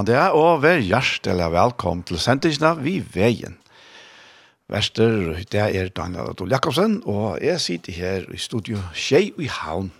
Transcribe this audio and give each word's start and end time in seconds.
Gåan 0.00 0.08
det 0.08 0.16
er, 0.16 0.32
og 0.32 0.62
vær 0.62 0.78
hjertelig 0.80 1.46
velkommen 1.52 2.00
til 2.08 2.16
sendingene 2.16 2.70
vi 2.80 3.02
veien. 3.04 3.58
Vester, 4.72 5.34
det 5.52 5.60
er 5.60 5.90
Daniel 5.92 6.30
Adol 6.30 6.48
Jakobsen, 6.48 7.02
og 7.04 7.36
jeg 7.44 7.60
sitter 7.60 7.92
her 7.92 8.24
i 8.32 8.40
studio 8.40 8.80
Kjei 8.96 9.34
i 9.36 9.50
Havn. 9.52 9.90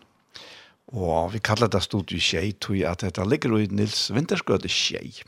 Og 0.97 1.35
vi 1.35 1.43
kallar 1.45 1.69
det 1.69 1.83
studio 1.85 2.17
Kjei, 2.17 2.55
tog 2.57 2.81
at 2.81 3.05
dette 3.05 3.27
ligger 3.29 3.59
i 3.59 3.69
Nils 3.69 4.09
Vinterskøde 4.09 4.73
Kjei. 4.73 5.21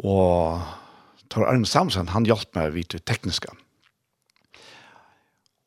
Og 0.00 0.64
Tor 1.28 1.50
Arne 1.50 1.68
Samsen, 1.68 2.08
han 2.08 2.24
hjelper 2.24 2.62
meg 2.62 2.78
vidt 2.78 2.96
tekniska. 3.04 3.52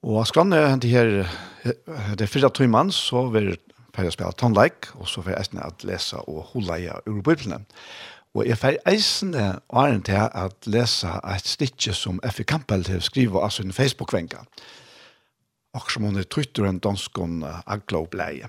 Og 0.01 0.25
skrann 0.25 0.57
er 0.57 0.79
det 0.81 0.89
her, 0.89 1.13
det 1.61 2.25
er 2.25 2.33
fyra 2.33 2.49
tøymann, 2.49 2.89
så 2.89 3.27
vil 3.29 3.53
fer 3.95 4.07
jeg 4.07 4.15
spela 4.15 4.35
tonleik, 4.37 4.91
og 4.95 5.09
så 5.09 5.23
fer 5.23 5.35
jeg 5.35 5.45
eisne 5.45 5.65
at 5.65 5.85
lese 5.87 6.19
og 6.27 6.51
holeia 6.53 6.99
ur 7.09 7.21
biblene. 7.25 7.63
Og 8.31 8.47
jeg 8.47 8.59
får 8.61 8.79
eisne 8.87 9.47
åren 9.69 10.03
til 10.07 10.21
at 10.23 10.69
lese 10.71 11.11
et 11.33 11.47
stikje 11.47 11.93
som 11.97 12.21
F.I. 12.23 12.45
Kampel 12.47 12.85
til 12.87 13.01
skriva 13.03 13.43
av 13.43 13.51
sin 13.51 13.75
Facebook-venka. 13.75 14.45
Og 15.75 15.91
som 15.91 16.07
hun 16.07 16.19
er 16.19 16.27
trytter 16.27 16.67
en 16.67 16.79
danskon 16.83 17.41
aglobleie. 17.43 18.47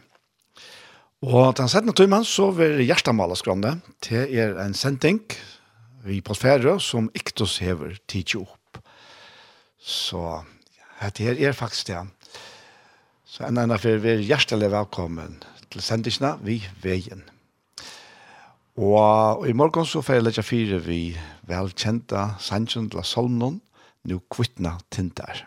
Og 1.22 1.54
den 1.58 1.70
settende 1.70 1.94
tøymen 1.94 2.24
så 2.26 2.48
vil 2.54 2.80
Gjerstamal 2.82 3.34
skrande 3.38 3.76
til 4.02 4.30
er 4.38 4.56
en 4.62 4.74
sending 4.74 5.20
i 6.10 6.18
postferie 6.24 6.78
som 6.82 7.10
Iktos 7.14 7.60
hever 7.62 7.94
tidsjo 8.10 8.42
opp. 8.42 8.80
Så 9.78 10.42
det 11.14 11.26
her 11.26 11.38
er 11.48 11.54
faktisk 11.58 11.90
det 11.90 12.00
Så 13.32 13.46
en 13.46 13.56
annen 13.56 13.80
for 13.80 13.96
vi 14.04 14.10
er 14.12 14.24
hjertelig 14.28 14.68
velkommen 14.74 15.38
til 15.72 15.80
sendisene 15.80 16.34
vi 16.44 16.58
veien. 16.82 17.22
Og, 18.76 18.92
og 18.92 19.46
i 19.48 19.54
morgen 19.56 19.88
så 19.88 20.02
får 20.04 20.18
jeg 20.18 20.24
lette 20.26 20.44
fire 20.44 20.80
vi 20.84 20.98
velkjente 21.48 22.26
sannsyn 22.44 22.90
til 22.92 23.00
Salmnon, 23.08 23.56
nå 24.04 24.18
kvittna 24.28 24.74
tintar. 24.92 25.46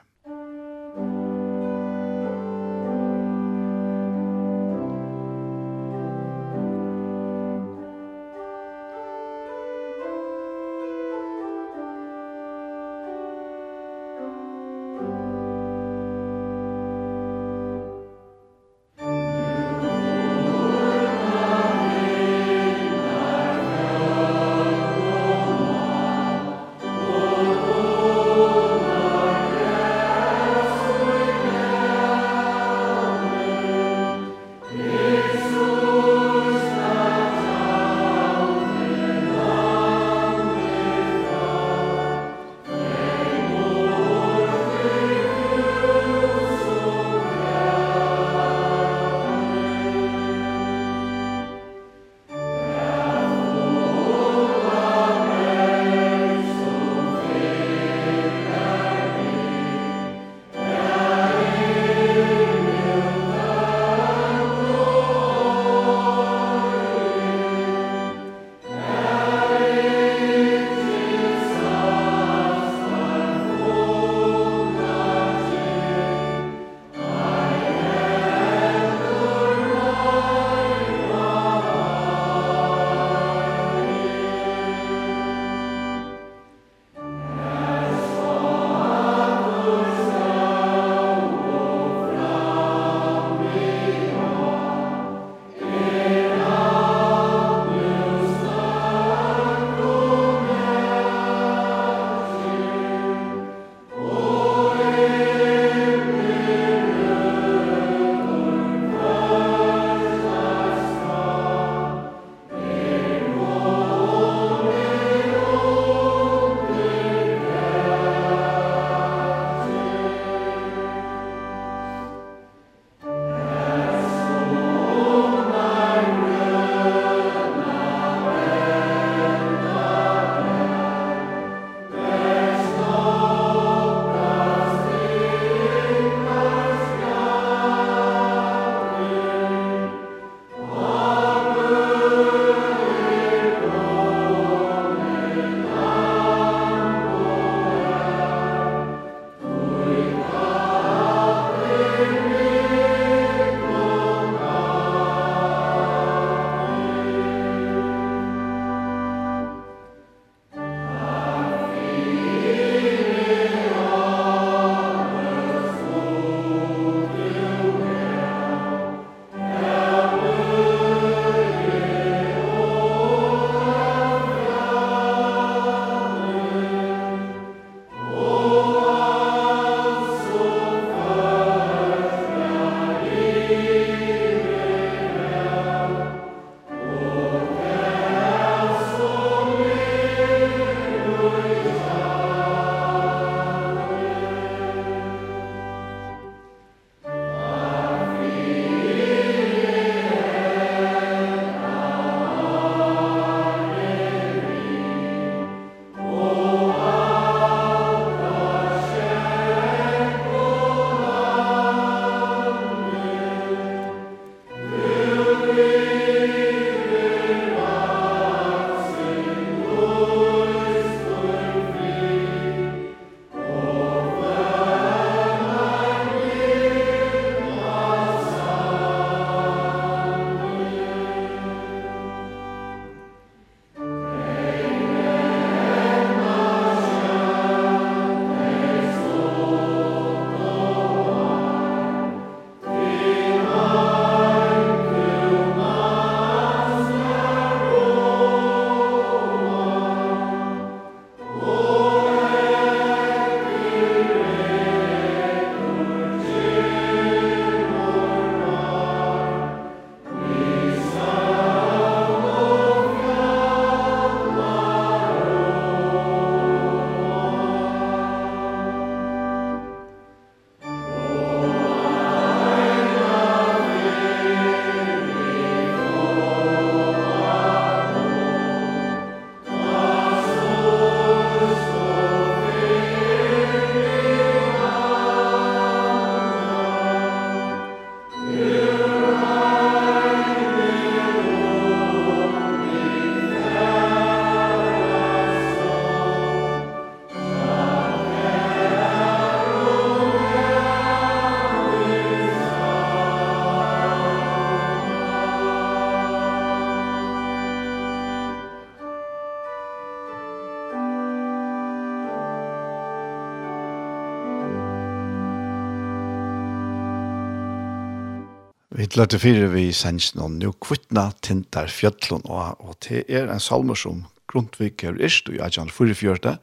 Vi 318.86 319.00
lærte 319.00 319.18
fire 319.18 319.48
vi 319.50 319.72
sensen 319.74 320.20
om 320.22 320.36
«Nå 320.38 320.52
kvittna 320.62 321.08
tintar 321.26 321.72
fjøtlun 321.74 322.22
og, 322.30 322.60
og 322.62 322.76
det 322.86 323.00
er 323.10 323.32
en 323.34 323.42
salmer 323.42 323.74
som 323.82 324.04
Grundtvig 324.30 324.84
er 324.86 325.00
ist 325.02 325.26
i 325.34 325.40
Ajan 325.42 325.72
44, 325.74 326.36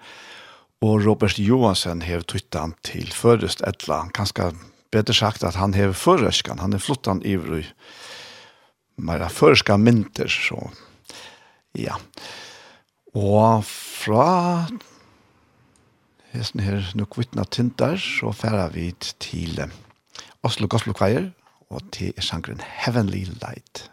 og 0.83 1.05
Robert 1.05 1.39
Johansen 1.39 2.03
hev 2.03 2.25
tuttan 2.27 2.73
til 2.83 3.13
førest 3.15 3.63
etla, 3.63 4.09
kanskje 4.11 4.49
bedre 4.91 5.15
sagt 5.15 5.45
at 5.47 5.55
han 5.55 5.77
har 5.79 5.95
føreskan, 5.95 6.59
han 6.59 6.75
er 6.75 6.83
flottan 6.83 7.23
ivrig, 7.23 7.69
mer 8.99 9.23
føreska 9.31 9.77
mynter, 9.79 10.27
så 10.27 10.59
ja. 11.79 11.95
Og 13.15 13.63
fra 13.63 14.67
hesten 16.33 16.65
her 16.67 16.91
«Nå 16.99 17.07
kvittna 17.07 17.47
tintar», 17.47 18.03
så 18.03 18.35
færer 18.35 18.75
vi 18.75 18.89
til 19.23 19.63
Oslo 20.43 20.67
Gospelkveier, 20.67 21.31
og 21.73 21.83
til 21.93 22.15
sangren 22.19 22.61
Heavenly 22.61 23.25
Light. 23.25 23.92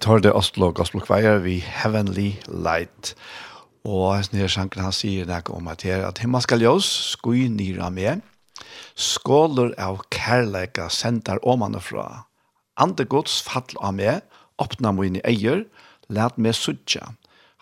tar 0.00 0.22
det 0.24 0.32
Oslo 0.32 0.70
Gospel 0.72 1.02
Choir 1.04 1.42
vi 1.44 1.58
Heavenly 1.60 2.32
Light. 2.48 3.14
Og 3.84 4.14
hans 4.14 4.30
nye 4.32 4.48
sjanken 4.48 4.84
han 4.84 4.94
sier 4.96 5.28
nek 5.28 5.50
om 5.52 5.68
at 5.68 5.84
her 5.84 6.06
at 6.08 6.22
himmel 6.22 6.40
skal 6.44 6.62
ljøs, 6.62 6.88
skui 7.12 7.48
nira 7.52 7.90
med, 7.92 8.22
skåler 8.96 9.74
av 9.80 10.00
kærleika 10.12 10.88
sendar 10.92 11.40
åmane 11.44 11.82
fra. 11.84 12.24
Ande 12.80 13.04
gods 13.04 13.40
fall 13.44 13.76
av 13.80 13.96
meg, 13.98 14.22
åpna 14.60 14.92
mine 14.96 15.20
eier, 15.28 15.66
lær 16.08 16.32
meg 16.36 16.56
sutja. 16.56 17.12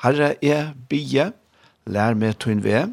Herre 0.02 0.36
er 0.44 0.74
bie, 0.90 1.30
lær 1.90 2.18
meg 2.18 2.38
tøyn 2.42 2.62
ve, 2.62 2.84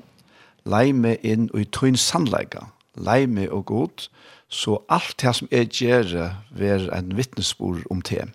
lei 0.66 0.90
meg 0.94 1.22
inn 1.22 1.52
og 1.52 1.62
i 1.62 1.68
tøyn 1.70 2.00
sannleika, 2.02 2.72
lei 2.98 3.26
meg 3.30 3.54
og 3.54 3.68
god, 3.70 4.08
så 4.50 4.80
alt 4.90 5.20
det 5.22 5.36
som 5.38 5.54
er 5.54 5.70
gjerre, 5.70 6.32
ver 6.50 6.90
en 6.98 7.14
vittnesbord 7.18 7.86
om 7.94 8.02
det. 8.02 8.26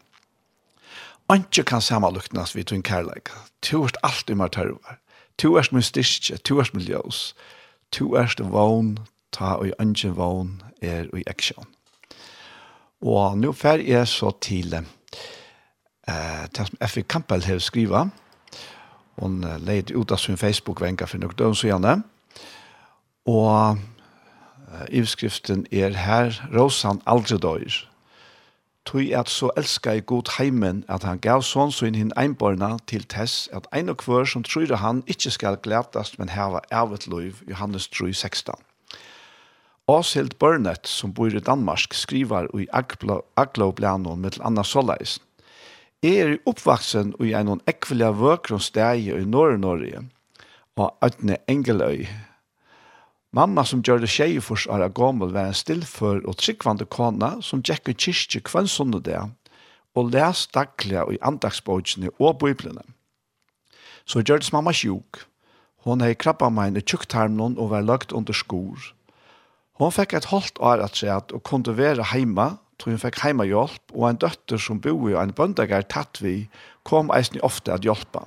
Anke 1.30 1.62
kan 1.62 1.80
samanluknas 1.80 2.56
vid 2.56 2.64
tun 2.64 2.82
kærleik. 2.82 3.30
Tu 3.62 3.84
erst 3.84 3.96
alt 4.02 4.30
i 4.30 4.34
mar 4.34 4.48
terror. 4.48 4.96
Tu 5.38 5.56
erst 5.58 5.72
min 5.72 5.82
styrke, 5.82 6.36
tu 6.36 6.58
erst 6.58 6.74
min 6.74 6.82
ljøs. 6.82 7.34
Tu 7.92 8.16
erst 8.16 8.40
vogn, 8.42 8.98
ta 9.32 9.44
og 9.44 9.70
anke 9.78 10.10
vogn 10.10 10.62
er 10.82 11.06
i 11.14 11.22
aksjon. 11.30 11.68
Og 13.00 13.38
nå 13.38 13.52
fer 13.52 13.78
jeg 13.86 14.08
så 14.08 14.32
til 14.42 14.74
eh, 14.74 14.82
det 16.50 16.66
som 16.66 16.82
F.I. 16.88 17.02
Kampel 17.02 17.44
har 17.46 17.62
skriva. 17.62 18.08
Hun 19.20 19.44
uh, 19.44 19.56
leid 19.62 19.94
ut 19.94 20.10
av 20.10 20.18
sin 20.18 20.36
Facebook-venka 20.40 21.06
for 21.06 21.20
nok 21.20 21.38
døgn 21.38 21.54
så 21.54 21.68
gjerne. 21.68 22.02
Og 23.28 23.78
uh, 23.78 24.86
ivskriften 24.88 25.66
er 25.70 25.94
her, 25.94 26.42
Rosan 26.56 27.02
aldri 27.06 27.38
døyr 27.38 27.89
tog 28.84 29.12
at 29.12 29.28
så 29.28 29.50
elska 29.56 29.94
i 29.94 30.00
god 30.00 30.28
heimen 30.38 30.84
at 30.88 31.04
han 31.04 31.20
gav 31.20 31.44
sånn 31.46 31.72
så 31.72 31.86
inn 31.88 31.98
hin 31.98 32.12
einborna 32.16 32.76
til 32.90 33.04
tess 33.04 33.48
at 33.56 33.68
ein 33.76 33.92
og 33.92 34.00
kvør 34.02 34.28
som 34.32 34.44
tror 34.46 34.72
han 34.80 35.02
ikkje 35.06 35.34
skal 35.36 35.60
gledast 35.62 36.18
men 36.18 36.32
heva 36.32 36.62
ervet 36.70 37.06
loiv, 37.06 37.42
Johannes 37.48 37.88
3, 37.88 38.12
16. 38.14 38.54
Åshild 39.90 40.38
Burnett, 40.38 40.86
som 40.86 41.12
bor 41.12 41.34
i 41.34 41.42
Danmark, 41.42 41.94
skriver 41.94 42.46
i 42.54 42.68
Agloblanon 42.72 44.20
med 44.20 44.36
til 44.36 44.44
Anna 44.46 44.62
Solais. 44.62 45.18
Jeg 46.02 46.18
er 46.22 46.36
oppvaksen 46.46 47.10
i 47.20 47.32
en 47.36 47.60
ekvelig 47.68 48.12
vøkron 48.20 48.62
steg 48.62 49.08
i 49.10 49.24
Norge-Norge, 49.26 50.04
og 50.80 50.94
ødne 51.04 51.36
Engeløy, 51.50 52.06
Mamma 53.30 53.62
som 53.62 53.78
gjør 53.86 54.00
det 54.02 54.10
tjej 54.10 54.40
for 54.42 54.58
åra 54.74 54.88
gammel 54.90 55.30
var 55.30 55.52
en 55.52 55.54
stillfør 55.54 56.24
og 56.26 56.34
tryggvande 56.40 56.86
kona 56.90 57.36
som 57.46 57.60
gikk 57.62 57.92
i 57.92 57.94
kyrkje 57.94 58.40
kvann 58.48 58.66
sånne 58.66 58.98
det, 59.06 59.20
og 59.94 60.08
les 60.10 60.48
daglig 60.50 60.98
i 61.14 61.18
andagsbøkene 61.22 62.10
og 62.18 62.40
biblene. 62.42 62.82
Så 64.02 64.24
gjørtes 64.26 64.50
mamma 64.50 64.74
sjuk. 64.74 65.20
Hon 65.86 66.02
hei 66.02 66.16
krabba 66.18 66.48
meg 66.50 66.74
i 66.74 66.82
tjukktarmen 66.82 67.54
og 67.54 67.70
var 67.70 67.86
lagt 67.86 68.10
under 68.12 68.34
skor. 68.34 68.90
Hon 69.78 69.94
fikk 69.94 70.16
et 70.18 70.26
holdt 70.32 70.58
år 70.58 70.82
at 70.82 70.98
seg 70.98 71.30
og 71.30 71.44
kunne 71.46 71.76
være 71.78 72.08
heima, 72.10 72.56
tror 72.82 72.96
hun 72.96 73.02
fikk 73.04 73.20
heimahjelp, 73.22 73.94
og 73.94 74.08
en 74.08 74.18
døtter 74.24 74.58
som 74.58 74.80
bor 74.82 75.06
i 75.06 75.14
en 75.14 75.30
bøndagar 75.36 75.86
tatt 75.86 76.18
vi, 76.18 76.50
kom 76.82 77.14
eisen 77.14 77.38
ofte 77.46 77.70
at 77.72 77.86
hjelpa. 77.86 78.26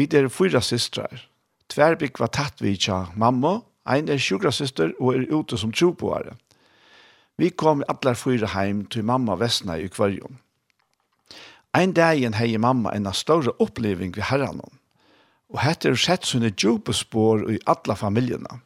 Vi 0.00 0.08
er 0.08 0.30
fyra 0.32 0.64
systrar. 0.64 1.28
Tverbygg 1.68 2.16
var 2.18 2.32
tatt 2.32 2.64
vi 2.64 2.72
tja 2.80 3.04
mamma, 3.20 3.60
Ein 3.84 4.08
er 4.08 4.20
sjukrasister 4.22 4.92
og 5.00 5.16
er 5.16 5.26
ute 5.32 5.58
som 5.58 5.72
troboare. 5.74 6.36
Vi 7.38 7.50
kom 7.50 7.82
allar 7.88 8.14
fyra 8.14 8.52
heim 8.54 8.84
til 8.86 9.04
mamma 9.04 9.34
Vestna 9.40 9.78
i 9.80 9.88
kvarjon. 9.90 10.38
Ein 11.74 11.94
dagen 11.96 12.36
hei 12.36 12.58
mamma 12.60 12.92
enn 12.92 13.08
større 13.16 13.54
oppleving 13.64 14.12
vi 14.14 14.22
herranon. 14.28 14.78
Og 15.52 15.62
hette 15.64 15.88
er 15.88 15.98
sett 15.98 16.28
sunne 16.28 16.52
djupe 16.52 16.92
spår 16.92 17.48
i 17.50 17.58
alla 17.66 17.96
familjena. 17.96 18.60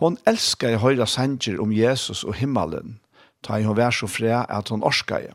Hon 0.00 0.18
elskar 0.26 0.74
i 0.74 0.80
høyra 0.80 1.06
sanger 1.06 1.60
om 1.62 1.72
Jesus 1.72 2.24
og 2.24 2.34
himmelen, 2.40 2.98
ta 3.44 3.60
i 3.60 3.64
hon 3.68 3.76
vær 3.78 3.94
så 3.94 4.08
fri 4.10 4.32
at 4.32 4.72
hon 4.72 4.82
orskar 4.82 5.28
i. 5.28 5.32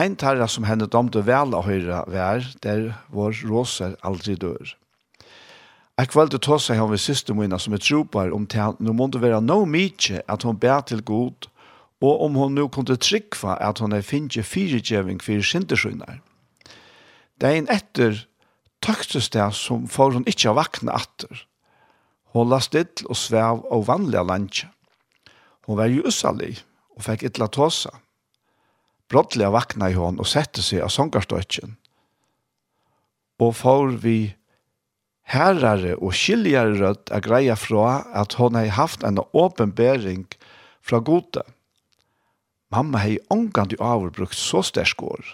Ein 0.00 0.16
tarra 0.16 0.48
som 0.48 0.64
henne 0.64 0.88
domte 0.88 1.22
vel 1.22 1.54
å 1.54 1.62
høyra 1.62 2.02
vær, 2.08 2.48
der 2.64 2.94
vår 3.12 3.44
råser 3.46 3.94
aldri 4.02 4.34
dør. 4.40 4.72
Jeg 6.00 6.08
kvalgte 6.08 6.38
ta 6.40 6.56
seg 6.56 6.80
av 6.80 6.94
siste 6.96 7.34
mine 7.36 7.58
som 7.60 7.74
er 7.76 7.82
trobar 7.84 8.32
om 8.32 8.46
til 8.48 8.62
at 8.64 8.78
nå 8.80 8.94
måtte 8.96 9.20
være 9.20 9.42
no 9.44 9.62
mykje 9.68 10.22
at 10.24 10.46
hun 10.48 10.56
ber 10.56 10.80
til 10.88 11.02
god, 11.04 11.48
og 12.02 12.22
om 12.24 12.38
hun 12.40 12.56
nå 12.56 12.66
kunne 12.72 12.96
tryggva 12.96 13.58
at 13.60 13.82
hun 13.84 13.92
er 13.92 14.02
finnje 14.02 14.42
fyrirgjeving 14.42 15.20
fyrir 15.22 15.44
sindersynner. 15.46 16.22
Dein 17.38 17.68
etter 17.70 18.24
tøktes 18.82 19.28
det 19.30 19.46
som 19.54 19.84
får 19.86 20.16
hun 20.16 20.26
ikkje 20.26 20.56
vakna 20.56 20.96
atter. 20.96 21.44
Hun 22.32 22.48
la 22.48 22.58
still 22.64 23.06
og 23.06 23.18
svev 23.18 23.60
av 23.68 23.86
vanlige 23.86 24.24
landje. 24.24 24.68
Hun 25.68 25.78
var 25.78 25.92
jo 25.92 26.06
ussalig 26.08 26.56
og 26.96 27.04
fikk 27.04 27.28
ytla 27.28 27.50
tåsa. 27.52 27.92
Brottelig 29.12 29.52
vakna 29.52 29.90
i 29.92 29.98
hon 29.98 30.18
og 30.18 30.26
sette 30.26 30.64
seg 30.64 30.82
av 30.82 30.90
sångarstøtjen. 30.94 31.76
Og 33.42 33.52
for 33.58 33.92
vi 34.00 34.32
herrare 35.32 35.96
og 35.98 36.14
skiljare 36.16 36.76
rødt 36.78 37.12
er 37.14 37.24
greia 37.24 37.56
fra 37.56 38.02
at 38.18 38.36
hon 38.40 38.56
hei 38.58 38.68
haft 38.72 39.04
en 39.06 39.20
åpenbering 39.32 40.26
fra 40.84 41.00
gode. 41.00 41.44
Mamma 42.72 43.02
hei 43.04 43.18
ångand 43.32 43.74
i 43.74 43.80
avbrukt 43.80 44.36
så 44.36 44.62
stersk 44.64 45.02
år. 45.02 45.24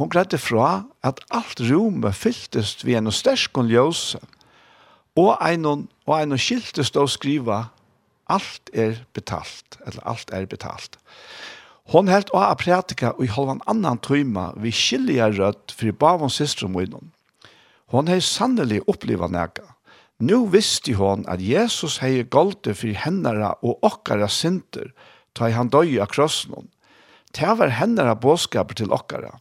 Hon 0.00 0.10
greide 0.10 0.40
fra 0.42 0.84
at 1.06 1.20
alt 1.30 1.60
rommet 1.62 2.16
fylltest 2.18 2.82
vi 2.84 2.96
en 2.98 3.12
sterskon 3.14 3.70
ljøse, 3.70 4.18
og 5.14 5.36
einon, 5.38 5.86
og 6.08 6.16
ein 6.18 6.34
skiltest 6.40 6.96
å 6.98 7.06
skriva 7.06 7.68
alt 8.26 8.72
er 8.74 9.04
betalt, 9.14 9.78
eller 9.86 10.02
alt 10.10 10.32
er 10.34 10.48
betalt. 10.50 10.98
Hon 11.92 12.08
helt 12.08 12.32
å 12.32 12.40
ha 12.40 12.54
pratika 12.58 13.12
og 13.14 13.26
i 13.26 13.30
halvan 13.30 13.60
annan 13.70 14.00
tøyma 14.02 14.50
vi 14.56 14.72
skilja 14.74 15.28
rødt 15.36 15.74
fri 15.76 15.92
bavon 15.92 16.32
systrum 16.32 16.74
og 16.74 16.88
innom. 16.88 17.12
Og 17.94 18.00
hon 18.00 18.08
hei 18.10 18.18
sannelig 18.18 18.80
oppliva 18.90 19.28
nega. 19.30 19.68
Nu 20.18 20.48
visste 20.50 20.96
hon 20.98 21.20
at 21.30 21.38
Jesus 21.38 22.00
hei 22.02 22.24
golde 22.26 22.74
for 22.74 22.90
hennara 22.90 23.52
og 23.62 23.86
okkara 23.86 24.26
synder, 24.26 24.88
ta 25.30 25.46
han 25.54 25.70
døy 25.70 26.00
av 26.02 26.10
krossen. 26.10 26.72
Det 27.30 27.52
var 27.60 27.70
hennara 27.78 28.16
båskaper 28.18 28.74
til 28.74 28.90
okkara. 28.90 29.36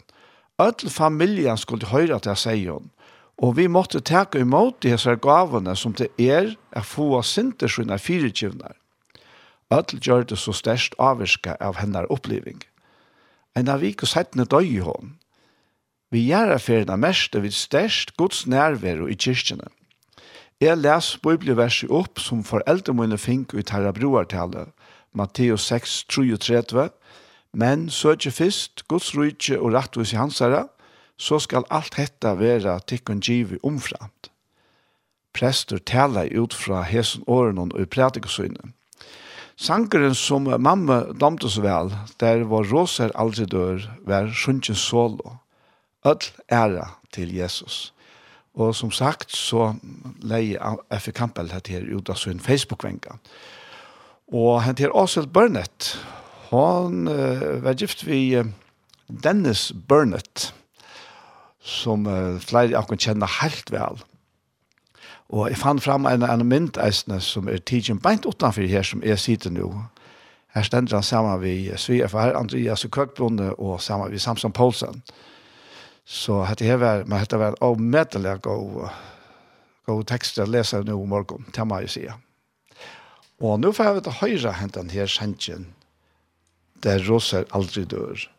Öll 0.62 0.86
familjan 0.86 1.57
skulle 1.57 1.89
høyra 1.89 2.19
til 2.22 2.38
seg 2.38 2.67
hon, 2.69 2.91
og 3.41 3.57
vi 3.57 3.65
måtte 3.65 4.03
teka 4.05 4.45
imot 4.45 4.83
de 4.86 4.93
hessar 4.93 5.17
gavene 5.17 5.74
som 5.74 5.98
det 5.98 6.12
er 6.22 6.53
å 6.77 6.86
få 6.86 7.24
synder 7.25 7.74
sina 7.74 7.98
fyrirkivnar. 7.98 8.77
Öll 9.74 9.98
gjør 9.98 10.29
det 10.29 10.38
så 10.38 10.53
størst 10.53 10.93
avvirska 11.01 11.57
av 11.57 11.81
hennar 11.81 12.05
oppliving. 12.13 12.62
En 13.57 13.74
av 13.74 13.81
vik 13.81 14.05
og 14.05 14.13
settene 14.13 14.45
døy 14.45 14.77
hon, 14.86 15.17
Vi 16.13 16.22
gjør 16.27 16.51
affærene 16.53 16.93
mest 17.01 17.34
meste 17.34 17.39
ved 17.41 17.51
størst 17.58 18.12
gods 18.17 18.43
nærvær 18.48 19.08
i 19.10 19.15
kyrkjene. 19.17 19.65
Jeg 20.62 20.77
les 20.77 21.08
bibelverset 21.24 21.89
opp 21.89 22.22
som 22.22 22.43
foreldre 22.46 22.93
mine 22.93 23.17
fink 23.17 23.55
ut 23.58 23.74
herre 23.74 23.93
broartallet, 23.98 24.70
Matteus 25.13 25.65
6, 25.72 26.05
33, 26.13 26.89
men 27.53 27.89
søker 27.89 28.32
først 28.32 28.86
Guds 28.88 29.10
rydtje 29.17 29.58
og 29.58 29.74
rettvis 29.74 30.13
i 30.13 30.22
hans 30.22 30.38
herre, 30.39 30.67
så 31.17 31.39
skal 31.41 31.65
alt 31.74 31.98
dette 31.98 32.38
være 32.38 32.79
tikkun 32.86 33.20
givet 33.20 33.65
omframt. 33.65 34.29
Prester 35.34 35.82
taler 35.82 36.29
ut 36.38 36.53
fra 36.53 36.84
hesen 36.86 37.24
åren 37.25 37.58
og 37.58 37.79
i 37.82 37.89
prædikesynet. 37.89 38.70
Sankeren 39.58 40.13
som 40.13 40.46
mamma 40.62 41.08
domtes 41.17 41.58
vel, 41.62 41.89
der 42.20 42.46
var 42.46 42.70
roser 42.70 43.10
aldri 43.15 43.46
dør, 43.50 43.82
var 44.05 44.29
sjunkens 44.29 44.77
solo 44.77 45.42
öll 46.03 46.17
ära 46.48 46.89
till 47.12 47.33
Jesus. 47.33 47.93
Och 48.53 48.75
som 48.75 48.91
sagt 48.91 49.31
så 49.31 49.75
lägger 50.22 50.77
F. 50.89 51.10
Kampel 51.15 51.51
här 51.51 51.60
till 51.60 51.89
ut 51.89 52.10
av 52.10 52.13
sin 52.13 52.39
Facebook-vänka. 52.39 53.17
Och 54.27 54.62
han 54.62 54.75
till 54.75 54.89
Asel 54.93 55.27
Burnett. 55.27 55.98
Hon 56.50 57.07
uh, 57.07 57.60
var 57.60 57.74
gift 57.74 58.03
vi 58.03 58.38
uh, 58.38 58.45
Dennis 59.07 59.72
Burnett 59.72 60.53
som 61.62 62.07
uh, 62.07 62.39
flere 62.39 62.77
av 62.77 62.83
kan 62.83 62.98
kjenne 62.98 63.25
helt 63.41 63.72
vel. 63.72 64.03
Og 65.33 65.50
jeg 65.50 65.57
fann 65.57 65.79
fram 65.81 66.05
en, 66.05 66.24
en 66.24 66.45
myndeisene 66.45 67.17
som 67.22 67.48
er 67.50 67.57
tidsen 67.57 68.00
beint 68.00 68.25
utenfor 68.25 68.67
her 68.69 68.86
som 68.86 69.01
jeg 69.03 69.19
sitter 69.19 69.50
nå. 69.50 69.72
Her 70.53 70.63
stender 70.67 70.95
han 71.00 71.03
sammen 71.03 71.39
med 71.41 71.77
Svea 71.77 72.07
Andreas 72.38 72.86
og 72.86 72.91
Køkbonde 72.91 73.53
og 73.55 73.81
sammen 73.81 74.12
med 74.12 74.19
Samson 74.19 74.51
Poulsen. 74.51 75.01
Så 76.05 76.41
hade 76.41 76.65
det 76.65 76.75
var 76.75 77.05
man 77.05 77.19
hade 77.19 77.38
varit 77.38 77.62
av 77.62 77.81
medel 77.81 78.38
gå 78.38 78.89
gå 79.86 80.03
texter 80.03 80.45
läsa 80.45 80.81
nu 80.81 80.93
om 80.93 81.10
morgon 81.10 81.45
till 81.51 81.65
mig 81.65 81.88
se. 81.88 82.13
Och 83.39 83.60
nu 83.60 83.74
får 83.74 83.86
jag 83.86 83.93
veta 83.93 84.12
höra 84.12 84.51
hänt 84.51 84.74
den 84.74 84.89
här 84.89 85.07
skänken 85.07 85.74
där 86.74 87.00
roser 87.00 87.45
aldrig 87.50 87.88
dör. 87.88 88.31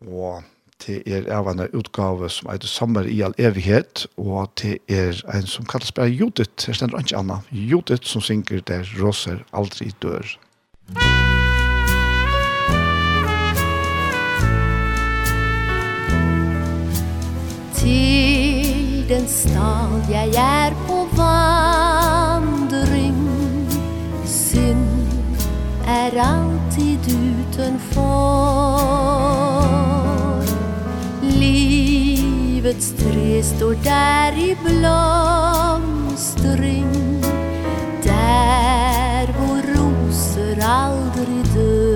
Och 0.00 0.42
det 0.86 1.08
er 1.08 1.32
av 1.32 1.48
en 1.48 1.60
utgave 1.60 2.28
som 2.28 2.50
heter 2.50 2.66
Sommer 2.66 3.06
i 3.08 3.22
all 3.22 3.34
evighet, 3.38 4.06
og 4.16 4.50
det 4.62 4.78
er 4.88 5.22
en 5.34 5.46
som 5.46 5.64
kalles 5.64 5.92
bare 5.92 6.12
Judith, 6.12 6.68
jeg 6.68 6.76
stender 6.76 7.00
ikke 7.00 7.16
annet, 7.16 7.48
Judith 7.50 8.04
som 8.04 8.20
synker 8.20 8.60
der 8.60 8.84
roser 9.00 9.44
aldri 9.52 9.90
dør. 10.02 10.36
Musikk 10.88 11.45
den 19.16 19.28
stad 19.28 20.10
jeg 20.10 20.28
er 20.36 20.74
på 20.86 21.08
vandring. 21.16 23.16
Synd 24.24 24.86
er 25.86 26.10
alltid 26.20 26.98
utenfor 27.16 28.02
Livets 31.22 32.92
tre 32.98 33.42
står 33.42 33.74
der 33.84 34.32
i 34.36 34.56
blomstring. 34.64 35.64
Der 38.04 39.32
hvor 39.32 39.60
roser 39.72 40.64
aldri 40.64 41.42
dør 41.54 41.95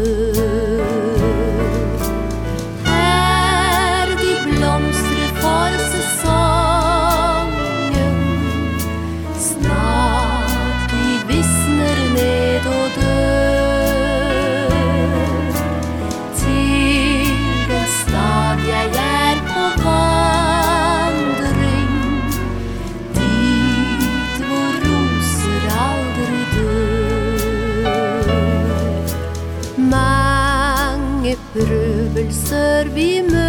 för 32.80 32.88
vi 32.94 33.22
møter. 33.22 33.39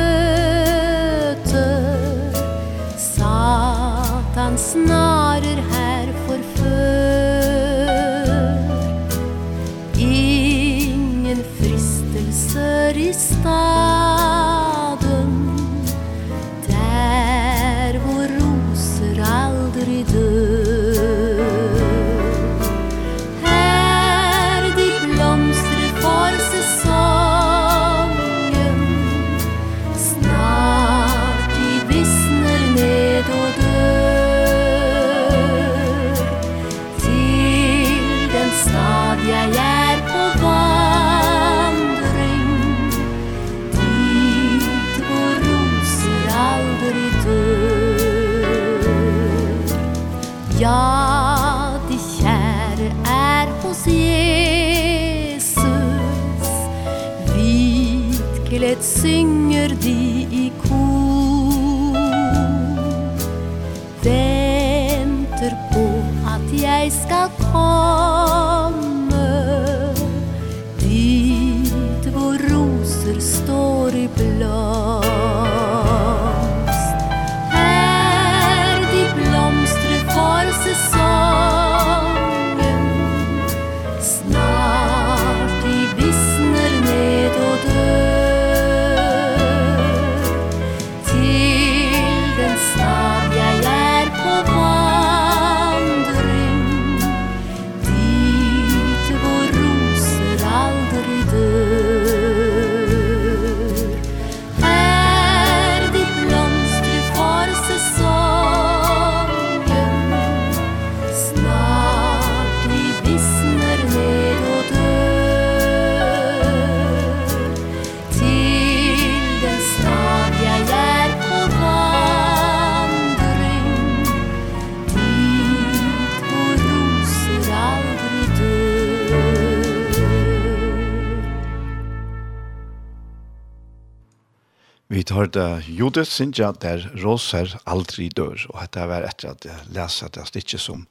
hørte 135.15 135.63
Judith 135.67 136.11
Sintja 136.11 136.51
der 136.61 136.83
roser 137.03 137.55
aldri 137.65 138.09
dør, 138.09 138.47
og 138.51 138.61
dette 138.61 138.87
var 138.89 139.05
etter 139.07 139.33
at 139.33 139.45
jeg 139.47 139.73
leser 139.75 140.11
det 140.13 140.27
stikket 140.29 140.61
som 140.63 140.85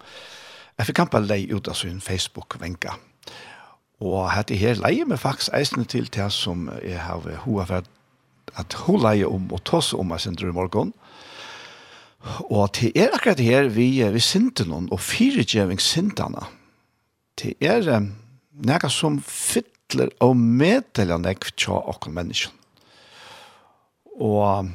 jeg 0.78 0.88
fikk 0.88 0.96
kampen 1.02 1.26
lei 1.28 1.44
ut 1.52 1.68
av 1.68 1.76
sin 1.76 2.00
Facebook-venka. 2.00 2.94
Og 4.00 4.30
dette 4.33 4.56
her 4.56 4.78
leier 4.80 5.09
meg 5.09 5.20
faktisk 5.20 5.52
eisende 5.56 5.85
til 5.85 6.09
det 6.09 6.30
som 6.33 6.70
jeg 6.80 7.02
har 7.04 7.20
hva 7.20 7.66
for 7.68 7.88
at 8.59 8.76
hun 8.87 9.02
leier 9.04 9.28
om 9.28 9.50
og 9.52 9.62
tås 9.68 9.92
om 9.94 10.09
meg 10.11 10.22
sindre 10.24 10.48
i 10.48 10.56
morgen. 10.56 10.94
Og 12.48 12.72
til 12.76 12.96
er 12.96 13.12
akkurat 13.14 13.38
det 13.38 13.48
her 13.48 13.68
vi, 13.72 13.92
vi 14.00 14.22
sinte 14.24 14.66
noen 14.68 14.88
og 14.92 15.00
firegjøving 15.04 15.80
sintene. 15.80 16.46
Til 17.40 17.54
er 17.61 17.87
um, 17.96 18.11
noe 18.66 18.90
som 18.92 19.20
fytler 19.24 20.12
og 20.24 20.35
meddeler 20.37 21.20
nekv 21.20 21.52
tja 21.56 21.78
okkur 21.92 22.12
menneskene. 22.16 22.60
Og 24.20 24.68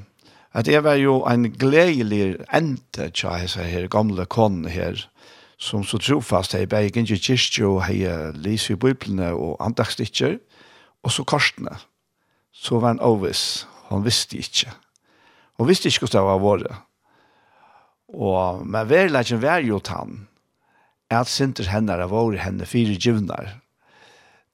at 0.55 0.67
jeg 0.71 0.84
var 0.84 0.95
jo 0.95 1.19
en 1.27 1.49
gledelig 1.51 2.38
ente 2.55 3.10
tja 3.12 3.36
hese 3.41 3.65
her 3.67 3.89
gamle 3.91 4.25
konne 4.25 4.71
her, 4.71 5.01
som 5.60 5.84
så 5.84 5.99
trofast 5.99 6.55
hei 6.55 6.65
begge 6.67 7.03
i 7.03 7.19
kyrkje 7.19 7.67
og 7.67 7.84
hei 7.88 8.08
lise 8.36 8.73
i 8.73 8.79
biblene 8.79 9.34
og 9.36 9.60
andagsdikker, 9.63 10.39
og 11.03 11.12
så 11.12 11.23
korsene. 11.23 11.75
Så 12.55 12.79
var 12.79 12.95
han 12.95 13.03
ovis, 13.03 13.67
han 13.91 14.05
visste 14.05 14.39
ikke. 14.39 14.71
Han 15.60 15.67
visste 15.67 15.91
ikke 15.91 16.08
hvordan 16.08 16.21
det 16.21 16.29
var 16.29 16.43
våre. 16.43 16.77
Og, 18.15 18.63
men 18.65 18.89
verleggen 18.89 19.41
var 19.43 19.60
jo 19.63 19.79
tann, 19.79 20.27
at 21.12 21.29
sinter 21.29 21.67
henne 21.69 21.93
er 21.93 22.10
våre 22.12 22.39
henne 22.41 22.65
fire 22.65 22.95
givnar. 22.95 23.58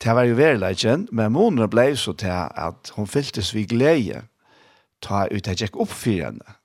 Det 0.01 0.15
var 0.17 0.25
jo 0.25 0.35
verleggen, 0.35 1.05
men 1.13 1.33
månene 1.35 1.69
ble 1.69 1.91
så 1.97 2.15
til 2.17 2.33
at 2.33 2.89
hun 2.97 3.07
fyltes 3.07 3.53
vid 3.53 3.69
glede, 3.69 4.23
ta 5.01 5.25
ut 5.31 5.45
det 5.45 5.59
gikk 5.59 5.79
opp 5.81 5.93
for 5.93 6.25
henne. 6.25 6.57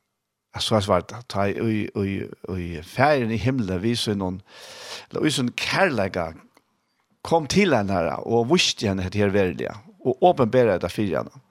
Så 0.56 0.78
svart, 0.80 1.12
ta 1.28 1.46
i 1.50 2.66
ferien 2.86 3.32
i 3.32 3.40
himmelen 3.40 3.96
så 3.96 4.14
noen, 4.16 4.38
eller 5.10 5.26
viser 5.26 5.44
noen 5.44 5.56
kærlega, 5.60 6.30
kom 7.26 7.48
til 7.50 7.74
henne 7.76 7.92
her, 7.92 8.22
og 8.24 8.48
viste 8.54 8.88
henne 8.88 9.04
det 9.10 9.20
her 9.20 9.34
verdelige, 9.34 9.74
og 10.00 10.22
åpenbære 10.24 10.78
det 10.80 10.92
for 10.92 11.12
henne. 11.12 11.42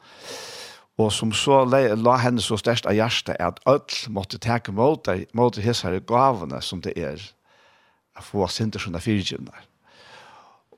Og 0.98 1.12
som 1.12 1.34
så 1.36 1.66
la 1.68 2.16
henne 2.24 2.42
så 2.42 2.58
størst 2.58 2.88
av 2.88 2.96
hjertet, 2.96 3.36
at 3.38 3.60
alt 3.68 4.06
måtte 4.10 4.40
teke 4.42 4.72
mot, 4.72 5.10
mot 5.36 5.58
hessere 5.60 6.00
gavene 6.00 6.62
som 6.64 6.82
det 6.82 6.96
er, 6.98 7.22
få 8.24 8.48
sinter 8.48 8.80
sånne 8.80 9.04
fyrtjene. 9.04 9.52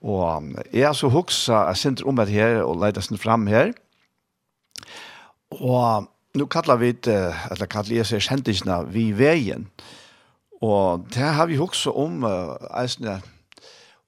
Og 0.02 0.56
jeg 0.74 0.90
så 0.98 1.10
hoksa 1.14 1.68
sinter 1.78 2.10
om 2.10 2.18
det 2.18 2.34
her, 2.34 2.64
og 2.66 2.82
leide 2.82 3.02
sin 3.06 3.22
fram 3.22 3.48
her, 3.48 3.76
Og 5.52 6.08
nu 6.36 6.46
kallar 6.46 6.76
vi 6.76 6.92
det, 6.92 7.36
eller 7.52 7.66
kallar 7.66 7.96
jeg 7.96 8.08
seg 8.10 8.24
kjentisene, 8.24 8.82
vi 8.92 9.10
veien. 9.16 9.68
Og 10.62 11.06
det 11.14 11.34
har 11.38 11.48
vi 11.50 11.60
også 11.62 11.94
om, 11.94 12.24
eisne, 12.82 13.20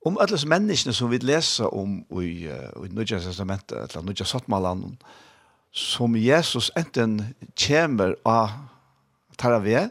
om 0.06 0.18
alle 0.22 0.40
menneskene 0.50 0.94
som 0.94 1.12
vi 1.12 1.22
leser 1.22 1.70
om 1.74 2.00
i, 2.22 2.50
i 2.50 2.92
Nødja 2.92 3.20
Testamentet, 3.24 3.78
eller 3.78 4.06
Nødja 4.06 4.26
Sottmalan, 4.26 4.98
som 5.72 6.16
Jesus 6.16 6.72
enten 6.78 7.36
kommer 7.54 8.16
av 8.26 8.56
Taravie, 9.38 9.90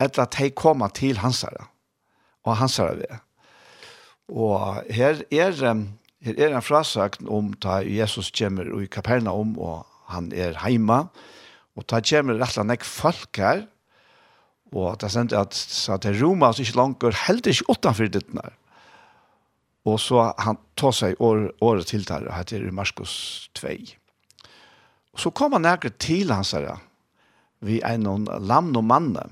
eller 0.00 0.24
at 0.24 0.36
de 0.38 0.50
kommer 0.50 0.88
til 0.88 1.18
hans 1.18 1.42
herre, 1.42 1.68
og 2.44 2.56
hans 2.56 2.76
herre 2.76 3.20
Og 4.28 4.82
her 4.90 5.22
er, 5.30 5.84
her 6.20 6.38
er 6.38 6.56
en 6.56 6.62
frasagt 6.62 7.22
om 7.28 7.52
da 7.52 7.82
Jesus 7.84 8.30
kommer 8.30 8.68
i 8.82 8.86
Kapernaum 8.86 9.58
og 9.58 9.86
han 10.12 10.30
er 10.32 10.58
heima, 10.62 11.06
og 11.76 11.86
ta 11.88 12.02
kommer 12.04 12.40
rett 12.40 12.58
og 12.60 12.68
slett 12.68 12.88
folk 12.88 13.40
her, 13.40 13.66
og 14.72 14.96
det 15.00 15.08
er 15.08 15.12
sendt 15.12 15.34
at, 15.36 15.52
så 15.54 15.98
at 15.98 16.06
Roma 16.20 16.48
er 16.48 16.60
ikke 16.64 16.78
langer, 16.78 17.16
helt 17.26 17.48
ikke 17.48 17.68
utenfor 17.68 18.08
dittene. 18.08 18.52
Og 19.88 19.98
så 20.00 20.30
han 20.38 20.60
tar 20.78 20.94
seg 20.94 21.20
år, 21.20 21.50
året 21.64 21.90
til 21.90 22.06
der, 22.08 22.24
og 22.28 22.36
heter 22.38 22.64
Marskos 22.72 23.50
2. 23.58 23.74
Og 25.12 25.20
så 25.20 25.32
kom 25.34 25.56
han 25.56 25.66
nærkere 25.66 25.92
til 26.00 26.32
hans 26.32 26.54
her, 26.56 26.78
vi 27.62 27.80
er 27.84 27.98
noen 28.00 28.26
lam 28.42 28.72
og 28.78 28.84
manne. 28.86 29.26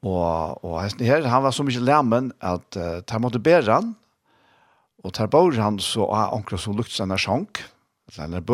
Og, 0.00 0.64
og 0.64 0.78
her, 0.80 1.26
han 1.28 1.44
var 1.44 1.52
så 1.52 1.66
mye 1.66 1.82
lammen 1.84 2.30
at 2.40 2.78
uh, 2.80 3.02
der 3.04 3.20
måtte 3.20 3.42
bære 3.42 3.68
han, 3.68 3.92
og 5.04 5.12
der 5.16 5.28
bor 5.32 5.52
han 5.56 5.76
så 5.84 6.06
av 6.08 6.40
uh, 6.40 6.56
som 6.56 6.78
lukte 6.78 6.96
seg 6.96 7.12
sjank, 7.20 7.60
eller 8.08 8.32
nær 8.32 8.46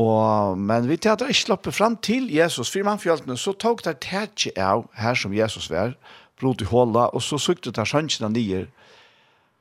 Og, 0.00 0.56
men 0.56 0.88
vi 0.88 0.96
tar 0.96 1.20
ikke 1.20 1.36
sloppe 1.36 1.72
fram 1.72 1.98
til 2.00 2.30
Jesus, 2.32 2.70
for 2.72 2.84
man 2.86 3.00
fjøltene, 3.00 3.36
så 3.36 3.52
tok 3.52 3.84
det 3.84 3.98
tætje 4.04 4.54
av 4.56 4.86
her 4.96 5.18
som 5.18 5.34
Jesus 5.36 5.68
var, 5.70 5.92
brot 6.40 6.64
i 6.64 6.68
håla, 6.68 7.10
og 7.12 7.22
så 7.22 7.38
sykte 7.38 7.74
det 7.74 7.84
sønnsene 7.88 8.32
nye 8.32 8.64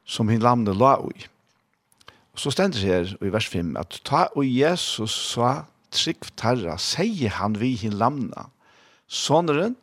som 0.08 0.32
hin 0.32 0.44
lamne 0.44 0.74
la 0.76 0.96
i. 1.12 1.28
Og 2.32 2.40
så 2.40 2.54
stender 2.56 2.80
det 2.80 2.88
her 2.88 3.28
i 3.28 3.34
vers 3.34 3.48
5, 3.52 3.76
at 3.78 4.00
ta 4.08 4.30
og 4.32 4.48
Jesus 4.48 5.12
sa 5.12 5.66
trygg 5.92 6.32
tarra, 6.40 6.78
sier 6.80 7.36
han 7.42 7.60
vi 7.60 7.76
hin 7.76 7.98
lamna. 8.00 8.48
Sånneren, 9.12 9.76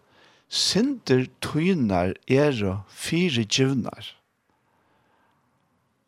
synder 0.48 1.26
tøynar 1.44 2.14
er 2.24 2.56
og 2.64 2.88
fire 2.88 3.44
djivnar. 3.44 4.14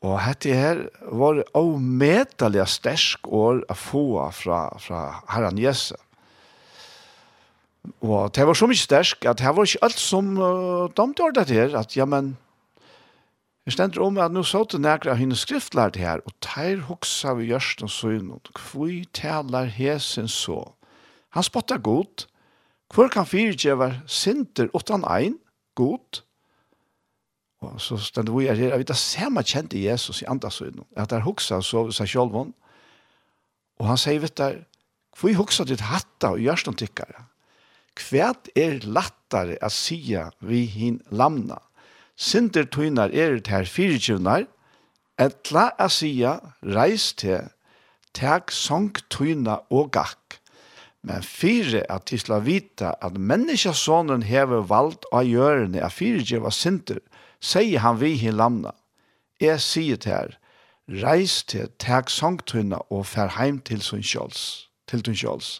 Og 0.01 0.17
hette 0.25 0.55
her 0.57 0.87
var 1.13 1.43
avmedelig 1.57 2.65
stersk 2.73 3.27
år 3.29 3.65
å 3.69 3.77
få 3.77 4.05
fra, 4.33 4.63
fra 4.81 5.01
herren 5.29 5.61
Jesu. 5.61 5.97
Og 8.05 8.33
det 8.37 8.47
var 8.49 8.57
så 8.57 8.69
mye 8.69 8.81
stersk 8.81 9.27
at 9.29 9.41
det 9.41 9.53
var 9.57 9.69
ikke 9.69 9.85
alt 9.85 10.01
som 10.01 10.33
uh, 10.39 10.89
de 10.89 10.97
domte 10.97 11.29
det 11.37 11.49
her, 11.53 11.77
at 11.77 11.97
ja, 11.97 12.09
men 12.09 12.37
Jeg 13.69 13.75
stender 13.77 14.01
om 14.03 14.17
at 14.19 14.33
nå 14.33 14.41
så 14.43 14.65
til 14.65 14.81
nærkere 14.81 15.13
av 15.13 15.19
henne 15.21 15.37
skriftlært 15.37 15.99
her, 16.01 16.23
og 16.27 16.33
teir 16.43 16.81
hoksa 16.89 17.35
vi 17.39 17.51
gjørst 17.53 17.83
og 17.85 17.91
søgnod. 17.93 18.49
hvor 18.57 19.05
taler 19.13 19.69
hesen 19.69 20.29
så. 20.29 20.73
Han 21.37 21.45
spotta 21.45 21.77
godt. 21.77 22.27
Hvor 22.95 23.09
kan 23.09 23.27
fyrtjever 23.27 24.01
sinter 24.07 24.73
utan 24.75 25.05
ein 25.05 25.39
Godt. 25.77 26.25
Og 27.61 27.81
så 27.83 27.99
stendte 28.01 28.33
vi 28.33 28.47
her, 28.49 28.57
jeg 28.57 28.81
vet, 28.81 28.93
samme 28.97 29.43
kjente 29.45 29.81
Jesus 29.81 30.23
i 30.23 30.29
andre 30.33 30.51
synden, 30.51 30.87
at 30.97 31.11
der 31.13 31.27
hoksa 31.27 31.61
så 31.61 31.91
seg 31.93 32.09
selv 32.09 32.37
om, 32.37 32.55
og 33.81 33.89
han 33.89 34.01
sier, 34.01 34.21
vet 34.21 34.37
du, 34.37 34.63
hvor 35.21 35.37
hoksa 35.37 35.67
ditt 35.69 35.83
hatta 35.85 36.35
og 36.35 36.41
gjørst 36.41 36.69
noen 36.69 36.79
tykkere? 36.81 37.27
Hva 38.01 38.31
er 38.57 38.79
lattere 38.87 39.59
å 39.61 39.69
sia 39.73 40.31
vi 40.41 40.65
hin 40.71 41.01
lamna? 41.11 41.59
Sinter 42.17 42.69
tøynar 42.69 43.13
er 43.13 43.37
det 43.39 43.53
her 43.53 43.69
fyrirtjøvnar, 43.69 44.47
etla 45.21 45.71
å 45.81 45.89
sia 45.93 46.39
reis 46.65 47.11
til, 47.21 47.49
teg 48.17 48.53
sank 48.53 49.03
tøyna 49.13 49.61
og 49.69 49.93
gakk. 49.97 50.41
Men 51.05 51.25
fire 51.25 51.83
at 51.93 52.09
de 52.11 52.19
skal 52.21 52.45
vita 52.45 52.93
at 53.01 53.17
menneskesånen 53.17 54.25
hever 54.29 54.67
valgt 54.69 55.09
av 55.13 55.25
gjørende 55.29 55.81
av 55.85 55.97
fire 55.97 56.25
gjeva 56.25 56.53
synder, 56.53 57.01
sier 57.41 57.81
han 57.81 58.01
vi 58.01 58.15
hin 58.21 58.37
lamna. 58.37 58.75
Jeg 59.41 59.61
sier 59.65 59.97
til 59.97 60.13
her, 60.13 60.37
reis 61.03 61.43
til 61.49 61.71
teg 61.81 62.11
sangtunna 62.11 62.83
og 62.91 63.07
fer 63.07 63.33
heim 63.39 63.61
til 63.65 63.83
sin 63.83 64.05
kjøls, 64.05 64.69
til 64.91 65.05
sin 65.07 65.17
kjøls. 65.17 65.59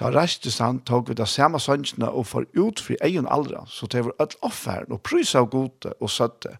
Da 0.00 0.08
reiste 0.10 0.50
han, 0.64 0.80
tog 0.80 1.08
vi 1.08 1.14
da 1.14 1.26
samme 1.28 1.60
sønnsene 1.60 2.08
og 2.08 2.26
for 2.26 2.48
ut 2.56 2.80
fri 2.80 2.96
egen 3.04 3.28
aldra, 3.28 3.66
så 3.68 3.86
det 3.86 4.04
var 4.06 4.14
et 4.24 4.36
offeren 4.42 4.92
og 4.94 5.02
prys 5.04 5.34
av 5.38 5.50
gode 5.52 5.92
og 6.00 6.10
søtte. 6.10 6.56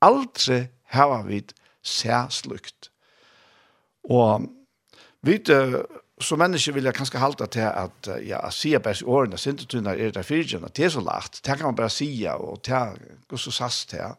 Aldri 0.00 0.68
hava 0.94 1.24
vi 1.26 1.42
sæslukt. 1.82 2.90
Og 4.08 4.46
vi 5.26 5.40
så 6.20 6.36
människor 6.36 6.72
vill 6.72 6.84
jag 6.84 6.94
kanske 6.94 7.18
halta 7.18 7.46
till 7.46 7.62
att 7.62 8.08
ja 8.22 8.50
se 8.50 8.78
bäst 8.78 9.02
åren 9.02 9.30
det 9.30 9.46
inte 9.46 9.66
tunna 9.66 9.94
är 9.94 10.10
det 10.10 10.22
fyrgen 10.22 10.64
att 10.64 10.74
det 10.74 10.84
är 10.84 10.88
så 10.88 11.00
lagt. 11.00 11.42
det 11.42 11.50
kan 11.50 11.62
man 11.62 11.74
bara 11.74 11.88
säga 11.88 12.36
och 12.36 12.60
det 12.64 12.92
går 13.28 13.36
så 13.36 13.50
sast 13.50 13.92
här 13.92 14.14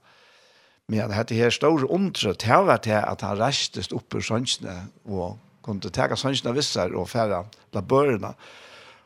men 0.87 1.09
det 1.09 1.15
hade 1.15 1.35
här 1.35 1.49
stora 1.49 1.87
omtrö 1.87 2.33
det 2.33 2.47
var 2.47 2.79
det 2.83 3.01
att 3.01 3.21
han 3.21 3.37
rästest 3.37 3.91
upp 3.91 4.15
ur 4.15 4.21
sönsne 4.21 4.85
och 5.03 5.37
kunde 5.63 5.89
ta 5.89 6.15
sönsne 6.15 6.51
vissar 6.51 6.89
och 6.93 7.09
färra 7.09 7.45
bland 7.71 7.87
börna 7.87 8.33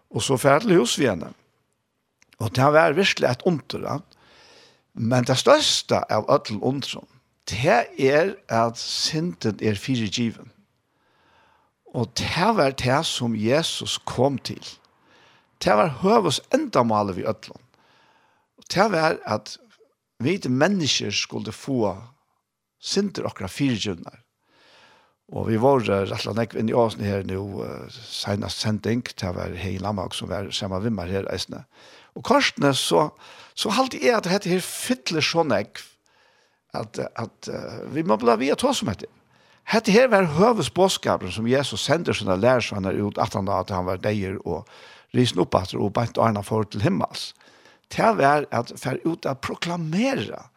och 0.10 0.24
så 0.24 0.38
färd 0.38 0.62
till 0.62 0.86
vi 1.00 1.08
henne. 1.08 1.28
och 2.38 2.52
det 2.52 2.62
var 2.62 2.72
verkligen 2.72 3.32
ett 3.32 3.42
omtrö 3.42 4.00
men 4.92 5.24
det 5.24 5.36
största 5.36 6.02
av 6.10 6.30
öll 6.30 6.60
omtrö 6.62 7.00
det 7.44 7.88
är 7.98 8.36
att 8.48 8.78
synden 8.78 9.58
är 9.62 9.76
fyrgiven 9.76 10.53
Og 11.94 12.10
det 12.18 12.50
var 12.58 12.74
det 12.80 13.02
som 13.06 13.36
Jesus 13.38 14.00
kom 14.10 14.40
til. 14.42 14.64
Det 15.62 15.76
var 15.78 16.00
høves 16.02 16.42
enda 16.54 16.84
maler 16.84 17.14
vi 17.14 17.28
ødlån. 17.30 17.62
Det 18.74 18.90
var 18.92 19.20
at 19.26 19.58
vi 20.24 20.40
mennesker 20.50 21.12
skulle 21.12 21.52
få 21.52 21.96
synder 22.84 23.28
okra 23.30 23.48
fyrtjøvnar. 23.48 24.20
Og 25.34 25.48
vi 25.48 25.58
var 25.58 25.82
rett 25.86 26.12
og 26.14 26.36
slett 26.36 26.56
inn 26.60 26.70
i 26.70 26.76
åsene 26.78 27.08
her 27.08 27.24
nå, 27.26 27.40
senest 27.94 28.62
sending, 28.62 29.02
til 29.08 29.32
å 29.32 29.38
være 29.38 29.58
Hei 29.58 29.78
Lammag 29.82 30.14
som 30.18 30.30
var 30.30 30.50
sammen 30.54 30.84
vimmer 30.84 31.10
her 31.10 31.30
eisene. 31.32 31.64
Og 32.14 32.26
korsene 32.28 32.74
så, 32.78 33.08
så 33.58 33.72
halte 33.74 34.02
jeg 34.02 34.18
at 34.18 34.28
dette 34.28 34.52
her 34.52 34.62
fytler 34.66 35.26
sånn 35.26 35.56
ek, 35.56 35.82
at, 36.74 37.00
at 37.00 37.50
uh, 37.54 37.86
vi 37.94 38.04
må 38.06 38.18
bli 38.22 38.36
via 38.42 38.58
tå 38.60 38.74
som 38.76 38.90
heter. 38.90 39.10
Hette 39.64 39.92
her 39.92 40.10
var 40.12 40.28
høvesbåskapen 40.36 41.32
som 41.32 41.48
Jesus 41.48 41.86
sender 41.86 42.14
sine 42.14 42.36
lærersvanner 42.38 42.98
ut 43.00 43.18
at 43.22 43.34
han 43.34 43.48
da 43.48 43.62
at 43.64 43.72
han 43.74 43.88
var 43.88 44.02
deier 44.04 44.36
og 44.44 44.68
risen 45.16 45.40
opp 45.44 45.56
at 45.56 45.74
og 45.78 45.94
bant 45.96 46.18
arna 46.18 46.44
for 46.46 46.64
til 46.68 46.84
himmels. 46.84 47.32
Det 47.94 48.18
var 48.18 48.46
at 48.52 48.74
fer 48.80 48.98
ut 49.06 49.26
at 49.30 49.42
proklamere, 49.46 50.50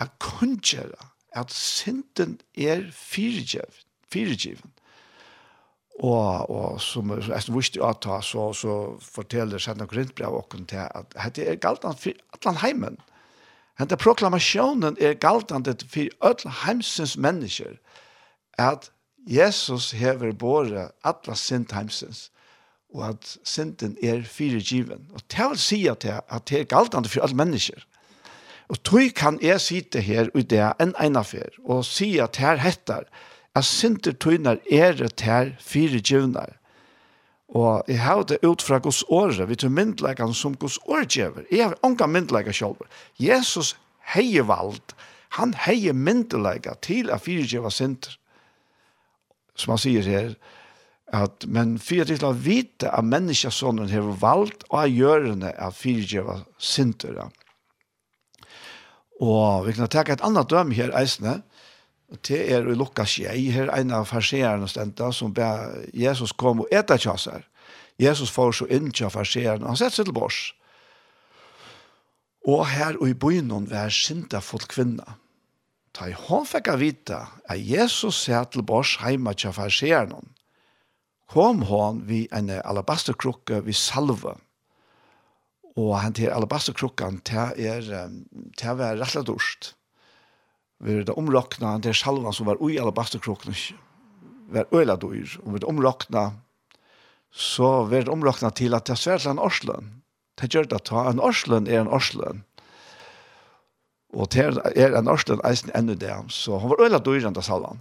at 0.00 0.10
kunnkjøre, 0.22 1.08
at 1.36 1.52
synden 1.52 2.40
er 2.56 2.86
fyrtjevn. 2.94 4.72
Og, 5.98 6.50
og 6.50 6.80
som 6.80 7.10
jeg 7.10 7.54
visste 7.54 7.82
at 7.84 8.00
ta, 8.04 8.20
så, 8.22 8.52
så 8.54 8.96
forteller 9.02 9.58
Sjønne 9.58 9.86
Korintbrev 9.90 10.36
åkken 10.38 10.66
til 10.70 10.86
at 10.86 11.10
dette 11.16 11.44
er 11.44 11.58
galtan 11.58 11.98
for 11.98 12.14
alle 12.38 12.58
heimen. 12.62 12.98
Hette 13.78 13.98
proklamasjonen 13.98 14.96
er 15.02 15.18
galtan 15.18 15.66
for 15.66 16.06
alle 16.22 16.54
heimsens 16.64 17.16
mennesker 17.18 17.76
at 18.58 18.90
Jesus 19.28 19.90
hever 19.92 20.32
båret 20.32 20.90
alla 21.04 21.34
sint 21.36 21.72
heimsens, 21.72 22.30
og 22.94 23.08
at 23.10 23.36
synden 23.44 23.96
er 24.02 24.22
firegiven. 24.24 25.04
Og 25.12 25.24
til 25.28 25.52
å 25.52 25.60
si 25.60 25.82
at 25.90 26.02
det, 26.02 26.20
at 26.28 26.46
det 26.48 26.62
er 26.62 26.70
galtande 26.70 27.10
for 27.12 27.26
alle 27.26 27.36
mennesker. 27.36 27.84
Og 28.68 28.80
tog 28.84 29.12
kan 29.16 29.38
jeg 29.40 29.60
sitte 29.64 30.00
her 30.04 30.30
og 30.34 30.48
det 30.50 30.62
en 30.80 30.94
ene 31.00 31.24
fer, 31.24 31.52
og 31.64 31.84
si 31.88 32.16
at 32.20 32.40
her 32.40 32.60
hettar, 32.60 33.04
at 33.56 33.64
sinter 33.64 34.12
tøyner 34.12 34.60
er 34.70 34.96
det 34.96 35.20
her 35.24 35.54
firegivner. 35.60 36.54
Og 37.48 37.84
jeg 37.88 38.00
har 38.00 38.22
det 38.28 38.38
ut 38.44 38.62
fra 38.62 38.78
Guds 38.78 39.02
året, 39.08 39.48
vi 39.48 39.56
tar 39.56 39.72
myndleggene 39.72 40.36
som 40.36 40.56
Guds 40.56 40.78
årgjever. 40.84 41.46
Jeg 41.50 41.64
har 41.64 41.78
unga 41.82 42.06
myndlegger 42.06 42.52
selv. 42.52 42.84
Jesus 43.16 43.76
heier 44.12 44.44
valgt, 44.44 44.92
han 45.36 45.54
heier 45.64 45.96
myndlegger 45.96 46.76
til 46.84 47.10
at 47.10 47.24
firegjever 47.24 47.72
sinter 47.72 48.18
som 49.58 49.74
han 49.74 49.82
sier 49.82 50.06
her, 50.06 50.32
at, 51.14 51.46
men 51.48 51.78
for 51.80 52.04
til 52.04 52.26
å 52.28 52.34
vite 52.36 52.90
at 52.92 53.06
menneskesånden 53.06 53.88
har 53.90 54.08
valgt 54.20 54.66
og 54.68 54.82
har 54.82 55.28
det 55.40 55.54
at 55.56 55.76
fyrtjøver 55.76 56.44
sintere. 56.60 57.30
Og 59.24 59.66
vi 59.66 59.74
kan 59.74 59.88
ta 59.88 60.04
et 60.04 60.22
annet 60.22 60.50
døm 60.50 60.74
her, 60.76 60.92
eisene, 60.94 61.40
det 62.24 62.40
er 62.52 62.68
i 62.68 62.76
Lukas 62.76 63.16
6, 63.18 63.50
her 63.52 63.72
en 63.74 63.92
av 63.92 64.06
farserene 64.08 64.68
stendte, 64.68 65.10
som 65.12 65.32
ber 65.34 65.82
Jesus 65.92 66.32
kom 66.32 66.62
og 66.64 66.70
etter 66.72 67.00
kjasser. 67.00 67.44
Jesus 68.00 68.30
får 68.30 68.52
så 68.60 68.68
inn 68.72 68.92
til 68.94 69.10
farserene, 69.12 69.64
og 69.64 69.74
han 69.74 69.80
setter 69.80 70.00
seg 70.00 70.08
til 70.08 70.16
bors. 70.16 70.38
Og 72.48 72.64
her 72.70 72.96
og 72.96 73.10
i 73.10 73.16
byen 73.18 73.66
var 73.68 73.92
sinta 73.92 74.40
folk 74.40 74.70
kvinner 74.72 75.18
Ta 75.92 76.08
i 76.08 76.16
hon 76.16 76.44
fikk 76.46 76.68
a 76.72 76.76
vita 76.76 77.20
at 77.48 77.58
Jesus 77.58 78.24
sier 78.24 78.44
til 78.52 78.66
bors 78.66 78.96
heima 79.02 79.34
tja 79.34 79.52
farseeren 79.56 80.34
kom 81.28 81.62
hon 81.68 82.02
vi 82.08 82.26
en 82.32 82.50
alabasterkrukke 82.50 83.60
vi 83.66 83.74
salve. 83.76 84.34
Og 85.78 85.92
han 86.00 86.16
til 86.16 86.32
alabasterkrukken 86.32 87.20
ta 87.28 87.50
er 87.54 87.84
ta 88.58 88.74
var 88.78 88.96
rettla 88.98 89.22
dorst. 89.22 89.74
Vi 90.80 91.02
det 91.04 91.14
omrokna 91.14 91.76
det 91.82 91.92
er 91.92 92.00
salvan 92.00 92.34
som 92.34 92.48
var 92.48 92.60
ui 92.62 92.78
alabasterkrukken 92.78 93.54
var 94.48 94.66
øyla 94.72 94.96
dyr. 94.96 95.38
Og 95.44 95.52
vi 95.52 95.60
det 95.60 95.68
omrokna 95.68 96.32
så 97.30 97.84
var 97.84 98.08
det 98.08 98.12
omrokna 98.12 98.50
til 98.50 98.74
at 98.74 98.88
det 98.88 98.96
svært 98.98 99.26
en 99.28 99.38
orsløn. 99.38 100.02
Det 100.40 100.48
gjør 100.54 100.70
det 100.70 100.80
at 100.80 100.92
en 101.12 101.20
orsløn 101.20 101.68
er 101.68 101.82
en 101.82 101.92
orsløn. 101.92 102.44
Og 104.16 104.30
til 104.32 104.56
er 104.74 104.96
en 104.96 105.04
norskland 105.04 105.42
eisen 105.44 105.70
enda 105.76 105.94
det, 105.94 106.14
så 106.32 106.58
han 106.58 106.70
var 106.70 106.80
øyla 106.84 106.98
døyren 106.98 107.34
til 107.36 107.44
salvan. 107.44 107.80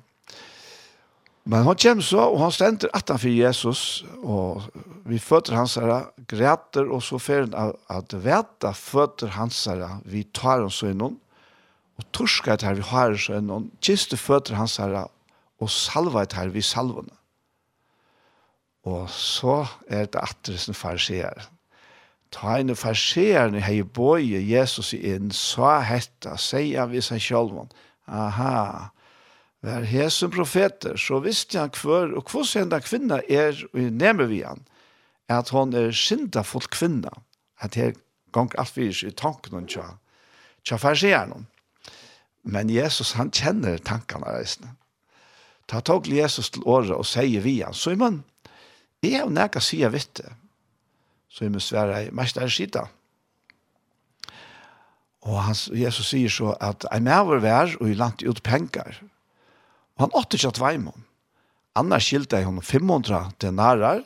Men 1.48 1.64
han 1.64 1.78
kommer 1.80 2.04
så, 2.04 2.26
og 2.28 2.42
han 2.42 2.52
stender 2.52 2.92
atan 2.94 3.20
for 3.24 3.32
Jesus, 3.32 4.04
og 4.20 4.66
vi 5.08 5.20
føtter 5.24 5.56
hans 5.56 5.78
herre, 5.80 6.10
græter, 6.28 6.90
og 6.92 7.00
så 7.06 7.20
fer 7.24 7.46
han 7.46 7.76
at 7.88 8.16
veta 8.26 8.74
føtter 8.76 9.32
hans 9.38 9.62
herre, 9.70 10.02
vi 10.04 10.26
tar 10.36 10.66
hans 10.66 10.82
innom, 10.84 11.16
og 11.98 12.10
torskar 12.12 12.60
her 12.68 12.76
vi 12.76 12.84
har 12.90 13.14
hans 13.14 13.30
innom, 13.32 13.70
kiste 13.80 14.20
føtter 14.20 14.60
hans 14.60 14.76
herre, 14.82 15.06
og 15.64 15.72
salvet 15.72 16.36
her 16.36 16.52
vi 16.52 16.62
salvene. 16.62 17.16
Og 18.88 19.08
så 19.12 19.64
er 19.88 20.12
det 20.12 20.20
far 20.76 20.76
farsier. 20.76 21.48
Ta 22.32 22.58
en 22.60 22.76
farserende 22.76 23.62
hei 23.64 23.82
bøye 23.84 24.42
Jesus 24.44 24.94
inn, 24.94 25.32
sa 25.32 25.80
hetta, 25.86 26.36
sier 26.38 26.84
han 26.84 26.92
vid 26.92 27.06
seg 27.08 27.24
selv. 27.24 27.62
Aha, 28.08 28.92
vær 29.64 29.86
hesen 29.88 30.32
profeter, 30.32 30.98
så 31.00 31.22
visste 31.24 31.60
han 31.60 31.74
hver, 31.76 32.14
og 32.18 32.32
hva 32.32 32.44
senda 32.48 32.80
kvinna 32.84 33.22
er, 33.30 33.60
og 33.74 33.92
nemme 33.96 34.28
vi 34.32 34.42
han, 34.44 34.64
at 35.32 35.52
hon 35.56 35.74
er 35.76 35.96
synda 35.96 36.44
full 36.48 36.68
kvinna, 36.72 37.12
at 37.64 37.76
her 37.80 37.96
gong 38.36 38.52
alt 38.60 38.76
fyrir 38.76 39.08
i 39.08 39.16
tanken 39.16 39.56
hon 39.58 39.70
tja, 39.72 39.88
tja 40.64 40.80
farserende. 40.80 41.46
Men 42.48 42.70
Jesus, 42.72 43.16
han 43.20 43.32
kjenner 43.36 43.80
tankene 43.84 44.38
reisende. 44.38 44.72
Ta 45.68 45.82
tog 45.84 46.08
Jesus 46.08 46.54
til 46.56 46.64
året 46.64 46.94
og 46.96 47.08
sier 47.08 47.44
vi 47.44 47.58
han, 47.60 47.76
så 47.76 47.92
er 47.92 48.00
man, 48.00 48.22
jeg 49.04 49.20
har 49.20 49.32
nekka 49.32 49.60
sier 49.64 49.92
vitt 49.92 50.14
det, 50.22 50.30
Så 51.30 51.46
er 51.46 51.52
må 51.54 51.60
svære, 51.60 52.08
mester 52.16 52.48
skita. 52.48 52.88
Og 55.28 55.42
han, 55.44 55.58
Jesus 55.76 56.14
sier 56.14 56.32
så 56.32 56.54
at 56.64 56.88
«Ein 56.94 57.08
maver 57.08 57.42
vær, 57.44 57.76
og 57.82 57.90
i 57.90 57.98
landet 57.98 58.28
ut 58.30 58.44
penger». 58.44 59.02
Og 59.98 60.06
han 60.06 60.16
åtte 60.16 60.38
ikke 60.38 60.54
at 60.54 60.62
veimon. 60.62 61.06
Annar 61.78 62.02
skilte 62.02 62.40
jeg 62.40 62.48
henne 62.48 62.64
500 62.64 63.34
denarer, 63.42 64.04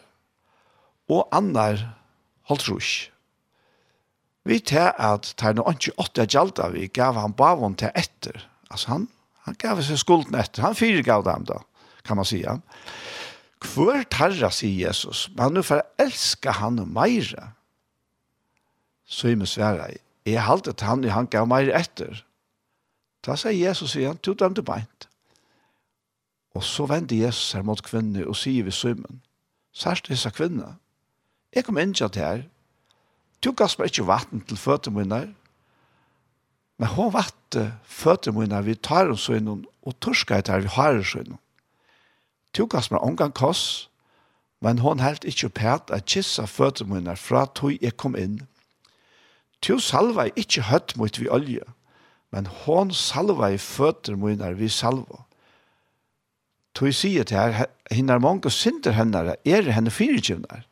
og 1.11 1.27
annar 1.35 1.83
holdt 2.47 2.69
rusk. 2.71 3.09
Vi 4.47 4.57
tar 4.65 4.95
at 4.97 5.33
tar 5.37 5.53
noe 5.53 5.75
ikke 5.75 5.93
åtte 6.01 6.25
gjaldt 6.25 6.61
vi 6.73 6.87
gav 6.89 7.19
han 7.19 7.35
bavon 7.37 7.75
til 7.77 7.91
etter. 7.95 8.39
Altså 8.71 8.95
han, 8.95 9.07
han 9.45 9.57
gav 9.61 9.81
seg 9.85 9.99
skulden 10.01 10.37
etter. 10.39 10.63
Han 10.65 10.77
fyrer 10.77 11.05
gav 11.05 11.25
dem 11.27 11.45
da, 11.45 11.59
kan 12.07 12.17
man 12.17 12.25
si. 12.25 12.41
Hvor 13.61 14.01
tarra, 14.09 14.49
sier 14.53 14.87
Jesus, 14.87 15.27
men 15.37 15.53
nu 15.53 15.61
for 15.65 15.81
å 15.81 16.01
elske 16.01 16.53
han 16.57 16.79
meira. 16.89 17.51
Så 19.05 19.29
jeg 19.29 19.37
må 19.37 19.45
svære, 19.49 19.91
jeg 20.25 20.45
halte 20.45 20.73
til 20.73 20.87
han, 20.87 21.05
han 21.13 21.29
gav 21.29 21.47
meira 21.49 21.77
etter. 21.77 22.23
Da 23.25 23.37
sier 23.37 23.53
Jesus 23.53 23.93
igjen, 23.95 24.17
tog 24.17 24.39
dem 24.41 24.55
til 24.57 24.65
beint. 24.65 25.07
Og 26.57 26.65
så 26.65 26.87
vender 26.89 27.15
Jesus 27.15 27.53
her 27.55 27.63
mot 27.63 27.83
kvinne 27.85 28.25
og 28.27 28.35
sier 28.39 28.65
vi 28.67 28.73
sømmen, 28.75 29.21
særst 29.71 30.09
disse 30.09 30.29
kvinne, 30.35 30.75
jeg 31.51 31.67
kom 31.67 31.79
inn 31.79 31.93
til 31.95 32.09
her, 32.15 32.45
du 33.43 33.51
gass 33.57 33.77
meg 33.79 33.91
ikke 33.91 34.07
vatten 34.07 34.43
til 34.47 34.59
føtter 34.59 34.93
mine, 34.95 35.21
men 36.79 36.93
hun 36.95 37.11
vatte 37.13 37.71
føtter 37.83 38.33
mine, 38.35 38.59
vi 38.65 38.75
tar 38.75 39.11
oss 39.11 39.27
inn 39.33 39.49
og 39.51 39.95
torsker 40.03 40.39
etter 40.39 40.63
vi 40.63 40.71
har 40.75 40.99
oss 41.01 41.15
inn 41.19 41.35
to 42.53 42.67
gass 42.67 42.91
meg 42.91 43.01
omgang 43.01 43.33
koss, 43.33 43.89
men 44.61 44.81
hon 44.83 45.01
helt 45.01 45.25
ikkje 45.25 45.49
pæt 45.49 45.91
at 45.93 46.05
kissa 46.05 46.45
føtter 46.45 46.85
munner 46.85 47.17
fra 47.17 47.47
tog 47.55 47.77
jeg 47.81 47.97
kom 47.97 48.15
inn. 48.15 48.43
To 49.65 49.79
salva 49.81 50.27
ikkje 50.35 50.67
høtt 50.69 50.95
mot 50.97 51.19
vi 51.19 51.29
olje, 51.29 51.65
men 52.31 52.47
hon 52.63 52.93
salva 52.93 53.51
i 53.53 53.59
føtter 53.61 54.17
munner 54.17 54.53
vi 54.57 54.69
salva. 54.69 55.25
Tog 56.77 56.93
sier 56.95 57.25
til 57.27 57.37
her, 57.37 57.65
henne 57.91 58.15
er 58.15 58.23
mange 58.23 58.51
synder 58.53 58.95
henne, 58.95 59.35
er 59.45 59.71
henne 59.75 59.91
fyrirgivner. 59.91 60.63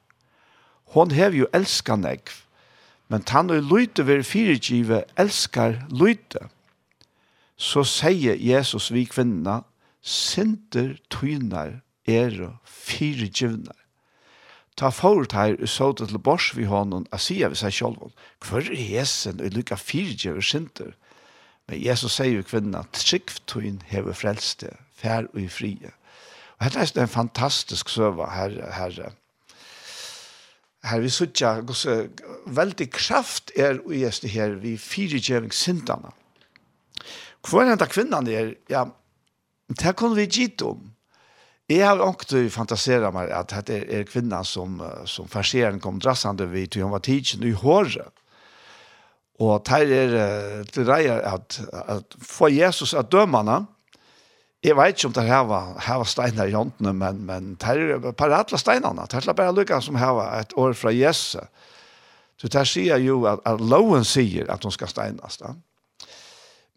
Hon 0.95 1.11
hev 1.11 1.35
jo 1.35 1.49
elskan 1.53 2.05
egg, 2.07 2.31
men 3.09 3.25
tann 3.25 3.51
og 3.53 3.65
lyte 3.65 4.05
ver 4.07 4.23
fyrirgive 4.25 5.03
elskar 5.19 5.81
lyte. 5.89 6.47
Så 7.57 7.83
sier 7.83 8.37
Jesus 8.39 8.89
vi 8.93 9.03
kvinna, 9.09 9.63
Sinter 10.01 10.97
tynar 11.11 11.81
er 12.07 12.37
fire 12.63 13.27
givnar. 13.27 13.75
Ta 14.79 14.89
forut 14.95 15.35
her 15.35 15.57
og 15.59 15.67
så 15.67 15.91
til 15.93 16.19
bors 16.23 16.53
vi 16.55 16.63
hånden 16.69 17.07
og 17.11 17.19
sier 17.19 17.51
vi 17.51 17.59
seg 17.59 17.75
selv 17.75 18.11
hver 18.47 18.63
er 18.63 18.79
hesen 18.79 19.41
og 19.43 19.55
lykka 19.57 19.75
fire 19.75 20.15
givnar 20.15 20.45
sinter. 20.45 20.93
Men 21.67 21.83
Jesus 21.83 22.15
sier 22.17 22.39
jo 22.39 22.45
kvinna 22.47 22.85
trygg 22.95 23.35
tyn 23.45 23.81
hever 23.91 24.15
frelste, 24.17 24.71
fær 24.97 25.27
og 25.33 25.41
i 25.43 25.49
frie. 25.51 25.91
Og 26.59 26.71
dette 26.73 26.97
er 26.97 27.05
en 27.05 27.11
fantastisk 27.11 27.91
søva 27.93 28.31
her, 28.33 28.55
her, 28.75 29.11
her 30.83 31.03
vi 31.03 31.11
sutja 31.13 31.59
gosse 31.61 32.09
veldig 32.47 32.89
kraft 32.95 33.53
er 33.55 33.83
og 33.83 33.93
gjeste 33.95 34.31
her 34.31 34.57
vi 34.63 34.77
fire 34.81 35.21
gjeving 35.21 35.53
sintana. 35.55 36.15
Hvor 37.45 37.63
er 37.63 37.75
enda 37.75 37.87
kvinnan 37.87 38.27
er, 38.27 38.55
ja, 38.71 38.87
Det 39.69 39.93
kunne 39.95 40.17
vi 40.17 40.25
gitt 40.25 40.61
om. 40.65 40.89
Jeg 41.69 41.85
har 41.85 42.01
også 42.01 42.47
fantaseret 42.49 43.13
meg 43.13 43.29
at 43.29 43.53
det 43.67 43.83
er, 43.93 44.05
kvinnan 44.09 44.45
som, 44.47 44.79
som 45.05 45.27
farseren 45.29 45.77
kom 45.79 45.99
drassende 46.01 46.47
vid 46.49 46.73
til 46.73 46.87
hun 46.87 46.95
var 46.95 47.03
tidsen 47.05 47.45
i 47.45 47.53
håret. 47.53 48.09
Og 49.39 49.61
det 49.69 49.93
er 49.95 50.63
til 50.73 50.87
deg 50.89 51.11
at, 51.13 51.59
at 51.71 52.17
for 52.17 52.49
Jesus 52.51 52.95
at 52.97 53.11
dømene, 53.11 53.61
jeg 54.63 54.75
vet 54.75 54.97
ikke 54.97 55.07
om 55.07 55.13
det 55.15 55.23
her 55.29 55.45
var, 55.47 55.77
her 55.85 56.01
var 56.01 56.09
steiner 56.09 56.49
i 56.49 56.57
håndene, 56.57 56.93
men, 56.93 57.21
men 57.25 57.53
det 57.61 57.69
er 57.69 58.11
bare 58.11 58.41
alle 58.41 58.59
steinene. 58.59 59.05
Det 59.07 59.21
er 59.21 59.37
bare 59.37 59.55
lykke 59.55 59.79
som 59.81 59.95
her 59.95 60.17
var 60.17 60.41
et 60.41 60.57
år 60.57 60.73
fra 60.73 60.91
Jesus. 60.91 61.37
Så 62.39 62.47
det 62.47 62.65
sier 62.67 62.97
jo 63.03 63.23
at, 63.29 63.39
at 63.45 63.61
loven 63.61 64.03
sier 64.07 64.49
at 64.51 64.63
hun 64.63 64.73
skal 64.73 64.91
steines. 64.91 65.37
Da. 65.37 65.53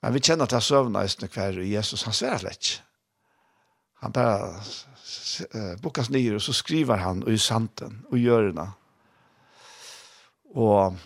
Men 0.02 0.16
vi 0.16 0.22
kjenner 0.24 0.50
til 0.50 0.64
søvnene 0.64 1.04
i 1.06 1.28
hver 1.30 1.60
Jesus, 1.62 2.02
han 2.02 2.16
sverer 2.16 2.42
slett 2.42 2.72
Han 4.02 4.12
bare 4.12 5.76
bukkas 5.82 6.10
nye, 6.10 6.34
og 6.34 6.42
så 6.42 6.52
skriver 6.52 6.98
han 6.98 7.22
i 7.30 7.36
santen, 7.38 8.00
og 8.10 8.18
gjør 8.18 8.48
det. 8.56 8.66
Og, 10.58 10.96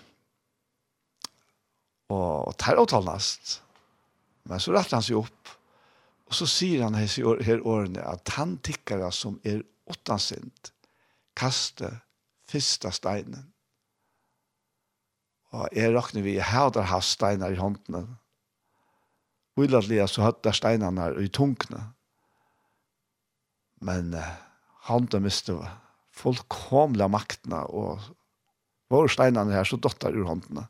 og, 2.09 2.49
og 2.49 2.57
tar 2.57 2.81
åtalnast. 2.81 3.59
Men 4.49 4.63
så 4.63 4.73
retter 4.73 4.97
han 4.97 5.05
seg 5.05 5.21
opp, 5.21 5.53
og 6.27 6.39
så 6.39 6.49
sier 6.49 6.87
han 6.87 6.97
her, 6.97 7.11
her 7.45 7.61
årene 7.69 8.01
at 8.01 8.33
han 8.39 8.57
tikkere 8.65 9.13
som 9.13 9.37
er 9.45 9.61
åttansint, 9.93 10.73
kaste 11.37 11.93
fyrsta 12.51 12.95
steinen. 12.95 13.51
Og 15.53 15.69
jeg 15.77 15.93
råkner 15.95 16.25
vi, 16.25 16.39
her 16.41 16.73
der 16.75 16.89
har 16.91 17.05
steinar 17.05 17.53
i 17.53 17.61
håndene, 17.61 18.07
Villatliga 19.57 20.07
så 20.09 20.23
hade 20.23 20.53
steinarna 20.53 21.21
i 21.21 21.29
tunkna. 21.29 21.92
Men 23.81 24.14
uh, 24.14 24.21
han 24.83 25.07
då 25.07 25.21
miste 25.21 25.57
fullkomliga 26.12 27.09
makterna 27.09 27.64
och 27.64 27.99
var 28.88 29.09
steinarna 29.09 29.53
här 29.53 29.64
så 29.64 29.77
dotter 29.77 30.12
ur 30.12 30.25
håndene. 30.25 30.66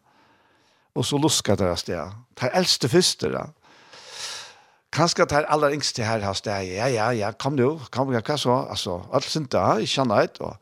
Och 0.92 1.06
så 1.06 1.18
luskade 1.18 1.64
deras 1.64 1.84
det. 1.84 2.12
er 2.40 2.50
äldste 2.52 2.88
första 2.88 3.28
där. 3.28 3.50
Kanskje 4.92 5.24
det 5.24 5.36
er 5.36 5.44
allra 5.44 5.72
yngste 5.72 6.02
här 6.02 6.20
har 6.20 6.40
det. 6.44 6.62
Ja 6.64 6.88
ja 6.88 7.12
ja, 7.12 7.32
kom 7.32 7.56
nu, 7.56 7.78
kom 7.90 8.12
jag 8.12 8.22
hva 8.22 8.38
så 8.38 8.52
alltså 8.52 9.08
allt 9.12 9.24
sånt 9.24 9.50
där, 9.50 9.78
jag 9.78 9.88
kjenner 9.88 10.22
et. 10.22 10.40
och 10.40 10.56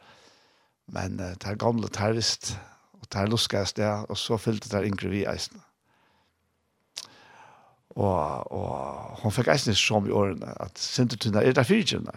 men 0.87 1.21
uh, 1.21 1.37
det 1.37 1.47
här 1.47 1.55
gamla 1.55 1.89
terrorist 1.89 2.57
och 2.93 3.07
det 3.09 3.19
här 3.19 3.27
luskade 3.27 3.67
det 3.77 4.07
och 4.09 4.19
så 4.19 4.39
fyllde 4.39 4.69
det 4.69 4.77
här 4.77 4.85
yngre 4.85 5.09
vi 5.09 5.25
eisene. 5.25 5.61
Og, 7.95 8.53
og 8.53 9.21
hun 9.23 9.35
fikk 9.35 9.53
eisen 9.55 9.77
så 9.79 10.01
mye 10.03 10.15
årene, 10.15 10.55
at 10.61 10.79
sintertuna 10.81 11.45
er 11.45 11.55
der 11.55 11.67
fyrtjene. 11.67 12.15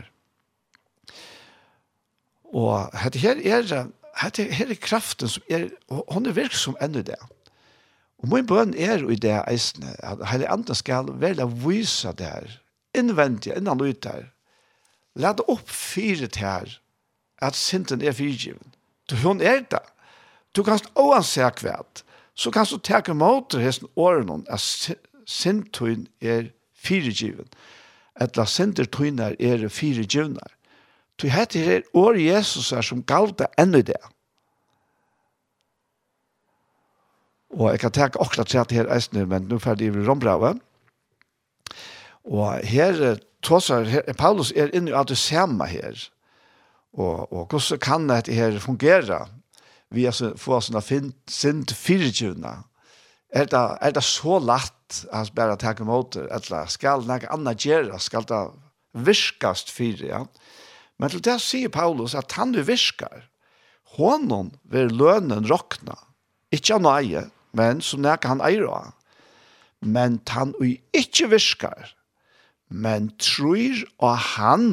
Og 2.54 2.90
dette 3.04 3.22
her 3.22 3.42
er, 3.46 3.68
dette 4.24 4.48
her 4.58 4.72
er 4.74 4.80
kraften 4.82 5.30
som 5.30 5.44
er, 5.50 5.68
og 5.94 6.08
hun 6.14 6.26
er 6.26 6.38
virksom 6.38 6.78
enda 6.82 7.04
det. 7.06 7.20
Og 8.18 8.32
min 8.32 8.48
bøn 8.50 8.74
er 8.74 9.04
i 9.06 9.16
det 9.22 9.36
eisen, 9.46 9.86
at 10.00 10.24
hele 10.32 10.50
andre 10.50 10.76
skal 10.76 11.12
velge 11.22 11.46
å 11.46 11.54
vise 11.68 12.14
det 12.18 12.26
her, 12.26 12.56
innvendig, 12.98 13.54
innan 13.54 13.84
ut 13.84 14.10
her. 14.10 14.32
La 15.18 15.36
det 15.38 15.46
opp 15.50 15.70
fyret 15.70 16.40
her, 16.42 16.80
at 17.42 17.58
sinten 17.58 18.02
er 18.02 18.18
fyrtjiven. 18.18 18.74
Du, 19.10 19.16
hun 19.22 19.42
er 19.42 19.62
det. 19.70 19.84
Du 20.58 20.64
kan 20.66 20.82
oansett 20.98 21.62
kvært, 21.62 22.02
så 22.34 22.50
kan 22.54 22.66
du 22.66 22.80
teke 22.82 23.14
mot 23.14 23.54
hesten 23.54 23.90
årene, 23.96 24.42
at 24.50 24.98
sintun 25.28 26.08
er 26.22 26.48
firegiven. 26.48 26.54
fyrirgiven. 26.88 27.50
Etla 28.20 28.46
sintertunar 28.46 29.36
er 29.40 29.68
fyrirgivnar. 29.70 30.54
Tu 31.18 31.30
hette 31.34 31.62
her 31.62 31.82
år 31.98 32.18
Jesus 32.22 32.72
er 32.72 32.86
som 32.86 33.04
galda 33.06 33.50
enda 33.58 33.82
det. 33.82 34.00
Og 37.58 37.72
jeg 37.72 37.82
kan 37.82 37.94
tenke 37.94 38.22
akkurat 38.22 38.48
til 38.48 38.62
at 38.62 38.74
her 38.76 38.92
eisne, 38.94 39.26
men 39.26 39.48
nå 39.50 39.58
ferdig 39.62 39.90
i 39.90 40.06
Rombraven. 40.06 40.62
Og 42.28 42.60
her, 42.68 43.18
tåsar, 43.42 43.88
her 43.88 44.14
Paulus 44.18 44.52
er 44.52 44.74
inne 44.76 44.92
i 44.92 44.98
alt 44.98 45.10
det 45.10 45.18
samme 45.18 45.66
her. 45.66 45.98
Og, 46.94 47.34
og 47.34 47.48
hvordan 47.48 47.80
kan 47.82 48.10
dette 48.10 48.34
her 48.34 48.60
fungere? 48.60 49.26
Vi 49.90 50.06
er, 50.06 50.34
får 50.38 50.68
sånne 50.68 50.84
fint, 50.84 51.16
sint 51.32 51.74
fyrtjuna. 51.74 52.60
Er 53.30 53.48
det, 53.48 53.64
er 53.82 53.96
det 53.96 54.04
så 54.04 54.38
lagt 54.44 54.77
at 54.88 55.00
han 55.12 55.34
bare 55.36 55.58
tar 55.60 55.82
imot 55.82 56.16
det, 56.16 56.28
eller 56.32 56.70
skal 56.72 57.06
noe 57.08 57.32
annet 57.34 57.66
gjøre, 57.66 58.00
skal 58.00 58.26
det 58.28 58.44
virkast 58.98 59.72
for, 59.74 60.04
ja. 60.04 60.24
Men 60.98 61.14
til 61.14 61.24
det 61.28 61.38
sier 61.44 61.74
Paulus 61.74 62.16
at 62.18 62.34
han 62.40 62.56
du 62.56 62.64
virkar, 62.66 63.28
hånden 63.98 64.54
vil 64.64 64.94
lønnen 64.96 65.48
råkna, 65.50 65.98
ikke 66.54 66.78
av 66.78 66.86
nøye, 66.86 67.28
men 67.58 67.84
som 67.84 68.04
nækker 68.04 68.36
han 68.36 68.44
eier 68.46 68.68
av. 68.72 68.94
Men 69.84 70.20
han 70.32 70.56
og 70.58 70.98
ikke 70.98 71.30
viskar, 71.36 71.94
men 72.68 73.12
tror 73.22 73.84
av 74.04 74.18
han 74.38 74.70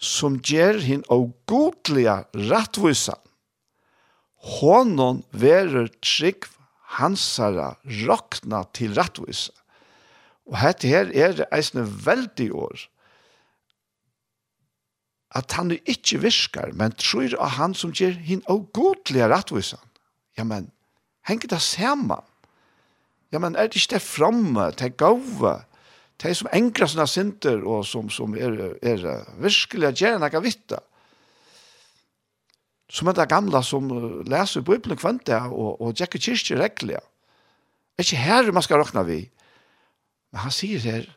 som 0.00 0.38
gjør 0.42 0.80
hin 0.84 1.04
og 1.12 1.32
godlige 1.48 2.16
rettvisan. 2.50 3.20
Hånden 4.58 5.22
verer 5.32 5.88
trygg 6.04 6.48
hansara 6.98 7.74
rokna 8.06 8.64
til 8.76 8.94
rattvisa. 8.96 9.52
Og 10.44 10.58
hette 10.60 10.90
her 10.90 11.08
er 11.14 11.38
det 11.38 11.48
eisne 11.54 11.84
veldig 11.84 12.50
år 12.52 12.88
at 15.34 15.56
han 15.58 15.72
ikkje 15.74 16.20
viskar, 16.22 16.70
men 16.78 16.94
tror 16.94 17.32
av 17.42 17.56
han 17.56 17.72
som 17.74 17.90
gjør 17.90 18.14
hin 18.22 18.44
og 18.50 18.68
godlige 18.76 19.26
rattvisa. 19.32 19.80
Ja, 20.38 20.44
men, 20.46 20.68
henger 21.26 21.50
det 21.50 21.60
saman? 21.64 22.22
Ja, 23.34 23.40
men 23.42 23.56
er 23.56 23.66
det 23.66 23.80
ikke 23.80 23.96
det 23.96 24.02
framme, 24.02 24.68
det 24.78 24.92
gove, 25.00 25.56
det 26.22 26.36
som 26.38 26.50
engra 26.54 26.86
sånne 26.86 27.08
synder 27.10 27.64
og 27.66 27.82
som, 27.88 28.10
som 28.14 28.36
er, 28.38 28.76
er 28.78 29.02
virkelig 29.42 29.88
at 29.90 29.98
gjerne 29.98 30.22
noe 30.22 30.42
vitt 30.44 30.76
som 32.94 33.10
er 33.10 33.16
det 33.18 33.26
gamle 33.32 33.58
som 33.66 33.88
leser 34.30 34.62
Bibelen 34.62 34.98
kvante 35.00 35.36
og, 35.50 35.80
og 35.82 35.98
Jackie 35.98 36.22
Kirsti 36.22 36.54
regler. 36.58 37.02
Det 37.94 38.04
er 38.04 38.06
ikke 38.06 38.22
her 38.22 38.52
man 38.54 38.64
skal 38.66 38.82
råkne 38.82 39.02
vi. 39.08 39.20
Men 40.30 40.46
han 40.46 40.54
sier 40.54 40.82
her, 40.82 41.08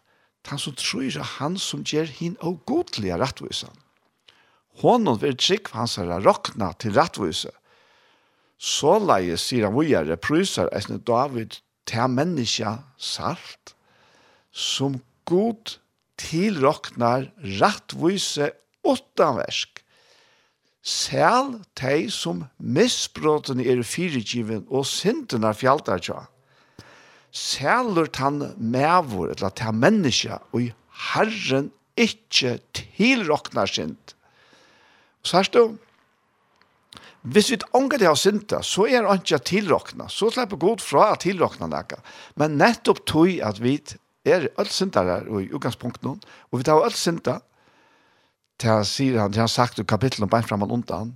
han 0.47 0.61
som 0.61 0.75
tror 0.79 1.05
er 1.09 1.33
han 1.37 1.57
som 1.59 1.83
gjør 1.83 2.09
hin 2.19 2.37
og 2.39 2.61
godlige 2.69 3.17
rettvisan. 3.19 3.73
Hånden 4.81 5.19
vil 5.21 5.37
trygg 5.37 5.71
hans 5.75 5.97
herre 5.99 6.21
råkne 6.23 6.69
til 6.79 6.95
rettvise. 6.95 7.51
Så 8.57 8.95
leie, 9.01 9.35
sier 9.37 9.67
han 9.67 9.75
vujere, 9.75 10.17
pryser 10.17 10.69
eisne 10.73 11.01
David 11.03 11.59
til 11.89 12.13
menneska 12.13 12.77
salt, 12.97 13.75
som 14.51 15.01
god 15.29 15.77
tilråknar 16.17 17.27
rettvise 17.59 18.53
åttanversk 18.87 19.83
Sel 20.87 21.57
tei 21.75 22.07
som 22.13 22.45
misbrotten 22.63 23.59
er 23.59 23.81
fyrigiven 23.83 24.63
og 24.71 24.85
synden 24.87 25.43
er 25.43 25.57
fjaltar 25.57 25.99
tja. 25.99 26.21
Selur 27.35 28.07
tan 28.07 28.39
mevor, 28.55 29.33
eller 29.33 29.51
ta 29.51 29.73
menneska, 29.75 30.39
og 30.55 30.63
i 30.63 30.69
Herren 31.11 31.73
ikkje 31.99 32.55
tilroknar 32.77 33.67
synd. 33.67 34.15
Og 35.27 35.33
her 35.35 35.51
du, 35.51 35.75
hvis 37.27 37.51
vi 37.51 37.59
ångar 37.75 37.99
det 37.99 38.07
av 38.07 38.15
synda, 38.15 38.61
så 38.63 38.85
er 38.87 39.03
det 39.03 39.17
ikke 39.19 39.43
tilrokna, 39.51 40.07
så 40.07 40.29
slipper 40.31 40.59
god 40.61 40.79
fra 40.79 41.09
at 41.11 41.25
tilrokna 41.25 41.67
nekka. 41.67 41.99
Men 42.39 42.55
nettopp 42.61 43.03
tog 43.09 43.33
at 43.43 43.59
vi 43.59 43.75
er 44.23 44.47
alt 44.55 44.95
og 44.95 45.41
i 45.41 45.51
utgangspunktet, 45.51 46.23
og 46.51 46.59
vi 46.59 46.63
tar 46.63 46.79
alt 46.79 46.95
synda, 46.95 47.41
til 48.57 48.73
han 48.73 48.85
sier 48.87 49.19
han, 49.21 49.33
til 49.33 49.43
han 49.45 49.51
sagt 49.51 49.79
i 49.79 49.85
kapitlet 49.87 50.25
om 50.25 50.31
beint 50.31 50.49
framan 50.49 50.73
undan, 50.73 51.15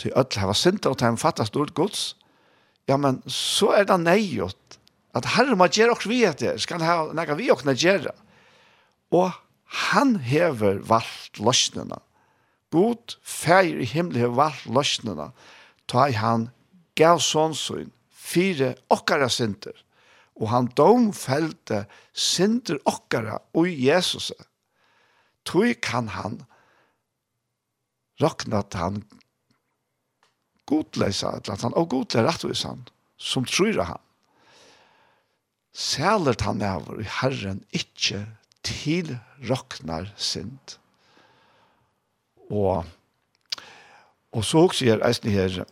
til 0.00 0.14
ødel 0.16 0.42
hava 0.42 0.56
synder 0.56 0.92
og 0.92 0.98
til 0.98 1.10
han 1.10 1.20
fattar 1.20 1.48
stort 1.48 1.74
gods, 1.76 2.12
ja, 2.88 2.96
men 2.96 3.20
så 3.30 3.72
er 3.76 3.86
det 3.86 4.00
nøyot, 4.02 4.78
at 5.14 5.28
herre 5.36 5.56
må 5.58 5.68
gjøre 5.68 5.94
oss 5.94 6.08
vi 6.08 6.22
etter, 6.26 6.56
skal 6.58 6.80
han 6.80 6.88
ha 6.88 7.16
nekka 7.16 7.36
vi 7.38 7.50
okna 7.52 7.74
gjøre. 7.76 8.14
Og 9.12 9.30
han 9.92 10.16
hever 10.24 10.80
valgt 10.88 11.40
løsnena. 11.40 12.00
God 12.72 13.18
feir 13.20 13.80
i 13.80 13.88
himmel 13.88 14.18
hever 14.22 14.38
valgt 14.40 14.68
løsnena, 14.72 15.30
ta 15.86 16.08
i 16.08 16.16
han 16.16 16.48
gav 16.96 17.20
sånnsyn, 17.24 17.92
fire 18.08 18.72
okkara 18.92 19.28
synder, 19.32 19.76
og 20.40 20.48
han 20.48 20.70
domfelte 20.76 21.84
synder 22.16 22.80
okkara 22.88 23.36
og 23.52 23.68
Jesus. 23.68 24.32
Tøy 25.44 25.74
kan 25.84 26.08
han 26.16 26.40
raknat 28.20 28.74
han 28.74 29.02
godleisa 30.68 31.36
et 31.36 31.48
eller 31.48 31.64
annet, 31.64 31.78
og 31.78 31.90
godle 31.92 32.24
rettvis 32.26 32.64
han, 32.68 32.84
som 33.16 33.44
tror 33.48 33.82
han. 33.88 34.00
Sælert 35.72 36.44
han 36.44 36.62
over 36.62 37.00
i 37.00 37.08
Herren 37.20 37.62
ikkje 37.72 38.26
til 38.62 39.16
roknar 39.48 40.12
sind. 40.16 40.76
Og, 42.50 42.84
og 44.32 44.44
så 44.44 44.66
også 44.66 44.84
gjør 44.84 45.06
eisen 45.08 45.30
her, 45.32 45.64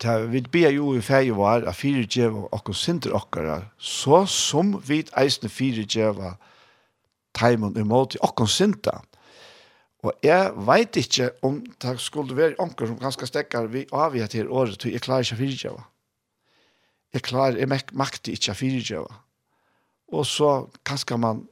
Ta, 0.00 0.16
vi 0.24 0.40
be 0.40 0.62
jo 0.72 0.94
i 0.96 1.02
ferie 1.04 1.34
var 1.36 1.66
a 1.68 1.72
fire 1.76 2.06
djeva 2.08 2.46
og 2.48 2.70
sinter 2.74 3.12
okkara, 3.12 3.58
så 3.76 4.24
som 4.26 4.72
vi 4.88 5.02
eisne 5.20 5.50
fire 5.52 5.84
djeva 5.84 6.30
taimon 7.36 7.76
imot 7.76 8.16
i 8.16 8.22
okkon 8.24 8.48
sinta. 8.48 9.02
Og 10.00 10.12
jeg 10.24 10.52
vet 10.66 10.96
ikke 10.96 11.30
om 11.44 11.60
det 11.82 11.94
skulle 12.00 12.36
være 12.36 12.56
onker 12.62 12.88
som 12.88 12.98
ganske 12.98 13.26
stekker 13.28 13.68
vi 13.68 13.84
avgjør 13.92 14.30
til 14.32 14.48
året, 14.48 14.78
til 14.80 14.94
jeg 14.96 15.04
klarer 15.04 15.26
ikke 15.26 15.36
å 15.36 15.40
fyrtjøve. 15.40 15.82
Jeg 17.12 17.24
klarer, 17.26 17.58
jeg 17.60 17.68
makter 17.92 18.32
ikke 18.32 18.54
å 18.54 18.60
fyrtjøve. 18.60 19.18
Og 20.16 20.24
så 20.26 20.52
kanskje 20.88 21.18
man 21.20 21.42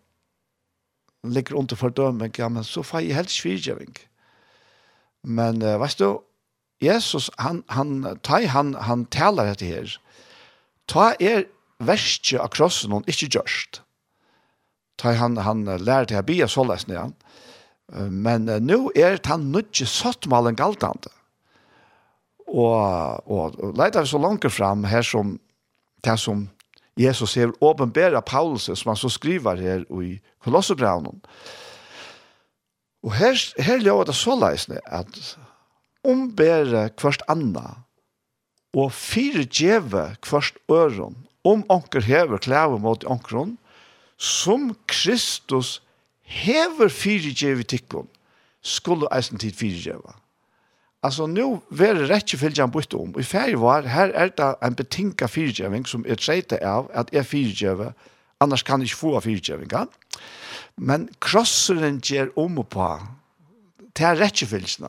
ligger 1.26 1.59
under 1.59 1.76
fordømming, 1.76 2.32
ja, 2.38 2.49
men 2.49 2.64
så 2.64 2.82
får 2.82 3.05
jeg 3.05 3.18
helst 3.18 3.42
fyrtjøving. 3.44 3.92
Men 5.28 5.61
uh, 5.62 5.76
vet 5.82 5.99
du, 6.01 6.22
Jesus, 6.80 7.28
han, 7.42 7.64
han, 7.74 8.16
ta, 8.24 8.40
han, 8.46 8.72
han 8.80 9.05
taler 9.12 9.51
dette 9.51 9.66
her. 9.66 9.99
Ta 10.88 11.11
er 11.20 11.44
verste 11.84 12.38
av 12.40 12.49
krossen, 12.55 12.94
og 12.94 13.11
ikke 13.11 13.28
gjørst. 13.36 13.82
Ta 14.99 15.12
han, 15.18 15.36
han 15.42 15.66
lærte 15.66 16.16
å 16.16 16.24
bli 16.24 16.40
så 16.49 16.64
ja. 16.64 16.86
Ja 16.88 17.09
Men 17.97 18.49
uh, 18.49 18.59
nå 18.61 18.91
er 18.97 19.20
han 19.24 19.49
nødje 19.53 19.86
sattmalen 19.89 20.57
galtande. 20.57 21.12
Og, 22.49 23.28
og, 23.28 23.59
og 23.61 23.74
leiter 23.76 24.05
vi 24.05 24.11
så 24.12 24.20
langt 24.20 24.47
fram 24.53 24.84
her 24.89 25.05
som 25.05 25.36
det 26.05 26.18
som 26.20 26.47
Jesus 26.99 27.30
ser 27.36 27.53
åpenbæra 27.61 28.20
Paulus 28.20 28.70
som 28.74 28.91
han 28.91 28.97
så 28.97 29.09
skriver 29.09 29.61
her 29.61 29.84
i 30.03 30.18
Kolossebraunen. 30.45 31.20
Og 33.03 33.14
her, 33.14 33.36
her 33.62 33.78
lever 33.78 34.09
det 34.09 34.16
så 34.18 34.34
leisende 34.34 34.80
at 34.86 35.36
ombære 36.05 36.89
kvart 36.99 37.22
anna 37.28 37.84
og 38.74 38.93
fire 38.93 39.45
djeve 39.45 40.16
kvart 40.22 40.59
øron 40.70 41.16
om 41.45 41.64
onker 41.70 42.01
hever 42.01 42.39
klæve 42.39 42.78
mot 42.78 43.05
onkron 43.07 43.57
som 44.18 44.74
Kristus 44.86 45.78
hever 46.29 46.89
fyrirgjev 46.93 47.62
i 47.62 47.66
tikkun, 47.68 48.09
skulle 48.62 49.09
eisen 49.14 49.41
tid 49.41 49.57
fyrirgjeva. 49.57 50.16
Altså, 51.03 51.26
nu 51.31 51.61
var 51.70 51.95
det 51.95 52.09
rett 52.11 52.35
og 52.35 52.57
han 52.59 52.72
bytte 52.74 52.99
om. 52.99 53.14
I 53.20 53.22
ferie 53.22 53.59
var, 53.61 53.87
her 53.87 54.11
er 54.14 54.33
det 54.35 54.49
en 54.62 54.74
betinka 54.74 55.29
fyrirgjeving 55.31 55.87
som 55.87 56.05
er 56.07 56.18
treite 56.18 56.59
av 56.64 56.91
at 56.93 57.12
jeg 57.14 57.26
fyrirgjeva, 57.26 57.93
annars 58.41 58.62
kan 58.62 58.83
jeg 58.83 58.91
ikke 58.91 59.01
få 59.01 59.20
fyrirgjevinga. 59.20 59.87
Men 60.76 61.09
krosseren 61.20 62.01
gjør 62.03 62.35
om 62.37 62.59
og 62.59 62.68
på, 62.74 62.91
til 63.95 64.18
rett 64.18 64.43
og 64.43 64.53
fyllt 64.53 64.85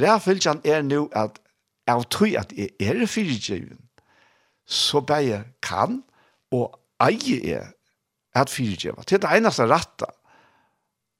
Rett 0.00 0.66
er 0.66 0.82
nu 0.82 1.08
at 1.12 1.38
av 1.86 2.04
tror 2.10 2.38
at 2.40 2.52
jeg 2.56 2.72
er 2.80 3.06
fyrirgjeving, 3.06 3.78
så 4.66 5.00
bare 5.00 5.44
kan 5.62 6.02
og 6.50 6.72
eie 7.04 7.38
er 7.44 7.72
at 8.34 8.50
fyrirgjeva. 8.50 9.04
Det 9.04 9.18
er 9.18 9.26
det 9.28 9.36
eneste 9.36 9.68
rattet 9.68 10.10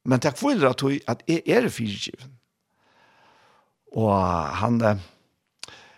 Men 0.05 0.21
det 0.21 0.33
er 0.33 0.59
det 0.61 0.69
at 0.69 0.83
jeg 0.83 1.01
at 1.09 1.23
jeg 1.29 1.43
er 1.47 1.69
fyrtjeven. 1.69 2.33
Og 3.95 4.13
han, 4.61 4.81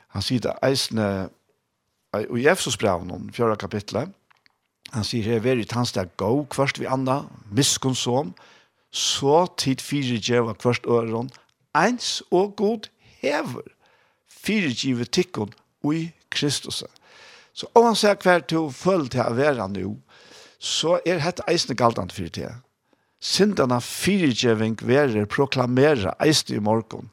han 0.08 0.22
sier 0.22 0.40
det 0.40 0.52
eisende, 0.62 1.28
i 2.14 2.46
Efsos 2.46 2.76
brev 2.76 3.04
noen, 3.04 3.32
fjøra 3.32 3.56
kapitlet, 3.56 4.12
han 4.92 5.04
sier 5.04 5.24
her, 5.26 5.40
veri 5.42 5.64
tans 5.66 5.92
der 5.92 6.06
gå, 6.20 6.28
kvart 6.52 6.78
vi 6.78 6.86
anna, 6.86 7.24
miskonsom, 7.50 8.34
så 8.92 9.46
tid 9.58 9.82
fyrtjeva 9.82 10.54
kvart 10.54 10.86
øren, 10.86 11.30
eins 11.74 12.22
og 12.30 12.54
god 12.56 12.86
hever, 13.20 13.66
fyrtjeve 14.28 15.04
tikkun 15.04 15.52
ui 15.84 16.12
Kristus. 16.30 16.84
Så 17.52 17.66
om 17.74 17.88
han 17.88 17.98
sier 17.98 18.16
hver 18.22 18.44
til 18.46 18.68
å 18.68 18.72
følge 18.72 19.16
til 19.16 19.24
å 19.24 19.34
være 19.36 19.66
nå, 19.72 19.96
så 20.60 21.00
er 21.04 21.18
dette 21.24 21.44
eisende 21.50 21.76
galtant 21.76 22.14
fyrtjeva 22.14 22.60
syndene 23.26 23.80
fyrirgjeving 23.82 24.78
være 24.86 25.26
proklamere 25.30 26.14
eist 26.22 26.50
i 26.54 26.60
morgen 26.62 27.10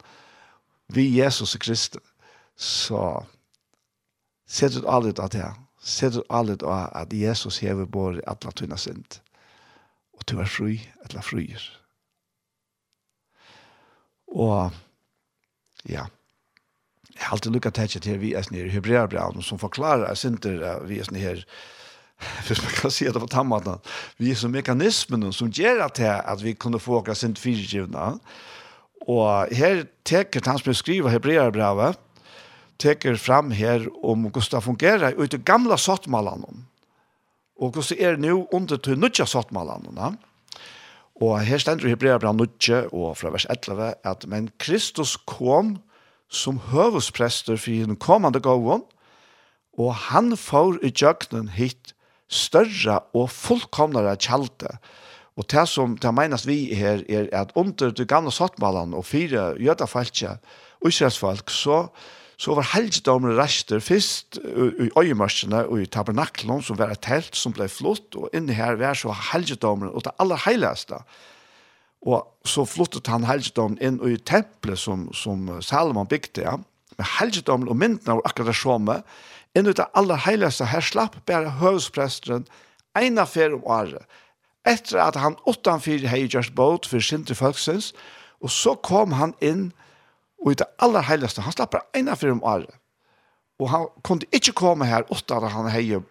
vi 0.94 1.08
Jesus 1.18 1.56
Kristus. 1.56 2.02
Så 2.56 3.26
sett 4.46 4.76
ut 4.76 4.84
allit 4.84 5.18
av 5.18 5.28
det. 5.34 5.48
Sett 5.82 6.16
ut 6.16 6.26
allit 6.28 6.62
av 6.62 6.90
at 6.94 7.12
Jesus 7.12 7.58
hever 7.58 7.84
både 7.84 8.22
atla 8.30 8.52
tunna 8.52 8.76
synd. 8.78 9.18
Og 10.14 10.22
du 10.30 10.38
er 10.38 10.48
fri, 10.48 10.78
atla 11.02 11.22
frier. 11.22 11.64
Og 14.30 14.70
ja, 15.90 16.06
jeg 17.14 17.22
har 17.22 17.34
alltid 17.36 17.52
lukket 17.54 17.74
til 17.74 18.00
til 18.00 18.20
vi 18.22 18.32
er 18.34 18.46
nere 18.50 18.70
i 18.70 18.74
Hebreabraun 18.74 19.42
som 19.42 19.58
forklarer 19.58 20.06
at 20.08 20.18
synder 20.18 20.82
vi 20.86 20.98
er 20.98 21.06
sånn 21.06 21.20
her 21.20 21.42
Hvis 22.46 22.62
man 22.62 22.74
kan 22.76 22.92
si 22.92 23.06
det 23.08 23.20
på 23.20 23.30
tammene. 23.30 23.78
Vi 24.18 24.32
er 24.32 24.38
som 24.38 24.52
mekanismen 24.54 25.30
som 25.32 25.52
gjør 25.52 25.86
at, 25.86 26.00
at 26.00 26.44
vi 26.44 26.54
kunne 26.54 26.82
få 26.82 27.02
oss 27.02 27.24
sin 27.24 27.36
fyrirgivna. 27.36 28.14
Og 29.08 29.52
her 29.52 29.84
teker 30.06 30.44
han 30.46 30.60
som 30.60 30.74
skriver 30.74 31.12
Hebreerbrevet, 31.12 31.98
teker 32.80 33.18
fram 33.20 33.52
her 33.54 33.84
om 34.02 34.26
hvordan 34.26 34.56
det 34.56 34.64
fungerer 34.64 35.18
ut 35.18 35.34
i 35.34 35.42
gamla 35.44 35.76
sottmalene. 35.78 36.64
Og 37.60 37.70
hvordan 37.76 38.00
er 38.00 38.16
det 38.16 38.24
nå 38.24 38.46
under 38.52 38.80
til 38.80 38.98
nødja 38.98 39.26
sottmalene. 39.30 40.14
Og 41.22 41.36
her 41.46 41.58
stender 41.62 41.92
Hebreerbrevet 41.92 42.40
nødja 42.40 42.86
og 42.90 43.16
fra 43.20 43.30
vers 43.30 43.46
11 43.50 43.94
at 44.04 44.26
men 44.26 44.50
Kristus 44.58 45.16
kom 45.16 45.76
som 46.28 46.58
høvesprester 46.72 47.56
for 47.60 47.70
den 47.70 47.96
kommande 47.96 48.40
gåven, 48.40 48.82
og 49.78 49.94
han 50.10 50.36
får 50.38 50.80
i 50.86 50.90
kjøkkenen 50.90 51.52
hit 51.54 51.94
større 52.30 53.00
og 53.14 53.30
fullkomnere 53.32 54.16
kjalte. 54.20 54.76
Og 55.34 55.46
det 55.50 55.66
som 55.68 55.96
det 55.98 56.12
menes 56.14 56.46
vi 56.46 56.74
her 56.78 57.02
er 57.10 57.28
at 57.34 57.52
under 57.58 57.90
de 57.90 58.06
gamle 58.06 58.32
sattmalene 58.32 58.96
og 58.96 59.06
fire 59.06 59.54
jødafeltje 59.58 60.36
og 60.80 60.90
israelsfalk, 60.90 61.50
så, 61.50 61.88
så 62.38 62.54
var 62.54 62.70
helgedommer 62.74 63.34
rester 63.38 63.82
først 63.82 64.38
i 64.38 64.90
øyemørsene 64.94 65.64
og 65.66 65.82
i 65.82 65.90
tabernaklen 65.90 66.62
som 66.62 66.78
var 66.78 66.94
et 66.94 67.02
telt 67.02 67.34
som 67.36 67.54
ble 67.54 67.66
flott, 67.68 68.14
og 68.14 68.30
inne 68.34 68.54
her 68.54 68.78
var 68.78 68.94
så 68.98 69.14
helgedommer 69.32 69.90
og 69.90 70.06
det 70.06 70.14
aller 70.22 70.44
heiligste. 70.46 71.02
Og 72.04 72.22
så 72.46 72.66
flottet 72.68 73.08
han 73.10 73.26
helgedommen 73.26 73.80
inn 73.82 73.98
i 74.06 74.18
tempelet 74.20 74.78
som, 74.78 75.08
som 75.16 75.48
Salomon 75.64 76.08
bygde, 76.08 76.44
ja. 76.46 76.58
Men 76.94 77.08
helgedommen 77.18 77.70
og 77.72 77.74
myndene 77.74 78.20
var 78.20 78.28
akkurat 78.28 78.52
det 78.52 78.60
samme, 78.60 79.00
inn 79.54 79.68
ut 79.68 79.80
av 79.80 79.90
aller 79.98 80.20
heiligste 80.26 80.68
her 80.70 80.84
slapp 80.84 81.16
bare 81.28 81.56
høvspresteren 81.60 82.46
en 82.98 83.18
affær 83.22 83.56
om 83.56 83.66
året, 83.66 84.02
etter 84.66 85.00
at 85.02 85.18
han 85.20 85.36
åttanfyr 85.50 86.06
hei 86.08 86.24
gjørst 86.24 86.54
båt 86.56 86.88
for 86.88 87.04
sinte 87.04 87.36
folksens, 87.38 87.92
og 88.40 88.52
så 88.52 88.74
kom 88.76 89.14
han 89.18 89.34
inn 89.44 89.70
og 90.42 90.54
ut 90.54 90.64
av 90.64 90.86
aller 90.86 91.06
heiligste, 91.08 91.44
han 91.44 91.54
slapp 91.54 91.74
bare 91.74 91.88
en 91.98 92.10
affær 92.12 92.34
om 92.34 92.42
året. 92.44 92.72
Og 93.62 93.70
han 93.70 93.86
kunne 94.02 94.26
ikke 94.34 94.56
komme 94.58 94.88
her 94.90 95.06
åtta 95.14 95.38
at 95.38 95.52
han 95.54 95.70
hei 95.70 95.84
uh, 95.94 96.02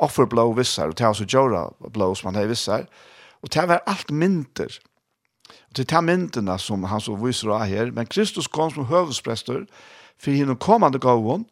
offerblå 0.00 0.46
vissar, 0.58 0.92
og 0.92 0.96
til 0.96 1.08
hans 1.08 1.22
og 1.22 1.32
jora 1.32 1.66
blå 1.90 2.12
som 2.14 2.30
han 2.30 2.40
hei 2.40 2.46
vissar, 2.50 2.86
og 3.42 3.50
til 3.50 3.68
var 3.70 3.82
alt 3.88 4.10
mynter, 4.12 4.78
Og 5.70 5.76
til 5.78 5.86
ta 5.86 6.00
myndene 6.02 6.58
som 6.58 6.84
han 6.90 7.00
så 7.02 7.14
viser 7.18 7.52
av 7.54 7.66
her, 7.70 7.90
men 7.94 8.08
Kristus 8.10 8.48
kom 8.50 8.72
som 8.74 8.88
høvesprester 8.90 9.64
for 10.18 10.34
henne 10.34 10.56
kommande 10.58 10.98
gavån, 10.98 11.46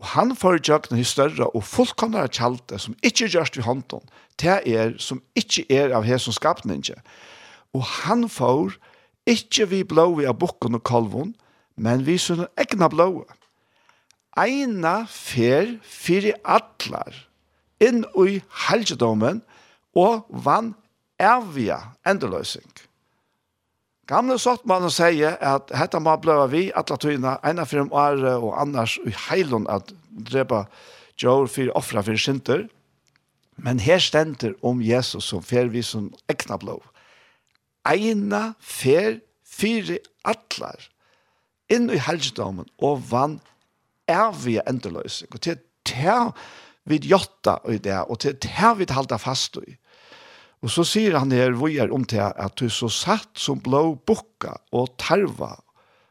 Og 0.00 0.06
han 0.14 0.32
får 0.36 0.62
jøkken 0.64 0.98
i 0.98 1.04
større 1.04 1.50
og 1.52 1.64
fullkomnere 1.64 2.30
kjalte 2.32 2.78
som 2.80 2.96
ikke 3.04 3.28
gjørst 3.34 3.58
i 3.60 3.64
hånden, 3.66 4.06
til 4.40 4.64
er 4.72 4.94
som 4.98 5.20
ikke 5.36 5.66
er 5.68 5.92
av 5.96 6.06
her 6.08 6.18
som 6.18 6.32
skapninge. 6.32 6.96
Og 7.76 7.84
han 7.84 8.24
får 8.28 8.78
ikke 9.28 9.68
vi 9.68 9.82
blåi 9.84 10.24
av 10.24 10.38
bukken 10.40 10.78
og 10.78 10.84
kolven, 10.88 11.34
men 11.76 12.06
vi 12.06 12.16
sunne 12.18 12.48
egna 12.60 12.88
blå. 12.88 13.26
Eina 14.40 15.04
fer 15.10 15.76
fyrir 15.84 16.38
atlar 16.44 17.12
inn 17.82 18.04
i 18.16 18.40
helgedommen 18.68 19.42
og 19.96 20.24
vann 20.30 20.74
evige 21.20 21.76
endeløsning. 22.08 22.68
Gamle 24.10 24.40
Sottmannen 24.42 24.90
sier 24.90 25.36
at 25.38 25.68
dette 25.70 26.00
må 26.02 26.16
bløve 26.18 26.48
vi, 26.50 26.62
alle 26.74 26.96
tøyene, 26.98 27.36
ene 27.46 27.62
for 27.62 27.78
dem 27.78 27.92
åre 27.94 28.32
og 28.40 28.56
annars 28.58 28.96
i 29.06 29.12
heilen 29.28 29.68
at 29.70 29.92
drepa 30.10 30.64
djør 31.20 31.46
for 31.46 31.70
offre 31.78 32.02
for 32.02 32.18
synder. 32.18 32.64
Men 33.54 33.78
her 33.78 34.02
stender 34.02 34.56
om 34.66 34.80
Jesus 34.82 35.28
som 35.30 35.44
fer 35.46 35.70
vi 35.70 35.84
som 35.86 36.08
ekna 36.32 36.58
blå. 36.58 36.80
Eina 37.86 38.54
fer 38.58 39.20
fire 39.46 40.00
atler 40.26 40.90
inn 41.70 41.86
i 41.92 42.00
helgedommen 42.02 42.66
og 42.82 43.04
vann 43.12 43.38
evige 44.10 44.64
endeløsning. 44.66 45.30
Og 45.30 45.44
til 45.46 45.60
det 45.86 46.18
vi 46.90 46.98
gjør 47.06 47.70
i 47.70 47.78
det, 47.78 48.00
og 48.10 48.18
til 48.24 48.34
det 48.42 48.72
vi 48.80 48.90
halda 48.90 49.20
fast 49.22 49.60
i. 49.62 49.76
Og 50.60 50.72
så 50.72 50.84
sier 50.84 51.16
han 51.16 51.32
her, 51.32 51.54
hvor 51.56 51.72
er 51.72 51.92
om 51.94 52.04
til 52.04 52.20
at 52.20 52.56
du 52.60 52.68
så 52.68 52.90
satt 52.92 53.30
som 53.40 53.62
blå 53.64 53.94
bukka 54.08 54.58
og 54.76 54.92
tarva 55.00 55.54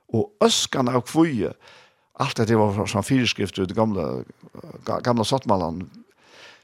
og 0.10 0.32
øskan 0.42 0.90
av 0.90 1.04
kvøye. 1.06 1.54
Alt 2.20 2.42
det 2.50 2.58
var 2.58 2.74
fra 2.90 3.04
fyreskrifter 3.06 3.64
i 3.64 3.70
det 3.70 3.78
gamle, 3.78 4.26
gamle 5.06 5.26
sattmalen. 5.26 5.86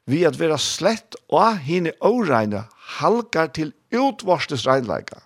Vi 0.09 0.25
at 0.25 0.37
vera 0.37 0.57
slett 0.61 1.15
og 1.33 1.61
hine 1.65 1.93
åreine 2.05 2.65
halkar 2.97 3.53
til 3.53 3.71
utvarstes 3.93 4.65
regnleika. 4.67 5.21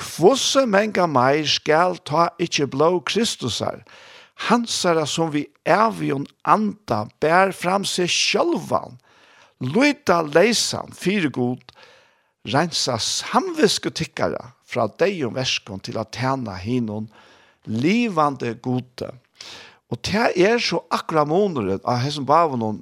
Kvosse 0.00 0.64
menga 0.68 1.04
meir 1.10 1.48
skal 1.48 1.98
ta 2.08 2.30
ikkje 2.40 2.70
blå 2.72 2.92
Kristusar, 3.04 3.82
hansara 4.48 5.04
som 5.08 5.32
vi 5.34 5.44
evion 5.68 6.24
anda 6.48 7.06
bær 7.20 7.52
fram 7.56 7.84
seg 7.84 8.08
sjølvan, 8.08 8.96
Luita 9.60 10.22
leisan 10.24 10.88
fyrir 10.96 11.28
god, 11.36 11.60
rensa 12.48 12.96
samviske 12.96 13.92
tikkara 13.92 14.54
fra 14.64 14.86
deg 15.00 15.18
og 15.28 15.34
verskon 15.36 15.82
til 15.84 15.98
at 16.00 16.14
tjena 16.16 16.54
hinon 16.56 17.10
livande 17.68 18.54
gode. 18.64 19.10
Og 19.92 20.00
det 20.06 20.30
er 20.40 20.56
så 20.62 20.80
akkurat 20.88 21.28
måneder 21.28 21.82
av 21.84 22.00
hessen 22.00 22.24
bavon, 22.24 22.78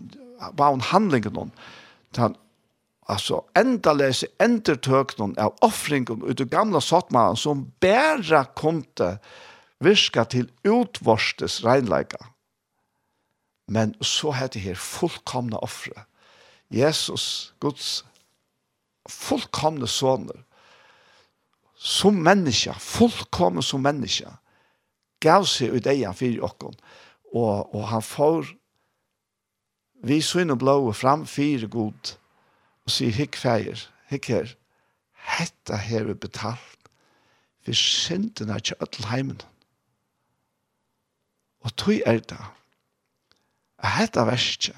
bavon 0.54 0.84
handlingen 0.92 1.34
noen, 1.34 1.52
den 2.14 2.36
altså 3.08 3.40
endalese 3.58 4.28
endertøknen 4.44 5.34
av 5.40 5.56
offringen 5.64 6.22
ut 6.22 6.44
av 6.44 6.50
gamla 6.52 6.82
sottmannen 6.84 7.40
som 7.40 7.64
bæra 7.82 8.44
komte 8.54 9.16
virka 9.82 10.28
til 10.30 10.46
utvorstes 10.62 11.62
reinleika. 11.64 12.20
Men 13.66 13.96
så 14.00 14.30
heter 14.36 14.60
det 14.60 14.68
her 14.68 14.78
fullkomna 14.78 15.58
offre 15.64 16.07
Jesus, 16.70 17.54
Guds 17.60 18.04
fullkomne 19.08 19.88
soner, 19.88 20.44
som 21.78 22.14
menneske, 22.14 22.74
fullkomne 22.80 23.62
som 23.62 23.82
menneske, 23.82 24.30
gav 25.22 25.46
seg 25.48 25.74
ut 25.74 25.88
eia 25.90 26.12
fyrir 26.14 26.44
okkon, 26.46 26.76
og, 27.32 27.74
og 27.74 27.88
han 27.90 28.04
får 28.04 28.52
vi 30.06 30.20
sunn 30.22 30.52
og 30.54 30.94
fram 30.94 31.26
fyrir 31.26 31.68
god, 31.68 32.14
og 32.86 32.92
sier 32.92 33.14
hikk 33.14 33.36
feir, 33.36 33.88
hikk 34.10 34.28
her, 34.30 34.52
hetta 35.38 35.76
her 35.76 36.04
vi 36.04 36.14
betalt, 36.14 36.90
for 37.64 37.74
synden 37.74 38.50
er 38.50 38.62
ikke 38.62 38.78
ødel 38.82 39.08
heimen. 39.10 39.40
Og 41.60 41.74
tog 41.76 42.00
er 42.06 42.20
det, 42.20 42.38
hetta 43.82 44.24
verste, 44.24 44.74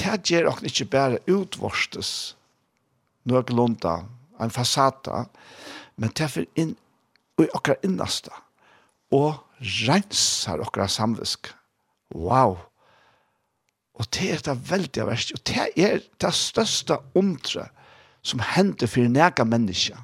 det 0.00 0.30
gjør 0.30 0.48
dere 0.48 0.70
ikke 0.70 0.88
bare 0.90 1.20
utvorstes 1.30 2.34
noe 3.28 3.44
lunda, 3.52 4.00
en 4.40 4.52
fasata, 4.52 5.26
men 6.00 6.12
det 6.16 6.28
er 6.30 6.46
inn, 6.60 6.74
i 7.40 7.46
dere 7.46 7.76
innaste, 7.84 8.32
og 9.12 9.40
renser 9.86 10.62
dere 10.64 10.88
samvisk. 10.88 11.52
Wow! 12.14 12.58
Og 14.00 14.08
det 14.16 14.30
er 14.32 14.44
det 14.44 14.56
veldig 14.70 15.06
verst, 15.10 15.34
og 15.36 15.42
det 15.48 15.66
er 15.76 16.00
det 16.22 16.32
største 16.36 16.96
ondre 17.18 17.68
som 18.24 18.40
hender 18.54 18.88
for 18.88 19.08
nære 19.08 19.44
mennesker. 19.48 19.98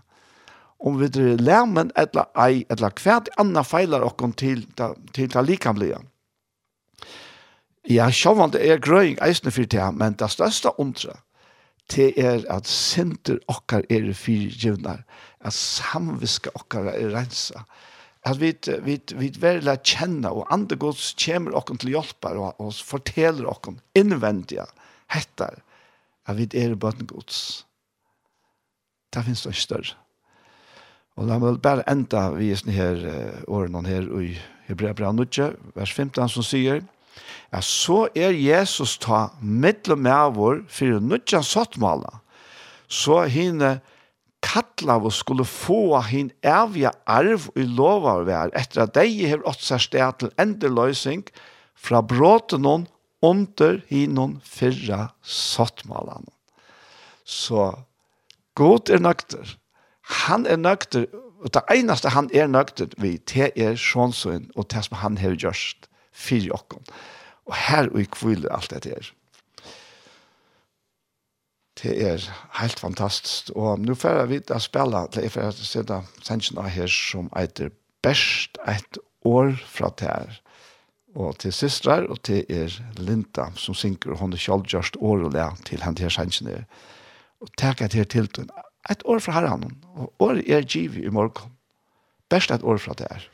Om 0.77 0.99
vi 1.01 1.09
drar 1.09 1.41
lærmen 1.41 1.91
eller 1.97 2.29
ei, 2.37 2.67
eller 2.71 2.93
hver 3.01 3.31
annet 3.41 3.67
feiler 3.67 4.05
dere 4.05 4.33
til, 4.37 4.67
til 5.17 5.33
det 5.33 5.45
likamlige. 5.47 6.03
Ja, 7.87 8.09
sjåvan 8.11 8.51
det 8.51 8.65
er 8.67 8.83
grøying 8.83 9.19
eisne 9.23 9.53
fyrir 9.55 9.69
tida, 9.71 9.91
men 9.95 10.17
det 10.19 10.27
største 10.35 10.73
ondre, 10.83 11.21
det 11.95 12.09
er 12.19 12.43
at 12.51 12.67
synder 12.67 13.39
okkar 13.53 13.85
er 13.93 14.09
fyrtjivnar, 14.11 15.05
at 15.39 15.55
samviska 15.55 16.51
okkar 16.59 16.91
er 16.91 17.13
rensa, 17.15 17.63
at 18.27 18.41
vi, 18.41 18.51
vi, 18.83 18.97
vi 19.15 19.29
verla 19.39 19.77
kjenna, 19.87 20.33
og 20.35 20.51
andre 20.51 20.79
gods 20.83 21.13
kjemur 21.15 21.55
okkar 21.55 21.79
til 21.79 21.95
hjelpar, 21.95 22.41
og, 22.43 22.59
og 22.59 22.75
forteller 22.75 23.47
okkar 23.53 23.79
innvendiga, 23.95 24.67
hettar, 25.15 25.63
at 26.27 26.41
vi 26.41 26.49
er 26.59 26.75
bøtten 26.75 27.07
gods. 27.07 27.63
Det 29.15 29.23
finnes 29.23 29.47
det 29.47 29.55
større. 29.55 29.95
Og 31.17 31.31
la 31.31 31.39
meg 31.41 31.63
bare 31.65 31.87
enda 31.89 32.27
vi 32.35 32.51
her 32.51 32.67
uh, 32.67 32.75
her 32.75 33.45
årene 33.49 33.87
her 33.87 34.11
i 34.21 34.35
Hebrea 34.67 34.93
Branudje, 34.93 35.55
vers 35.79 35.93
15, 35.95 36.29
som 36.29 36.45
sier, 36.45 36.83
Ja, 37.53 37.61
så 37.63 38.07
er 38.15 38.37
Jesus 38.37 38.97
ta 39.03 39.31
mittlum 39.41 40.03
med 40.07 40.37
vår 40.37 40.63
for 40.69 41.01
nødja 41.01 41.43
sottmala. 41.47 42.21
Så 42.89 43.23
henne 43.31 43.79
kattla 44.47 44.99
vår 45.03 45.15
skulle 45.15 45.47
få 45.49 45.99
henne 46.07 46.35
evige 46.43 46.93
arv 47.07 47.49
i 47.57 47.67
lova 47.67 48.19
å 48.21 48.27
være 48.29 48.55
etter 48.59 48.85
at 48.85 48.95
de 48.99 49.31
har 49.31 49.47
ått 49.49 49.65
seg 49.65 49.83
sted 49.89 50.21
til 50.21 50.35
endeløsning 50.43 51.27
fra 51.77 52.03
bråten 52.03 52.65
noen 52.67 52.87
under 53.25 53.81
hinnon 53.89 54.39
fyrra 54.45 55.11
sottmalan. 55.23 56.27
Så 57.25 57.73
god 58.55 58.91
er 58.91 59.03
nøkter. 59.03 59.57
Han 60.27 60.47
er 60.47 60.61
nøkter, 60.61 61.09
og 61.43 61.51
det 61.55 61.63
eneste 61.75 62.13
han 62.15 62.29
er 62.35 62.47
nøkter 62.51 62.93
vi, 63.03 63.17
det 63.19 63.51
er 63.57 63.75
sjånsøen 63.81 64.51
og 64.55 64.69
det 64.71 64.85
som 64.87 65.01
han 65.03 65.19
har 65.19 65.35
gjørst 65.35 65.89
fyrir 66.17 66.55
okken. 66.57 66.83
Og 67.47 67.55
her 67.69 67.91
og 67.93 68.01
i 68.01 68.09
alt 68.51 68.73
dette 68.73 68.91
er. 68.97 69.13
Det 71.77 71.93
er 72.03 72.23
helt 72.61 72.81
fantastisk. 72.81 73.53
Og 73.55 73.81
nå 73.81 73.95
får 73.95 74.21
jeg 74.21 74.33
vite 74.33 74.57
å 74.57 74.65
spille, 74.65 75.05
det 75.13 75.27
er 75.27 75.35
for 75.35 75.53
å 75.53 75.83
da 75.85 76.01
sensjonen 76.25 76.65
av 76.65 76.73
her 76.73 76.91
som 76.91 77.29
eiter 77.37 77.71
best 78.03 78.57
et 78.67 78.99
år 79.29 79.55
fra 79.61 79.93
det 80.01 80.09
her. 80.09 80.41
Og 81.17 81.37
til 81.41 81.53
systrar, 81.53 82.09
og 82.13 82.21
til 82.29 82.45
er 82.53 82.73
Linda 83.01 83.51
som 83.57 83.77
synker, 83.77 84.13
og 84.13 84.21
hun 84.21 84.33
er 84.37 84.41
selv 84.41 84.69
just 84.73 84.97
år 84.97 85.29
og 85.29 85.37
le 85.37 85.47
til 85.69 85.85
henne 85.85 86.01
her 86.01 86.13
sensjonen. 86.13 86.65
Og 87.41 87.53
takk 87.61 87.85
at 87.85 87.97
her 87.97 88.09
til 88.09 88.29
et 88.91 89.03
år 89.05 89.21
fra 89.21 89.37
herren, 89.41 89.77
og 89.97 90.13
år 90.23 90.41
er 90.47 90.65
givet 90.65 91.05
i 91.05 91.13
morgen. 91.13 91.53
Best 92.31 92.51
et 92.51 92.65
år 92.65 92.81
fra 92.83 92.95
det 92.99 93.09
her. 93.11 93.29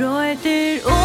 Reuter 0.00 0.86
und 0.86 0.99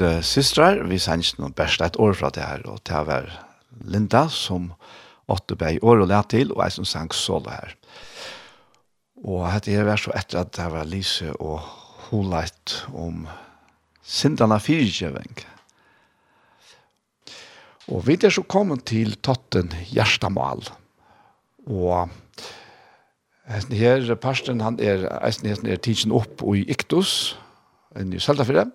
hørte 0.00 0.24
systrar, 0.24 0.80
vi 0.88 0.98
sendte 0.98 1.40
noen 1.40 1.54
best 1.56 1.80
et 1.84 1.98
år 2.00 2.14
fra 2.16 2.30
det 2.32 2.44
her, 2.44 2.62
og 2.64 2.80
det 2.88 3.00
var 3.06 3.28
Linda 3.84 4.28
som 4.32 4.72
åtte 5.28 5.56
bei 5.56 5.78
år 5.82 6.02
og 6.02 6.08
lær 6.08 6.24
til, 6.28 6.52
og 6.54 6.64
jeg 6.64 6.72
som 6.72 6.84
sang 6.88 7.12
solo 7.12 7.50
her. 7.50 7.74
Og 9.20 9.44
dette 9.52 9.70
her 9.70 9.84
var 9.84 10.00
så 10.00 10.12
etter 10.16 10.40
at 10.40 10.54
det 10.56 10.68
var 10.72 10.88
Lise 10.88 11.32
og 11.38 11.60
Holeit 12.08 12.80
om 12.96 13.28
sindana 14.02 14.58
Fyrkjøving. 14.58 15.44
Og 17.90 18.06
vi 18.06 18.16
er 18.16 18.32
så 18.32 18.42
kommet 18.42 18.86
til 18.88 19.18
Totten 19.20 19.72
Gjerstamal. 19.92 20.64
Og 21.68 22.08
Hesten 23.50 23.74
her, 23.74 24.14
parsten, 24.14 24.60
han 24.62 24.76
er, 24.78 25.08
hesten 25.24 25.66
er 25.66 25.80
tidsen 25.82 26.12
opp 26.14 26.44
i 26.54 26.62
Iktus, 26.70 27.34
enn 27.98 28.12
i 28.14 28.20
Seldafire 28.22 28.68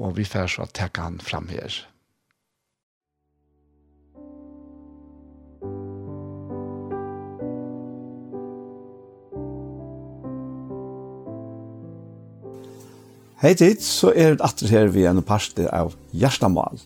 og 0.00 0.16
vi 0.16 0.24
får 0.24 0.46
så 0.46 0.62
att 0.62 0.96
han 0.96 1.18
fram 1.18 1.48
her. 1.48 1.86
Hei 13.44 13.52
tid, 13.54 13.82
så 13.84 14.08
er 14.16 14.34
det 14.34 14.44
atter 14.46 14.70
her 14.72 14.86
vi 14.88 15.02
er 15.04 15.10
en 15.12 15.20
parste 15.22 15.66
av 15.68 15.92
Gjerstamal. 16.16 16.78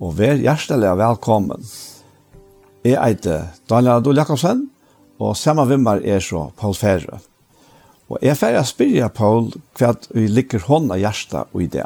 Og 0.00 0.14
vær 0.16 0.38
hjertelig 0.40 0.94
velkommen. 0.96 1.66
Jeg 2.86 2.96
heter 2.96 3.50
Daniel 3.68 3.98
Adol 3.98 4.16
Jakobsen, 4.16 4.70
og 5.20 5.36
samme 5.36 5.66
vimmer 5.68 6.00
er 6.00 6.22
så 6.24 6.46
Paul 6.56 6.72
Ferre. 6.78 7.18
Og 8.08 8.22
jeg 8.22 8.32
er 8.32 8.40
ferdig 8.40 8.62
å 8.62 8.70
spørre 8.70 9.10
Paul 9.12 9.50
hva 9.76 9.92
vi 10.14 10.30
liker 10.32 10.64
hånda 10.64 10.96
hjertet 10.96 11.60
i 11.60 11.68
det. 11.76 11.84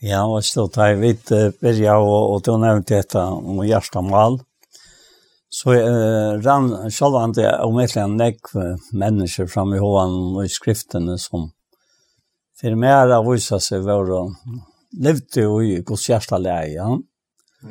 Ja, 0.00 0.22
og 0.24 0.44
så 0.44 0.64
tar 0.72 0.94
jeg 0.94 1.00
vidt 1.00 1.32
byrja, 1.60 1.98
og, 2.00 2.34
og 2.34 2.44
du 2.46 2.54
nevnte 2.56 2.96
dette 2.96 3.20
om 3.20 3.60
Gjerstamal. 3.66 4.38
Så 5.50 5.74
uh, 5.74 6.38
rann 6.44 6.90
selv 6.94 7.18
om 7.18 7.32
det 7.34 7.44
er 7.44 7.58
et 7.58 7.96
eller 7.96 8.04
annet 8.04 8.92
mennesker 8.94 9.48
fram 9.50 9.74
i 9.74 9.80
hoven 9.82 10.36
og 10.36 10.44
i 10.44 10.52
skriftene 10.52 11.18
som 11.18 11.48
for 12.60 12.76
mer 12.76 13.10
av 13.10 13.26
vise 13.26 13.58
seg 13.64 13.82
var 13.86 14.12
og 14.14 14.34
levde 15.00 15.42
jo 15.46 15.58
i 15.64 15.80
Guds 15.86 16.06
hjertelæge. 16.10 16.76
Ja. 16.76 16.90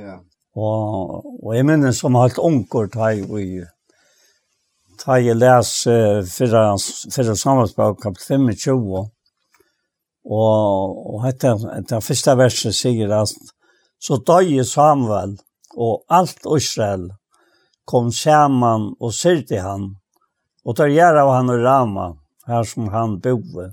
ja. 0.02 0.18
Og, 0.60 1.26
og 1.46 1.54
jeg 1.56 1.68
minner 1.70 1.94
som 1.96 2.18
har 2.18 2.28
hatt 2.28 2.42
unger 2.42 2.90
tar 2.92 3.14
jeg 3.16 3.30
i 3.40 3.62
tar 5.00 5.22
jeg 5.24 5.38
les 5.40 5.72
uh, 5.88 6.20
fyrre, 6.28 6.66
fyrre 7.16 7.38
samarbeidsbøk 7.38 8.04
kapitel 8.04 8.50
25 8.50 9.06
Og, 10.30 10.98
og 11.16 11.24
hette, 11.26 11.56
det 11.90 12.04
første 12.06 12.36
verset 12.38 12.78
sier 12.78 13.14
at 13.18 13.34
så 14.00 14.20
døg 14.22 14.52
Samuel 14.68 15.40
og 15.76 16.04
alt 16.14 16.46
Israel 16.56 17.10
kom 17.90 18.12
sammen 18.14 18.92
og 19.00 19.16
syrte 19.18 19.64
han 19.66 19.96
og 20.66 20.78
tar 20.78 20.92
gjør 20.94 21.24
av 21.24 21.34
han 21.34 21.50
og 21.50 21.64
Rama 21.66 22.08
her 22.50 22.66
som 22.68 22.90
han 22.94 23.18
bor. 23.24 23.72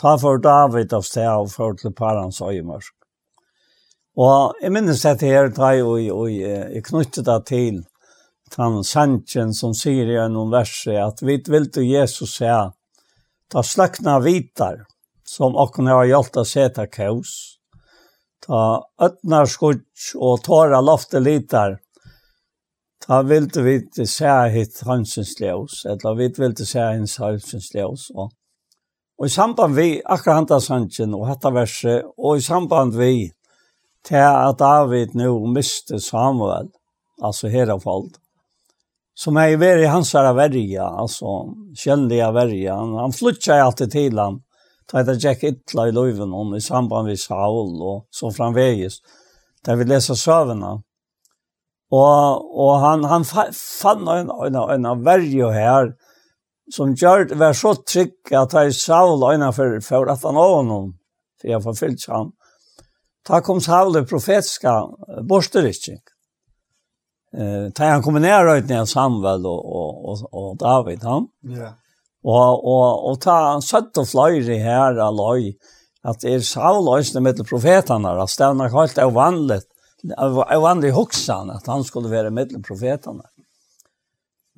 Ta 0.00 0.16
for 0.18 0.38
David 0.38 0.94
av 0.94 1.04
sted 1.04 1.28
og 1.28 1.50
for 1.52 1.74
til 1.78 1.92
parans 1.96 2.40
øyemørk. 2.40 2.94
Og 4.20 4.56
jeg 4.62 4.72
minnes 4.74 5.02
dette 5.02 5.26
her, 5.26 5.50
da 5.54 5.72
jeg, 5.74 5.84
og, 5.86 6.00
og 6.14 6.30
jeg 6.30 6.84
knyttet 6.86 7.26
det 7.26 7.40
til 7.50 7.82
han 8.58 8.80
sanchen 8.84 9.52
som 9.54 9.74
sier 9.78 10.08
i 10.10 10.18
en 10.18 10.38
vers 10.50 10.72
at 10.90 11.22
vi 11.22 11.36
vil 11.46 11.68
til 11.70 11.86
Jesus 11.86 12.34
se, 12.40 12.54
ta 13.50 13.62
slakna 13.62 14.18
vitar 14.24 14.86
som 15.30 15.56
okken 15.56 15.86
har 15.90 16.08
hjalt 16.10 16.38
å 16.40 16.44
seta 16.44 16.86
kaos. 16.90 17.32
Ta 18.42 18.82
ötnar 19.02 19.46
skudds 19.50 20.14
og 20.16 20.42
tåra 20.44 20.80
lofte 20.82 21.20
litar. 21.20 21.78
Ta 23.06 23.20
vilt 23.22 23.56
vi 23.56 23.76
til 23.94 24.08
se 24.10 24.32
hitt 24.54 24.80
hansens 24.86 25.36
ljøs, 25.40 25.84
eller 25.92 26.16
vi 26.18 26.30
vilde 26.36 26.66
se 26.66 26.82
hins 26.92 27.16
hansens 27.22 27.70
ljøs. 27.74 28.08
Og, 28.14 28.32
og 29.20 29.28
i 29.28 29.32
samband 29.32 29.76
vi, 29.76 29.88
akkurat 30.04 30.42
handa 30.42 30.60
sannsyn 30.64 31.14
og 31.16 31.28
hatta 31.28 31.52
verset, 31.54 32.08
og 32.18 32.40
i 32.40 32.44
samband 32.44 32.98
vi, 32.98 33.30
til 34.04 34.24
at 34.24 34.58
David 34.58 35.14
nu 35.14 35.46
miste 35.52 36.00
Samuel, 36.00 36.72
altså 37.20 37.52
herafald 37.52 38.16
som 39.20 39.36
er 39.36 39.52
i 39.52 39.56
veri 39.60 39.88
hans 39.90 40.14
herre 40.16 40.32
verja, 40.36 40.86
altså 41.02 41.50
kjellige 41.76 42.30
verja. 42.32 42.78
Han 42.80 43.12
flyttar 43.12 43.60
alltid 43.60 43.92
til 43.92 44.18
han, 44.18 44.38
Da 44.90 45.02
det 45.06 45.20
gikk 45.22 45.44
ytla 45.46 45.86
i 45.88 45.94
løyven 45.94 46.32
om 46.34 46.54
i 46.54 46.60
samband 46.60 47.06
med 47.06 47.20
Saul 47.20 47.82
og 47.82 48.06
så 48.10 48.30
framvegis. 48.34 49.00
Där 49.64 49.76
vi 49.76 49.84
leser 49.84 50.14
søvnene. 50.14 50.82
Og, 51.92 52.50
og 52.60 52.80
han, 52.80 53.04
han 53.04 53.24
fann 53.24 54.08
en, 54.08 54.30
en, 54.30 54.56
en, 54.56 54.86
en 54.86 55.06
här 55.06 55.52
her 55.52 55.92
som 56.74 56.94
gjør 56.94 57.24
det 57.28 57.38
var 57.38 57.52
så 57.52 57.74
trygg 57.74 58.32
at 58.32 58.54
jeg 58.54 58.74
Saul 58.74 59.22
øyne 59.32 59.52
for, 59.52 59.80
for 59.82 60.10
at 60.10 60.22
han 60.22 60.36
av 60.36 60.54
honom, 60.54 60.92
for 61.40 61.50
jeg 61.50 61.62
forfyllt 61.62 62.06
han. 62.08 62.30
Da 63.28 63.40
kom 63.40 63.60
Saul 63.60 63.92
det 63.92 64.06
profetiska 64.08 64.86
borsterikking. 65.28 65.98
Eh, 67.34 67.66
da 67.74 67.90
han 67.90 68.02
kommer 68.02 68.20
ner 68.20 68.56
ut 68.56 68.70
av 68.70 68.86
Samuel 68.86 69.46
och 69.46 70.10
och 70.10 70.34
och 70.34 70.56
David. 70.56 71.02
Han. 71.02 71.28
Ja. 71.42 71.56
Yeah. 71.56 71.72
Og, 72.20 72.64
og, 72.68 73.04
og 73.08 73.20
ta 73.24 73.36
en 73.54 73.64
søtt 73.64 73.96
og 74.00 74.08
fløyre 74.10 74.58
her 74.60 74.98
av 75.00 75.16
løy, 75.16 75.54
at 76.04 76.24
er 76.24 76.44
savløsene 76.44 77.22
med 77.24 77.40
profetene, 77.48 78.12
at 78.20 78.32
stedene 78.32 78.66
er 78.68 78.74
helt 78.74 79.00
avvanlig, 79.00 79.60
avvanlig 80.16 80.92
hoksan, 80.96 81.52
at 81.52 81.68
han 81.68 81.84
skulle 81.84 82.12
være 82.12 82.32
med 82.32 82.52
profetene. 82.64 83.24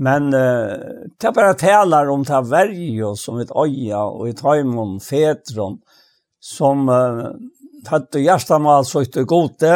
Men 0.03 0.31
uh, 0.35 1.07
det 1.19 1.29
er 1.29 1.35
bare 1.37 1.59
taler 1.59 2.11
om 2.11 2.25
det 2.27 2.43
verje 2.51 3.15
som 3.21 3.39
et 3.43 3.51
oja 3.55 4.03
og 4.11 4.31
et 4.31 4.43
heim 4.43 4.99
fetron, 5.03 5.79
som 6.43 6.89
uh, 6.91 7.31
hadde 7.87 8.23
hjertemal 8.23 8.87
så 8.89 9.05
og 9.05 9.27
gode, 9.31 9.75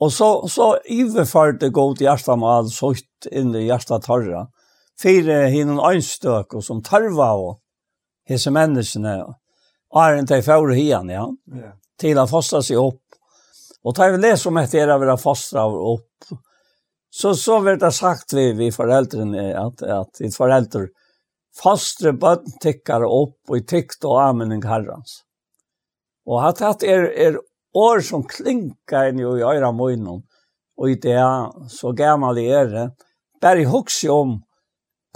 og 0.00 0.10
så, 0.10 0.30
så 0.50 0.72
iverførte 0.90 1.70
gode 1.70 2.02
hjertemal 2.02 2.70
søtt 2.72 3.30
inn 3.30 3.54
i 3.54 3.68
hjertetarra. 3.68 4.48
Mm 4.48 4.59
fire 5.00 5.46
hinnon 5.52 5.80
øynstøk, 5.80 6.54
og 6.54 6.64
som 6.64 6.82
tarva 6.84 7.32
og 7.38 7.60
hese 8.28 8.52
menneskene, 8.54 9.16
æren 9.96 10.28
til 10.28 10.44
fjore 10.46 10.76
hien, 10.76 11.10
ja, 11.10 11.26
yeah. 11.54 11.74
til 11.98 12.20
å 12.20 12.28
fosta 12.30 12.60
seg 12.62 12.78
opp. 12.80 13.02
Og 13.84 13.96
tar 13.96 14.12
vi 14.12 14.20
les 14.20 14.44
om 14.46 14.58
etter 14.60 14.92
å 14.92 15.00
være 15.00 15.16
fostra 15.20 15.64
opp, 15.66 16.30
så, 17.10 17.32
så 17.34 17.58
blir 17.64 17.78
det 17.80 17.90
sagt 17.96 18.34
vi, 18.36 18.52
vi 18.54 18.68
foreldrene, 18.70 19.48
at, 19.58 19.82
at 19.82 20.20
vi 20.20 20.30
foreldre, 20.30 20.86
fostre 21.56 22.12
bøtten 22.14 22.60
tikkar 22.62 23.06
opp, 23.08 23.38
og 23.48 23.56
i 23.56 23.64
tikt 23.66 24.04
og 24.06 24.20
amening 24.22 24.62
herrens. 24.68 25.22
Og 26.28 26.44
at 26.44 26.60
det 26.82 26.92
er, 26.92 27.08
er 27.10 27.40
år 27.74 28.04
som 28.06 28.22
klinkar 28.28 29.10
inn 29.10 29.24
i 29.24 29.26
øyra 29.26 29.72
munnen, 29.74 30.22
og 30.80 30.92
i 30.92 31.00
det 31.00 31.18
så 31.72 31.90
gammal 31.96 32.38
i 32.38 32.46
ære, 32.52 32.90
bare 33.42 33.66
hugsi 33.68 34.08
om 34.12 34.38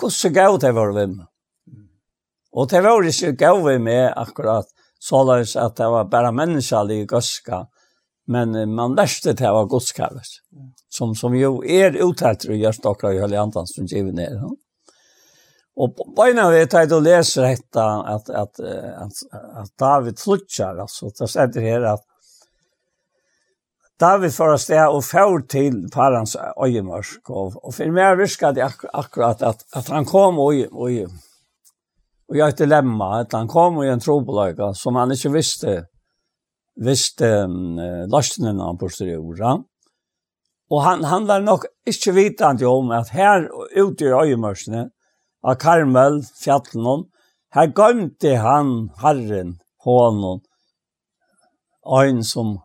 hvordan 0.01 0.35
gav 0.35 0.59
det 0.61 0.73
var 0.75 0.93
vi 0.93 1.07
med. 1.07 1.27
Og 2.55 2.71
det 2.71 2.83
var 2.85 3.07
ikke 3.11 3.33
gav 3.39 3.63
vi 3.67 3.79
med 3.79 4.13
akkurat 4.17 4.67
således 5.03 5.57
at 5.57 5.77
det 5.77 5.89
var 5.91 6.11
bare 6.11 6.33
menneskelig 6.33 7.01
i 7.03 7.07
gøska, 7.07 7.65
men 8.27 8.55
man 8.75 8.95
lærte 8.97 9.35
det 9.37 9.51
var 9.53 9.67
godskavet, 9.69 10.39
som, 10.89 11.15
som 11.15 11.35
jo 11.37 11.59
er 11.61 11.99
uttalt 12.01 12.47
i 12.49 12.61
Gjørstokra 12.63 13.13
i 13.13 13.21
Hølle 13.21 13.41
Antans 13.41 13.75
som 13.77 13.89
giver 13.91 14.15
ned. 14.17 14.39
Ja? 14.39 14.53
Og 15.75 15.99
beina 16.17 16.47
vi 16.55 16.63
tar 16.71 16.93
å 16.95 17.03
lese 17.03 17.43
dette 17.43 17.85
at, 18.15 18.31
at, 18.31 18.61
at, 18.63 19.23
at 19.61 19.71
David 19.81 20.21
slutsar, 20.23 20.79
altså, 20.79 21.11
det 21.11 21.29
sier 21.33 21.67
her 21.67 21.89
at 21.97 22.05
David 24.01 24.33
får 24.35 24.57
oss 24.57 24.67
det 24.67 24.81
og 24.83 25.05
får 25.07 25.45
til 25.51 25.77
parens 25.93 26.35
øyemørsk. 26.37 27.31
Og, 27.31 27.59
og 27.63 27.75
for 27.75 27.95
meg 27.95 28.19
virket 28.19 28.57
det 28.57 28.65
ak 28.67 28.87
akkurat 28.91 29.43
at, 29.47 29.63
at 29.77 29.91
han 29.95 30.07
kom 30.09 30.41
og, 30.43 30.65
og, 30.73 31.13
og 32.29 32.39
gjør 32.39 32.55
et 32.55 32.63
dilemma, 32.65 33.11
at 33.21 33.37
han 33.37 33.51
kom 33.51 33.79
i 33.83 33.91
en 33.93 34.03
trobeløyga 34.03 34.73
som 34.79 34.99
han 34.99 35.15
ikke 35.15 35.35
visste, 35.37 35.77
visste 36.83 37.31
um, 37.47 37.79
løstene 38.11 38.57
han 38.59 38.81
posteriora. 38.81 39.55
Og 40.73 40.83
han, 40.83 41.05
han 41.07 41.29
var 41.29 41.45
nok 41.45 41.69
ikke 41.87 42.17
vitende 42.17 42.67
om 42.67 42.91
at 42.97 43.13
her 43.15 43.47
ute 43.79 44.09
i 44.09 44.15
øyemørsene, 44.15 44.89
av 45.45 45.59
Karmel, 45.61 46.23
fjallen, 46.41 47.05
her 47.55 47.71
gømte 47.77 48.39
han 48.41 48.89
Herren, 49.03 49.59
hånden, 49.85 50.41
øyn 51.85 52.23
som 52.25 52.57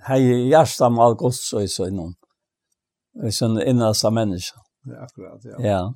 hei 0.00 0.48
hjärsta 0.48 0.88
mal 0.88 1.14
gods 1.14 1.52
och 1.52 1.70
så 1.70 1.86
innan. 1.86 2.14
Och 3.24 3.34
sen 3.34 3.62
inna 3.62 3.94
sa 3.94 4.10
människa. 4.10 4.56
Ja, 4.84 5.04
akkurat, 5.04 5.40
ja. 5.44 5.56
Ja, 5.58 5.94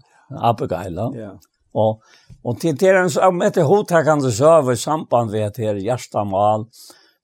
Abigail, 0.51 0.97
Ja. 0.97 1.39
Och 1.73 2.01
och 2.43 2.61
till 2.61 2.77
det 2.77 2.89
är 2.89 3.09
så 3.09 3.31
med 3.33 3.53
det 3.53 3.63
hotar 3.63 4.05
kan 4.05 4.21
det 4.21 4.33
så 4.33 4.47
över 4.47 4.75
samband 4.75 5.31
vid 5.31 5.53
det 5.57 5.59
här 5.59 5.75
hjärsta 5.75 6.25
mal. 6.25 6.67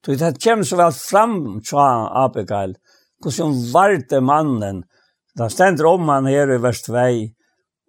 Så 0.07 0.11
det 0.13 0.45
kommer 0.45 0.63
så 0.63 0.77
vel 0.77 0.93
fram 0.93 1.61
sa 1.65 2.09
Abigail, 2.25 2.77
hvordan 3.23 3.73
var 3.73 4.09
det 4.09 4.21
mannen. 4.21 4.85
da 5.35 5.49
stender 5.49 5.87
om 5.87 6.09
han 6.09 6.27
her 6.27 6.51
i 6.53 6.59
vers 6.61 6.83
2. 6.85 7.05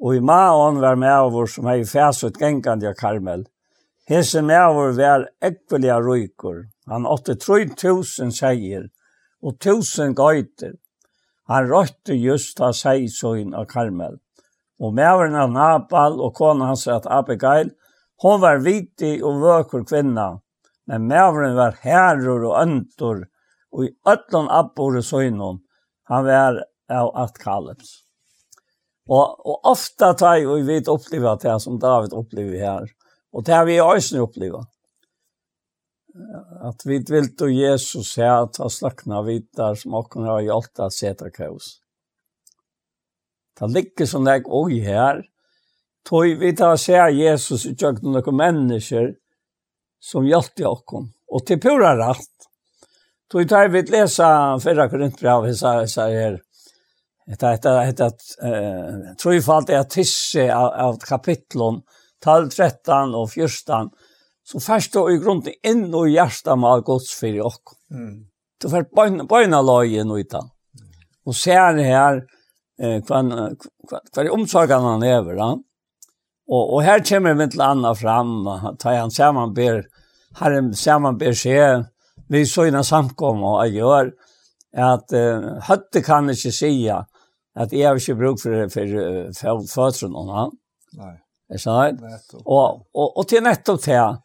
og 0.03 0.15
i 0.15 0.21
maen 0.23 0.79
var 0.83 0.95
med 0.99 1.11
av 1.11 1.35
oss 1.35 1.57
som 1.57 1.67
er 1.67 1.81
i 1.81 1.87
fæsut 1.87 2.39
gengande 2.39 2.89
av 2.89 2.95
Karmel. 2.99 3.45
Hesse 4.07 4.41
med 4.41 4.59
av 4.59 4.79
oss 4.79 4.97
var 4.97 5.27
ekvelige 5.43 5.99
røyker, 5.99 6.63
Han 6.91 7.05
åtte 7.07 7.35
3000 7.39 8.33
seier 8.35 8.89
og 9.43 9.55
1000 9.59 10.15
gøyter. 10.17 10.75
Han 11.51 11.67
røyte 11.67 12.15
just 12.15 12.61
av 12.63 12.75
seisøyen 12.77 13.53
av 13.55 13.67
Karmel. 13.71 14.19
Og 14.79 14.95
mæveren 14.95 15.35
av 15.39 15.51
Nabal 15.51 16.19
og 16.23 16.33
kona 16.35 16.71
hans 16.71 16.87
at 16.91 17.07
Abigail, 17.07 17.71
hon 18.23 18.41
var 18.41 18.63
vitig 18.63 19.17
og 19.23 19.41
vøker 19.43 19.83
kvinna, 19.87 20.39
men 20.87 21.07
mæveren 21.07 21.55
var 21.55 21.77
herrer 21.83 22.47
og 22.47 22.55
øntor, 22.61 23.23
og 23.73 23.85
i 23.87 23.93
øtlån 24.07 24.49
abbore 24.51 25.03
søgnon, 25.03 25.61
han 26.09 26.25
var 26.27 26.63
av 26.91 27.11
at 27.19 27.39
kalems. 27.39 28.03
Og, 29.09 29.39
og 29.43 29.67
ofta 29.67 30.13
tar 30.15 30.43
og 30.45 30.61
vi 30.61 30.75
vidt 30.75 30.91
oppleva 30.91 31.35
det 31.39 31.55
som 31.63 31.79
David 31.79 32.15
opplever 32.15 32.59
her, 32.59 32.91
og 33.33 33.45
det 33.45 33.55
har 33.55 33.65
vi 33.67 33.79
også 33.83 34.23
oppleva 34.23 34.63
att 36.61 36.85
vi 36.85 37.05
vil 37.09 37.35
då 37.35 37.49
Jesus 37.49 38.07
säga 38.07 38.39
att 38.39 38.57
han 38.57 38.69
slackna 38.69 39.21
vitar 39.21 39.75
som 39.75 39.93
också 39.93 40.19
har 40.19 40.41
gjort 40.41 40.79
att 40.79 40.93
sätta 40.93 41.29
kaos. 41.29 41.79
Det 43.59 43.67
ligger 43.67 44.05
som 44.05 44.23
det 44.23 44.41
oj 44.45 44.79
här. 44.79 45.25
Tog 46.09 46.25
vi 46.25 46.55
tar 46.55 46.75
säga 46.75 47.09
Jesus 47.09 47.65
i 47.65 47.75
tjøkken 47.75 48.11
några 48.11 48.31
människor 48.31 49.15
som 49.99 50.27
hjälpte 50.27 50.65
oss. 50.65 50.83
Och 51.27 51.45
till 51.45 51.61
pura 51.61 52.09
rätt. 52.09 52.17
Tog 53.31 53.49
tar 53.49 53.67
vi 53.67 53.81
läsa 53.81 54.59
förra 54.59 54.89
korintbrevet 54.89 55.57
så 55.57 55.87
så 55.87 56.01
her, 56.01 56.41
Det 57.25 57.31
heter 57.31 57.93
det 57.97 58.03
eh 58.41 59.15
trofalt 59.23 59.69
är 59.69 59.83
tisse 59.83 60.55
av, 60.55 60.73
av 60.73 60.97
kapitlen 60.97 61.81
12, 62.23 62.49
13 62.49 63.15
och 63.15 63.31
14 63.31 63.89
så 64.43 64.59
først 64.59 64.95
og 64.99 65.11
i 65.11 65.19
grunden 65.23 65.55
inn 65.63 65.85
og 65.95 66.11
hjertet 66.11 66.59
med 66.59 66.83
gods 66.87 67.13
for 67.15 67.31
dere. 67.31 67.75
Mm. 67.93 68.15
Du 68.61 68.69
får 68.71 68.89
bøyne 68.93 69.61
laget 69.63 70.07
nå 70.07 70.19
i 70.19 70.25
den. 70.29 70.49
Og 71.23 71.35
ser 71.35 71.79
her 71.79 72.19
eh, 72.79 72.99
hva, 73.07 73.21
hva, 73.23 74.01
hva 74.01 74.23
er 74.23 74.33
omsorgene 74.35 74.91
han 74.95 75.05
lever. 75.05 75.39
Da. 75.39 75.49
Og, 76.51 76.63
og 76.75 76.83
her 76.83 77.03
kommer 77.07 77.37
vi 77.39 77.47
til 77.53 77.63
Anna 77.63 77.93
fram, 77.95 78.35
tar 78.79 78.99
han 78.99 79.11
sammen 79.11 79.55
ber, 79.55 79.85
herren 80.39 80.73
sammen 80.75 81.17
ber 81.19 81.35
seg, 81.37 81.87
vi 82.31 82.43
så 82.49 82.67
innan 82.67 82.87
samkom 82.87 83.43
og 83.45 83.59
jeg 83.65 83.79
gjør, 83.79 84.11
at 84.83 85.15
eh, 85.15 85.49
høtte 85.69 86.03
kan 86.03 86.31
ikke 86.33 86.51
sige, 86.51 86.99
at 87.53 87.73
jeg 87.75 87.87
har 87.87 87.99
ikke 87.99 88.19
bruk 88.19 88.41
for, 88.41 88.67
for, 88.73 88.95
for, 89.37 89.63
for 89.69 89.71
fødselen. 89.71 90.33
Nei. 90.99 91.15
Er 91.53 91.61
sant? 91.61 92.01
Og, 92.43 92.81
og, 92.95 93.17
og 93.19 93.27
til 93.29 93.43
nettopp 93.45 93.81
til, 93.83 94.17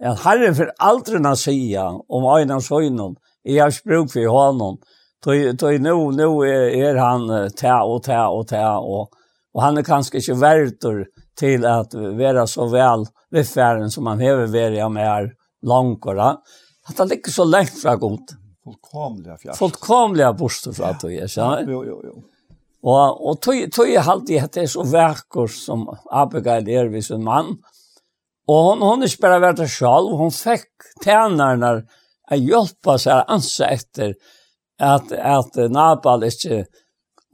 at 0.00 0.22
Herren 0.24 0.56
for 0.58 0.72
aldri 0.82 1.20
na 1.22 1.34
sia 1.38 1.86
om 1.86 2.26
øynene 2.26 2.58
og 2.58 2.66
søgnen, 2.66 3.16
jeg 3.44 3.62
har 3.62 3.74
spruk 3.74 4.10
for 4.12 4.30
honom, 4.32 4.78
tog 5.24 5.80
nu 5.80 6.10
nå 6.12 6.28
er 6.44 6.98
han 7.00 7.28
ta 7.56 7.82
og 7.84 8.02
ta 8.04 8.26
og 8.28 8.48
ta, 8.48 8.78
og, 8.80 9.12
og 9.54 9.62
han 9.62 9.78
er 9.78 9.86
kanskje 9.86 10.20
ikke 10.20 10.40
verdur 10.40 11.04
til 11.38 11.66
at 11.66 11.94
være 11.94 12.46
så 12.50 12.68
vel 12.72 13.06
viffæren 13.34 13.90
som 13.90 14.06
han 14.06 14.22
hever 14.22 14.50
være 14.52 14.88
med 14.90 15.08
er 15.08 15.30
langkora. 15.62 16.36
At 16.88 16.98
han 16.98 17.08
ligger 17.08 17.32
så 17.32 17.44
lengt 17.44 17.78
fra 17.80 17.96
godt. 17.96 18.36
Fullkomliga 18.64 19.36
fjärst. 19.36 19.58
Fullkomliga 19.58 20.32
borster 20.32 20.72
fra 20.72 20.94
tog, 21.00 21.12
jeg 21.12 21.28
kjenner. 21.28 21.68
Jo, 21.68 21.82
jo, 21.84 21.98
jo. 22.04 22.14
Og, 22.84 23.20
og 23.28 23.40
tog, 23.44 23.60
tog 23.72 23.88
jeg 23.88 24.04
alltid 24.04 24.44
at 24.44 24.56
det 24.56 24.64
er 24.64 24.72
så 24.72 24.84
verkor 24.88 25.48
som 25.52 25.86
Abigail 26.12 26.68
er 26.68 26.90
vid 26.92 27.04
sin 27.06 27.24
mann, 27.24 27.54
Og 28.46 28.64
hon, 28.64 28.82
hon 28.82 29.02
är 29.02 29.06
spärrad 29.06 29.40
värt 29.40 29.56
det 29.56 29.68
själv. 29.68 30.16
Hon 30.16 30.30
fick 30.30 30.68
tjänarna 31.04 31.82
att 32.30 32.38
hjälpa 32.38 32.98
sig 32.98 33.12
att 33.12 33.30
ansa 33.30 33.66
efter 33.66 34.14
att, 34.78 35.12
att 35.12 35.54
Nabal 35.70 36.24
inte 36.24 36.66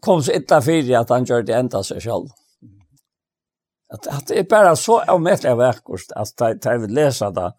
kom 0.01 0.23
så 0.23 0.33
illa 0.33 0.63
fyrir 0.63 0.97
att 0.97 1.09
han 1.09 1.25
gör 1.25 1.43
det 1.43 1.55
enda 1.55 1.83
seg 1.83 2.03
selv. 2.03 2.29
Att, 3.93 4.07
att 4.07 4.27
det 4.27 4.39
är 4.39 4.45
bara 4.45 4.77
så 4.77 5.01
avmettelig 5.01 5.57
verkost 5.57 6.13
att 6.13 6.37
ta, 6.37 6.55
ta 6.55 6.77
vill 6.77 6.95
läsa 6.95 7.31
det. 7.31 7.53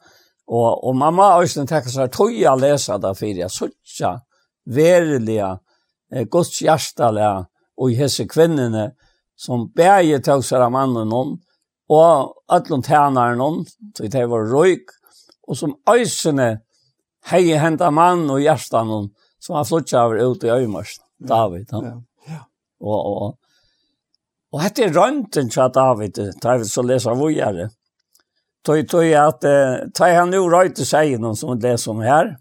Och, 0.48 0.88
och 0.88 0.96
mamma 0.96 1.32
har 1.32 1.44
ju 1.44 1.66
tackat 1.68 1.92
seg 1.92 2.12
tog 2.12 2.12
toja 2.12 2.56
lese 2.56 2.98
det 2.98 3.16
för 3.16 3.26
jag 3.26 3.52
sådär 3.52 4.20
verliga 4.66 5.60
eh, 6.16 6.24
gods 6.24 6.62
hjertelige 6.62 7.46
och 7.78 7.92
i 7.92 7.94
hese 7.94 8.28
kvinnene 8.28 8.92
som 9.36 9.72
bäger 9.76 10.20
tog 10.20 10.46
seg 10.46 10.62
av 10.62 10.72
mannen 10.72 11.10
noen 11.10 11.38
og 11.92 12.36
ætlund 12.56 12.86
tænare 12.88 13.36
noen, 13.36 13.66
så 13.98 14.08
det 14.08 14.24
var 14.32 14.48
røyk, 14.48 14.94
og 15.48 15.58
som 15.60 15.76
øysene 15.92 16.62
hei 17.32 17.52
henta 17.60 17.92
mann 17.94 18.30
og 18.32 18.40
hjertan 18.42 18.88
noen, 18.88 19.10
som 19.42 19.58
har 19.58 19.68
flutja 19.68 20.06
av 20.06 20.16
ut 20.16 20.44
i 20.46 20.54
øymars, 20.54 20.96
David. 21.20 21.74
Ja, 21.74 21.96
ja. 22.30 22.40
Og, 22.82 22.96
og, 22.96 23.18
og, 23.22 23.38
og 24.54 24.64
hette 24.64 24.86
er 24.86 24.96
rønten 24.96 25.50
til 25.52 25.74
David, 25.76 26.22
David 26.42 26.70
så 26.70 26.84
leser 26.86 27.18
vujere, 27.18 27.68
tog 28.66 28.86
tog 28.90 29.12
at 29.18 29.46
tar 29.98 30.16
han 30.16 30.32
nu 30.32 30.46
røyte 30.50 30.86
seg 30.86 31.18
noen 31.20 31.38
som 31.38 31.60
det 31.60 31.76
som 31.82 32.02
her. 32.06 32.36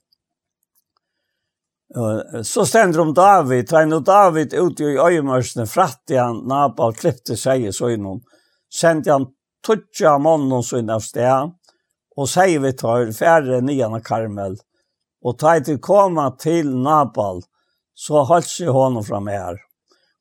Så 2.46 2.64
stender 2.68 3.03
om 3.03 3.14
David, 3.16 3.66
tar 3.66 3.88
nu 3.88 3.98
David 4.07 4.55
ut 4.55 4.80
i 4.80 4.94
øymørsene, 4.94 5.66
fratte 5.66 6.20
han 6.20 6.44
Nabal, 6.46 6.94
klippte 6.94 7.34
seg 7.40 7.66
i 7.66 7.72
søgnen, 7.74 8.20
sendte 8.70 9.11
han 9.11 9.26
tøtja 9.70 10.18
månen 10.18 10.64
sin 10.66 10.90
av 10.90 11.04
sted, 11.04 11.52
og 12.18 12.28
sier 12.28 12.62
vi 12.62 12.72
tar 12.74 13.12
færre 13.14 13.60
nian 13.62 13.94
av 13.94 14.02
Karmel, 14.02 14.56
og 15.22 15.38
tar 15.38 15.60
til 15.62 15.78
koma 15.78 16.30
til 16.40 16.72
Nabal, 16.82 17.42
så 17.94 18.24
holdt 18.26 18.50
seg 18.50 18.72
honom 18.74 19.04
fram 19.06 19.28
her, 19.30 19.60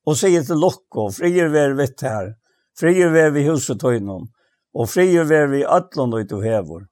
og 0.06 0.18
sier 0.20 0.46
til 0.46 0.62
Lokko, 0.62 1.10
frier 1.16 1.50
vi 1.50 1.62
er 1.64 1.76
vitt 1.80 2.04
her, 2.06 2.36
frier 2.78 3.10
vi 3.14 3.24
er 3.24 3.34
vi 3.34 3.48
huset 3.48 3.82
tøynom, 3.82 4.30
og 4.76 4.90
frier 4.92 5.26
vi 5.26 5.38
er 5.40 5.50
vi 5.50 5.66
ødlån 5.66 6.18
ut 6.20 6.38
og 6.38 6.46
hevor. 6.46 6.86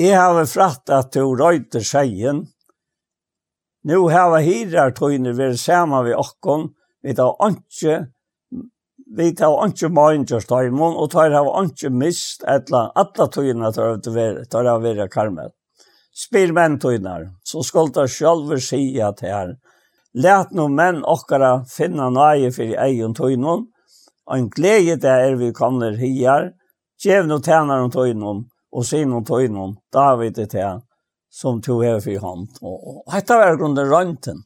Jeg 0.00 0.16
har 0.16 0.44
fratt 0.48 0.92
at 0.92 1.12
du 1.12 1.34
røyter 1.36 1.84
seien, 1.84 2.46
nu 3.86 4.08
har 4.08 4.32
vi 4.34 4.42
hirar 4.48 4.96
tøyner 4.96 5.36
vi 5.36 5.50
er 5.50 5.60
sammen 5.60 6.04
vi 6.08 6.16
okkon, 6.16 6.70
vi 7.04 7.14
tar 7.14 7.36
ikke 7.50 8.06
vi 9.06 9.30
tar 9.34 9.54
ikke 9.68 9.88
mange 9.94 10.26
til 10.26 10.42
Støymon, 10.42 10.96
og 10.98 11.10
tar 11.12 11.30
har 11.30 11.46
ikke 11.62 11.90
mist 11.94 12.42
etla 12.48 12.88
alle 12.94 13.28
tøyene 13.30 13.70
tar 13.72 13.94
av 13.94 14.02
det 14.02 14.48
tar 14.50 14.66
av 14.66 14.82
være 14.82 15.08
karmel. 15.08 15.52
Spyr 16.16 16.52
menn 16.56 16.78
tøyner, 16.80 17.30
så 17.44 17.62
skal 17.62 17.92
ta 17.92 18.06
sjølver 18.08 18.58
sida 18.58 19.12
til 19.12 19.32
her. 19.34 19.56
let 20.16 20.52
no 20.52 20.68
menn 20.68 21.02
okkara 21.04 21.66
finna 21.68 22.08
nøye 22.08 22.50
for 22.50 22.64
egen 22.64 23.14
tøynon, 23.14 23.66
og 24.26 24.36
en 24.36 24.48
glede 24.48 24.96
det 24.96 25.12
er 25.12 25.36
vi 25.36 25.52
kommer 25.52 25.92
hier, 25.92 26.52
gjev 26.98 27.26
no 27.26 27.38
tjener 27.38 27.84
om 27.84 27.90
tøynon, 27.90 28.46
og 28.72 28.84
sin 28.84 29.12
om 29.12 29.24
tøynon, 29.24 29.76
David 29.92 30.38
er 30.38 30.46
til 30.46 30.80
som 31.30 31.60
tog 31.60 31.84
her 31.84 32.00
for 32.00 32.16
hånd. 32.18 32.48
Og, 32.62 32.76
og, 32.88 33.00
dette 33.12 33.36
var 33.36 33.58
grunnen 33.60 33.90
rønten. 33.90 34.38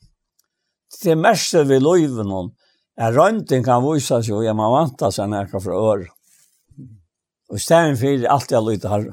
Det 0.90 1.14
mest 1.18 1.54
vi 1.68 1.78
løyver 1.78 2.26
noen, 2.26 2.50
er 2.96 3.12
röntgen 3.12 3.64
kan 3.64 3.92
visa 3.92 4.22
sig 4.22 4.34
och 4.34 4.44
ja, 4.44 4.54
man 4.54 4.72
vantar 4.72 5.10
sig 5.10 5.28
när 5.28 5.48
jag 5.52 5.62
får 5.62 5.92
øre. 5.92 6.06
Og 7.50 7.56
i 7.56 7.60
stedet 7.60 7.98
for 7.98 8.28
alt 8.28 8.50
jeg 8.50 8.82
jag 8.82 8.90
her. 8.90 9.12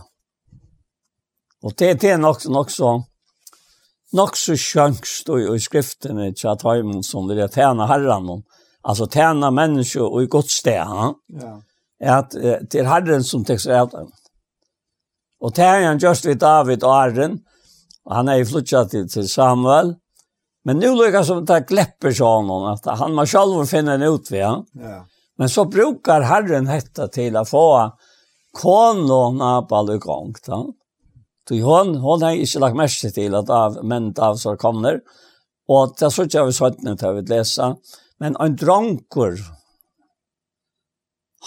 Og 1.63 1.73
det, 1.79 2.01
det 2.01 2.09
er 2.11 2.17
nok, 2.17 2.45
nok 2.45 2.69
så, 2.71 3.01
nok 4.13 4.35
så 4.35 4.55
sjøngst 4.55 5.29
och 5.29 5.55
i 5.55 5.59
skriftene 5.59 6.33
til 6.33 6.47
at 6.47 6.61
Høymon 6.61 7.03
som 7.03 7.27
vil 7.27 7.37
jag 7.37 7.51
tjäna 7.51 7.87
herran 7.87 8.29
om. 8.29 8.43
Alltså 8.83 9.07
tjäna 9.07 9.51
människor 9.51 10.13
och 10.13 10.23
i 10.23 10.27
godt 10.27 10.51
sted, 10.51 10.73
Ja. 10.73 11.15
ja. 11.99 12.17
Att, 12.17 12.31
det 12.71 12.75
er 12.75 12.83
herren 12.83 13.23
som 13.23 13.45
textar 13.45 13.73
allt. 13.73 13.93
Och 15.39 15.53
det 15.53 15.63
är 15.63 15.85
han 15.85 15.97
just 15.97 16.25
ved 16.25 16.35
David 16.39 16.83
og 16.83 16.95
Arren. 16.95 17.39
og 18.07 18.15
han 18.15 18.31
er 18.31 18.41
i 18.41 18.47
flyttet 18.47 18.91
til, 18.91 19.07
til 19.11 19.29
Samuel. 19.29 19.95
Men 20.67 20.79
nu 20.83 20.89
lukkar 20.95 21.23
som 21.23 21.45
det 21.45 21.61
glepper 21.67 22.11
sig 22.11 22.25
honom 22.25 22.63
att 22.63 22.85
han 22.99 23.13
må 23.15 23.25
själv 23.25 23.65
finna 23.65 23.93
en 23.93 24.01
utvä. 24.01 24.37
Ja. 24.37 25.05
Men 25.37 25.49
så 25.49 25.65
brukar 25.65 26.21
Herren 26.21 26.67
hetta 26.67 27.07
till 27.07 27.35
att 27.35 27.49
få 27.49 27.91
konorna 28.51 29.61
på 29.61 29.93
i 29.93 29.97
gang. 29.97 30.33
Ja. 30.47 30.65
Så 31.47 31.55
hon, 31.55 31.95
hon 31.95 32.21
har 32.21 32.31
ikke 32.31 32.59
lagt 32.59 32.75
mest 32.75 33.13
til 33.15 33.35
att 33.35 33.49
av, 33.49 33.79
menn 33.85 34.13
av 34.19 34.35
så 34.35 34.57
kommer. 34.57 34.99
Och 35.67 35.95
det 35.99 36.11
så 36.11 36.25
jag 36.29 36.45
vi 36.45 36.53
sötnet 36.53 37.01
har 37.01 37.13
vi 37.13 37.21
läsa. 37.21 37.75
Men 38.19 38.35
en 38.35 38.55
dronker 38.55 39.37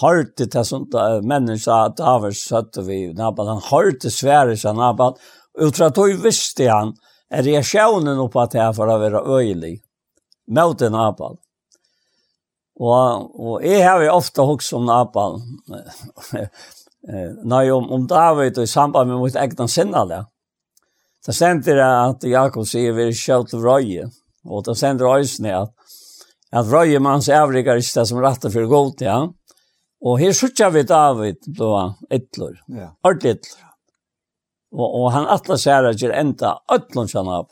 hørte 0.00 0.46
til 0.46 0.64
sånt 0.64 0.96
menneska 1.22 1.84
at 1.90 2.00
av 2.00 2.30
søtte 2.32 2.82
vi 2.86 3.12
Nabal, 3.12 3.48
han 3.48 3.64
hørte 3.68 4.10
svære 4.10 4.56
seg 4.56 4.76
Nabal, 4.78 5.16
og 5.60 5.74
tror 5.74 6.14
visste 6.22 6.70
han, 6.70 6.94
reaktionen 7.30 8.30
på 8.30 8.40
att 8.40 8.50
det 8.50 8.60
här 8.60 8.72
för 8.72 8.88
att 8.88 9.12
vara 9.12 9.36
öjlig 9.36 9.82
mot 10.48 10.82
en 10.82 10.94
apal. 10.94 11.36
Och, 12.80 13.40
och 13.40 13.64
jeg 13.64 13.90
har 13.90 14.02
jo 14.02 14.12
ofta 14.12 14.42
hokst 14.42 14.72
om 14.72 14.88
apal. 14.88 15.40
Nej, 17.44 17.72
om, 17.72 17.90
om 17.90 18.06
David 18.06 18.58
og 18.58 18.64
i 18.64 18.66
samband 18.66 19.10
med 19.10 19.20
mitt 19.20 19.36
egna 19.36 19.68
sinna 19.68 20.06
där. 20.06 20.24
Det 21.26 21.32
ständer 21.32 21.76
att 21.76 22.22
Jakob 22.22 22.66
säger 22.66 22.92
vi 22.92 23.08
är 23.08 23.12
kjöld 23.12 23.54
av 23.54 23.62
röje. 23.62 24.10
Och 24.44 24.64
det 24.64 24.70
at, 24.70 24.82
at 24.82 25.54
att, 25.54 25.74
manns 26.52 26.72
röjemans 26.72 27.28
övriga 27.28 27.74
det 27.74 27.82
som 27.82 28.20
rattar 28.20 28.50
for 28.50 28.62
godt, 28.62 29.00
ja. 29.00 29.32
Och 30.00 30.20
här 30.20 30.32
suttar 30.32 30.70
vi 30.70 30.82
David 30.82 31.36
då 31.46 31.94
ytler, 32.10 32.62
Ja. 32.66 32.96
Ordentligt 33.02 33.46
yttlor. 33.46 33.69
Og, 34.70 34.86
og 34.86 35.06
han 35.14 35.28
atla 35.30 35.56
seg 35.58 35.88
at 35.88 36.00
gjør 36.00 36.14
enda 36.14 36.54
ødlån 36.72 37.10
kjønne 37.10 37.38
av. 37.40 37.48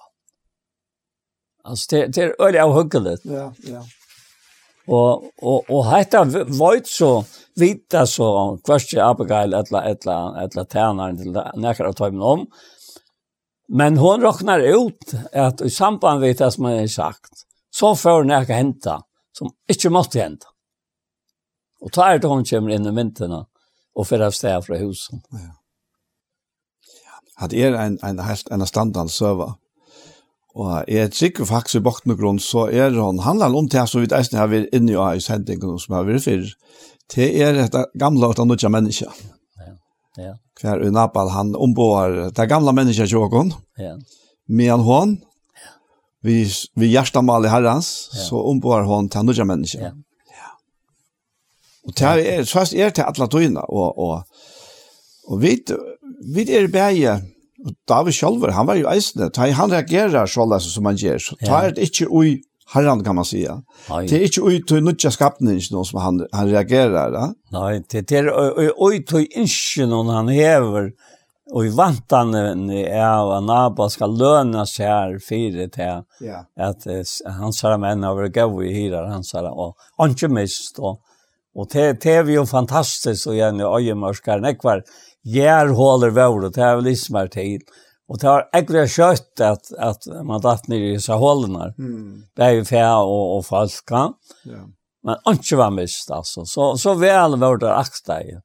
Altså, 1.68 1.86
det, 1.90 2.02
det 2.14 2.24
er 2.24 2.36
øyelig 2.40 2.60
av. 2.62 2.76
Ja, 3.28 3.46
ja. 3.66 3.82
Og, 4.88 5.26
og, 5.42 5.66
og 5.68 5.82
hætta 5.90 6.22
voit 6.56 6.86
så 6.88 7.10
vita 7.60 8.06
så 8.08 8.28
kvarsi 8.64 8.96
Abigail 9.04 9.52
etla, 9.58 9.82
etla, 9.90 10.16
etla 10.40 10.64
tænaren 10.64 11.18
til 11.18 11.36
nekkar 11.60 11.90
av 11.90 11.98
tøymen 11.98 12.24
om. 12.24 12.46
Men 13.68 13.98
hon 14.00 14.24
råknar 14.24 14.64
ut 14.64 15.12
at 15.36 15.60
i 15.60 15.68
samband 15.70 16.24
vid 16.24 16.38
det 16.40 16.48
som 16.54 16.70
er 16.70 16.86
sagt, 16.88 17.44
så 17.68 17.92
får 17.94 18.24
nekkar 18.30 18.62
henta 18.62 18.96
som 19.36 19.52
ikkje 19.68 19.92
måtte 19.92 20.22
henta. 20.22 20.48
Og 21.84 21.92
tar 21.92 22.18
det 22.18 22.30
hon 22.30 22.46
kommer 22.48 22.74
inn 22.74 22.88
i 22.88 22.94
mynterna 22.94 23.44
og 23.98 24.06
fyrir 24.08 24.30
av 24.30 24.34
sted 24.34 24.64
fra 24.64 24.80
husen. 24.80 25.20
Ja 25.36 25.52
at 27.38 27.54
er 27.54 27.76
en, 27.78 27.98
en 28.04 28.20
helt 28.26 28.50
en 28.52 28.66
standard 28.66 29.10
søva. 29.14 29.52
Og 30.58 30.84
jeg 30.90 31.12
trykker 31.14 31.46
faktisk 31.46 31.78
i 31.78 31.84
bakten 31.86 32.12
og 32.14 32.18
grunn, 32.18 32.38
så 32.42 32.66
er 32.72 32.96
han, 32.96 33.20
handler 33.22 33.54
om 33.54 33.68
det 33.70 33.84
som 33.88 34.02
vi 34.02 34.10
eisen 34.16 34.40
har 34.40 34.50
vært 34.50 34.74
inne 34.74 34.96
i 34.96 35.18
i 35.18 35.22
sendingen 35.22 35.78
som 35.78 35.94
har 35.94 36.08
vært 36.08 36.24
før, 36.24 36.48
det 37.14 37.28
er 37.40 37.60
et 37.62 37.76
gamle 37.98 38.26
og 38.32 38.46
nødja 38.48 38.70
menneske. 38.72 39.06
Ja, 39.60 39.74
ja. 40.18 40.34
Hver 40.60 40.82
i 40.82 40.90
Napal, 40.90 41.30
han 41.30 41.54
ombår 41.54 42.32
det 42.34 42.48
gamle 42.50 42.74
menneske 42.74 43.06
i 43.06 43.12
Jokon, 43.12 43.52
ja. 43.78 43.94
med 44.48 44.72
en 44.74 44.84
hånd, 44.84 45.14
ja. 45.54 45.72
vi, 46.26 46.42
vi 46.74 46.90
hjertemal 46.90 47.46
i 47.46 47.52
herrens, 47.52 48.10
ja. 48.12 48.26
så 48.26 48.42
ombår 48.50 48.88
han 48.88 49.08
til 49.08 49.28
nødja 49.28 49.46
menneske. 49.46 49.92
Ja. 49.92 49.94
ja. 50.34 50.50
Og 51.86 51.94
det 51.94 52.26
er, 52.34 52.44
så 52.44 52.66
er 52.74 52.90
det 52.90 53.06
alle 53.06 53.30
døgnet, 53.30 53.62
og, 53.68 53.94
og, 53.94 54.24
og 55.28 55.40
vi 55.44 55.54
vi 56.34 56.44
er 56.50 56.68
bæje, 56.68 57.14
og 57.66 57.72
David 57.88 58.12
Kjolver, 58.12 58.50
han 58.54 58.66
var 58.66 58.78
jo 58.78 58.90
eisende, 58.90 59.30
han 59.36 59.72
reagerer 59.72 60.26
så 60.26 60.46
som 60.60 60.84
han 60.84 60.96
gjør, 60.96 61.18
så 61.18 61.36
ta 61.44 61.64
er 61.66 61.74
det 61.74 61.90
ikke 61.90 62.06
ui 62.10 62.38
herran 62.74 63.04
kan 63.04 63.14
man 63.14 63.24
säga. 63.24 63.62
Det 63.88 64.12
er 64.12 64.22
inte 64.22 64.40
ui 64.40 64.62
till 64.62 64.84
nutja 64.84 65.10
skapningen 65.10 65.62
någon 65.70 65.84
som 65.84 66.00
han, 66.00 66.26
han 66.32 66.48
reagerar. 66.48 67.10
Da? 67.10 67.32
Nei, 67.52 67.80
det 67.90 68.12
er 68.12 68.28
ut 68.92 69.06
till 69.06 69.26
inte 69.30 69.86
någon 69.86 70.08
han 70.08 70.28
hever, 70.28 70.92
Og 71.50 71.66
i 71.66 71.68
vantan 71.68 72.34
är 72.34 73.36
att 73.36 73.42
Naba 73.42 73.88
ska 73.88 74.06
löna 74.06 74.66
sig 74.66 74.86
här 74.86 75.18
för 75.18 75.56
det 75.56 75.76
här. 75.76 76.04
Ja. 76.20 76.46
Att 76.56 76.86
han 77.24 77.52
herra 77.62 77.78
män 77.78 78.02
har 78.02 78.14
varit 78.14 78.32
gav 78.32 78.64
i 78.64 78.72
hyrar 78.72 79.06
hans 79.06 79.34
og 79.34 79.76
han 79.96 80.10
ikke 80.10 80.28
mist. 80.28 80.78
Og, 80.78 81.00
og 81.54 81.68
det, 81.72 82.02
det 82.02 82.12
er 82.12 82.28
jo 82.28 82.44
fantastisk 82.46 83.26
og 83.26 83.36
jag 83.36 83.54
nu 83.54 83.64
öjemörskar 83.64 84.40
nekvar. 84.40 84.76
Ja 84.76 84.82
gärhåller 85.24 86.10
vore, 86.10 86.48
det 86.48 86.60
här 86.60 86.76
liksom 86.76 86.92
ismär 86.92 87.28
tid. 87.28 87.62
Og 88.08 88.18
det 88.18 88.28
har 88.28 88.46
ekkert 88.56 88.90
kött 88.90 89.40
at, 89.40 89.68
at 89.78 90.06
man 90.24 90.40
datt 90.40 90.68
ned 90.68 90.80
i 90.80 90.92
disse 90.96 91.12
hålene. 91.12 91.74
Mm. 91.78 92.24
Det 92.36 92.44
er 92.44 92.54
jo 92.56 92.64
fæ 92.64 92.84
og, 93.04 93.24
og 93.36 93.42
falska. 93.44 94.04
Ja. 94.48 94.64
Men 95.04 95.20
han 95.24 95.36
ikke 95.36 95.58
var 95.60 95.74
mist 95.76 96.10
altså. 96.10 96.46
Så, 96.48 96.70
så 96.80 96.94
vel 96.98 97.36
var 97.40 97.60
det 97.60 97.74
akta 97.74 98.20
i. 98.24 98.38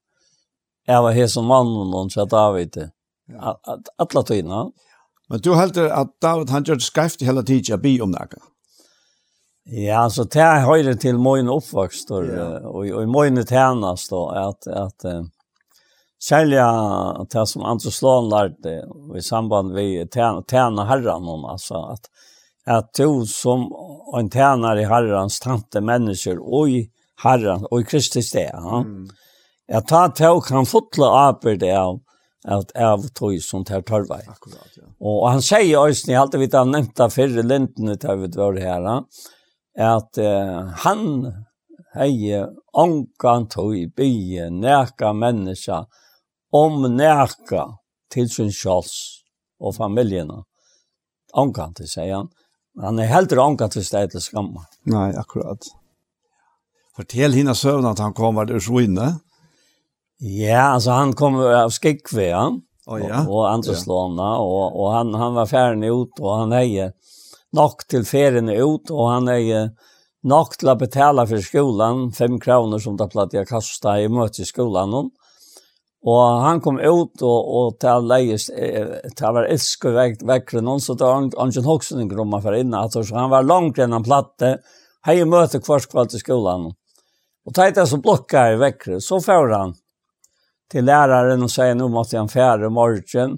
Jeg 0.88 1.03
var 1.03 1.15
her 1.15 1.28
som 1.28 1.45
mannen 1.47 1.93
och 1.93 2.11
så 2.11 2.26
David. 2.26 2.78
Ja. 3.32 3.55
Alle 3.97 4.24
tøyene. 4.28 4.65
Men 5.30 5.39
du 5.39 5.53
heldur 5.55 5.88
at 5.95 6.11
David 6.21 6.51
han 6.51 6.67
gjør 6.67 6.82
det 6.82 6.89
skreft 6.89 7.24
i 7.24 7.26
hele 7.26 7.43
tiden 7.47 7.82
bi 7.82 8.01
om 8.01 8.11
det 8.11 8.28
Ja, 9.63 10.09
så 10.09 10.26
det 10.28 10.41
er 10.43 10.65
høyre 10.67 10.95
til 10.99 11.15
min 11.24 11.47
oppvokst 11.47 12.11
og, 12.11 12.28
ja. 12.28 12.49
og, 12.67 12.84
og, 12.84 12.89
og 12.99 13.07
min 13.07 13.45
tjenest. 13.47 14.11
At, 14.11 14.67
at, 14.67 15.05
at 15.07 15.24
Særlig 16.24 16.59
det 17.34 17.47
som 17.51 17.65
Andre 17.67 17.91
Slån 17.91 18.30
lærte 18.32 18.76
i 19.17 19.21
samband 19.21 19.74
med 19.76 20.13
tjene 20.13 20.86
herren, 20.88 21.28
altså 21.51 21.82
at, 21.91 22.07
at 22.65 22.93
du 22.95 23.26
som 23.28 23.65
en 24.15 24.30
tjener 24.32 24.80
i 24.80 24.86
herrens 24.88 25.41
tante 25.43 25.82
mennesker 25.84 26.39
og 26.39 26.71
i 26.71 26.86
herren 27.26 27.65
og 27.69 27.82
i 27.82 27.88
Kristi 27.89 28.24
sted, 28.24 28.53
ja. 28.53 28.80
Mm. 28.86 29.09
at 29.67 29.88
ta 29.88 30.05
tog 30.15 30.45
kan 30.47 30.67
fotle 30.69 31.09
arbeid 31.11 31.63
av 31.67 31.99
at 32.43 32.71
av 32.76 33.03
tog 33.15 33.36
som 33.43 33.63
tar 33.67 33.84
tørvei. 33.88 34.21
Akkurat, 34.28 34.71
ja. 34.76 34.88
Og 34.99 35.28
han 35.30 35.43
sier 35.43 35.80
også, 35.80 36.09
jeg 36.09 36.17
har 36.17 36.26
alltid 36.26 36.43
vidt 36.43 36.57
han 36.59 36.71
nevnte 36.76 37.07
fyrre 37.11 37.43
lintene 37.43 37.95
til 37.99 38.19
vi 38.24 38.30
var 38.36 38.59
her, 38.59 38.88
at 39.80 40.19
uh, 40.19 40.71
han 40.84 41.05
heier 41.95 42.49
ångan 42.74 43.47
tog 43.51 43.76
i 43.78 43.88
byen, 43.88 44.59
neka 44.63 45.13
mennesker, 45.15 45.88
om 46.54 46.84
nærka 46.93 47.66
til 48.14 48.30
sin 48.30 48.51
sjals 48.54 48.95
og 49.60 49.76
familjena. 49.78 50.43
Ankan 51.34 51.74
til, 51.78 51.89
sier 51.89 52.20
han. 52.20 52.30
Han 52.82 52.99
er 53.01 53.10
heller 53.10 53.41
ankan 53.43 53.72
til 53.74 53.86
stedet 53.86 54.14
til 54.14 54.22
skamma. 54.22 54.68
Nei, 54.89 55.12
akkurat. 55.18 55.66
Fortell 56.93 57.34
henne 57.34 57.56
søvn 57.58 57.89
at 57.89 58.01
han 58.01 58.14
kommer 58.14 58.45
var 58.45 58.51
det 58.51 58.86
inne. 58.86 59.08
Ja, 60.22 60.74
altså 60.76 60.93
han 60.93 61.14
kom 61.18 61.39
av 61.41 61.74
Skikve, 61.74 62.30
ja. 62.30 62.45
Oh, 62.86 62.99
ja. 62.99 63.24
Og, 63.24 63.32
og 63.32 63.47
Anderslåna, 63.49 64.28
ja. 64.36 64.43
og, 64.43 64.78
og 64.78 64.93
han, 64.93 65.14
han 65.16 65.38
var 65.38 65.49
ferdig 65.49 65.89
ut, 65.89 66.20
og 66.20 66.43
han 66.43 66.54
eie 66.58 66.91
nok 67.56 67.86
til 67.89 68.06
ferien 68.06 68.51
ut, 68.51 68.91
og 68.91 69.10
han 69.10 69.30
eie 69.32 69.70
nok 70.28 70.58
til 70.60 70.72
å 70.72 70.78
betale 70.80 71.26
for 71.30 71.43
skolan, 71.43 72.10
fem 72.16 72.38
kroner 72.43 72.82
som 72.84 72.97
det 72.99 73.10
platt 73.12 73.36
jeg 73.36 73.49
kastet 73.49 74.04
i 74.04 74.12
møte 74.12 74.43
i 74.43 74.47
skolan. 74.47 74.95
Og 74.99 75.12
Og 76.04 76.41
han 76.43 76.60
kom 76.60 76.82
ut 76.82 77.22
og, 77.24 77.51
og 77.58 77.76
til 77.80 78.08
leies, 78.12 78.49
til 78.51 79.28
å 79.28 79.34
var 79.38 79.47
elsker 79.47 79.93
vekk, 79.95 80.24
vekkre 80.28 80.64
noen, 80.64 80.82
så 80.84 80.97
det 80.99 81.08
var 81.08 81.30
Angen 81.39 81.68
Håksen 81.68 82.01
en 82.04 82.10
gromma 82.12 82.41
for 82.43 82.58
inne, 82.58 82.82
at 82.84 82.97
han 83.16 83.32
var 83.32 83.47
langt 83.47 83.80
enn 83.80 83.95
han 83.95 84.04
platte, 84.04 84.58
hei 85.08 85.22
møte 85.24 85.62
kvart 85.64 85.88
kvart 85.91 86.16
i 86.18 86.20
skolan. 86.20 86.74
Og 87.43 87.56
teit 87.56 87.80
jeg 87.80 87.88
så 87.88 87.99
blokka 88.04 88.49
i 88.51 88.60
vekkre, 88.60 88.99
så 89.04 89.22
får 89.24 89.56
han 89.56 89.72
til 90.72 90.88
læreren 90.89 91.45
og 91.45 91.51
sier, 91.54 91.76
nå 91.78 91.88
måtte 91.91 92.20
han 92.20 92.32
fjerde 92.32 92.72
morgen, 92.74 93.38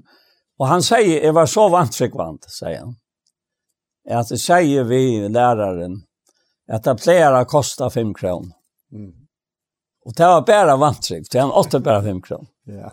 og 0.58 0.70
han 0.72 0.82
sier, 0.86 1.20
jeg 1.20 1.36
var 1.38 1.50
så 1.52 1.68
vantrykkvant, 1.70 2.50
sier 2.50 2.80
han. 2.80 2.98
At 4.10 4.30
det 4.34 4.40
sier 4.42 4.90
vi 4.90 5.04
læreren, 5.30 6.00
at 6.66 6.86
det 6.86 6.98
pleier 7.02 7.38
å 7.38 7.46
koste 7.50 7.92
fem 7.94 8.14
kroner. 8.18 8.56
Mm. 8.94 9.14
Og 10.06 10.14
det 10.18 10.34
var 10.34 10.46
bare 10.46 10.78
vantrykk, 10.82 11.30
det 11.30 11.42
han 11.42 11.54
åtte 11.54 11.82
bare 11.86 12.06
fem 12.06 12.22
kroner. 12.26 12.55
Ja. 12.66 12.92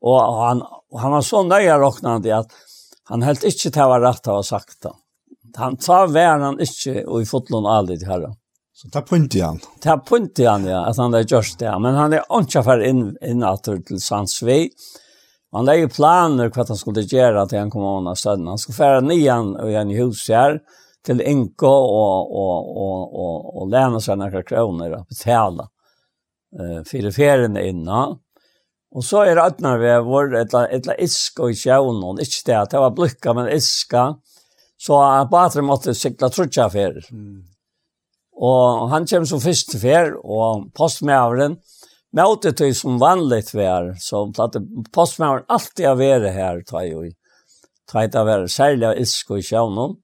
Och 0.00 0.44
han 0.44 0.62
han 1.00 1.12
var 1.12 1.22
så 1.22 1.42
nøye 1.42 1.78
råknende 1.78 2.38
att 2.38 2.52
han 3.04 3.22
helt 3.22 3.44
inte 3.44 3.70
det 3.70 3.86
var 3.86 4.00
rätt 4.00 4.28
att 4.28 4.34
ha 4.34 4.42
sagt 4.42 4.82
det. 4.82 4.92
Han 5.56 5.76
tar 5.76 6.06
värnan 6.06 6.60
inte 6.60 7.04
och 7.04 7.22
i 7.22 7.26
fotlon 7.26 7.66
aldrig 7.66 7.98
til 7.98 8.08
herren. 8.08 8.34
Så 8.72 8.88
ta 8.90 9.00
punkt 9.00 9.32
Det 9.32 9.58
Ta 9.80 9.98
punkt 9.98 10.38
han, 10.38 10.64
ja, 10.66 10.86
at 10.90 10.96
han 10.96 11.10
där 11.10 11.22
gjørst 11.22 11.58
det. 11.58 11.78
Men 11.78 11.94
han 11.94 12.12
är 12.12 12.22
ikke 12.40 12.62
for 12.62 12.82
inn, 12.82 13.16
in 13.22 13.44
til 13.86 14.00
Sandsvi. 14.00 14.70
Han 15.52 15.64
lägger 15.64 15.88
planer 15.88 16.50
hva 16.50 16.64
han 16.68 16.76
skulle 16.76 17.02
göra 17.02 17.46
til 17.46 17.58
han 17.58 17.70
kommer 17.70 18.10
av 18.10 18.14
stedet. 18.14 18.48
Han 18.48 18.58
ska 18.58 18.72
fære 18.72 19.00
nian 19.00 19.56
och 19.56 19.70
i 19.70 19.96
huset 19.96 20.36
her 20.36 20.60
till 21.04 21.20
Inko 21.20 21.66
och 21.66 22.34
och 22.34 22.76
och 22.76 23.14
och 23.14 23.62
og 23.62 23.70
läna 23.70 24.00
seg 24.00 24.18
noen 24.18 24.42
kroner 24.42 24.92
og 24.98 25.06
betale. 25.08 25.68
Eh 26.58 26.82
för 26.84 27.10
feriene 27.10 27.68
innan. 27.68 28.18
Og 28.94 29.02
så 29.02 29.24
er 29.24 29.34
det 29.34 29.42
øtner 29.42 29.80
vi 29.82 29.88
Adnarvevor, 29.90 30.36
et 30.38 30.54
eller 30.54 31.00
iska 31.02 31.48
i 31.50 31.56
sjøvnån, 31.58 32.20
ikke 32.22 32.44
det, 32.46 32.60
det 32.70 32.82
var 32.84 32.94
blukka, 32.94 33.34
men 33.34 33.50
iska, 33.50 34.04
så 34.78 35.00
han 35.02 35.30
bare 35.32 35.64
måtte 35.66 35.96
sikla 35.98 36.30
trutja 36.30 36.68
fer. 36.70 37.00
Mm. 37.10 37.42
Og 38.38 38.88
han 38.90 39.06
kommer 39.10 39.26
som 39.26 39.42
først 39.42 39.72
til 39.72 39.82
fer, 39.82 40.14
og 40.22 40.70
postmæveren, 40.78 41.58
Møte 42.14 42.52
til 42.54 42.70
som 42.78 43.00
vanligt 43.02 43.48
vær, 43.56 43.88
så 43.98 44.20
platte 44.30 44.60
postmæveren 44.94 45.48
alltid 45.50 45.88
har 45.88 45.96
vært 45.98 46.28
her, 46.36 46.60
tar 46.62 46.84
jo 46.86 47.00
i. 47.02 47.10
Tar 47.90 48.06
jo 48.06 48.20
å 48.20 48.28
være 48.28 48.50
særlig 48.54 48.86
av 48.86 49.00
isk 49.02 49.32
og 49.34 49.42
sjøvnån. 49.42 49.96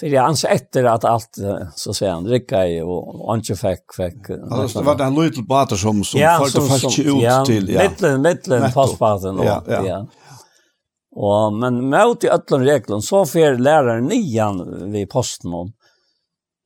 Så 0.00 0.06
det 0.06 0.16
hans 0.16 0.44
efter 0.44 0.84
att 0.84 1.04
allt 1.04 1.36
så 1.74 1.94
säger 1.94 2.12
han 2.12 2.24
dricka 2.24 2.66
i 2.66 2.82
och 2.82 3.32
Anke 3.32 3.56
fick 3.56 3.94
fick. 3.96 4.30
Alltså 4.50 4.78
det 4.78 4.84
var 4.84 4.98
den 4.98 5.14
lilla 5.14 5.42
bater 5.42 5.76
som 5.76 6.04
som 6.04 6.20
ja, 6.20 6.38
följde 6.38 6.68
fast 6.70 6.98
ut 6.98 7.22
ja, 7.22 7.44
till 7.44 7.68
ja. 7.68 7.82
Mittlen 7.82 8.22
mittlen 8.22 8.70
fastbåten 8.70 9.38
och 9.38 9.44
ja. 9.44 9.62
ja. 9.68 9.86
ja. 9.86 10.06
Och 11.16 11.52
men 11.52 11.88
med 11.88 12.16
i 12.22 12.28
öllum 12.28 12.64
reglum 12.64 13.02
så 13.02 13.26
fer 13.26 13.58
läraren 13.58 14.04
nian 14.04 14.90
vid 14.92 15.10
posten 15.10 15.52
hon. 15.52 15.72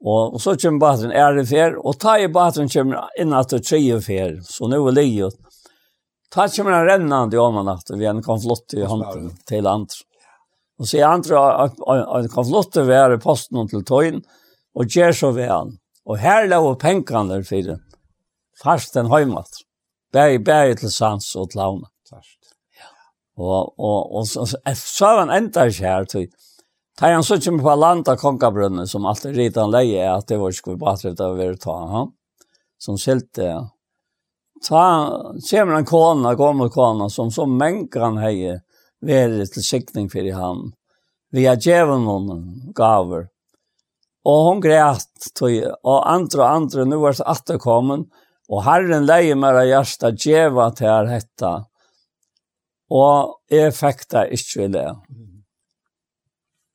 Och, 0.05 0.35
och 0.35 0.41
så 0.41 0.57
kommer 0.57 0.78
baten 0.78 1.11
är 1.11 1.32
det 1.32 1.47
fer 1.47 1.87
och 1.87 1.99
ta 2.01 2.18
i 2.18 2.28
båten 2.28 2.68
kommer 2.68 3.01
in 3.20 3.32
att 3.32 3.49
det 3.49 3.61
tre 3.61 4.01
fer 4.01 4.41
så 4.43 4.68
nu 4.68 4.76
är 4.76 4.93
det 4.93 5.03
ju. 5.03 5.30
Ta 6.35 6.49
kommer 6.49 6.70
han 6.70 6.87
rennande 6.87 7.39
om 7.39 7.64
natten 7.64 7.99
vi 7.99 8.07
en 8.07 8.22
konflott 8.22 8.74
i 8.74 8.85
hand 8.85 9.05
till 9.47 9.66
andra. 9.66 9.87
Og 10.81 10.89
så 10.91 11.03
andre 11.07 11.39
en 11.39 12.05
han 12.11 12.29
kan 12.33 12.47
flotte 12.49 12.87
være 12.87 13.20
posten 13.22 13.68
til 13.70 13.85
tøyen, 13.87 14.22
og 14.75 14.91
gjør 14.91 15.12
så 15.14 15.31
ved 15.37 15.51
han. 15.51 15.77
Og 16.05 16.18
her 16.18 16.49
lå 16.51 16.75
penkene 16.81 17.31
der 17.31 17.45
for 17.47 17.68
det. 17.68 17.79
Fast 18.61 18.97
en 18.97 19.11
høymat. 19.11 19.62
Bæg, 20.12 20.45
bæg 20.45 20.79
til 20.79 20.93
sans 20.93 21.35
og 21.37 21.51
til 21.51 21.61
havne. 21.61 21.89
Ja. 22.12 22.91
Og, 23.37 23.79
og, 23.79 24.12
og, 24.14 24.27
og 24.27 24.77
så 24.79 25.07
var 25.07 25.25
han 25.27 25.37
enda 25.45 25.64
ikke 25.70 25.87
her 25.87 26.05
til. 26.11 26.29
Da 27.01 27.11
han 27.11 27.25
så 27.27 27.41
kommer 27.43 27.62
på 27.62 27.75
land 27.75 28.09
av 28.09 28.18
Kongabrønnen, 28.20 28.87
som 28.87 29.07
alltid 29.07 29.35
ritt 29.35 29.57
han 29.59 29.72
leie, 29.75 30.05
at 30.07 30.29
det 30.31 30.39
var 30.39 30.55
ikke 30.55 30.77
bare 30.79 31.11
det 31.11 31.27
å 31.27 31.35
være 31.35 31.59
ta 31.59 31.75
han, 31.91 32.12
som 32.79 32.99
selte. 33.01 33.49
Ta, 34.62 34.85
kommer 35.51 35.81
en 35.81 35.89
kona, 35.89 36.37
gammel 36.39 36.70
kona, 36.70 37.09
som 37.11 37.33
så 37.35 37.49
menker 37.51 38.07
han 38.07 38.20
heier, 38.22 38.62
være 39.07 39.46
til 39.52 39.64
sikning 39.66 40.11
for 40.12 40.26
han. 40.36 40.72
Vi 41.34 41.46
har 41.48 41.59
djeven 41.61 42.05
noen 42.07 42.44
gaver. 42.76 43.28
Og 44.24 44.46
hun 44.48 44.61
græt, 44.64 45.30
og 45.44 45.98
andre 46.09 46.40
og 46.40 46.48
andre, 46.48 46.86
nå 46.88 47.00
var 47.02 47.16
det 47.18 47.26
atterkommen, 47.28 48.07
og 48.48 48.64
Herren 48.64 49.07
leie 49.09 49.36
meg 49.36 49.57
av 49.57 49.68
hjertet 49.68 50.20
djeva 50.20 50.70
til 50.76 50.88
her 50.88 51.11
hetta. 51.12 51.52
Og 52.92 53.36
jeg 53.52 53.72
fikk 53.76 54.07
det 54.12 54.24
ikke 54.36 54.66
i 54.66 54.72
det. 54.72 54.88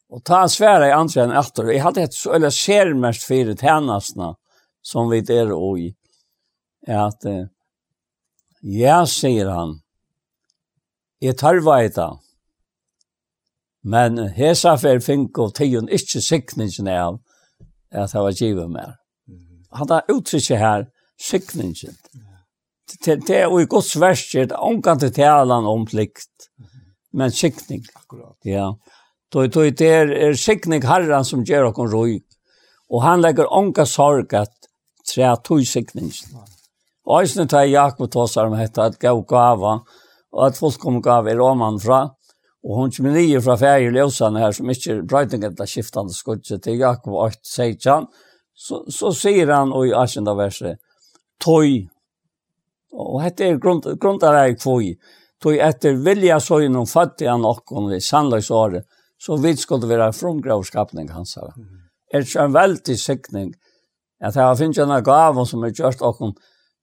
Og 0.09 0.23
ta 0.25 0.41
svære 0.49 0.89
i 0.89 0.95
andre 0.95 1.25
enn 1.25 1.35
etter. 1.37 1.69
Jeg 1.69 1.83
hadde 1.85 2.07
et 2.07 2.17
så, 2.17 2.33
eller 2.37 2.53
ser 2.53 2.95
mest 2.97 3.25
fire 3.29 3.53
tjenestene 3.57 4.33
som 4.81 5.09
vi 5.11 5.21
der 5.25 5.53
og 5.53 5.81
i. 5.81 5.91
At, 6.89 7.25
ja, 8.65 9.03
sier 9.05 9.51
han, 9.53 9.77
Jeg 11.21 11.37
tar 11.37 11.59
i. 11.83 11.89
Men 13.83 14.17
hesa 14.35 14.75
fer 14.77 14.99
fink 14.99 15.37
og 15.37 15.53
tion 15.55 15.89
ikkje 15.89 16.21
sikningen 16.21 16.87
av 16.87 17.19
at 17.91 18.11
det 18.11 18.21
var 18.23 18.31
givet 18.31 18.71
mer. 18.71 18.95
Han 19.71 19.89
har 19.89 20.07
uttrykket 20.09 20.59
her 20.59 20.85
sikningen. 21.21 21.95
Det 23.05 23.29
er 23.29 23.43
jo 23.43 23.59
i 23.59 23.65
gods 23.69 23.99
verset, 23.99 24.51
omkant 24.51 25.01
til 25.01 25.13
talan 25.13 25.65
om 25.65 25.85
plikt, 25.85 26.49
men 27.13 27.31
sikning. 27.31 27.85
Akkurat. 27.95 28.37
Ja. 28.45 28.73
Då 29.31 29.47
då 29.47 29.69
det 29.69 29.81
är 29.81 30.11
er 30.11 30.33
sikning 30.33 30.81
herran 30.81 31.25
som 31.25 31.43
ger 31.43 31.63
och 31.63 31.91
roi. 31.91 32.19
Och 32.89 33.03
han 33.03 33.21
lägger 33.21 33.53
onka 33.53 33.85
sorg 33.85 34.35
att 34.35 34.53
trä 35.13 35.35
tog 35.35 35.67
sikning. 35.67 36.11
Och 37.03 37.29
sen 37.29 37.47
tar 37.47 37.63
Jakob 37.63 38.11
tar 38.11 38.27
sig 38.27 38.43
om 38.43 38.57
detta 38.57 38.83
att 38.83 38.99
gå 38.99 39.21
gava 39.21 39.81
og 40.31 40.47
at 40.47 40.57
folk 40.57 40.75
fullkommen 40.75 41.01
gav 41.01 41.27
i 41.27 41.35
roman 41.37 41.79
fra, 41.81 42.01
og 42.63 42.75
hun 42.75 42.91
kommer 42.91 43.15
nye 43.15 43.41
fra 43.41 43.55
ferie 43.57 43.91
løsene 43.93 44.41
her, 44.43 44.51
som 44.51 44.69
ikke 44.69 45.01
brøytingen 45.07 45.55
til 45.55 45.69
skiftende 45.71 46.13
skudse 46.13 46.59
til 46.59 46.81
Jakob 46.81 47.15
8, 47.15 47.39
Seitjan, 47.43 48.09
så, 48.53 48.83
så 48.91 49.13
sier 49.15 49.51
han 49.53 49.71
i 49.71 49.93
18. 49.95 50.27
verset, 50.37 50.81
«Tøy», 51.39 51.87
og 52.91 53.21
dette 53.23 53.47
er 53.47 53.61
grunn, 53.63 53.79
grunn 54.01 54.19
der 54.19 54.35
er 54.35 54.57
kvøy, 54.59 54.97
«Tøy 55.39 55.55
etter 55.63 55.95
vilja 56.03 56.41
søgnen 56.43 56.75
noen 56.75 56.89
fattige 56.89 57.31
okkon 57.31 57.93
i 57.95 58.01
sannløysåret, 58.03 58.83
så 59.19 59.37
vidt 59.39 59.59
skulle 59.59 59.87
være 59.87 60.11
frumgravskapning 60.15 61.11
hans 61.11 61.35
her. 61.39 61.53
Mm. 61.55 61.87
Er 62.13 62.23
ikke 62.23 62.43
en 62.43 62.55
veldig 62.55 62.95
sikning, 62.99 63.49
at 64.19 64.35
jeg 64.35 64.59
finner 64.59 64.95
en 64.97 65.03
gav 65.03 65.39
som 65.47 65.63
er 65.63 65.75
gjort 65.75 66.03
okkon, 66.03 66.35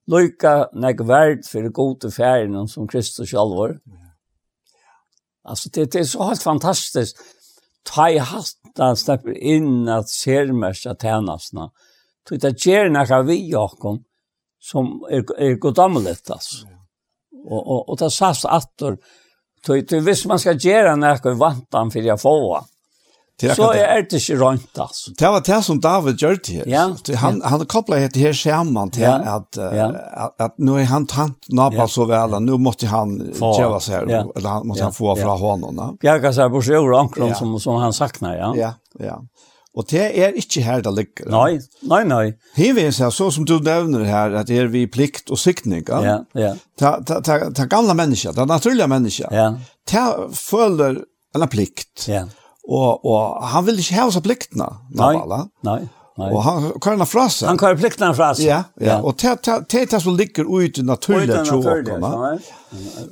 lukka 0.07 0.69
nek 0.75 1.01
verd 1.09 1.45
fyrir 1.49 1.73
gode 1.75 2.11
færen 2.11 2.69
som 2.69 2.87
Kristus 2.87 3.35
alvor. 3.35 3.79
Altså, 5.45 5.71
det, 5.75 5.93
det 5.93 6.01
er 6.01 6.05
så 6.05 6.29
helt 6.29 6.43
fantastisk. 6.43 7.17
Ta 7.87 8.09
i 8.11 8.19
hatta 8.19 8.97
släpper 8.97 9.39
in 9.39 9.89
att 9.89 10.09
sermärsa 10.09 10.95
tjänasna. 10.95 11.71
Det 12.29 12.45
är 12.45 12.55
ger 12.67 12.89
några 12.89 13.23
vi 13.23 13.51
Jakob 13.51 14.03
som 14.61 15.07
er, 15.11 15.41
är 15.41 15.55
godamligt 15.55 16.31
alltså. 16.31 16.67
Og, 17.47 17.67
og, 17.67 17.89
og 17.89 17.99
det 17.99 18.11
sast 18.13 18.45
attor. 18.45 18.97
Det 19.67 20.01
hvis 20.03 20.27
man 20.27 20.39
skal 20.39 20.65
göra 20.65 20.97
några 20.97 21.35
vantan 21.35 21.91
för 21.91 22.01
jeg 22.01 22.21
får. 22.21 22.65
Så 23.37 23.67
er 23.77 24.07
det 24.09 24.17
ikke 24.17 24.39
rønt, 24.41 24.79
altså. 24.81 25.13
Det 25.19 25.29
var 25.29 25.43
det 25.45 25.59
som 25.65 25.81
David 25.81 26.23
gjør 26.23 26.39
til. 26.41 26.63
Ja. 26.73 26.87
Han, 27.21 27.43
han 27.45 27.65
koblet 27.69 28.15
det 28.15 28.23
her 28.23 28.37
skjermen 28.37 28.93
til 28.95 29.05
ja. 29.05 29.17
at, 29.35 29.59
ja. 29.77 29.89
at, 30.25 30.33
at 30.41 30.55
nå 30.57 30.79
er 30.81 30.89
han 30.89 31.05
tant 31.11 31.51
napa 31.53 31.83
ja. 31.83 31.89
så 31.93 32.07
vel, 32.09 32.39
nå 32.41 32.57
måtte 32.65 32.89
han 32.89 33.13
kjøve 33.37 33.83
seg 33.85 34.09
ja. 34.09 34.23
eller 34.25 34.55
han 34.55 34.71
måtte 34.71 34.81
ja. 34.81 34.89
han 34.89 34.97
få 34.97 35.13
fra 35.19 35.35
ja. 35.35 35.41
hånden. 35.43 35.83
Bjerga 36.01 36.33
seg 36.33 36.55
på 36.55 36.63
sjøer 36.65 36.97
ankron 36.97 37.35
ja. 37.35 37.37
som, 37.37 37.53
som 37.61 37.77
han 37.83 37.93
sakner, 37.97 38.39
ja. 38.39 38.49
Ja, 38.57 38.73
ja. 39.05 39.19
Og 39.77 39.85
det 39.91 40.07
er 40.17 40.33
ikke 40.41 40.63
her 40.65 40.81
det 40.81 40.95
ligger. 40.97 41.29
Nei, 41.29 41.59
nei, 41.85 42.01
nei. 42.09 42.23
Hivet 42.57 42.97
seg, 42.97 43.13
så 43.13 43.29
som 43.35 43.45
du 43.45 43.59
nevner 43.61 44.07
her, 44.09 44.39
at 44.41 44.49
det 44.49 44.63
er 44.63 44.73
vi 44.73 44.87
plikt 44.89 45.29
og 45.29 45.37
siktning. 45.43 45.85
Ja, 45.85 46.23
ja. 46.33 46.55
Ta, 46.81 46.95
ta, 47.05 47.21
ta, 47.21 47.37
ta 47.53 47.69
gamle 47.69 47.93
mennesker, 48.01 48.33
ta 48.33 48.49
naturlige 48.49 48.89
mennesker. 48.89 49.29
Ja. 49.29 49.51
Ta 49.85 50.07
føler 50.33 51.03
en 51.37 51.49
plikt. 51.53 52.09
Ja. 52.09 52.25
Yeah 52.25 52.43
Og, 52.67 53.07
og 53.07 53.47
han 53.53 53.67
vil 53.69 53.79
ikke 53.79 54.01
ha 54.01 54.09
seg 54.11 54.25
pliktene, 54.27 54.67
Navala. 54.97 55.45
Nei, 55.67 55.81
nei. 55.83 55.93
Nei. 56.17 56.31
Og 56.33 56.39
han 56.47 56.67
kan 56.81 56.97
ha 57.03 57.05
fra 57.05 57.27
seg. 57.29 57.45
Han 57.51 57.59
ha 57.61 57.75
pliktene 57.77 58.15
fra 58.17 58.31
seg. 58.33 58.47
Ja, 58.49 58.63
ja. 58.81 58.87
ja. 58.89 58.95
Og 59.05 59.19
det 59.21 59.35
er 59.53 59.89
det 59.93 59.99
som 60.01 60.15
ligger 60.17 60.49
ut 60.49 60.79
i 60.81 60.85
naturlige 60.87 61.43
tråkene. 61.45 62.39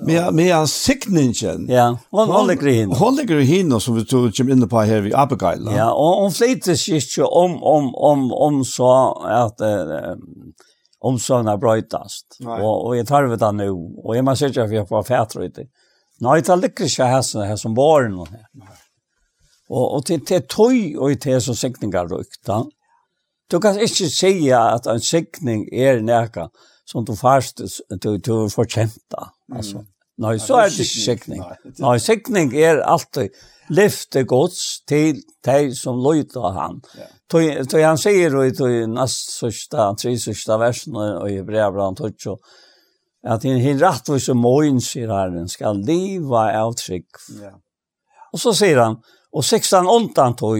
Med, 0.00 0.30
med 0.32 0.48
hans 0.54 0.72
sikningen. 0.86 1.66
Ja, 1.68 1.90
hon, 2.08 2.32
hon 2.32 2.48
ligger 2.48 2.70
i 2.70 2.74
henne. 2.78 2.96
Hon 2.96 3.18
ligger 3.18 3.42
i 3.42 3.48
henne 3.50 3.80
som 3.84 3.98
vi 3.98 4.06
tog 4.08 4.30
kommer 4.32 4.56
inne 4.56 4.68
på 4.72 4.84
her 4.88 5.04
i 5.10 5.12
Abigail. 5.12 5.68
Ja, 5.76 5.90
og 5.92 6.22
hon 6.22 6.32
flyter 6.32 6.78
seg 6.80 7.02
ikke 7.02 7.28
om, 7.28 7.58
om, 7.60 7.90
om, 7.92 8.24
om 8.46 8.62
så 8.64 8.94
at 9.28 9.60
uh, 9.60 10.14
om 11.04 11.20
sånne 11.20 11.58
brøytast. 11.60 12.38
Og, 12.40 12.72
og 12.72 12.96
jeg 12.96 13.04
tar 13.10 13.28
ved 13.28 13.42
det 13.44 13.52
nå. 13.60 13.68
Og 14.00 14.16
jeg 14.16 14.24
må 14.24 14.32
sikkert 14.40 14.64
at 14.64 14.72
vi 14.72 14.80
har 14.80 14.88
på 14.88 15.04
fætrøyte. 15.04 15.68
Nei, 16.24 16.38
det 16.40 16.56
ligger 16.56 16.88
ikke 16.88 17.10
her 17.12 17.60
som 17.60 17.76
våren. 17.76 18.16
Nei. 18.24 18.72
Og, 19.70 19.84
og 19.96 20.04
til, 20.06 20.20
til 20.26 20.44
tøy 20.50 20.96
og 21.00 21.14
til 21.20 21.40
så 21.40 21.54
sikningar 21.56 22.10
rukta. 22.10 22.62
Du 23.52 23.58
kan 23.60 23.78
ikke 23.80 24.08
si 24.10 24.50
at 24.52 24.86
en 24.90 25.00
sikning 25.00 25.66
er 25.72 26.02
nekka 26.04 26.48
som 26.86 27.04
du 27.04 27.14
først 27.16 27.62
du, 28.02 28.16
du 28.16 28.48
får 28.52 28.68
kjenta. 28.76 29.30
Altså. 29.52 29.80
Mm. 29.80 29.90
Nei, 30.24 30.36
så 30.38 30.60
er 30.62 30.70
det 30.70 30.84
ikke 30.84 31.02
sikning. 31.02 31.42
Nei, 31.80 31.96
sikning 31.98 32.52
er 32.54 32.84
alltid 32.86 33.34
lyfte 33.74 34.22
gods 34.28 34.60
til 34.86 35.22
de 35.46 35.72
som 35.74 35.98
løyta 36.04 36.52
han. 36.54 36.78
Så 37.32 37.80
han 37.80 37.98
sier 37.98 38.36
i 38.44 38.52
tøy 38.54 38.84
nest 38.92 39.32
sørste, 39.34 39.88
tre 39.98 40.14
sørste 40.20 40.58
versene 40.60 41.08
i 41.32 41.40
brevbrann 41.46 41.98
Tutsjo, 41.98 42.36
at 43.24 43.46
i 43.48 43.56
rettvis 43.80 44.28
og 44.30 44.38
mån, 44.38 44.80
sier 44.84 45.10
herren, 45.10 45.48
skal 45.48 45.80
liva 45.82 46.50
av 46.60 46.76
trygg. 46.78 47.08
Og 48.34 48.42
så 48.42 48.52
sier 48.54 48.82
han, 48.82 48.98
Og 49.34 49.44
16 49.44 49.86
åndan 49.86 50.36
tog, 50.38 50.58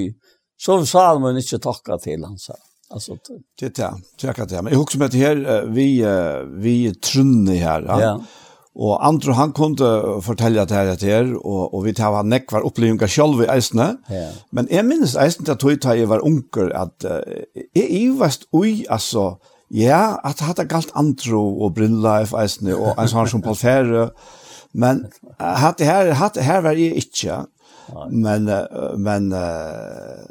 så 0.58 0.80
sa 0.86 1.18
man 1.18 1.38
ikke 1.38 1.60
takka 1.62 1.98
til 2.02 2.24
han, 2.26 2.38
sa. 2.38 2.54
Alltså 2.90 3.16
det 3.60 3.76
det 3.76 3.90
tjekka 4.20 4.44
det. 4.44 4.62
Men 4.62 4.72
jag 4.72 4.78
husker 4.78 4.98
med 4.98 5.10
det 5.10 5.18
här 5.18 5.66
vi 5.66 6.04
vi 6.60 6.94
trunne 6.94 7.54
här. 7.54 7.82
Ja. 7.82 8.00
ja. 8.00 8.20
Och 8.74 9.06
Andro 9.06 9.32
han 9.32 9.52
kunde 9.52 10.20
fortälja 10.22 10.64
det 10.64 10.74
här 10.74 10.96
det 10.96 11.02
här 11.02 11.46
och 11.46 11.74
och 11.74 11.86
vi 11.86 11.94
tar 11.94 12.12
han 12.12 12.28
neck 12.28 12.52
var 12.52 12.66
upplevelser 12.66 13.06
själv 13.06 13.42
i 13.42 13.46
Eisne. 13.46 13.96
Ja. 14.08 14.30
Men 14.50 14.68
är 14.70 14.82
minst 14.82 15.16
Eisne 15.16 15.44
där 15.44 15.54
tog 15.54 15.96
jag 15.96 16.06
var 16.06 16.26
onkel 16.26 16.72
att 16.72 17.04
är 17.74 17.98
ju 17.98 18.16
vast 18.16 18.42
oj 18.50 18.86
alltså 18.88 19.38
ja 19.68 20.20
att 20.22 20.40
hade 20.40 20.64
galt 20.64 20.90
Andro 20.92 21.62
och 21.62 21.72
Brilla 21.72 22.22
i 22.22 22.26
Eisne 22.36 22.74
och 22.74 22.98
en 22.98 23.08
sån 23.08 23.28
som 23.28 23.42
Paul 23.42 23.56
Ferre. 23.56 24.10
Men 24.72 25.06
hade 25.38 25.84
här 25.84 26.10
hade 26.10 26.42
här 26.42 26.62
var 26.62 26.72
ju 26.72 26.94
inte. 26.94 27.46
Men, 28.10 28.44
men, 28.96 29.28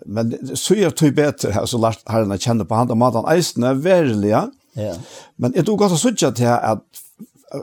men 0.05 0.55
så 0.55 0.75
jeg 0.75 1.15
bättre 1.15 1.51
här 1.51 1.65
så 1.65 1.77
lart 1.77 2.01
har 2.05 2.25
jeg 2.25 2.41
kjenner 2.41 2.65
på 2.65 2.75
han 2.75 2.91
og 2.91 2.97
maten 2.97 3.27
isna 3.37 3.73
verkligen 3.73 4.51
ja. 4.73 4.95
Men 5.35 5.51
det 5.51 5.65
du 5.65 5.75
godt 5.77 5.91
å 5.91 6.31
till 6.31 6.47
att 6.47 6.63
at 6.63 6.83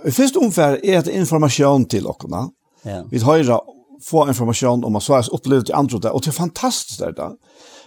i 0.06 0.10
första 0.10 0.38
omfär 0.38 0.86
är 0.86 1.02
det 1.02 1.16
information 1.16 1.84
till 1.84 2.04
dere. 2.04 2.50
Ja. 2.82 3.04
Vi 3.10 3.18
høyre 3.18 3.60
få 4.02 4.28
information 4.28 4.84
om 4.84 4.96
at 4.96 5.02
så 5.02 5.18
er 5.18 5.34
upplevt 5.34 5.68
i 5.68 5.72
andra 5.72 5.98
det, 5.98 6.10
och 6.10 6.22
det 6.22 6.30
är 6.30 6.32
fantastiskt 6.32 7.00
där. 7.00 7.32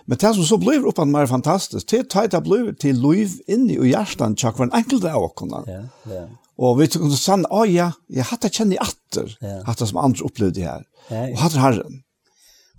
Men 0.05 0.17
det 0.17 0.33
som 0.33 0.43
så 0.43 0.57
blir 0.57 0.87
uppan 0.87 1.11
mer 1.11 1.25
fantastiskt 1.25 1.87
det 1.89 2.15
er 2.15 2.27
det 2.27 2.43
blir 2.43 2.73
till 2.73 2.99
liv 2.99 3.29
inni 3.47 3.79
og 3.79 3.87
hjertan 3.87 4.35
tjakk 4.35 4.57
hver 4.57 4.73
enkelt 4.73 5.05
av 5.05 5.29
dere. 5.39 5.63
Ja, 5.67 6.13
ja. 6.13 6.27
Og 6.61 6.77
vi 6.79 6.87
tog 6.91 7.07
oss 7.07 7.23
sann, 7.25 7.45
å 7.49 7.63
ja, 7.65 7.89
jeg 8.13 8.27
hatt 8.29 8.45
det 8.45 8.53
kjenne 8.53 8.75
i 8.75 8.81
atter, 8.81 9.31
ja. 9.41 9.61
hatt 9.65 9.79
det 9.81 9.89
som 9.89 10.01
andre 10.01 10.27
opplevde 10.27 10.65
her. 10.65 10.83
Ja. 11.09 11.23
Og 11.31 11.39
hatt 11.41 11.55
det 11.55 11.63
herren. 11.63 12.01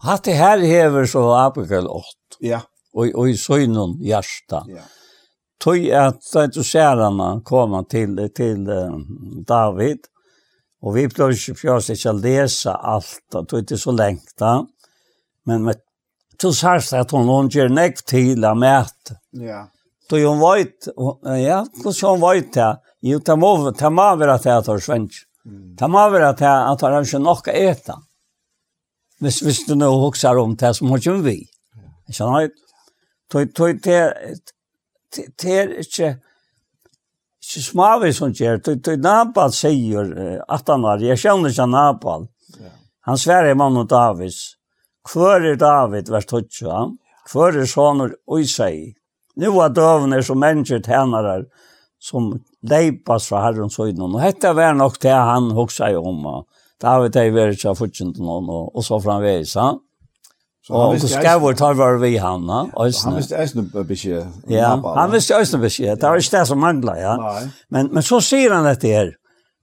Hatt 0.05 0.26
det 0.28 0.36
her 0.38 0.62
hever 0.62 1.09
så 1.10 1.24
Abigail 1.40 1.88
8. 1.90 2.38
Ja. 2.44 2.62
Og, 2.94 3.10
og 3.10 3.30
i 3.30 3.38
søgnen 3.40 3.96
hjärsta. 4.05 4.62
Ja. 4.70 4.84
Tøy 5.64 5.88
at 5.96 6.22
entusiarene 6.38 7.40
kom 7.46 7.74
til, 7.90 8.18
til 8.36 8.68
uh, 8.68 8.94
David, 9.48 10.06
og 10.84 10.98
vi 10.98 11.06
ble 11.09 11.30
ikke 11.32 11.56
fjørs 11.56 11.88
ikke 11.94 12.12
å 12.12 12.20
lese 12.20 12.74
alt, 12.74 13.24
og 13.32 13.48
tog 13.48 13.64
ikke 13.64 13.80
så 13.80 13.94
lengt 13.96 14.34
da. 14.38 14.59
Men 15.48 15.64
med 15.66 15.80
til 16.38 16.55
særst 16.55 16.94
at 16.98 17.14
hun, 17.14 17.30
hun 17.30 17.51
gjør 17.51 17.72
nekk 17.72 18.02
til 18.10 18.44
å 18.44 18.55
mæte. 18.59 19.18
Ja. 19.40 19.64
Tøy 20.10 20.20
hun 20.26 20.42
vet, 20.42 20.90
ja, 21.40 21.62
hvordan 21.80 22.10
hun 22.12 22.26
vet 22.28 22.51
det, 22.55 22.70
ja 22.70 22.93
Jo, 23.05 23.20
det 23.20 23.36
må, 23.36 23.52
det 23.68 23.93
må 23.93 24.09
være 24.16 24.39
at 24.39 24.48
jeg 24.48 24.64
tar 24.64 24.82
svensk. 24.82 25.24
Det 25.78 25.89
må 25.93 26.02
være 26.10 26.31
at 26.32 26.40
jeg 26.40 26.76
tar 26.81 26.98
ikke 27.02 27.20
nok 27.20 27.48
å 27.52 27.56
ete. 27.60 27.97
Hvis, 29.20 29.40
hvis 29.44 29.64
du 29.68 29.74
nå 29.76 29.90
hokser 30.01 30.40
om 30.40 30.55
det 30.59 30.72
som 30.76 30.93
har 30.93 31.02
vi. 31.24 31.39
Ikke 32.09 32.16
sant? 32.16 32.62
Det, 33.32 33.44
det, 33.85 33.98
det 35.40 35.59
er 35.59 35.74
ikke 35.82 36.14
ikke 37.44 37.60
smavi 37.60 38.12
som 38.12 38.32
gjør, 38.32 38.59
Det, 38.64 38.78
tøy 38.82 38.97
Nabal 38.97 39.52
sier 39.52 40.12
at 40.48 40.68
han 40.68 40.82
var, 40.82 41.02
jeg 41.02 41.20
kjenner 41.20 41.52
ikke 41.52 41.66
Nabal. 41.68 42.28
Han 43.05 43.20
sverre 43.20 43.55
mann 43.55 43.76
og 43.76 43.89
Davids. 43.89 44.56
Hvor 45.05 45.44
er 45.44 45.56
David, 45.60 46.09
vers 46.09 46.24
12? 46.24 46.97
Hvor 47.31 47.52
er 47.52 47.68
sånne 47.68 48.14
og 48.26 48.40
i 48.40 48.48
seg? 48.48 48.94
Nu 49.36 49.59
er 49.60 49.74
døvene 49.76 50.22
som 50.24 50.40
mennesker 50.40 50.81
tjenere 50.81 51.44
som 52.01 52.32
leipas 52.65 53.28
fra 53.28 53.45
herren 53.47 53.73
søgnen. 53.73 54.15
Og 54.15 54.20
dette 54.23 54.53
var 54.57 54.77
nok 54.77 55.01
det 55.03 55.15
han 55.15 55.51
hoksa 55.57 55.91
jo 55.95 56.05
om. 56.11 56.28
Da 56.81 56.97
har 56.97 57.05
vi 57.05 57.12
det 57.15 57.27
vært 57.35 57.61
fra 57.62 57.74
fortjent 57.78 58.20
noen, 58.20 58.49
og, 58.51 58.70
og 58.74 58.85
så 58.86 59.01
framveis. 59.03 59.55
Ja? 59.57 59.74
Så 60.65 60.73
og 60.73 60.95
visste 60.95 61.11
skal 61.12 61.43
vi 61.43 61.53
ta 61.61 61.74
var 61.77 61.99
vi 62.01 62.15
han, 62.16 62.47
ja. 62.49 62.62
Han 62.73 63.19
visste 63.19 63.36
eisen 63.36 63.66
beskjed. 63.69 64.31
Ja, 64.49 64.70
han 64.81 65.12
visste 65.12 65.36
eisen 65.36 65.61
beskjed. 65.61 65.99
Det 66.01 66.09
var 66.09 66.23
ikke 66.23 66.39
det 66.39 66.47
som 66.49 66.62
manglet, 66.65 67.03
ja. 67.03 67.19
Nei. 67.20 67.43
Men, 67.69 67.91
men 67.93 68.07
så 68.07 68.23
sier 68.24 68.55
han 68.57 68.65
dette 68.65 68.89
her. 68.89 69.12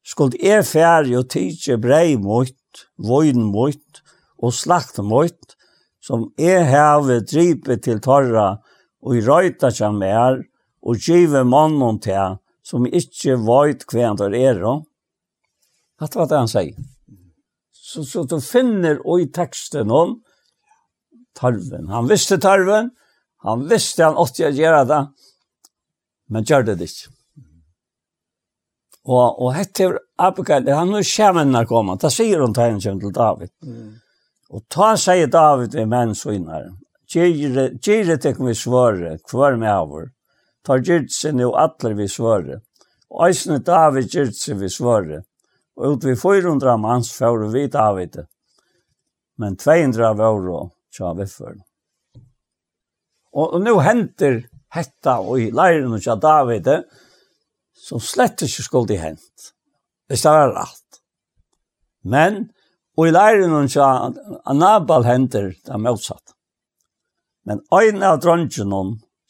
Skuld 0.05 0.37
er 0.37 0.61
ferdig 0.65 1.17
og 1.17 1.25
tidsje 1.33 1.79
brei 1.81 2.19
mot, 2.21 2.53
voin 3.01 3.49
mot, 3.49 4.01
og 4.41 4.53
slakt 4.53 5.01
mot, 5.05 5.57
som 6.01 6.29
er 6.37 6.65
hevet 6.69 7.29
dripet 7.29 7.83
til 7.85 8.01
torra, 8.01 8.55
og 9.01 9.17
i 9.17 9.25
røyta 9.25 9.69
som 9.73 10.01
er, 10.05 10.37
og 10.81 11.01
give 11.01 11.41
mannen 11.45 11.97
til, 12.01 12.37
som 12.63 12.85
ikke 12.87 13.37
vet 13.41 13.85
hva 13.89 14.07
han 14.07 14.19
tar 14.19 14.35
er. 14.37 14.61
Det 16.01 16.15
var 16.15 16.29
det 16.29 16.41
han 16.41 16.51
sier. 16.51 16.89
Så, 17.71 18.03
så 18.07 18.23
du 18.23 18.37
finner 18.41 19.01
i 19.19 19.27
teksten 19.33 19.91
om 19.91 20.19
tarven. 21.37 21.89
Han 21.91 22.07
visste 22.07 22.37
tarven, 22.39 22.91
han 23.43 23.65
visste 23.67 24.05
han 24.05 24.19
åtte 24.19 24.47
å 24.47 24.53
gjøre 24.55 24.85
det, 24.87 25.01
men 26.31 26.47
gjør 26.47 26.69
det 26.69 26.77
ikke. 26.85 27.11
Og, 29.01 29.41
og 29.41 29.49
hette 29.55 29.89
Abigail, 30.21 30.69
han 30.69 30.93
er 30.93 31.05
skjermennene 31.07 31.65
kommer, 31.67 31.97
da 31.97 32.11
sier 32.13 32.43
hun 32.43 32.53
tegnet 32.53 32.85
kjem 32.85 32.99
til 33.01 33.13
David. 33.15 33.49
Mm. 33.65 33.95
Og 34.51 34.63
ta 34.69 34.93
sier 34.99 35.31
David 35.31 35.75
ved 35.75 35.89
menn 35.89 36.13
svinnare. 36.17 36.75
Gjere 37.11 38.17
tek 38.21 38.39
vi 38.39 38.53
svare, 38.55 39.17
kvar 39.27 39.57
med 39.59 39.71
avur 39.73 40.11
tar 40.65 40.83
gjørt 40.85 41.11
seg 41.13 41.37
nå 41.37 41.51
atler 41.57 41.95
vi 41.97 42.07
svare. 42.11 42.61
Og 43.11 43.25
eisne 43.27 43.59
David 43.65 44.13
gjørt 44.13 44.37
seg 44.37 44.61
vi 44.61 44.69
svare. 44.71 45.23
Og 45.79 45.95
ut 45.95 46.05
vi 46.05 46.15
400 46.19 46.77
manns 46.81 47.11
før 47.15 47.47
vi 47.53 47.65
David. 47.71 48.21
Men 49.41 49.57
200 49.57 50.13
var 50.19 50.49
og 50.53 50.71
tja 50.93 51.13
vi 51.13 51.23
viffer. 51.23 51.59
Og, 53.31 53.53
og 53.55 53.61
nu 53.63 53.77
henter 53.79 54.43
hetta 54.75 55.19
og 55.23 55.39
i 55.39 55.49
leiren 55.55 55.95
og 55.95 56.03
tja 56.03 56.17
David 56.19 56.67
som 57.81 58.01
slett 58.03 58.43
ikke 58.45 58.65
skulle 58.65 58.91
de 58.91 58.99
hent. 59.01 59.51
Hvis 60.07 60.23
Det 60.27 60.31
var 60.35 60.53
rett. 60.55 61.01
Men 62.03 62.51
og 62.97 63.07
i 63.07 63.13
leiren 63.15 63.55
og 63.55 63.69
tja 63.71 63.87
Anabal 64.51 65.07
henter 65.07 65.53
det 65.55 65.79
motsatt. 65.79 66.35
Men 67.47 67.63
ein 67.73 68.03
av 68.03 68.19
dronjen 68.21 68.73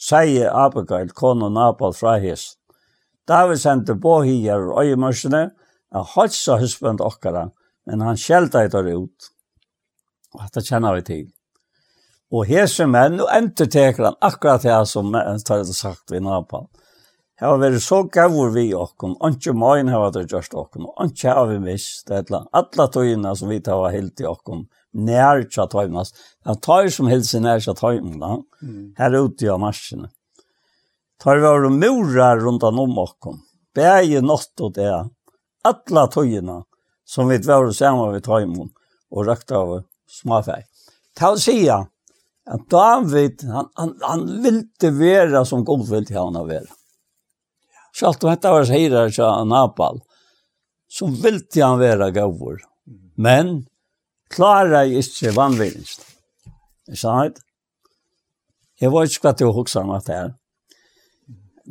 sier 0.02 0.50
Abigail, 0.50 1.12
konen 1.14 1.54
Nabal 1.54 1.94
fra 1.94 2.18
hest. 2.22 2.58
David 3.30 3.62
sendte 3.62 3.96
på 4.02 4.22
hier 4.26 4.72
og 4.72 4.82
øyemørsene, 4.84 5.50
og 5.92 6.16
hodsa 6.16 6.58
husbund 6.60 7.04
okkara, 7.04 7.50
men 7.86 8.02
han 8.02 8.18
skjelta 8.20 8.66
der 8.72 8.90
ut. 8.96 9.32
Og 10.34 10.44
dette 10.46 10.64
kjenner 10.66 10.98
vi 10.98 11.06
til. 11.08 11.26
Og 12.32 12.48
hese 12.48 12.88
menn, 12.88 13.20
og 13.20 13.30
enterteker 13.36 14.08
han 14.08 14.20
akkurat 14.24 14.64
det 14.64 14.78
som 14.88 15.12
tar 15.46 15.66
det 15.68 15.76
sagt 15.76 16.16
i 16.16 16.24
Nabal. 16.24 16.70
Jeg 17.42 17.50
har 17.50 17.58
vært 17.58 17.82
så 17.82 18.04
gavur 18.06 18.52
vi 18.54 18.68
okken, 18.78 19.16
ikke 19.26 19.54
mine 19.58 19.92
har 19.92 20.04
vært 20.04 20.30
gjørst 20.30 20.54
okken, 20.58 20.86
og 20.86 21.10
ikke 21.10 21.34
har 21.34 21.48
vi 21.50 21.58
mist, 21.64 22.04
det 22.08 22.20
er 22.30 22.44
alle 22.54 22.86
tøyene 22.94 23.34
som 23.38 23.50
vi 23.50 23.58
tar 23.66 23.88
helt 23.90 24.22
i 24.22 24.28
okken, 24.30 24.68
nær 24.94 25.44
tja 25.50 25.68
tøymast. 25.72 26.18
Jeg 26.46 26.62
tar 26.66 26.90
som 26.94 27.10
helst 27.12 27.38
nær 27.40 27.62
tja 27.64 27.76
tøymast, 27.78 28.48
mm. 28.62 28.82
her 28.98 29.18
ute 29.20 29.52
av 29.52 29.62
marsjene. 29.64 30.10
Tar 31.22 31.38
vi 31.38 31.46
våre 31.46 31.70
murar 31.70 32.42
rundt 32.42 32.64
om 32.66 32.98
okkom, 32.98 33.40
bæge 33.76 34.24
nått 34.26 34.66
og 34.66 34.76
det, 34.76 34.92
alla 35.64 36.08
tøyina 36.10 36.62
som 37.06 37.30
vi 37.30 37.38
våre 37.46 37.74
saman 37.76 38.16
vi 38.16 38.22
tøymast, 38.26 38.76
og 39.12 39.28
røkta 39.28 39.60
av 39.60 39.82
småfeg. 40.10 40.68
Ta 41.18 41.34
å 41.34 41.40
sija, 41.40 41.82
at 42.52 42.64
David, 42.72 43.44
han, 43.46 43.68
han, 43.78 43.92
han 44.02 44.24
ville 44.44 44.92
være 44.98 45.44
som 45.46 45.66
god 45.68 45.84
ville 45.90 46.16
ha 46.16 46.26
han 46.26 46.40
å 46.40 46.48
være. 46.48 46.72
Sjalt 47.96 48.24
om 48.24 48.32
dette 48.32 48.52
var 48.54 48.72
heirar 48.72 49.12
til 49.14 49.48
Napal, 49.52 50.00
så 50.92 51.08
ville 51.12 51.64
han 51.64 51.80
være 51.80 52.12
gavur. 52.16 52.62
Men 53.16 53.62
klarar 54.32 54.86
jeg 54.86 55.04
ikke 55.06 55.34
vannvirrelsen. 55.36 56.08
Ikke 56.90 57.00
sant? 57.00 57.42
Jeg 58.82 58.92
var 58.94 59.06
ikke 59.06 59.28
hva 59.28 59.34
til 59.38 59.52
å 59.52 59.56
huske 59.56 59.84
om 59.84 59.94
at 59.94 60.08
det 60.08 60.18
er. 60.18 60.32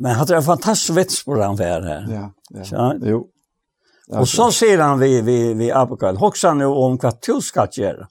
Men 0.01 0.15
han 0.15 0.27
har 0.29 0.37
en 0.39 0.47
fantastisk 0.47 0.95
vits 0.95 1.19
på 1.27 1.35
den 1.37 1.59
her. 1.59 1.89
Ja, 2.09 2.23
ja. 2.55 2.65
Sånn? 2.65 3.03
Jo. 3.05 3.25
Og 4.17 4.27
så 4.27 4.49
sier 4.55 4.81
han 4.81 4.99
vi, 4.99 5.19
vi, 5.23 5.37
vi 5.59 5.69
Abigail, 5.71 6.19
huske 6.19 6.49
han 6.49 6.63
jo 6.63 6.71
om 6.85 6.97
hva 6.99 7.11
du 7.15 7.35
skal 7.43 7.69
gjøre. 7.75 8.07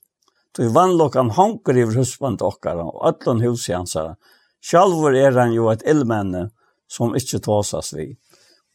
Du 0.57 0.65
vannlokken 0.75 1.33
hanker 1.37 1.77
i 1.79 1.87
husbandet 1.89 2.45
okkar, 2.45 2.81
og 2.83 3.03
ötlun 3.09 3.43
hus 3.45 3.69
i 3.71 3.77
hans 3.77 3.97
her. 3.99 4.17
Sjalvor 4.65 5.17
er 5.17 5.37
han 5.39 5.55
jo 5.57 5.71
et 5.73 5.85
illmenne 5.89 6.49
som 6.91 7.15
ikke 7.17 7.41
tåsas 7.45 7.93
vi. 7.97 8.11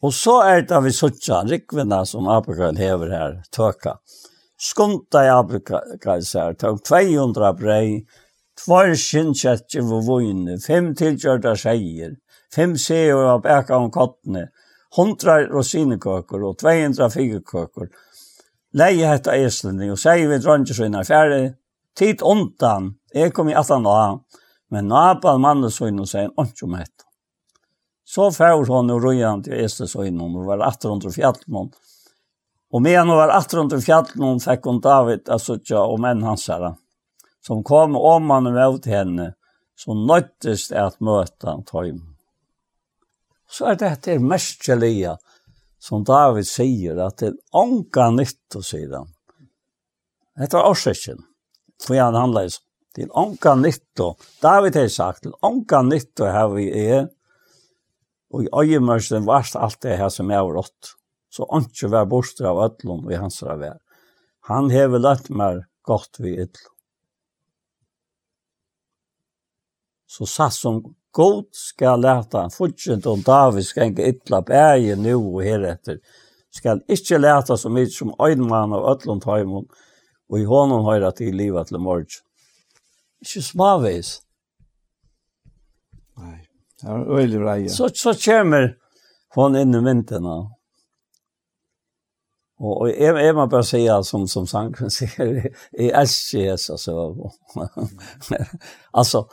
Og 0.04 0.12
så 0.14 0.40
er 0.44 0.64
det 0.68 0.80
vi 0.84 0.92
suttja, 0.94 1.42
rikvinna 1.46 2.02
som 2.08 2.28
Abigail 2.32 2.78
hever 2.80 3.12
her, 3.14 3.38
tøka. 3.54 3.98
Mm 4.00 4.25
skunta 4.56 5.24
i 5.24 5.30
abrekajsar, 5.30 6.54
tog 6.54 6.82
200 6.84 7.52
brei, 7.58 8.06
tvær 8.64 8.94
sinnsetje 8.98 9.84
var 9.84 10.04
vojne, 10.06 10.58
fem 10.64 10.94
tilgjørda 10.96 11.54
seier, 11.60 12.16
fem 12.54 12.76
seer 12.80 13.20
av 13.34 13.42
bæka 13.44 13.76
om 13.76 13.90
kottene, 13.92 14.48
hundra 14.96 15.42
rosinekøkker 15.50 16.44
og 16.48 16.58
200 16.62 17.10
figekøkker. 17.12 17.90
Leie 18.76 19.08
hetta 19.08 19.36
Eslende, 19.36 19.90
og 19.92 20.00
sier 20.00 20.28
vi 20.30 20.40
dronjesøyna 20.40 21.04
fjerde, 21.06 21.56
tid 21.96 22.24
ondan, 22.24 22.94
jeg 23.14 23.32
kom 23.36 23.48
i 23.48 23.56
18 23.56 23.86
år, 23.88 24.20
men 24.72 24.88
nabal 24.90 25.40
mannesøyna 25.40 26.04
sier 26.08 26.32
ikke 26.32 26.66
om 26.66 26.78
hetta. 26.80 27.04
Så 28.06 28.28
fær 28.30 28.62
hon 28.68 28.92
og 28.94 29.02
røyant 29.02 29.44
til 29.44 29.64
Eslesøyna, 29.64 30.24
og 30.24 30.48
var 30.48 30.64
800 30.68 31.12
fjallmånd, 31.16 31.74
Og 32.72 32.82
med 32.82 32.98
han 32.98 33.08
var 33.08 33.28
att 33.28 33.54
runt 33.54 33.72
i 33.72 33.80
fjallen 33.80 34.80
David 34.80 35.28
altså 35.28 35.58
og 35.70 35.94
om 35.94 36.04
hans 36.04 36.48
herre. 36.48 36.76
Som 37.40 37.62
kom 37.62 37.96
om 37.96 38.30
han 38.30 38.52
med 38.52 38.82
til 38.82 38.92
henne 38.92 39.34
så 39.76 39.94
nöttes 39.94 40.68
det 40.68 40.80
at 40.80 41.00
møte 41.00 41.46
han 41.46 41.64
tøym. 41.64 42.16
Så 43.48 43.66
er 43.70 43.74
det 43.74 44.02
det 44.04 44.20
mestliga 44.20 45.16
som 45.78 46.04
David 46.04 46.48
sier, 46.48 46.98
at 46.98 47.18
det 47.18 47.36
anka 47.52 48.10
nytt 48.10 48.54
och 48.54 48.64
sidan. 48.64 49.12
Det 50.36 50.52
var 50.52 50.70
orsaken. 50.70 51.24
for 51.86 51.94
han 51.94 52.14
handlar 52.14 52.48
så. 52.48 52.62
Det 52.94 53.02
är 53.02 53.18
anka 53.18 53.54
nytt 53.54 54.00
David 54.40 54.76
har 54.76 54.88
sagt 54.88 55.22
det 55.22 55.32
anka 55.42 55.82
nytt 55.82 56.20
og 56.20 56.32
her 56.32 56.48
vi 56.48 56.70
er, 56.88 57.08
og 58.32 58.44
i 58.44 58.48
öjemörsen 58.52 59.26
varst 59.26 59.56
alt 59.56 59.80
det 59.82 59.96
her 59.96 60.08
som 60.08 60.30
er 60.30 60.40
har 60.40 60.52
rått 60.52 60.96
så 61.36 61.46
ikke 61.58 61.90
var 61.92 62.08
borster 62.08 62.48
av 62.48 62.62
ødlån 62.64 63.04
og 63.04 63.12
i 63.12 63.20
hans 63.20 63.42
vær. 63.44 63.78
Han 64.48 64.70
hever 64.70 65.02
lett 65.02 65.28
mer 65.30 65.66
godt 65.86 66.20
vi 66.22 66.36
ødlån. 66.40 66.72
Så 70.06 70.26
satt 70.26 70.54
som 70.54 70.80
god 71.12 71.48
skal 71.52 72.00
leta 72.00 72.46
fortsatt 72.52 73.06
om 73.10 73.24
David 73.26 73.66
skal 73.68 73.90
ikke 73.90 74.06
ytla 74.12 74.40
bæge 74.46 74.96
nu 74.96 75.16
og 75.18 75.42
heretter. 75.44 75.98
Skal 76.54 76.80
ikke 76.88 77.18
leta 77.20 77.56
så 77.58 77.68
mye 77.72 77.90
som 77.92 78.14
øynmann 78.22 78.72
av 78.72 78.86
ødlån 78.94 79.20
taimon 79.20 79.66
og 80.30 80.40
i 80.40 80.46
hånden 80.48 80.86
høyra 80.86 81.12
til 81.16 81.36
livet 81.36 81.68
til 81.68 81.82
morgen. 81.82 82.22
Ikke 83.20 83.42
smavis. 83.44 84.20
Nei, 86.16 86.38
det 86.80 86.88
er 86.90 87.08
øyelig 87.18 87.40
reie. 87.44 87.70
Så, 87.70 87.90
så 87.94 88.14
kommer 88.24 88.72
hon 89.36 89.56
inn 89.58 89.74
i 89.76 89.82
vinteren 89.84 90.46
Og 92.60 92.88
jeg, 92.88 93.28
är 93.28 93.32
må 93.32 93.46
man 93.46 93.64
si, 93.64 93.70
säga 93.70 94.02
som 94.02 94.26
som 94.28 94.46
sier, 94.90 95.50
jeg 95.78 95.90
elsker 95.94 96.38
Jesus. 96.38 96.88
alltså. 96.88 97.30
altså, 98.92 99.24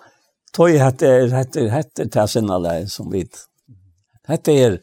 tog 0.54 0.70
hette 0.70 1.30
hette 1.32 1.70
hette 1.70 2.10
til 2.10 2.28
sina 2.28 2.60
där 2.60 2.86
som 2.86 3.12
vid. 3.12 3.32
Hette 4.28 4.52
är 4.52 4.80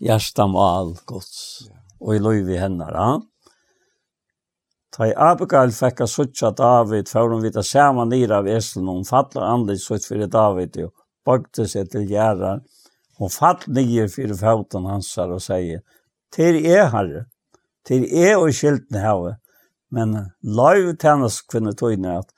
hjärtam 0.00 0.52
gods, 0.52 1.04
Guds 1.06 1.68
och 2.00 2.16
i 2.16 2.18
lov 2.18 2.50
i 2.50 2.56
henne. 2.56 2.84
Ja. 2.92 3.20
Ta 4.96 5.06
i 5.06 5.14
Abigail 5.16 5.70
fikk 5.72 6.00
jeg 6.00 6.08
suttje 6.08 6.50
David 6.50 7.08
för 7.08 7.28
hun 7.28 7.42
vita 7.42 7.62
samme 7.62 8.04
nira 8.04 8.38
av 8.38 8.48
Eslen 8.48 8.88
och 8.88 8.94
hon 8.94 9.04
fattlar 9.04 9.42
andligt 9.42 9.82
sutt 9.82 10.04
för 10.04 10.26
David 10.26 10.76
og 10.84 10.92
bøkte 11.26 11.68
sig 11.68 11.88
till 11.88 12.10
gärrar. 12.10 12.60
Hun 13.18 13.30
fatt 13.30 13.66
nio 13.66 14.08
for 14.08 14.34
foten 14.34 14.84
hansar 14.84 15.28
och 15.30 15.42
säger 15.42 15.80
til 16.32 16.66
er 16.66 16.86
herre, 16.86 17.24
til 17.88 18.04
er 18.04 18.36
og 18.36 18.52
skilten 18.54 19.00
hava, 19.00 19.36
men 19.90 20.14
laiv 20.42 20.92
tænas 21.00 21.40
kvinne 21.48 21.72
tøyne 21.76 22.18
at 22.20 22.32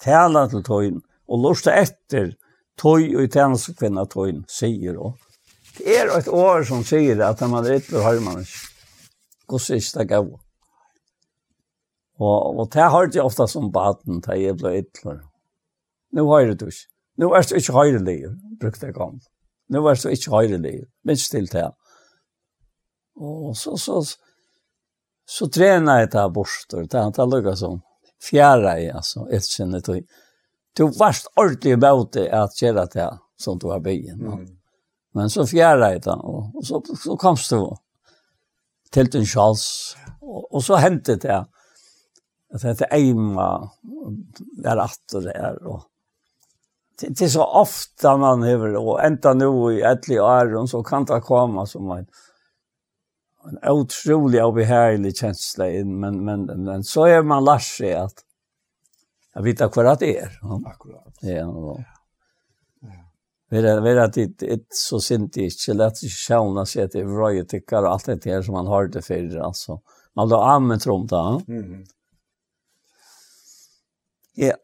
tala 0.00 0.46
til 0.48 0.64
tøyne 0.64 1.02
og 1.28 1.42
lusta 1.44 1.74
etter 1.82 2.32
tøy 2.80 3.12
og 3.20 3.28
tænas 3.32 3.68
kvinne 3.78 4.06
tøyne, 4.08 4.44
sier 4.48 4.96
og. 4.98 5.18
Det 5.76 5.98
er 5.98 6.12
et 6.14 6.28
år 6.30 6.62
som 6.68 6.84
sier 6.86 7.20
at 7.26 7.40
man 7.50 7.66
er 7.66 7.80
ytter 7.80 8.02
har 8.02 8.20
man 8.22 8.40
ikke. 8.44 8.62
Gås 9.50 9.68
siste 9.68 10.04
gav. 10.08 10.28
Og, 12.14 12.58
og 12.58 12.68
det 12.72 12.82
har 12.82 13.08
jeg 13.12 13.24
ofte 13.24 13.46
som 13.50 13.72
baden 13.74 14.22
til 14.22 14.40
jeg 14.40 14.56
ble 14.56 14.76
ytter. 14.80 15.18
Nå 16.14 16.26
har 16.30 16.44
jeg 16.44 16.60
det 16.60 16.70
ikke. 16.70 16.90
Nå 17.18 17.30
er 17.34 17.42
det 17.42 17.58
ikke 17.58 17.74
høyreliger, 17.74 18.36
brukte 18.60 18.86
jeg 18.86 18.94
gammel. 18.94 19.22
Nå 19.70 19.82
er 19.86 19.98
det 19.98 20.14
ikke 20.14 20.30
høyreliger, 20.30 20.86
minst 21.04 21.30
til 21.30 21.50
det. 21.50 21.66
Og 23.14 23.56
så, 23.56 23.76
så, 23.76 24.00
så 24.02 24.23
så 25.26 25.48
tränar 25.48 26.00
jag 26.00 26.10
ta 26.10 26.28
bort 26.28 26.48
och 26.72 26.90
ta 26.90 27.12
ta 27.12 27.24
lucka 27.24 27.56
som 27.56 27.82
fjärra 28.30 28.80
i 28.80 28.90
alltså 28.90 29.30
ett 29.30 29.44
sinne 29.44 29.80
då 29.80 30.00
du 30.76 30.90
varst 30.98 31.26
ordentligt 31.36 31.74
about 31.74 32.16
att 32.16 32.62
göra 32.62 32.86
det 32.86 33.18
som 33.36 33.58
du 33.58 33.66
har 33.66 33.80
byggt 33.80 34.12
mm. 34.12 34.46
men 35.12 35.30
så 35.30 35.46
fjärra 35.46 35.92
jag 35.92 36.02
det 36.02 36.10
och, 36.10 36.56
och 36.56 36.66
så 36.66 36.82
så 37.04 37.16
komst 37.16 37.50
du 37.50 37.76
till 38.90 39.10
din 39.10 39.26
chans 39.26 39.96
och, 40.20 40.54
och 40.54 40.64
så 40.64 40.76
hände 40.76 41.16
det 41.16 41.46
att 42.54 42.62
det 42.62 42.86
är 42.90 43.10
Emma 43.10 43.70
där 44.62 44.76
att 44.76 45.12
och 45.14 45.22
där 45.22 45.66
och 45.66 45.82
det 47.00 47.20
är 47.20 47.28
så 47.28 47.44
ofta 47.44 48.16
man 48.16 48.42
över 48.42 48.76
och 48.76 49.04
ända 49.04 49.34
nu 49.34 49.72
i 49.72 49.82
ett 49.82 50.10
år 50.10 50.54
och 50.54 50.70
så 50.70 50.82
kan 50.82 51.04
det 51.04 51.20
komma 51.20 51.66
som 51.66 51.90
en 51.90 52.06
en 53.48 53.58
otrolig 53.70 54.40
og 54.44 54.54
behärlig 54.56 55.14
kjensle 55.18 55.68
inn, 55.78 55.98
men 56.00 56.24
men 56.24 56.46
men 56.64 56.84
så 56.84 57.04
är 57.04 57.22
man 57.22 57.44
lär 57.44 57.58
seg 57.58 57.92
att 57.92 58.24
jeg 59.34 59.44
vet 59.44 59.60
akkurat 59.60 60.00
det 60.00 60.18
är. 60.18 60.38
Ja. 60.42 60.60
Akkurat. 60.66 61.18
Ja. 61.20 61.30
ja 61.30 61.84
Vera 63.50 63.80
vera 63.80 64.06
det 64.08 64.42
ett 64.42 64.66
så 64.68 65.00
sent 65.00 65.36
inte 65.36 65.74
lätt 65.74 65.96
sig 65.96 66.08
själva 66.08 66.66
seg 66.66 66.82
att 66.84 66.92
det 66.92 67.04
röjer 67.04 67.44
og 67.72 67.86
allt 67.86 68.04
det 68.04 68.24
här 68.24 68.42
som 68.42 68.54
man 68.54 68.66
har 68.66 68.86
det 68.86 69.02
för 69.02 69.38
alltså. 69.38 69.80
Man 70.14 70.28
då 70.28 70.36
använt 70.36 70.86
runt 70.86 71.10
da. 71.10 71.42
Mhm. 71.46 71.84
Ja. 74.34 74.54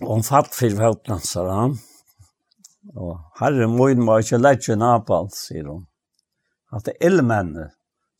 Och 0.00 0.24
fatt 0.24 0.54
för 0.54 0.86
hotnansar. 0.86 1.76
Og 2.96 3.18
herre 3.40 3.66
moin 3.66 4.06
var 4.06 4.18
inte 4.18 4.38
lätt 4.38 4.68
ju 4.68 4.76
sier 5.30 5.60
i 5.60 5.62
dem 5.62 5.86
at 6.74 6.84
det 6.86 6.96
er 6.96 7.10
elmenne, 7.10 7.70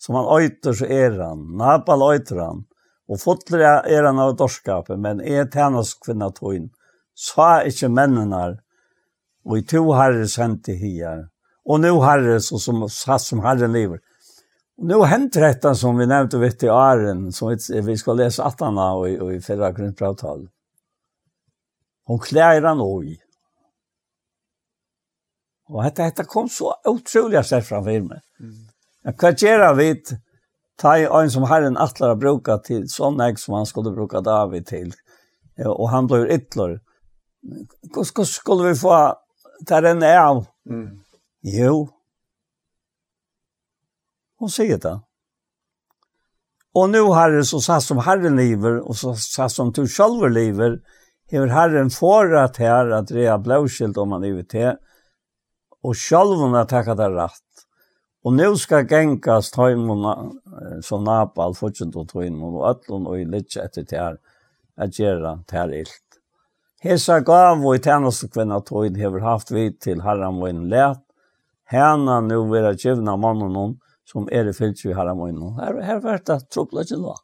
som 0.00 0.16
han 0.18 0.28
øyter 0.38 0.76
så 0.76 0.86
er 0.86 1.18
han, 1.20 1.44
Nabal 1.58 2.04
øyter 2.12 2.40
han, 2.42 2.64
og 3.08 3.20
fotler 3.20 3.64
er 3.88 4.06
han 4.06 4.20
av 4.20 4.36
dorskapet, 4.38 4.98
men 5.00 5.20
er 5.20 5.48
tjenas 5.52 5.94
kvinna 5.98 6.30
tøyen, 6.36 6.68
så 7.16 7.44
er 7.46 7.70
ikke 7.72 7.90
mennene, 7.90 8.58
og 9.48 9.58
i 9.58 9.64
to 9.66 9.82
herre 9.96 10.26
sendte 10.30 10.76
hier, 10.78 11.26
og 11.68 11.80
nu 11.82 11.98
herre, 12.04 12.38
så 12.40 12.60
som 12.62 12.84
satt 12.92 13.24
som 13.24 13.42
herren 13.44 13.74
lever. 13.74 14.00
Og 14.78 14.86
nu 14.92 15.00
henter 15.10 15.48
dette 15.48 15.74
som 15.76 15.98
vi 15.98 16.06
nevnte 16.06 16.38
vidt 16.40 16.62
i 16.64 16.70
Aren, 16.72 17.28
som 17.34 17.50
vi 17.50 17.96
skal 17.98 18.20
lese 18.20 18.44
18 18.44 18.78
av 18.78 19.02
i, 19.08 19.16
i 19.34 19.40
fyrre 19.44 19.72
grunnpravtal. 19.76 20.46
Hun 22.08 22.20
klær 22.24 22.62
han 22.64 22.80
også 22.80 23.18
Og 25.68 25.84
dette, 25.84 26.08
dette 26.08 26.24
kom 26.28 26.48
så 26.48 26.72
utrolig 26.88 27.44
sterkt 27.44 27.68
fram 27.68 27.84
for 27.84 28.08
meg. 28.08 28.24
Mm. 28.40 29.14
Hva 29.18 29.32
gjør 29.36 29.74
vi 29.78 29.90
ta 30.78 30.94
i 30.98 31.06
en 31.06 31.30
som 31.30 31.46
Herren 31.50 31.78
atler 31.80 32.14
har 32.14 32.20
brukt 32.20 32.50
til 32.66 32.86
sånn 32.90 33.20
jeg 33.20 33.38
som 33.42 33.58
han 33.58 33.68
skulle 33.68 33.94
bruke 33.94 34.22
David 34.24 34.68
til, 34.70 34.92
og 35.66 35.88
han 35.90 36.06
blir 36.10 36.30
ytler. 36.30 36.78
Hvordan 37.92 38.28
skulle 38.28 38.70
vi 38.70 38.78
få 38.78 38.94
ta 39.66 39.80
den 39.82 40.04
av? 40.06 40.44
Mm. 40.68 41.00
Jo. 41.42 41.88
Hon 44.38 44.52
sier 44.54 44.78
det. 44.78 44.94
Og 46.78 46.90
nu 46.90 47.00
det 47.32 47.46
så 47.48 47.60
satt 47.60 47.82
som 47.82 47.98
herren 47.98 48.36
lever, 48.36 48.78
og 48.86 48.94
så 48.96 49.14
satt 49.18 49.52
som 49.52 49.72
du 49.72 49.86
selv 49.86 50.28
lever, 50.30 50.78
hever 51.30 51.46
herren 51.46 51.90
får 51.90 52.36
att 52.36 52.56
här 52.56 52.90
att 52.90 53.08
det 53.08 53.26
er 53.26 53.38
blåskilt 53.38 53.96
om 53.96 54.12
han 54.12 54.22
lever 54.22 54.42
till, 54.42 54.76
og 55.84 55.94
sjálvun 55.94 56.56
at 56.58 56.70
taka 56.72 56.94
det 56.98 57.08
rætt. 57.14 57.44
Og 58.24 58.34
nu 58.34 58.56
skal 58.56 58.86
gengast 58.88 59.56
heimuna 59.56 60.14
som 60.82 61.04
Napal 61.06 61.54
fortsatt 61.54 61.94
og 61.96 62.08
tøyn 62.10 62.40
og 62.42 62.64
öllun 62.66 63.06
og 63.06 63.20
i 63.20 63.24
litja 63.24 63.68
etter 63.68 63.86
til 63.86 63.98
her 64.02 64.16
at 64.76 64.94
gjera 64.94 65.38
til 65.46 65.58
her 65.58 65.74
illt. 65.82 66.18
Hesa 66.82 67.20
gav 67.20 67.62
og 67.62 67.76
i 67.76 67.82
tænaste 67.82 68.28
kvinna 68.34 68.58
tøyn 68.60 68.98
hever 68.98 69.22
haft 69.22 69.52
vi 69.54 69.70
til 69.70 70.02
herramoin 70.02 70.66
let. 70.68 71.00
Hena 71.70 72.20
nu 72.20 72.42
vera 72.50 72.74
givna 72.74 73.16
mannen 73.16 73.54
hon 73.54 73.78
som 74.08 74.28
er 74.32 74.48
i 74.48 74.52
fyllt 74.52 74.84
vi 74.84 74.94
herramoin. 74.96 75.38
Her, 75.60 75.80
her 75.84 76.00
var 76.00 76.20
det 76.26 76.40
trobladjen 76.50 77.02
nå. 77.04 77.14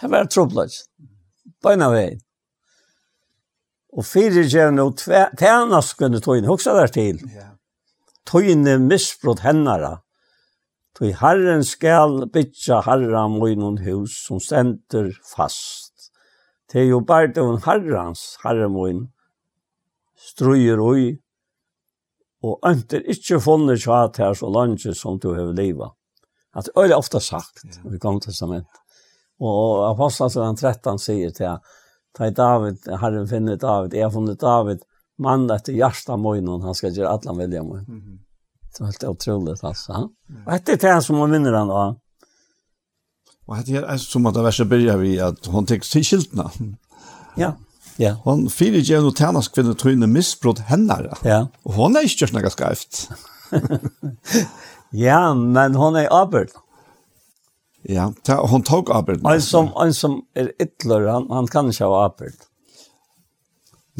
Her 0.00 0.08
var 0.08 0.24
det 0.24 0.32
trobladjen. 0.32 0.86
Bøyne 1.62 1.90
vei. 1.92 2.18
Og 3.92 4.06
fyrir 4.06 4.46
gjerne 4.46 4.82
og 4.86 4.98
tænaskene 5.38 6.20
tøyne, 6.22 6.46
hoksa 6.46 6.74
der 6.76 6.92
til. 6.94 7.18
Ja. 7.34 7.48
Tøyne 8.26 8.78
misbrott 8.78 9.42
hennara. 9.42 9.96
Tøy 10.98 11.14
herren 11.18 11.64
skal 11.64 12.26
bytja 12.32 12.82
herra 12.86 13.26
møynun 13.32 13.80
hus 13.86 14.18
som 14.26 14.40
stender 14.40 15.10
fast. 15.36 16.10
Det 16.72 16.84
er 16.84 16.92
jo 16.92 17.00
bare 17.00 17.32
det 17.34 17.42
hun 17.42 17.62
herrens 17.64 18.36
herre 18.44 18.68
møyn 18.70 19.08
strøyer 20.20 20.80
ui 20.80 21.06
og 22.44 22.60
ønter 22.66 23.02
ikkje 23.12 23.40
funnet 23.42 23.82
tjat 23.82 24.20
her 24.22 24.36
så 24.36 24.48
langt 24.52 24.84
som 24.96 25.18
du 25.20 25.32
hever 25.34 25.56
liva. 25.56 25.90
At 26.56 26.70
øyla 26.76 26.98
ofta 26.98 27.20
sagt 27.20 27.64
ja. 27.64 27.94
i 27.94 27.98
Gamle 27.98 28.20
Testament. 28.20 28.66
Og 29.40 29.90
apostelen 29.90 30.56
13 30.56 30.98
sier 30.98 31.30
til 31.30 31.58
Ta 32.16 32.26
i 32.26 32.30
David, 32.34 32.88
Herren 33.00 33.28
finner 33.28 33.56
David, 33.56 33.94
jeg 33.94 34.04
har 34.04 34.10
funnet 34.14 34.40
David, 34.40 34.82
mann 35.18 35.50
etter 35.50 35.72
hjertet 35.72 36.18
min, 36.20 36.48
han 36.62 36.74
skal 36.74 36.94
gjøre 36.96 37.12
alle 37.12 37.36
vilja 37.38 37.62
min. 37.62 37.84
Mm 37.88 38.00
-hmm. 38.00 38.18
Det 38.72 38.80
var 38.80 38.86
helt 38.86 39.04
otroligt 39.04 39.64
alltså. 39.64 39.92
Mm. 39.92 40.46
Och 40.46 40.52
det 40.64 40.84
är 40.84 40.94
det 40.94 41.02
som 41.02 41.16
hon 41.16 41.30
vinner 41.30 41.52
den 41.52 41.68
då. 41.68 41.96
Och 43.46 43.56
det 43.66 43.76
er 43.76 43.96
som 43.96 44.26
at 44.26 44.34
det 44.34 44.42
verste 44.42 44.64
börjar 44.64 44.96
vi 44.96 45.18
at 45.18 45.46
hon 45.46 45.66
tek 45.66 45.82
til 45.82 46.04
skiltna. 46.04 46.50
Ja. 47.36 47.52
Ja. 47.96 48.16
Hon 48.24 48.50
fyrir 48.50 48.80
gen 48.80 49.04
och 49.04 49.16
tärnas 49.16 49.48
kvinne 49.48 49.74
tryne 49.74 50.06
missbrott 50.06 50.58
hennar. 50.58 51.18
Ja. 51.24 51.46
Og 51.64 51.72
hon 51.74 51.96
er 51.96 52.00
ikke 52.00 52.22
just 52.22 52.34
nega 52.34 52.48
skrift. 52.48 53.10
ja, 55.06 55.34
men 55.34 55.74
hon 55.74 55.96
er 55.96 56.08
arbet. 56.10 56.54
Ja, 57.88 58.12
ta, 58.22 58.46
hon 58.46 58.62
tog 58.62 58.90
arbeid. 58.92 59.24
En 59.24 59.42
som, 59.42 59.70
en 59.80 59.94
som 59.94 60.20
er 60.36 60.52
ytler, 60.60 61.06
han, 61.08 61.28
han 61.32 61.48
kan 61.48 61.70
ikke 61.72 61.88
ha 61.88 62.04
arbeid. 62.10 62.46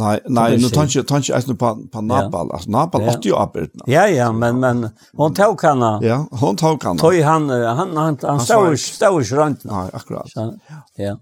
Nei, 0.01 0.15
nei, 0.33 0.57
nu 0.57 0.69
tar 0.73 0.87
ikke, 0.89 1.03
tar 1.09 1.21
ikke 1.21 1.55
på, 1.61 1.71
på 1.93 2.03
Napal. 2.05 2.49
Ja. 2.49 2.57
Altså, 2.57 2.71
Napal 2.73 3.03
ja. 3.05 3.15
åtte 3.15 3.29
jo 3.29 3.37
arbeid. 3.41 3.73
Ja, 3.91 4.07
ja, 4.09 4.31
men, 4.33 4.61
men 4.63 4.87
hon 5.19 5.35
tog 5.37 5.61
henne. 5.65 5.91
Ja, 6.07 6.23
hon 6.41 6.57
tog 6.61 6.85
henne. 6.85 7.01
Tog 7.03 7.19
han, 7.27 7.51
han, 7.51 7.97
han, 7.97 8.19
han 8.23 8.41
stod 8.41 8.77
ikke 8.77 9.41
rundt. 9.41 9.67
Nei, 9.69 9.87
akkurat. 9.97 10.31
Så, 10.33 10.47
ja. 10.71 10.81
ja. 11.03 11.15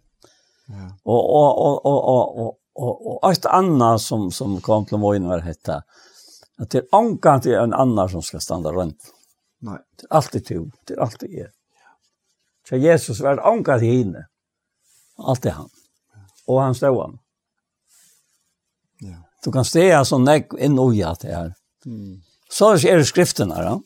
Og, 1.04 1.18
og, 1.18 1.48
og, 1.64 1.86
og, 1.88 1.98
og, 1.98 2.38
og, 2.44 2.56
og, 2.78 3.04
og 3.16 3.30
et 3.32 3.50
annet 3.50 4.04
som, 4.04 4.28
som 4.34 4.58
kom 4.62 4.86
til 4.86 5.02
Moin 5.02 5.26
var 5.30 5.42
hette, 5.46 5.80
at 6.58 6.74
det 6.74 6.84
er 6.84 6.98
omgang 6.98 7.42
til 7.42 7.58
en 7.58 7.74
annan 7.74 8.10
som 8.12 8.22
skal 8.22 8.44
standa 8.44 8.74
rundt. 8.74 9.14
Nei. 9.66 9.80
Det 9.98 10.06
er 10.06 10.18
alltid 10.20 10.46
to, 10.46 10.66
det 10.86 10.98
er 10.98 11.06
alltid 11.08 11.38
jeg. 11.40 11.50
Så 12.68 12.76
Jesus 12.76 13.20
var 13.24 13.40
anka 13.48 13.78
til 13.80 13.94
henne. 13.94 14.26
Alt 15.18 15.42
det 15.42 15.54
han. 15.56 15.70
Og 16.48 16.62
han 16.62 16.74
stod 16.76 17.00
han. 17.00 17.18
Ja. 19.00 19.20
Du 19.44 19.52
kan 19.52 19.64
stå 19.64 20.04
som 20.04 20.24
nek 20.26 20.52
inn 20.58 20.78
og 20.78 20.96
ja 20.96 21.14
til 21.16 21.32
her. 21.34 21.54
Mm. 21.86 22.18
Så 22.50 22.74
er 22.76 23.00
det 23.00 23.08
skriftene 23.08 23.56
da. 23.56 23.78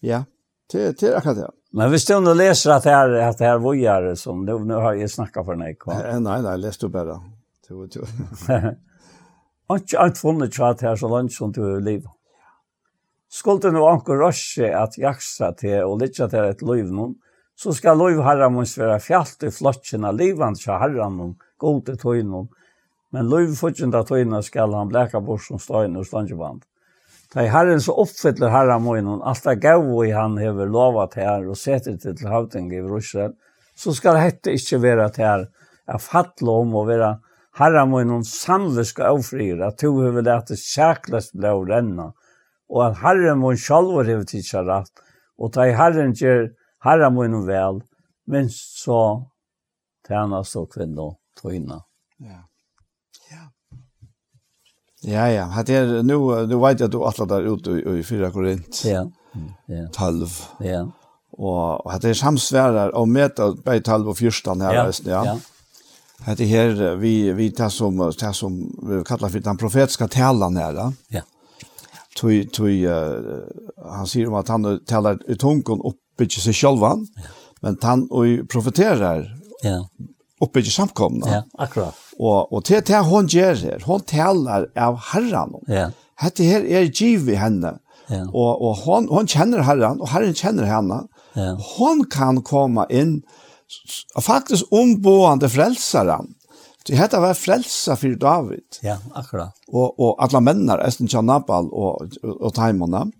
Ja, 0.00 0.24
Det 0.72 1.00
det 1.00 1.08
är 1.08 1.16
akkurat 1.16 1.36
det. 1.36 1.50
Men 1.72 1.90
hvis 1.90 2.04
du 2.04 2.14
nå 2.20 2.32
leser 2.34 2.72
at 2.74 2.84
det 2.84 2.92
er, 2.92 3.14
at 3.28 3.38
det 3.38 3.46
er 3.48 3.60
vojar 3.60 4.14
som 4.16 4.44
du 4.46 4.54
nå 4.64 4.80
har 4.80 4.96
jeg 4.96 5.10
snakket 5.12 5.44
for 5.44 5.56
nek. 5.56 5.84
Va? 5.88 5.98
Nei, 6.20 6.40
nei, 6.44 6.56
les 6.60 6.80
du 6.80 6.88
bare. 6.92 7.18
Du, 7.68 7.86
du. 7.86 8.04
Han 8.48 8.76
har 9.68 9.82
ikke 9.82 10.00
alt 10.00 10.20
funnet 10.20 10.56
seg 10.56 10.64
at 10.70 10.80
det 10.80 10.88
er 10.88 11.00
så 11.00 11.10
langt 11.12 11.32
som 11.32 11.52
du 11.52 11.60
er 11.64 11.76
i 11.76 11.84
livet. 11.84 12.12
Skulle 13.28 13.60
du 13.60 13.72
nå 13.72 13.84
anker 13.84 14.16
røsje 14.16 14.70
at 14.72 14.96
jaksa 14.96 15.52
til 15.60 15.84
og 15.84 15.98
lytja 16.00 16.28
til 16.32 16.48
et 16.48 16.64
liv 16.64 16.88
noen, 16.88 17.18
så 17.58 17.74
skal 17.74 17.98
lov 17.98 18.22
herran 18.22 18.54
mun 18.54 18.68
være 18.78 19.00
fjallt 19.02 19.42
i 19.48 19.50
flotjen 19.50 20.06
av 20.06 20.18
livand 20.18 20.60
til 20.60 20.78
herran 20.78 21.16
mun, 21.18 21.36
god 21.58 21.80
til 21.88 21.96
tøynum. 21.98 22.48
Men 23.10 23.30
lov 23.32 23.54
fudgen 23.58 23.94
av 23.98 24.06
tøyna 24.06 24.42
skal 24.46 24.76
han 24.78 24.90
bleka 24.92 25.20
bort 25.24 25.42
som 25.42 25.58
støyne 25.58 25.98
og 25.98 26.06
støndjeband. 26.06 26.62
Da 27.34 27.42
i 27.44 27.50
herren 27.52 27.82
så 27.82 27.96
oppfyller 27.98 28.52
herran 28.54 28.84
mun, 28.84 29.08
alt 29.26 29.42
det 29.44 29.58
gav 29.64 29.88
i 30.04 30.12
han 30.14 30.38
hever 30.38 30.70
lovat 30.70 31.18
her 31.18 31.48
og 31.48 31.58
setter 31.58 31.98
til 31.98 32.14
til 32.16 32.30
havting 32.30 32.70
i 32.72 32.84
Russland, 32.84 33.34
så 33.74 33.92
skal 33.94 34.20
dette 34.20 34.54
ikke 34.54 34.82
være 34.82 35.10
til 35.10 35.24
her, 35.24 35.48
Jeg 35.88 36.00
fattler 36.04 36.52
om 36.52 36.74
å 36.76 36.84
vera 36.84 37.14
herran 37.58 37.88
mun 37.90 38.24
samliska 38.24 39.06
avfrir, 39.08 39.62
at 39.66 39.78
to 39.78 39.94
hever 40.02 40.22
kjæklest 40.52 41.32
ble 41.34 41.48
å 41.48 41.64
renne, 41.64 42.12
og 42.68 42.82
at 42.84 42.98
herren 43.02 43.40
mun 43.40 43.56
sjalvar 43.56 44.04
hever 44.04 44.24
tidsja 44.24 44.62
rett, 44.62 44.92
og 45.38 45.52
da 45.52 45.64
i 45.66 45.72
herren 45.72 46.12
Herre 46.84 47.10
må 47.10 47.26
innom 47.26 47.46
vel, 47.48 47.80
men 48.30 48.50
så 48.52 49.00
tjenes 50.06 50.54
og 50.58 50.68
kvinner 50.72 51.16
tøyne. 51.38 51.80
Ja. 52.22 52.42
Ja. 53.30 53.44
Ja, 55.06 55.26
ja. 55.30 55.46
Hatt 55.54 55.70
er, 55.70 56.00
nu, 56.02 56.18
nu 56.46 56.56
vet 56.62 56.80
jeg 56.80 56.88
at 56.88 56.94
du 56.94 57.02
atlet 57.06 57.30
der 57.30 57.50
ute 57.50 57.76
i, 57.78 57.98
i 58.00 58.06
4 58.06 58.30
Korint. 58.34 58.82
Ja. 58.86 59.04
Ja. 59.70 59.84
12. 59.94 60.30
Ja. 60.64 60.82
Og, 61.38 61.84
og 61.84 61.92
hatt 61.92 62.06
er 62.08 62.18
samsværer 62.18 62.94
og 62.98 63.10
møte 63.10 63.52
bare 63.64 63.82
12 63.84 64.08
og 64.08 64.16
14 64.16 64.64
her, 64.64 64.78
ja. 64.78 64.86
ja. 65.06 65.22
ja. 65.32 65.36
Hatt 66.26 66.42
er 66.42 66.50
her, 66.50 66.80
vi, 66.98 67.14
vi 67.38 67.50
tar 67.54 67.70
som, 67.70 68.00
tar 68.18 68.34
som 68.34 68.56
vi 68.82 69.02
kallar 69.06 69.30
for 69.30 69.44
den 69.44 69.60
profetiska 69.60 70.08
talen 70.10 70.58
her. 70.58 70.80
Ja. 71.14 71.22
Tui, 72.18 72.48
tui, 72.50 72.80
uh, 72.90 73.44
han 73.86 74.08
sier 74.10 74.26
om 74.26 74.40
at 74.40 74.50
han 74.50 74.66
talar 74.88 75.20
i 75.30 75.36
tungen 75.38 75.84
opp 75.86 76.00
oppbygger 76.18 76.42
seg 76.42 76.56
sjølvan, 76.58 77.04
ja. 77.14 77.34
men 77.62 77.76
han 77.82 78.06
og 78.10 78.48
profeterar. 78.50 79.28
ja. 79.62 79.84
oppbygger 80.40 80.70
samkomna. 80.70 81.26
Ja, 81.26 81.42
akkurat. 81.58 81.94
Og, 82.18 82.52
og 82.52 82.64
til 82.66 82.82
det 82.86 82.98
hon 83.06 83.26
gjør 83.26 83.56
her, 83.58 83.82
Hon 83.86 84.02
talar 84.06 84.68
av 84.76 84.98
herren. 85.12 85.54
Ja. 85.66 85.90
Hette 86.18 86.46
her 86.46 86.62
er 86.62 86.86
giv 86.90 87.28
i 87.30 87.38
henne. 87.38 87.78
Ja. 88.08 88.24
Og, 88.32 88.62
og 88.62 88.76
hon 88.84 89.08
hon 89.10 89.26
kjenner 89.26 89.62
herren, 89.66 90.00
og 90.00 90.10
herren 90.10 90.34
kjenner 90.34 90.66
henne. 90.66 91.04
Ja. 91.34 91.56
Hon 91.76 92.04
kan 92.10 92.42
komma 92.42 92.86
inn, 92.90 93.20
faktisk 94.22 94.70
omboende 94.74 95.50
frelseren. 95.50 96.34
Det 96.86 96.96
heter 96.96 97.20
var 97.20 97.34
frelsa 97.34 97.96
för 97.96 98.08
David. 98.08 98.64
Ja, 98.82 98.96
akkurat. 99.14 99.54
Och 99.68 100.00
och 100.00 100.22
alla 100.22 100.40
männar 100.40 100.78
Esten 100.78 101.08
Chanabal 101.08 101.68
och 101.70 102.02
och 102.22 102.54
Taimona. 102.54 103.10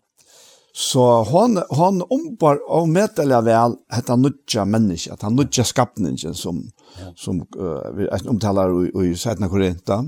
Så 0.78 1.22
hon 1.24 1.62
hon 1.70 2.02
ombar 2.10 2.58
av 2.68 2.88
meddelar 2.88 3.42
väl 3.42 3.72
att 3.88 4.18
nutja 4.18 4.64
människa, 4.64 5.12
att 5.12 5.22
han 5.22 5.36
nutja 5.36 5.64
skapningen 5.64 6.34
som 6.34 6.70
ja. 7.00 7.12
som 7.16 7.40
uh, 7.40 7.96
vi 7.96 8.08
omtalar 8.28 8.84
i, 8.84 9.10
i 9.10 9.16
Sætna 9.16 9.48
Korinta. 9.48 10.04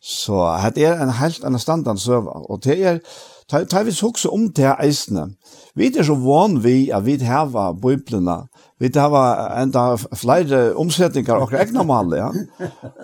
Så 0.00 0.56
det 0.74 0.84
er 0.86 1.02
en 1.02 1.10
helt 1.10 1.44
annan 1.44 1.60
standard 1.60 1.98
server, 1.98 2.50
og 2.50 2.62
det 2.64 2.78
er 2.86 2.98
tar, 3.50 3.64
tar 3.64 3.84
vi 3.84 3.90
også 3.90 4.30
om 4.32 4.46
det 4.56 4.70
eisene. 4.80 5.26
Vi 5.74 5.90
er 5.90 6.06
så 6.06 6.14
van 6.14 6.62
vi 6.64 6.90
at 6.90 7.04
vi 7.04 7.18
har 7.24 7.72
biblene, 7.82 8.38
vi 8.80 8.90
har 8.94 9.62
enda 9.62 9.96
flere 10.14 10.76
omsetninger 10.76 11.34
og 11.34 11.52
egna 11.52 11.82
mal, 11.82 12.14
ja. 12.16 12.30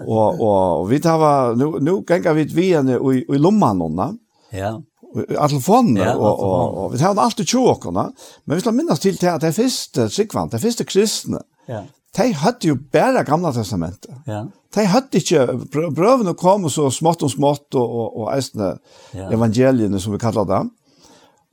Og, 0.07 0.41
og, 0.41 0.81
og 0.81 0.91
vi 0.91 1.01
har, 1.05 1.55
nu, 1.55 1.79
nu 1.81 2.05
gänga 2.09 2.33
vi 2.33 2.45
vi 2.45 2.69
i, 2.71 3.25
i 3.35 3.39
lommene, 3.39 4.15
ja. 4.53 4.79
Alla 5.15 5.49
telefonen, 5.49 5.97
ja, 5.97 6.17
og, 6.17 6.41
og, 6.43 6.79
og, 6.79 6.87
vi 6.93 6.99
tar 6.99 7.19
alltid 7.19 7.47
tjåkene, 7.47 8.09
men 8.45 8.57
vi 8.59 8.65
skal 8.65 8.75
minnes 8.75 9.03
til 9.03 9.19
til 9.19 9.31
at 9.31 9.45
det 9.45 9.55
første 9.55 10.09
sikvant, 10.11 10.53
det 10.53 10.63
første 10.63 10.87
kristne, 10.89 11.39
ja. 11.71 11.85
de 12.19 12.27
hadde 12.35 12.71
jo 12.73 12.77
bare 12.93 13.23
gamla 13.25 13.53
testamentet. 13.55 14.11
Ja. 14.27 14.45
De 14.75 14.87
hadde 14.91 15.21
ikke, 15.23 15.47
brøvene 15.95 16.35
kom 16.35 16.67
så 16.67 16.89
smått 16.91 17.23
og 17.23 17.31
smått, 17.31 17.69
og, 17.79 17.85
og, 17.85 18.17
og 18.25 18.33
eisne 18.35 18.73
ja. 19.15 19.31
evangeliene 19.31 20.03
som 20.03 20.17
vi 20.17 20.23
kallar 20.23 20.51
dem, 20.51 20.75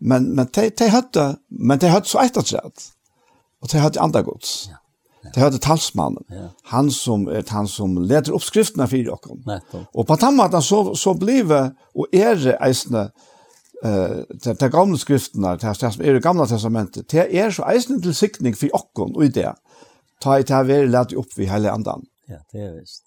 men, 0.01 0.31
men 0.35 0.49
de, 0.49 0.69
de 0.73 0.89
hadde, 0.89 1.27
men 1.49 1.81
de 1.81 1.93
hadde 1.93 2.09
så 2.09 2.25
ettertrett, 2.25 2.89
og 3.61 3.69
de 3.69 3.83
hadde 3.83 4.01
andre 4.01 4.25
gods. 4.25 4.71
Ja. 4.71 4.81
Det 5.21 5.38
hørte 5.38 5.59
talsmannen. 5.61 6.23
Ja. 6.33 6.47
Han 6.73 6.91
som 6.91 7.27
er 7.29 7.43
han 7.49 7.67
som 7.69 7.93
leder 7.97 8.33
oppskriftene 8.33 8.88
for 8.89 9.05
dere. 9.05 9.83
Og 9.93 10.07
på 10.07 10.17
den 10.17 10.38
måten 10.38 10.63
så, 10.65 10.95
så 10.97 11.13
blir 11.13 11.51
og 11.93 12.07
er 12.13 12.55
eisene 12.57 13.11
eh 13.83 14.55
ta 14.55 14.67
gamla 14.67 14.97
skrifterna 14.97 15.57
ta 15.57 15.73
ta 15.73 15.91
som 15.91 16.05
är 16.05 16.13
det 16.13 16.19
gamla 16.19 16.45
testamentet 16.45 17.09
det 17.09 17.39
är 17.39 17.51
så 17.51 17.65
eisen 17.65 18.01
till 18.01 18.15
sikning 18.15 18.55
för 18.55 18.75
okkon 18.75 19.15
och 19.15 19.25
i 19.25 19.27
det 19.27 19.55
ta 20.19 20.39
i 20.39 20.43
ta 20.43 20.63
väl 20.63 20.89
lat 20.89 21.13
upp 21.13 21.37
vi 21.37 21.45
hela 21.45 21.71
andan. 21.71 22.05
Ja 22.27 22.37
det 22.51 22.59
är 22.59 22.79
visst 22.79 23.03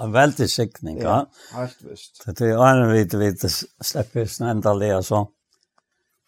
en 0.00 0.12
väldig 0.12 0.50
sikning 0.50 0.98
ja 0.98 1.26
helt 1.52 1.76
visst 1.80 2.38
det 2.38 2.40
är 2.40 2.66
en 2.66 2.92
vet 2.92 3.14
vet 3.14 3.50
släpper 3.80 4.24
snända 4.24 4.74
det 4.74 5.02
så 5.02 5.28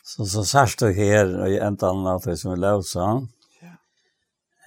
så 0.02 0.26
så 0.26 0.44
särskilt 0.44 0.78
du 0.78 0.92
här 0.92 1.48
i 1.48 1.58
ändan 1.58 2.06
av 2.06 2.22
det 2.24 2.36
som 2.36 2.50
vi 2.50 2.56
låsa 2.56 3.28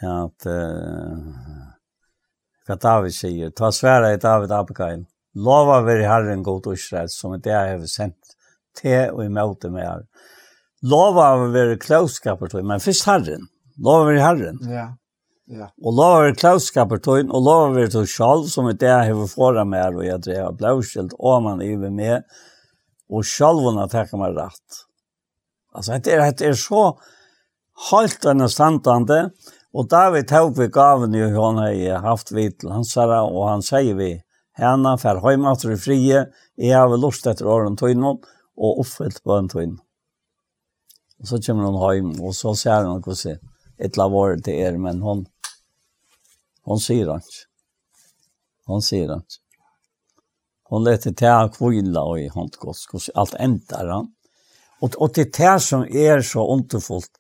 ja. 0.01 0.23
Att 0.23 0.45
eh 0.45 1.17
David 2.81 3.15
säger 3.15 3.49
ta 3.49 3.71
svära 3.71 4.13
i 4.13 4.17
David 4.17 4.51
Abigail 4.51 5.05
lova 5.34 5.81
veri 5.81 6.03
Herren 6.03 6.43
god 6.43 6.73
Israel 6.73 7.09
som 7.09 7.41
det 7.41 7.49
jag 7.49 7.80
har 7.80 7.85
sendt 7.85 8.17
te 8.79 8.97
og 9.11 9.23
imot 9.25 9.65
med 9.71 9.85
her. 9.87 10.03
Lova 10.83 11.29
var 11.39 11.53
være 11.53 11.79
klauskaper 11.79 12.51
til, 12.51 12.65
men 12.67 12.83
først 12.83 13.07
herren. 13.07 13.47
Lova 13.79 14.09
var 14.09 14.19
herren. 14.19 14.59
Ja. 14.67 14.89
Ja. 15.51 15.67
Og 15.83 15.91
lova 15.91 16.23
var 16.23 16.37
klauskaper 16.39 17.01
tog, 17.03 17.27
og 17.27 17.43
lova 17.43 17.71
var 17.75 17.91
til 17.91 18.07
sjálf, 18.07 18.49
som 18.51 18.67
er 18.71 18.77
det 18.79 18.89
jeg 18.89 19.11
har 19.11 19.31
foran 19.31 19.69
med 19.69 19.83
her, 19.83 19.97
og 19.97 20.05
jeg 20.07 20.23
drev 20.27 20.57
blauskilt, 20.59 21.15
og 21.19 21.43
man 21.43 21.61
iver 21.63 21.91
med, 21.91 22.23
og 23.11 23.27
sjálfuna 23.27 23.89
takkar 23.91 24.21
meg 24.21 24.37
rett. 24.37 24.83
Altså, 25.75 25.99
det 25.99 26.15
er, 26.15 26.23
det 26.31 26.47
er 26.47 26.59
så 26.59 26.85
halt 27.89 28.25
enn 28.29 28.47
standande, 28.49 29.25
og 29.73 29.89
David 29.89 30.29
tog 30.29 30.53
vi 30.57 30.69
gaven 30.71 31.15
i 31.17 31.23
hon 31.33 31.59
har 31.59 32.05
haft 32.05 32.31
vidt 32.31 32.59
til 32.61 32.71
hans 32.75 32.93
herre, 32.95 33.23
og 33.25 33.49
han 33.49 33.65
sier 33.65 33.97
vi, 33.97 34.13
henne 34.59 34.97
fer 35.01 35.19
heimater 35.23 35.73
i 35.73 35.79
frie, 35.81 36.25
jeg 36.61 36.77
har 36.77 36.91
vel 36.91 37.01
lust 37.01 37.27
etter 37.27 37.49
åren 37.49 37.75
tøynom, 37.79 38.21
og 38.57 38.84
oppfylt 38.84 39.23
på 39.23 39.38
en 39.38 39.49
tvinn. 39.49 39.77
Og 41.21 41.30
så 41.30 41.39
kommer 41.45 41.69
hon 41.69 41.80
hem 41.81 42.11
og 42.21 42.35
så 42.35 42.53
ser 42.59 42.88
hon 42.88 43.01
hvordan 43.01 43.19
sier, 43.19 43.39
et 43.80 43.97
la 43.97 44.05
våre 44.11 44.38
til 44.43 44.59
er, 44.61 44.77
men 44.77 45.01
hon, 45.01 45.23
hon 46.67 46.81
sier 46.81 47.09
han 47.09 47.23
ikke. 47.23 47.47
Hon 48.69 48.84
sier 48.85 49.09
han 49.11 49.23
ikke. 49.23 49.39
Hon 50.73 50.85
leter 50.85 51.13
til 51.13 51.30
å 51.30 51.51
kvile 51.53 52.01
og 52.01 52.21
i 52.21 52.30
håndgås, 52.34 53.09
alt 53.13 53.35
endar 53.41 53.91
han. 53.91 54.07
Og, 54.81 54.95
og 54.97 55.13
til 55.15 55.30
det 55.30 55.57
som 55.63 55.84
er 55.85 56.23
så 56.25 56.45
underfullt, 56.49 57.11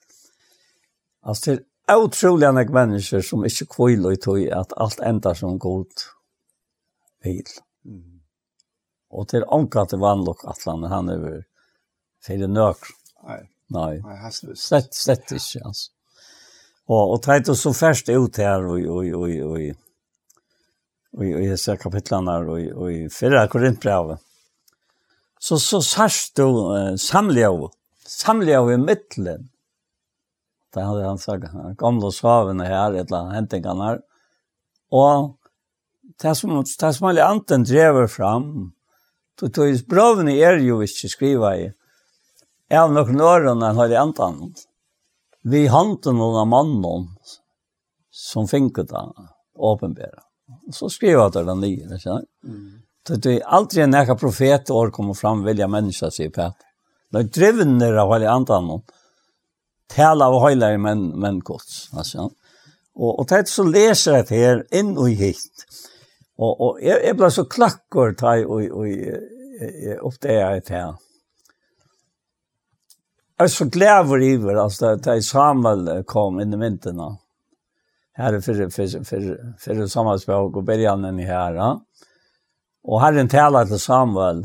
altså 1.23 1.43
til 1.51 1.61
utrolig 1.93 2.47
enn 2.47 2.61
mennesker 2.73 3.21
som 3.23 3.45
ikke 3.45 3.69
kvile 3.75 4.15
i 4.15 4.19
tog 4.19 4.41
at 4.55 4.73
alt 4.81 5.03
endar 5.05 5.37
som 5.37 5.59
god 5.61 6.07
vil. 7.23 7.45
Ja 7.45 7.72
Og 9.13 9.29
til 9.29 9.45
anka 9.53 9.85
til 9.89 10.01
vannlokk 10.01 10.45
atlan 10.49 10.85
han 10.89 11.11
er 11.13 11.21
vel 11.21 11.41
fyrir 12.23 12.49
nøk. 12.49 12.87
Nei. 13.27 13.41
Nei. 13.73 13.93
Nei, 14.03 14.31
slett, 14.33 14.93
slett 14.93 15.31
ikke, 15.33 15.63
altså. 15.63 15.89
Og, 16.91 17.13
og 17.15 17.19
teit 17.23 17.47
oss 17.49 17.63
så 17.63 17.71
først 17.73 18.09
ut 18.11 18.37
her, 18.41 18.65
og, 18.67 18.81
og, 18.91 19.05
og, 19.15 19.29
og, 19.47 19.61
og, 21.15 21.23
og 21.23 21.45
jeg 21.45 21.59
ser 21.61 21.79
kapitlene 21.79 22.33
her, 22.35 22.49
og, 22.51 22.65
og 22.75 22.91
i 22.91 23.05
fyrre 23.13 23.45
korintbrevet. 23.51 24.19
Så, 25.43 25.59
så 25.59 25.79
sørst 25.83 26.37
du 26.39 26.45
uh, 26.47 26.93
samljøv, 26.99 27.69
samljøv 28.07 28.73
i 28.75 28.77
midtelen. 28.83 29.47
Det 30.73 30.83
hadde 30.83 31.07
han 31.07 31.21
sagt, 31.21 31.49
han 31.53 31.77
gamle 31.79 32.11
svavene 32.15 32.67
her, 32.67 32.95
et 32.95 33.07
eller 33.07 33.19
annet 33.21 33.39
hentingene 33.41 33.89
her. 33.89 34.03
Og 34.93 35.33
det 36.21 36.35
som, 36.37 36.55
det 36.63 36.93
som 36.97 37.09
alle 37.09 37.25
anten 37.25 37.65
drever 37.67 38.07
fram, 38.11 38.72
Så 39.39 39.49
tog 39.49 39.79
brøvene 39.89 40.35
er 40.37 40.59
jo 40.61 40.81
ikke 40.85 41.09
skriva 41.09 41.55
i. 41.57 41.71
Av 42.73 42.91
noen 42.93 43.21
årene 43.21 43.73
har 43.77 43.89
det 43.89 43.99
enda. 43.99 44.29
Vi 45.43 45.65
hante 45.67 46.13
noen 46.15 46.39
av 46.43 46.47
mannen 46.47 47.09
som 48.13 48.47
finket 48.47 48.89
det, 48.93 49.03
åpenbæra. 49.57 50.21
Så 50.71 50.89
skriva 50.89 51.29
det 51.33 51.43
den 51.49 51.63
nye, 51.63 51.87
ikke 51.87 51.99
sant? 51.99 52.29
Mm. 52.45 52.83
Så 53.07 53.17
det 53.19 53.33
er 53.35 53.55
aldri 53.57 53.81
en 53.83 53.97
ekka 53.99 54.15
profet 54.15 54.69
år 54.71 54.93
kommer 54.95 55.17
fram 55.17 55.41
vilja 55.43 55.67
menneska, 55.67 56.11
sier 56.13 56.31
Peter. 56.31 56.69
De 57.13 57.25
drivner 57.27 57.97
av 57.99 58.13
hele 58.13 58.29
andre. 58.31 58.79
Tala 59.91 60.29
av 60.31 60.39
hele 60.47 60.71
menn, 60.81 61.09
menn 61.19 61.41
gods, 61.45 61.89
altså. 61.93 62.29
Og, 62.93 63.09
og 63.19 63.27
det 63.29 63.41
er 63.41 63.49
så 63.49 63.65
leser 63.65 64.21
jeg 64.21 64.29
her 64.31 64.63
inn 64.79 64.93
og 65.01 65.11
hit. 65.17 65.65
Og, 66.39 66.51
og 66.51 66.79
jeg, 66.81 66.99
jeg 67.05 67.17
ble 67.17 67.29
så 67.31 67.45
klakker 67.49 68.15
ta 68.17 68.37
i, 68.39 68.45
og, 68.45 68.63
og 68.73 70.07
oppdager 70.09 70.57
et 70.57 70.71
her. 70.73 70.95
Jeg 73.33 73.49
er 73.49 73.51
så 73.53 73.67
glad 73.69 74.07
for 74.07 74.23
iver, 74.23 74.57
altså, 74.61 74.95
da 75.01 75.17
Samuel 75.21 76.03
kom 76.09 76.39
inn 76.41 76.53
i 76.53 76.59
vinteren. 76.61 77.19
Her 78.17 78.37
er 78.37 78.43
for, 78.45 78.59
for, 78.69 79.05
for, 79.09 79.29
for 79.61 79.85
samarbeidsbøk 79.89 80.59
og 80.61 80.65
bergjene 80.67 81.13
her. 81.25 81.57
Ja. 81.57 81.69
Og 82.85 83.01
herren 83.01 83.29
taler 83.31 83.65
til 83.65 83.81
Samuel. 83.81 84.43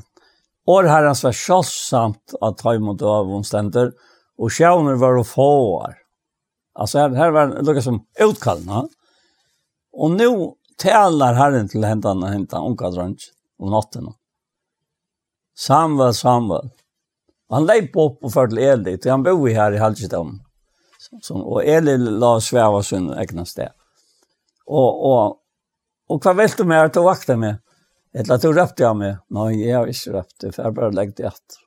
År 0.68 0.88
herren 0.88 1.16
var 1.22 1.36
kjølsamt 1.36 2.36
at 2.44 2.58
ta 2.60 2.74
imot 2.76 3.04
av 3.04 3.30
omstender, 3.38 3.92
og 4.38 4.52
sjøvner 4.54 4.98
var 5.00 5.18
å 5.18 5.26
få 5.26 5.48
år. 5.78 5.98
Altså, 6.78 7.02
her, 7.02 7.16
her 7.18 7.34
var 7.34 7.52
det 7.52 7.64
noe 7.66 7.82
som 7.84 8.02
utkallende. 8.24 8.86
Og 9.98 10.14
nå 10.14 10.30
talar 10.78 11.34
Herren 11.34 11.68
til 11.68 11.84
händan 11.84 12.22
og 12.22 12.28
händan 12.28 12.66
unga 12.70 12.90
drönts 12.90 13.30
om 13.58 13.70
natten. 13.70 14.12
Samuel, 15.58 16.14
Samuel. 16.14 16.70
Han 17.50 17.66
leip 17.66 17.96
upp 17.96 18.24
och 18.24 18.32
förde 18.32 18.62
Eli, 18.62 18.98
til 18.98 19.10
han 19.10 19.22
bor 19.22 19.48
her 19.48 19.72
i 19.72 19.78
Halkitam. 19.78 20.40
Og 21.30 21.64
Eli 21.64 21.96
la 21.96 22.40
sväva 22.40 22.82
sin 22.82 23.10
egna 23.14 23.44
sted. 23.44 23.72
Og, 24.66 25.04
og, 25.10 25.38
og 26.08 26.20
hva 26.22 26.34
vill 26.36 26.56
du 26.56 26.64
med 26.64 26.84
att 26.84 26.94
du 26.94 27.00
vakta 27.02 27.36
med? 27.36 27.58
Eller 28.14 28.34
att 28.34 28.42
du 28.42 28.52
röpte 28.52 28.82
jag 28.82 28.96
med? 28.96 29.18
Nej, 29.28 29.68
jag 29.68 29.78
har 29.78 29.86
inte 29.86 30.24
det, 30.40 30.52
för 30.52 30.62
jag 30.62 30.74
bara 30.74 30.90
läggt 30.90 31.16
det 31.16 31.26
att. 31.26 31.58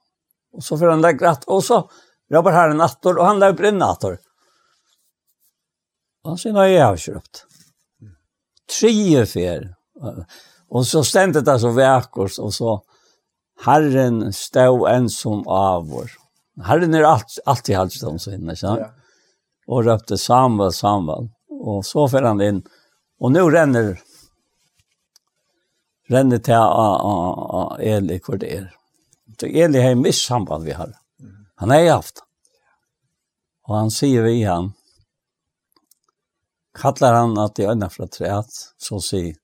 Och 0.53 0.63
så 0.63 0.77
får 0.77 0.87
han 0.87 1.01
lägga 1.01 1.29
att, 1.29 1.43
och 1.43 1.63
så 1.63 1.89
jobbar 2.29 2.51
här 2.51 2.69
en 2.69 2.81
attor, 2.81 3.17
och 3.17 3.25
han 3.25 3.39
lägger 3.39 3.65
in 3.65 3.81
attor. 3.81 4.19
Och 6.23 6.29
han 6.29 6.37
säger, 6.37 6.53
nej, 6.53 6.73
jag 6.73 6.85
har 6.85 6.93
inte 6.93 7.11
röpte 7.11 7.39
tre 8.79 9.25
fer. 9.25 9.75
Och 10.69 10.87
så 10.87 11.03
ständet 11.03 11.45
det 11.45 11.59
så 11.59 11.71
verkors 11.71 12.39
och 12.39 12.53
så 12.53 12.83
Herren 13.65 14.33
stod 14.33 14.89
ensam 14.89 15.47
av 15.47 15.89
vår. 15.89 16.11
Herren 16.63 16.93
är 16.93 17.03
allt, 17.03 17.39
alltid 17.45 17.75
halvt 17.75 18.03
om 18.03 18.19
så 18.19 18.31
inne, 18.31 18.55
så. 18.55 18.67
Ja. 18.67 18.89
Och 19.67 19.83
röpte 19.83 20.17
Samuel, 20.17 20.71
Samuel. 20.71 21.29
Och 21.49 21.85
så 21.85 22.07
fer 22.09 22.21
han 22.21 22.41
in. 22.41 22.63
Och 23.19 23.31
nu 23.31 23.39
ränner 23.39 23.99
ränner 26.07 26.37
till 26.37 26.53
a, 26.53 27.77
Eli 27.79 28.19
hvor 28.19 28.37
det 28.37 28.53
er. 28.53 28.73
Så 29.39 29.45
Eli 29.45 29.81
har 29.81 29.91
en 29.91 30.03
viss 30.03 30.25
samband 30.25 30.63
vi 30.63 30.71
har. 30.71 30.93
Han 31.55 31.69
har 31.69 31.89
haft. 31.89 32.23
Och 33.67 33.75
han 33.75 33.91
sier 33.91 34.21
vi 34.21 34.43
han, 34.43 34.73
kallar 36.75 37.13
han 37.13 37.37
at 37.39 37.59
i 37.59 37.67
øyne 37.67 37.89
fra 37.89 38.07
treet, 38.07 38.51
så 38.77 38.99
sier, 39.03 39.35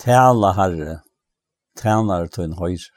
tala 0.00 0.52
herre, 0.56 1.00
tænare 1.78 2.28
til 2.28 2.48
en 2.48 2.58
høyre. 2.58 2.90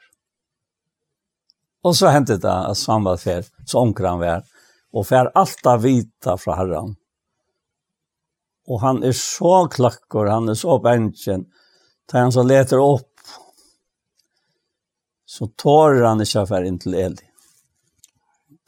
Og 1.84 1.96
så 1.96 2.10
hentet 2.14 2.42
det 2.42 2.52
at 2.70 2.80
Samuel 2.80 3.18
fer, 3.20 3.44
så 3.68 3.82
omkrar 3.84 4.14
han 4.14 4.22
vær, 4.22 4.44
og 4.94 5.06
fer 5.06 5.30
alt 5.36 5.66
av 5.68 5.82
vita 5.84 6.36
fra 6.40 6.56
herren. 6.60 6.94
Og 8.70 8.80
han 8.80 9.02
er 9.04 9.12
så 9.12 9.66
klakkor, 9.68 10.30
han 10.32 10.48
er 10.48 10.56
så 10.56 10.78
bensjen, 10.80 11.44
tar 12.08 12.24
han 12.24 12.32
så 12.32 12.44
leter 12.46 12.80
opp, 12.80 13.10
så 15.34 15.50
tårer 15.60 16.04
han 16.06 16.22
ikke 16.22 16.46
fer 16.48 16.64
inn 16.68 16.78
til 16.80 16.96
Eli. 16.96 17.28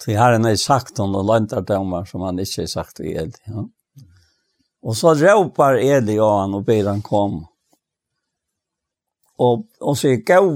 Til 0.03 0.19
herren 0.19 0.45
er 0.45 0.59
sagt 0.61 0.99
han 1.01 1.15
og 1.17 1.25
lantar 1.25 1.65
dømmer 1.65 2.05
som 2.09 2.25
han 2.27 2.43
ikke 2.43 2.67
er 2.67 2.73
sagt 2.73 3.01
i 3.01 3.15
Eli. 3.17 3.39
Ja. 3.49 3.65
Og 4.87 4.97
så 4.97 5.15
råpar 5.19 5.81
Eli 5.83 6.19
og 6.23 6.33
han 6.41 6.55
og 6.55 6.67
ber 6.67 6.87
han 6.87 7.03
kom. 7.03 7.41
Og, 9.43 9.65
og 9.83 9.97
sier, 9.99 10.23
gav 10.25 10.47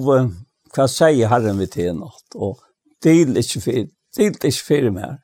hva 0.71 0.87
sier 0.89 1.29
Herren 1.33 1.59
vi 1.59 1.67
til 1.67 1.97
något. 1.99 2.37
Og 2.39 2.61
til 3.03 3.35
ikke 3.37 3.63
fyr, 3.65 3.83
til 4.15 4.31
ikke 4.39 4.53
fyr 4.55 4.89
mer. 4.95 5.19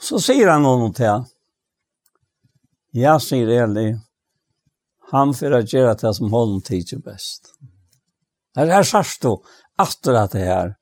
Så 0.00 0.22
sier 0.22 0.52
han 0.54 0.68
honom 0.68 0.94
til 0.94 1.10
han. 1.10 1.28
Ja, 2.94 3.18
sier 3.18 3.50
Eli. 3.64 3.90
Han 5.10 5.34
för 5.34 5.50
att 5.50 5.72
göra 5.72 5.94
det 5.94 6.14
som 6.14 6.32
honom 6.32 6.62
tidigare 6.62 7.02
bäst. 7.02 7.54
Här 8.54 8.66
är 8.66 8.82
särskilt 8.82 9.22
då. 9.22 9.44
Efter 9.82 10.12
att 10.12 10.30
det 10.30 10.38
här 10.38 10.74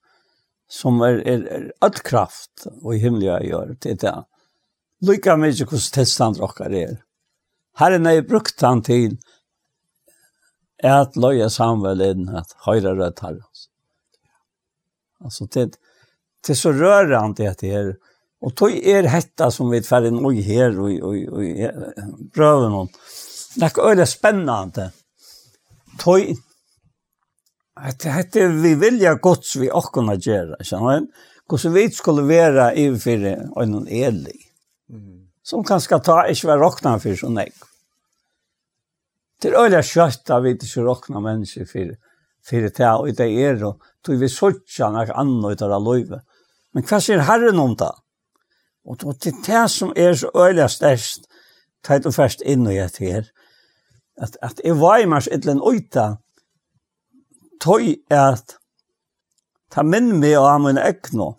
som 0.68 1.00
är, 1.00 1.12
är, 1.12 1.42
är 1.42 1.72
all 1.78 1.92
kraft 1.92 2.66
och 2.82 2.94
i 2.94 2.98
himliga 2.98 3.42
gör 3.42 3.76
det 3.80 4.00
där. 4.00 4.24
Lycka 5.00 5.36
mycket 5.36 5.70
hos 5.70 5.90
testandrockar 5.90 6.74
är. 6.74 7.02
Herren 7.80 8.06
har 8.06 8.22
brukt 8.28 8.60
han 8.60 8.82
til 8.84 9.16
at 10.84 11.16
løye 11.20 11.48
Samuel 11.52 12.02
inn 12.04 12.28
at 12.36 12.52
høyre 12.66 12.94
rødt 12.96 13.22
Alltså 13.24 13.68
Altså, 15.24 15.46
det, 15.52 15.76
det 16.46 16.52
er 16.52 16.56
så 16.56 16.72
rørende 16.72 17.48
at 17.48 17.60
det 17.60 17.72
er, 17.76 17.90
og 18.40 18.54
tog 18.56 18.72
er 18.72 19.08
hetta 19.12 19.50
som 19.52 19.70
vi 19.70 19.82
tverre 19.84 20.10
nå 20.10 20.30
her, 20.30 20.78
og, 20.80 20.92
og, 21.04 21.16
og, 21.28 21.44
og 21.44 22.30
prøver 22.32 22.70
noen. 22.72 22.88
Det 23.54 23.62
er 23.62 23.72
ikke 23.72 23.90
øyne 23.90 24.06
spennende. 24.06 24.86
Tog, 26.00 26.36
Det 28.00 28.12
heter 28.12 28.48
vi 28.48 28.74
vilja 28.74 29.14
gods 29.14 29.56
vi 29.56 29.70
okkona 29.70 30.16
gjerra, 30.16 30.56
kjenner 30.64 31.00
du? 31.00 31.06
Hvordan 31.48 31.74
vi 31.74 31.84
skulle 31.90 32.26
være 32.28 32.74
i 32.78 32.86
fyrir 33.00 33.48
en 33.60 33.86
elig. 33.88 34.38
Som 35.42 35.64
kanskje 35.64 35.98
ta 36.04 36.22
ikke 36.30 36.48
være 36.52 36.62
råkna 36.62 36.98
for 37.02 37.16
så 37.16 37.28
nek. 37.32 37.69
Det 39.40 39.50
er 39.50 39.58
øyla 39.62 39.80
skjøtt 39.84 40.30
av 40.34 40.44
vi 40.44 40.52
ikke 40.56 40.84
råkna 40.84 41.22
mennesker 41.24 41.68
for, 41.68 41.94
for 42.44 42.66
det 42.66 42.84
her, 42.84 43.00
og 43.00 43.16
det 43.16 43.28
er, 43.30 43.62
og 43.64 43.80
tog 44.04 44.20
vi 44.20 44.28
sørtja 44.28 44.90
nek 44.92 45.12
anna 45.16 45.54
ut 45.54 45.64
av 45.64 45.76
løyve. 45.80 46.20
Men 46.74 46.86
hva 46.86 47.00
sier 47.02 47.24
Herren 47.26 47.60
om 47.62 47.74
det? 47.78 47.90
Og 48.84 49.00
det 49.00 49.32
er 49.32 49.40
det 49.46 49.64
som 49.72 49.92
er 49.96 50.14
så 50.18 50.30
øyla 50.36 50.68
størst, 50.68 51.26
teit 51.84 52.06
og 52.06 52.14
først 52.14 52.44
inn 52.44 52.68
og 52.68 52.76
gjett 52.76 53.00
her, 53.00 53.30
at, 54.20 54.36
at 54.44 54.60
jeg 54.64 54.76
var 54.76 55.00
i 55.00 55.08
mars 55.08 55.28
et 55.28 55.40
eller 55.40 55.56
annet 55.56 55.68
øyta, 55.72 56.06
tøy 57.60 57.94
er 58.12 58.36
at 58.36 58.56
ta 59.72 59.84
minn 59.86 60.18
meg 60.20 60.36
og 60.36 60.48
ha 60.50 60.56
min 60.60 60.80
egno, 60.80 61.32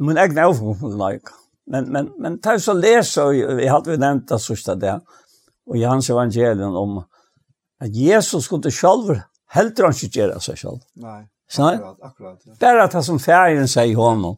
min 0.00 0.20
for 0.20 0.42
avgående 0.46 1.20
men, 1.70 1.90
men, 1.92 2.12
men 2.18 2.38
ta 2.42 2.56
så 2.58 2.72
lesa, 2.74 3.28
og 3.28 3.34
jeg 3.36 3.70
hadde 3.70 3.92
vi 3.92 3.98
nevnt 4.00 4.28
det 4.30 4.40
sørste 4.42 4.74
det, 4.80 4.96
og 5.68 5.76
i 5.76 5.82
hans 5.82 6.10
om 6.10 7.02
at 7.80 7.90
Jesus 7.92 8.44
skulle 8.44 8.70
selv 8.70 9.20
helt 9.54 9.78
han 9.78 9.94
ikke 9.94 10.20
gjøre 10.20 10.40
seg 10.40 10.58
selv. 10.58 10.80
Nei, 10.96 11.24
akkurat, 11.50 11.96
akkurat. 12.02 12.40
Ja. 12.46 12.54
Bare 12.60 12.88
det 12.92 13.04
som 13.04 13.18
ferien 13.18 13.68
sier 13.68 13.96
honom, 13.96 14.36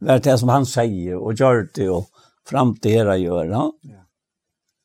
det 0.00 0.10
er 0.14 0.22
det 0.24 0.38
som 0.40 0.48
han 0.48 0.66
sier, 0.66 1.18
og 1.18 1.36
gjør 1.36 1.66
det 1.76 1.88
og 1.90 2.08
fram 2.48 2.74
til 2.80 3.04
det 3.04 3.16
å 3.16 3.18
gjøre. 3.20 3.64
Ja. 3.84 4.04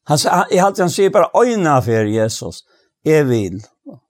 Han, 0.10 0.20
jeg 0.52 0.62
halte 0.62 0.84
han 0.84 0.94
sier 0.94 1.14
bare 1.14 1.32
øyne 1.34 1.78
for 1.86 2.12
Jesus, 2.12 2.64
jeg 3.06 3.28
vil. 3.30 3.62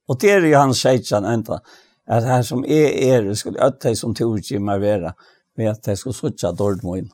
Og 0.08 0.20
det 0.22 0.32
er 0.32 0.48
jo 0.48 0.58
han 0.58 0.74
sier 0.74 1.04
han 1.16 1.30
enda, 1.30 1.62
at 2.06 2.26
her 2.26 2.42
som 2.46 2.66
er 2.66 2.92
er, 2.94 3.34
skulle 3.34 3.64
øde 3.64 3.96
som 3.96 4.16
tog 4.16 4.38
ikke 4.40 4.60
mer 4.60 4.80
være, 4.80 5.14
med 5.58 5.72
at 5.72 5.88
jeg 5.88 5.98
skulle 5.98 6.18
suttje 6.18 6.52
dårlig 6.58 6.86
min. 6.86 7.12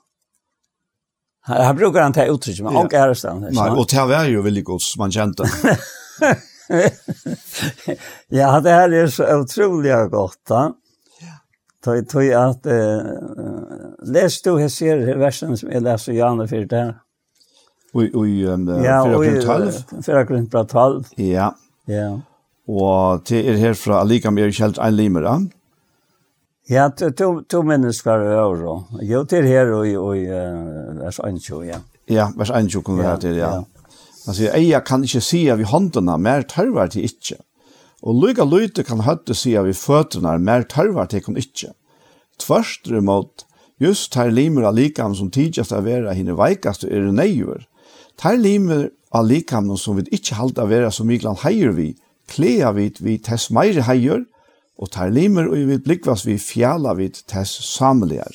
Han, 1.42 1.66
han 1.66 1.76
brukar 1.76 2.02
han 2.02 2.14
ta 2.14 2.26
uttryck 2.26 2.62
men 2.62 2.76
och 2.76 2.94
är 2.94 3.08
det 3.08 3.40
Nej, 3.52 3.70
och 3.70 3.88
det 3.92 4.06
var 4.06 4.26
ju 4.26 4.42
väldigt 4.42 4.66
gott 4.66 4.82
man 4.98 5.12
kände. 5.12 5.44
ja, 8.28 8.60
det 8.60 8.70
här 8.70 8.94
är 8.94 9.08
så 9.08 9.40
otroligt 9.40 10.12
gott. 10.12 10.46
Ja. 10.50 10.76
Tog 11.84 12.10
tog 12.10 12.34
att 12.34 12.66
eh, 12.66 13.00
läs 14.06 14.42
du 14.42 14.60
här 14.60 14.68
ser 14.68 15.16
versen 15.18 15.58
som 15.58 15.72
jag 15.72 15.84
läser 15.84 16.14
Johannes 16.14 16.50
4 16.50 16.66
där. 16.66 16.96
Oi 17.94 18.12
oi 18.14 18.46
um, 18.46 18.84
ja, 18.84 19.04
412. 19.04 19.72
412. 20.06 21.04
Ja. 21.16 21.56
Ja. 21.86 22.22
Og 22.68 23.24
det 23.28 23.42
er 23.50 23.58
her 23.60 23.74
fra 23.76 24.00
allikevel 24.02 24.46
er 24.48 24.54
kjelt 24.56 24.80
ein 24.80 24.96
limer, 24.96 25.26
ja. 25.28 25.40
Ja, 26.70 26.90
to 26.90 27.42
to 27.50 27.62
mennesker 27.64 28.22
over. 28.38 28.84
Jo 29.02 29.24
til 29.24 29.48
her 29.48 29.72
og 29.74 29.88
og 29.98 30.16
vers 31.02 31.20
21, 31.20 31.62
ja. 31.66 31.80
Ja, 32.10 32.30
vers 32.38 32.50
21 32.50 32.84
kommer 32.84 33.04
her 33.04 33.18
til, 33.18 33.36
ja. 33.36 33.62
Han 34.26 34.36
sier, 34.38 34.54
«Eia 34.54 34.80
kan 34.86 35.04
ikke 35.04 35.22
si 35.22 35.48
at 35.50 35.58
vi 35.58 35.66
håndene 35.66 36.18
mer 36.22 36.44
tørver 36.46 36.92
til 36.94 37.08
ikke. 37.08 37.40
Og 38.02 38.18
lykke 38.22 38.46
lytte 38.46 38.84
kan 38.86 39.02
høtte 39.06 39.34
si 39.38 39.56
at 39.58 39.66
vi 39.66 39.74
føttene 39.78 40.38
mer 40.40 40.66
tørver 40.70 41.10
til 41.10 41.24
kun 41.26 41.38
ikke. 41.38 41.74
Tvørst 42.42 42.88
imot, 42.88 43.46
just 43.82 44.16
her 44.16 44.30
limer 44.30 44.70
av 44.70 44.78
likam 44.78 45.16
som 45.18 45.32
tidligst 45.34 45.74
av 45.74 45.86
vera 45.86 46.14
henne 46.14 46.38
veikast 46.38 46.86
er 46.86 47.10
nøyver. 47.14 47.66
Her 48.22 48.38
limer 48.38 48.90
av 49.14 49.26
likam 49.26 49.70
som 49.78 49.98
vi 49.98 50.06
ikke 50.14 50.38
halte 50.38 50.62
av 50.62 50.70
vera 50.70 50.92
som 50.94 51.10
Miklan 51.10 51.40
heier 51.42 51.74
vi, 51.74 51.96
klea 52.30 52.72
vi 52.78 52.92
vi 53.00 53.18
tess 53.18 53.50
meire 53.50 53.86
heier, 53.90 54.26
og 54.82 54.90
tar 54.92 55.12
limer 55.14 55.50
og 55.52 55.70
vi 55.70 55.78
blikkvas 55.78 56.26
vi 56.26 56.38
fjala 56.42 56.96
vid 56.98 57.22
tess 57.30 57.62
samligar. 57.70 58.34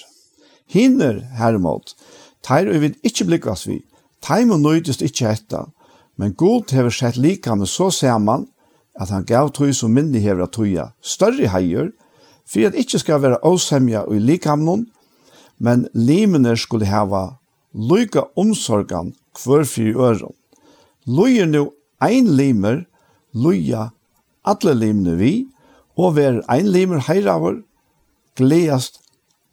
Hinner 0.70 1.20
hermod, 1.38 1.94
tar 2.42 2.70
og 2.70 2.80
vi 2.82 2.94
ikkje 3.06 3.26
blikkvas 3.26 3.66
vi, 3.66 3.80
tar 4.22 4.46
og 4.46 4.62
nøytist 4.62 5.02
ikkje 5.02 5.32
etta, 5.32 5.64
men 6.16 6.34
god 6.34 6.72
hever 6.72 6.94
sett 6.94 7.18
lika 7.18 7.54
med 7.54 7.68
så 7.68 7.90
saman, 7.90 8.46
at 8.96 9.10
han 9.12 9.26
gav 9.28 9.50
tøy 9.52 9.74
som 9.76 9.92
minni 9.92 10.22
hever 10.24 10.46
at 10.46 10.54
tøya 10.56 10.90
større 11.02 11.50
heier, 11.52 11.90
for 12.46 12.68
at 12.68 12.78
ikkje 12.78 13.02
skal 13.02 13.20
være 13.22 13.42
åsemja 13.44 14.06
og 14.06 14.22
likamnon, 14.22 14.86
men 15.58 15.86
limene 15.94 16.54
skulle 16.56 16.88
hava 16.88 17.36
lyka 17.74 18.26
omsorgan 18.36 19.12
kvar 19.36 19.66
fyrir 19.68 19.98
øron. 20.00 20.34
Lyger 21.06 21.46
nu 21.46 21.70
ein 22.02 22.26
limer, 22.36 22.86
lyja 23.34 23.90
alle 24.44 24.74
limene 24.74 25.16
vi, 25.16 25.46
og 25.96 26.16
ver 26.16 26.42
ein 26.52 26.66
limer 26.66 27.00
heiravor, 27.08 27.62
gleast 28.36 29.00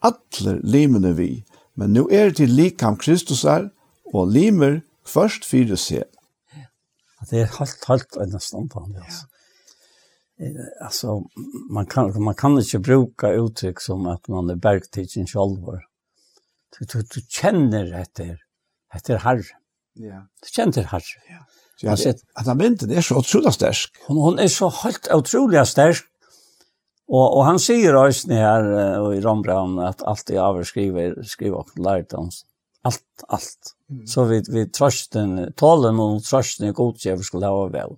alle 0.03 0.59
limene 0.63 1.15
vi, 1.17 1.43
men 1.75 1.93
nu 1.95 2.07
er 2.11 2.33
til 2.35 2.51
likam 2.51 2.97
Kristus 2.97 3.43
er, 3.43 3.69
og 4.13 4.31
limer 4.31 4.81
først 5.07 5.45
fyrir 5.47 5.79
seg. 5.79 6.03
Det 7.29 7.39
er 7.39 7.53
helt, 7.57 7.85
helt 7.87 8.17
en 8.19 8.39
stand 8.39 8.69
på 8.69 8.83
han, 8.83 8.97
altså. 8.99 9.27
Alltså, 10.81 11.23
man 11.69 11.85
kan, 11.85 12.23
man 12.23 12.35
kan 12.35 12.57
inte 12.57 12.79
bruka 12.79 13.31
uttryck 13.31 13.79
som 13.79 14.07
att 14.07 14.27
man 14.27 14.49
är 14.49 14.55
bergtidsen 14.55 15.27
självor. 15.27 15.79
Du, 16.79 16.85
du, 16.85 17.01
du 17.01 17.21
känner 17.29 17.93
efter, 18.01 18.37
efter 18.93 19.17
herre. 19.17 19.43
Ja. 19.93 20.27
Du 20.41 20.49
känner 20.55 20.83
herre. 20.83 21.03
Ja. 21.29 21.45
Så 21.75 21.85
jag, 21.85 21.93
att, 21.93 22.23
att 22.33 22.47
han 22.47 22.61
inte 22.61 22.85
är 22.85 23.01
så 23.01 23.17
otroligt 23.17 23.53
stärsk. 23.53 23.95
Hon, 24.07 24.17
hon 24.17 24.39
är 24.39 24.47
så 24.47 24.69
helt 24.69 25.07
otroligt 25.11 25.67
stärsk 25.67 26.05
Och 27.13 27.37
och 27.37 27.45
han 27.45 27.59
säger 27.59 27.95
oss 27.95 28.27
här 28.27 28.99
och 28.99 29.15
i 29.15 29.21
Rombrand 29.21 29.79
att 29.79 30.03
allt 30.03 30.25
det 30.25 30.33
jag 30.33 30.67
skriver 30.67 31.23
skriver 31.23 31.57
och 31.57 31.79
lärt 31.79 32.13
oss 32.13 32.45
allt 32.83 33.23
allt. 33.27 33.75
Mm. 33.89 34.07
Så 34.07 34.23
vi 34.23 34.43
vi 34.49 34.69
trösten 34.69 35.53
talen 35.55 35.99
och 35.99 36.23
trösten 36.23 36.67
i 36.67 36.71
godkäver 36.71 37.23
skulle 37.23 37.45
ha 37.45 37.67
väl. 37.67 37.89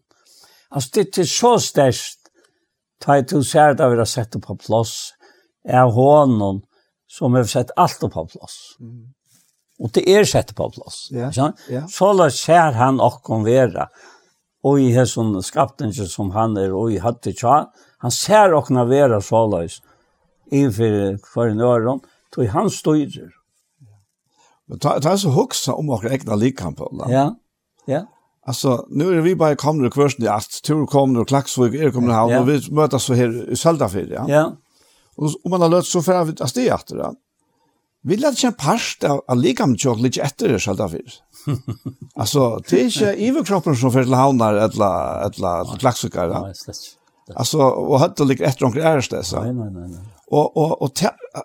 Alltså 0.70 0.90
det 0.94 1.18
är 1.18 1.24
så 1.24 1.60
stärkt. 1.60 2.20
Ta 3.02 3.18
i 3.18 3.24
to 3.24 3.44
ser 3.44 3.74
där 3.74 3.90
vi 3.90 3.98
har 3.98 4.06
sett 4.06 4.32
det 4.32 4.40
på 4.40 4.56
plats. 4.56 5.14
Är 5.68 5.92
honom 5.92 6.62
som 7.08 7.34
har 7.34 7.44
sett 7.44 7.72
allt 7.76 8.00
på 8.00 8.10
plats. 8.10 8.78
Mm. 8.80 9.14
Och 9.80 9.90
det 9.94 10.10
är 10.10 10.26
sett 10.26 10.56
på 10.56 10.72
plats. 10.72 11.08
Ja. 11.12 11.18
Yeah. 11.18 11.54
Yeah. 11.70 11.88
Så 11.88 12.14
lär 12.14 12.30
ser 12.30 12.72
han 12.72 13.00
och 13.00 13.24
konvera. 13.24 13.90
Och 14.64 14.80
i 14.80 14.92
hesson 14.92 15.44
skapten 15.44 15.94
som 15.94 16.32
han 16.32 16.58
är 16.58 16.74
och 16.74 16.92
i 16.92 16.98
hade 16.98 17.34
tja 17.34 17.72
Han 18.06 18.12
ser 18.12 18.54
okna 18.54 18.84
vera 18.86 19.18
såleis 19.18 19.80
innfyrir 20.54 21.16
for 21.26 21.50
en 21.50 21.62
øron, 21.66 22.04
tog 22.36 22.52
han 22.54 22.68
styrer. 22.70 23.32
Men 24.70 24.80
ta, 24.80 25.00
ta 25.02 25.16
så 25.18 25.32
hugsa 25.34 25.74
om 25.74 25.90
okra 25.90 26.12
egna 26.14 26.36
likkamp, 26.36 26.80
Ja, 27.10 27.36
ja. 27.86 28.04
Alltså, 28.46 28.86
nu 28.90 29.18
är 29.18 29.22
vi 29.22 29.36
bara 29.36 29.56
kommer 29.56 29.86
och 29.86 29.94
kvörsen 29.94 30.26
i 30.26 30.28
att 30.28 30.62
tur 30.64 30.86
kommer 30.86 31.20
och 31.20 31.28
klaxvig, 31.28 31.76
er 31.76 31.92
kommer 31.92 32.24
och 32.24 32.32
ja. 32.32 32.40
och 32.40 32.50
vi 32.50 32.72
mötas 32.72 33.04
så 33.04 33.14
här 33.14 33.50
i 33.50 33.56
Söldafer, 33.56 34.08
ja. 34.12 34.26
Ja. 34.28 34.54
Och 35.16 35.32
om 35.44 35.52
man 35.52 35.62
har 35.62 35.70
löst 35.70 35.92
så 35.92 36.02
för 36.02 36.14
att 36.14 36.54
det 36.54 36.70
är 36.70 36.76
efter 36.76 36.96
det. 36.96 37.14
Vi 38.04 38.18
lär 38.18 38.30
inte 38.30 38.48
en 38.48 38.54
parst 38.54 39.04
av, 39.04 39.22
av 39.28 39.38
likamtjåk 39.38 40.00
lite 40.00 40.22
efter 40.22 40.50
det 40.50 40.60
Söldafer. 40.60 41.02
alltså, 42.16 42.62
det 42.70 42.82
är 42.82 42.86
inte 42.86 43.24
iverkroppen 43.24 43.76
som 43.76 43.92
för 43.92 44.04
till 44.04 44.14
havnar 44.14 44.54
eller 44.54 45.78
klaxvigar, 45.78 46.28
ja. 46.28 46.42
Nej, 46.42 46.54
Alltså 47.34 47.58
och 47.60 48.00
hade 48.00 48.26
lik 48.26 48.40
ett 48.40 48.62
omkring 48.62 48.84
är 48.84 49.10
det 49.10 49.24
så. 49.24 49.42
Nej 49.42 49.54
nej 49.54 49.72
nej. 49.74 50.00
Och 50.28 50.58
och 50.58 50.82
och 50.82 50.92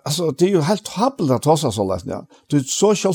alltså 0.03 0.31
det 0.31 0.45
är 0.45 0.49
ju 0.49 0.61
helt 0.61 0.87
habelt 0.87 1.31
att 1.31 1.45
hossa 1.45 1.71
så 1.71 1.83
läs 1.93 2.05
ja. 2.05 2.25
Du 2.47 2.57
är 2.57 2.63
så 2.63 3.13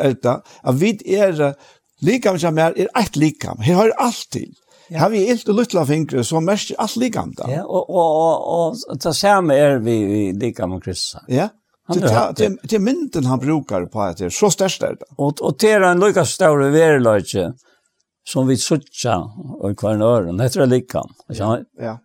älta 0.00 0.40
av 0.62 0.78
vid 0.78 1.02
är 1.06 1.54
likam 2.00 2.38
som 2.38 2.58
är 2.58 2.78
er 2.78 2.88
ett 2.98 3.16
likam. 3.16 3.58
Här 3.58 3.74
har 3.74 3.92
allt 3.96 4.28
till. 4.30 4.52
Ja. 4.88 4.98
Har 5.00 5.10
vi 5.10 5.30
ilt 5.30 5.48
och 5.48 5.54
luttla 5.54 5.86
fingre 5.86 6.24
så 6.24 6.40
mest 6.40 6.72
allt 6.78 6.96
likam 6.96 7.34
där. 7.36 7.48
Ja 7.48 7.64
och 7.64 7.90
och 7.90 8.70
och 8.90 9.00
ta 9.00 9.12
samma 9.12 9.54
är 9.54 9.78
vi 9.78 10.04
vi 10.04 10.32
likam 10.32 10.70
med 10.70 10.84
kryssa. 10.84 11.22
Ja. 11.28 11.48
Det 11.88 12.74
är 12.74 12.78
mynden 12.78 13.24
han 13.24 13.38
brukar 13.38 13.86
på 13.86 14.00
att 14.00 14.16
det 14.16 14.24
är 14.24 14.30
så 14.30 14.50
størst 14.50 14.80
det. 14.80 14.96
Og 15.18 15.56
det 15.60 15.70
er 15.70 15.80
en 15.80 16.00
lykka 16.00 16.24
større 16.24 16.72
verilaget 16.72 17.54
som 18.26 18.48
vi 18.48 18.56
suttja 18.58 19.18
og 19.60 19.76
kvar 19.78 20.02
øren. 20.02 20.40
heter 20.40 20.64
det 20.64 20.66
likam. 20.66 21.14
Ja. 21.28 21.58
ja. 21.80 21.98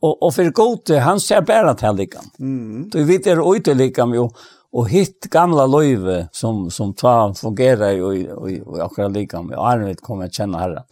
Og, 0.00 0.22
og 0.22 0.32
for 0.34 0.50
gode, 0.56 1.00
han 1.00 1.20
ser 1.20 1.44
bare 1.44 1.74
til 1.76 1.98
likam. 1.98 2.30
Mm. 2.38 2.88
Du 2.92 3.02
vet 3.04 3.24
det 3.24 3.34
er 3.34 3.42
ute 3.44 3.74
likam 3.76 4.14
jo, 4.16 4.30
og 4.72 4.88
hitt 4.88 5.28
gamla 5.30 5.66
løyve 5.66 6.28
som, 6.32 6.68
som 6.70 6.94
ta 6.94 7.32
fungerer 7.36 7.98
jo 7.98 8.12
i, 8.14 8.22
i, 8.24 8.56
i 8.56 8.80
akkurat 8.80 9.12
likam, 9.12 9.50
og 9.52 9.66
Arvid 9.72 10.00
kommer 10.06 10.30
kjenne 10.32 10.62
herren. 10.62 10.86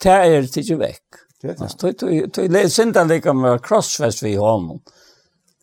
Det 0.00 0.12
er 0.14 0.46
ikke 0.46 0.78
vekk. 0.80 1.24
Det 1.40 1.56
er 1.56 2.48
det. 2.52 2.64
Sinta 2.72 3.02
likam 3.08 3.40
med 3.42 3.62
crossfest 3.64 4.22
vi 4.22 4.34
i 4.34 4.40
hånden. 4.40 4.82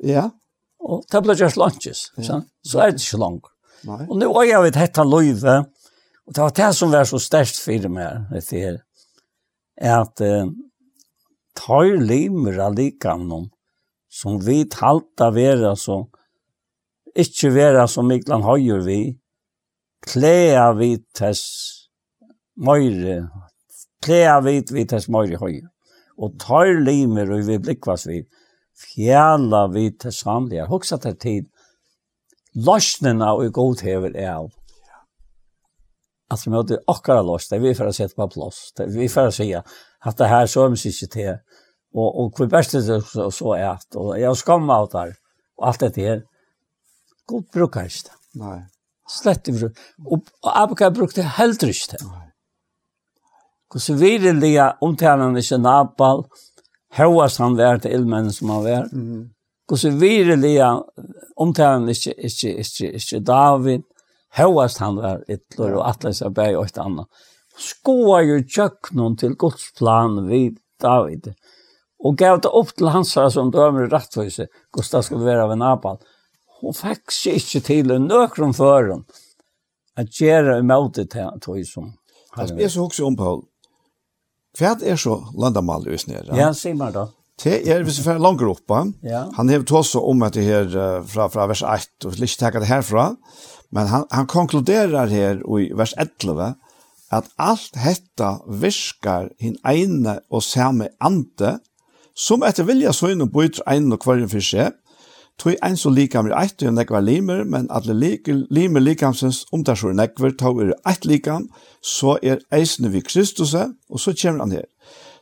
Ja. 0.03 0.27
Og 0.81 1.05
det 1.11 1.22
blir 1.23 1.38
just 1.38 1.57
lunches, 1.57 2.11
ja. 2.18 2.41
så 2.65 2.81
er 2.84 2.91
det 2.91 3.01
ikke 3.01 3.22
langt. 3.22 3.47
Og 3.88 4.15
nå 4.18 4.27
er 4.41 4.49
jeg 4.49 4.64
vet 4.65 4.80
hette 4.81 5.05
løyve, 5.05 5.57
Og 6.28 6.34
det 6.36 6.44
var 6.44 6.56
det 6.56 6.72
som 6.76 6.91
var 6.91 7.06
så 7.08 7.20
størst 7.24 7.62
for 7.64 7.88
meg, 7.88 8.26
vet 8.34 8.49
du, 8.52 8.80
er 9.78 9.94
at 10.02 10.24
eh, 10.24 10.49
tar 11.56 11.94
limer 12.04 12.60
av 12.66 12.76
likamnen, 12.76 13.48
som 14.12 14.36
vi 14.44 14.66
halta 14.76 15.30
vera 15.32 15.72
så, 15.80 16.02
ikke 17.18 17.54
vera 17.56 17.88
som 17.88 18.10
Miklan 18.12 18.44
høyer 18.44 18.84
vi, 18.84 18.99
klea 20.04 20.68
vi 20.76 20.98
tess 21.16 21.45
møyre, 22.60 23.22
klea 24.04 24.41
vi 24.44 24.60
vi 24.74 24.86
tess 24.90 25.08
møyre 25.08 25.40
høyer. 25.40 25.72
Og 26.18 26.36
tar 26.41 26.74
limer 26.82 27.32
og 27.32 27.48
vi 27.48 27.60
blikkvas 27.62 28.08
vi, 28.10 28.24
fjalla 28.76 29.68
vi 29.72 29.91
tess 29.95 30.26
samlige. 30.26 30.68
Hoksa 30.68 30.99
til 31.02 31.18
tid, 31.24 31.49
løsnena 32.68 33.36
og 33.38 33.54
god 33.54 33.86
hever 33.86 34.12
er 34.18 34.34
av 34.36 34.57
att 36.30 36.48
vi 36.48 36.52
möter 36.52 36.80
akkara 36.88 37.22
loss 37.22 37.49
där 37.49 37.60
vi 37.60 37.76
för 37.76 37.86
att 37.86 37.95
sätta 37.95 38.16
på 38.16 38.28
plats. 38.28 38.74
Där 38.74 38.88
vi 38.88 39.10
för 39.10 39.28
att 39.28 39.36
säga 39.36 39.64
att 39.99 40.18
det 40.18 40.28
här 40.28 40.48
så 40.48 40.70
mycket 40.70 40.86
inte 40.86 41.08
till. 41.08 41.38
Och 41.94 42.26
och 42.26 42.40
hur 42.40 42.48
bäst 42.48 42.72
det 42.72 43.02
så, 43.02 43.32
så 43.32 43.54
är 43.54 43.70
att 43.70 43.95
och 43.95 44.20
jag 44.20 44.38
skammar 44.38 44.82
åt 44.82 44.91
där 44.91 45.16
och 45.58 45.68
allt 45.68 45.80
det 45.80 45.98
här 45.98 46.24
god 47.26 47.45
brukar 47.54 47.84
det 47.84 48.12
nej. 48.34 48.68
Slett 49.10 49.48
inte 49.48 49.66
och, 50.06 50.22
och 50.41 50.60
Abka 50.60 50.91
brukte 50.91 51.22
helt 51.22 51.64
ryst 51.64 51.91
det. 51.91 51.98
Och 53.74 53.82
så 53.82 53.94
vidare 53.94 54.34
lia 54.34 54.78
omtalan 54.82 55.38
i 55.38 55.44
Sinapal, 55.44 56.26
Hauas 56.94 57.38
han 57.38 57.58
vær 57.58 57.82
til 57.84 57.94
illmenn 57.94 58.32
som 58.32 58.49
han 58.49 58.64
vær. 58.64 58.86
Mm. 58.94 59.26
Hvordan 59.68 59.99
virelig 59.99 60.54
omtalen 61.38 61.90
ikke, 61.91 62.14
ikke, 62.18 62.54
ikke, 62.64 62.91
ikke 62.95 63.20
David, 63.20 63.84
Hauast 64.36 64.82
han 64.84 64.99
var 64.99 65.24
ytler 65.32 65.78
og 65.78 65.86
atlas 65.90 66.22
av 66.22 66.34
bæg 66.36 66.58
og 66.58 66.68
et 66.68 66.80
annet. 66.82 67.08
Skoa 67.58 68.22
jo 68.26 68.41
tjøknon 68.44 69.16
til 69.18 69.36
Guds 69.40 69.72
plan 69.78 70.20
vid 70.28 70.60
David. 70.82 71.32
Og 72.06 72.18
gav 72.18 72.41
det 72.44 72.52
opp 72.54 72.76
til 72.78 72.91
hans 72.94 73.16
herre 73.18 73.32
som 73.34 73.49
dømer 73.54 73.88
i 73.88 73.91
rettvise, 73.91 74.45
Gustav 74.74 75.06
skulle 75.08 75.26
være 75.26 75.48
ved 75.49 75.62
Nabal. 75.64 75.98
Hun 76.62 76.76
fikk 76.78 77.14
seg 77.14 77.40
ikke 77.41 77.64
til 77.66 77.94
en 77.95 78.06
nøkron 78.10 78.54
føren 78.58 79.06
at 79.98 80.14
gjøre 80.14 80.60
imot 80.62 80.99
det 80.99 81.10
tog 81.14 81.64
som 81.66 81.94
herre. 82.36 82.60
Jeg 82.62 82.72
så 82.72 82.86
også 82.86 83.08
om, 83.10 83.18
Paul. 83.18 83.45
Hva 84.58 84.76
er 84.82 84.98
så 84.98 85.20
landamal 85.38 85.86
i 85.90 85.98
Snera? 86.02 86.38
Ja, 86.38 86.52
sier 86.54 86.78
man 86.78 86.94
da. 86.94 87.08
Det 87.43 87.59
er 87.69 87.84
hvis 87.85 87.99
vi 88.01 88.07
får 88.07 88.22
langer 88.22 88.49
opp. 88.49 88.73
Ja. 89.05 89.27
Han 89.38 89.49
har 89.49 89.65
tås 89.68 89.95
om 89.95 90.23
at 90.26 90.34
det 90.34 90.47
her 90.47 91.03
fra, 91.05 91.27
fra 91.30 91.45
vers 91.49 91.61
1, 91.61 92.07
og 92.09 92.18
ikke 92.18 92.39
takker 92.39 92.64
det 92.64 92.72
herfra, 92.72 93.11
men 93.72 93.88
han, 93.91 94.07
han 94.11 94.27
konkluderer 94.27 95.11
her 95.11 95.43
i 95.45 95.69
vers 95.77 95.93
11, 95.99 96.55
at 97.14 97.30
alt 97.38 97.77
hetta 97.80 98.38
virkar 98.49 99.30
hin 99.39 99.55
eine 99.68 100.18
og 100.30 100.43
samme 100.43 100.89
ante, 100.99 101.59
som 102.18 102.43
etter 102.43 102.65
vilja 102.65 102.91
søgne 102.95 103.30
bøyter 103.30 103.61
einen 103.69 103.93
og 103.93 104.01
kvarjen 104.01 104.31
for 104.31 104.43
seg, 104.43 104.73
Tui 105.38 105.53
ein 105.61 105.77
so 105.77 105.91
likam 105.93 106.26
med 106.26 106.34
eitt 106.34 106.64
og 106.65 106.73
nekvar 106.73 107.03
limer, 107.05 107.43
men 107.45 107.68
alle 107.69 107.93
limer 107.93 108.81
likamsens 108.81 109.43
omtarsor 109.53 109.93
nekvar 109.93 110.34
tau 110.34 110.55
er 110.64 110.72
eitt 110.89 111.05
likam, 111.05 111.45
så 111.81 112.15
er 112.26 112.41
eisne 112.53 112.89
vi 112.89 113.03
Kristus, 113.05 113.53
og 113.53 114.01
så 114.01 114.15
kommer 114.18 114.47
han 114.47 114.55
her. 114.57 114.65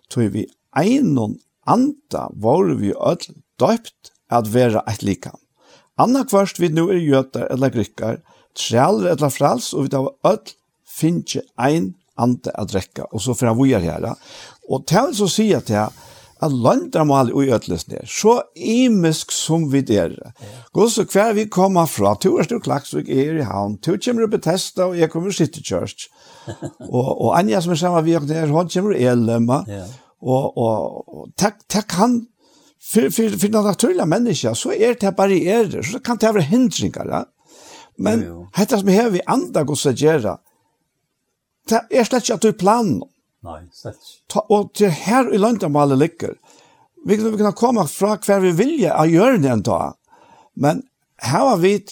Tui 0.09 0.29
vi 0.31 0.45
einon 0.71 1.35
anda 1.65 2.29
var 2.33 2.73
vi 2.79 2.93
öll 2.93 3.27
døypt 3.59 4.11
at 4.29 4.49
vera 4.53 4.83
eit 4.89 5.03
likam. 5.03 5.39
Anna 5.97 6.25
kvarst 6.27 6.59
vi 6.59 6.69
nu 6.69 6.89
er 6.89 6.99
jötar 6.99 7.47
eller 7.51 7.71
grikkar, 7.71 8.19
trealer 8.55 9.13
eller 9.13 9.29
frals, 9.31 9.73
og 9.73 9.87
vi 9.87 9.93
da 9.93 10.03
öll 10.27 10.55
finnje 10.85 11.43
ein 11.57 11.93
anda 12.17 12.51
at 12.55 12.71
drekka, 12.71 13.09
og 13.11 13.21
så 13.21 13.35
fra 13.35 13.53
vi 13.53 13.73
er 13.75 13.83
her. 13.83 14.11
Og 14.69 14.85
til 14.87 15.15
så 15.15 15.27
sier 15.31 15.57
jeg 15.57 15.65
til 15.71 15.81
at 16.43 16.51
landramal 16.51 17.31
og 17.33 17.67
ned, 17.69 18.07
så 18.07 18.41
imisk 18.55 19.31
som 19.31 19.71
vi 19.71 19.81
der. 19.81 20.15
Gå 20.73 20.89
så 20.89 21.03
hver 21.03 21.33
vi 21.33 21.45
kommer 21.45 21.85
fra, 21.85 22.15
to 22.21 22.37
er 22.37 22.43
til 22.43 22.59
Klaksvik, 22.59 23.09
er 23.09 23.39
i 23.39 23.47
havn, 23.47 23.77
to 23.77 23.95
kommer 24.05 24.25
til 24.27 24.31
Bethesda, 24.31 24.83
og 24.83 24.99
jeg 24.99 25.09
kommer 25.09 25.31
sitte 25.31 25.59
i 25.59 25.63
Church. 25.63 26.09
Og, 26.93 27.21
og 27.21 27.39
Anja 27.39 27.59
som 27.61 27.71
er 27.71 27.75
sammen 27.75 28.05
vi 28.05 28.13
er, 28.13 28.45
hun 28.45 28.69
kommer 28.69 28.93
til 28.93 29.07
Elema, 29.07 29.63
yeah 29.69 29.87
og, 30.25 30.57
og, 30.57 31.09
og 31.17 31.27
tak 31.37 31.87
kan 31.87 32.27
för 32.81 33.09
för 33.09 33.29
för 33.29 33.47
den 33.47 33.63
naturliga 33.63 34.05
människan 34.05 34.55
så 34.55 34.71
är 34.71 34.89
er 34.89 34.93
det 34.93 35.15
barriärer 35.15 35.81
så 35.81 35.99
kan 35.99 36.17
det 36.17 36.31
vara 36.31 36.41
hindringar 36.41 37.05
ja? 37.05 37.25
men 37.97 38.21
jo, 38.21 38.47
jo. 38.57 38.77
som 38.77 38.87
här 38.87 39.09
vi 39.09 39.21
andra 39.25 39.63
går 39.63 39.75
så 39.75 39.91
göra 39.91 40.37
det 41.69 41.75
är 41.75 41.99
er 41.99 42.03
slett 42.03 42.29
att 42.29 42.41
du 42.41 42.53
plan 42.53 43.01
nej 43.43 43.69
slett 43.73 43.95
och 44.49 44.71
det 44.77 44.89
här 44.89 45.33
i 45.33 45.37
landet 45.37 45.71
med 45.71 45.81
alla 45.81 45.95
lyckor 45.95 46.35
vi 47.05 47.17
kan 47.17 47.31
vi 47.31 47.37
kan 47.37 47.53
komma 47.53 47.87
från 47.87 48.17
kvar 48.17 48.39
vi 48.39 48.51
vill 48.51 48.91
att 48.91 49.09
göra 49.09 49.37
det 49.37 49.49
ändå 49.49 49.93
men 50.55 50.83
här 51.17 51.49
har 51.49 51.57
vi 51.57 51.85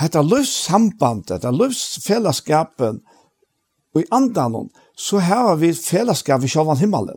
detta 0.00 0.22
lös 0.22 0.48
samband 0.48 1.24
detta 1.26 1.50
lös 1.50 2.04
fällskapen 2.06 3.00
och 3.94 4.00
i 4.00 4.04
andan 4.10 4.68
så 4.96 5.18
här 5.18 5.42
har 5.42 5.56
vi 5.56 5.74
fällskap 5.74 6.44
i 6.44 6.48
själva 6.48 6.74
himmelen. 6.74 7.16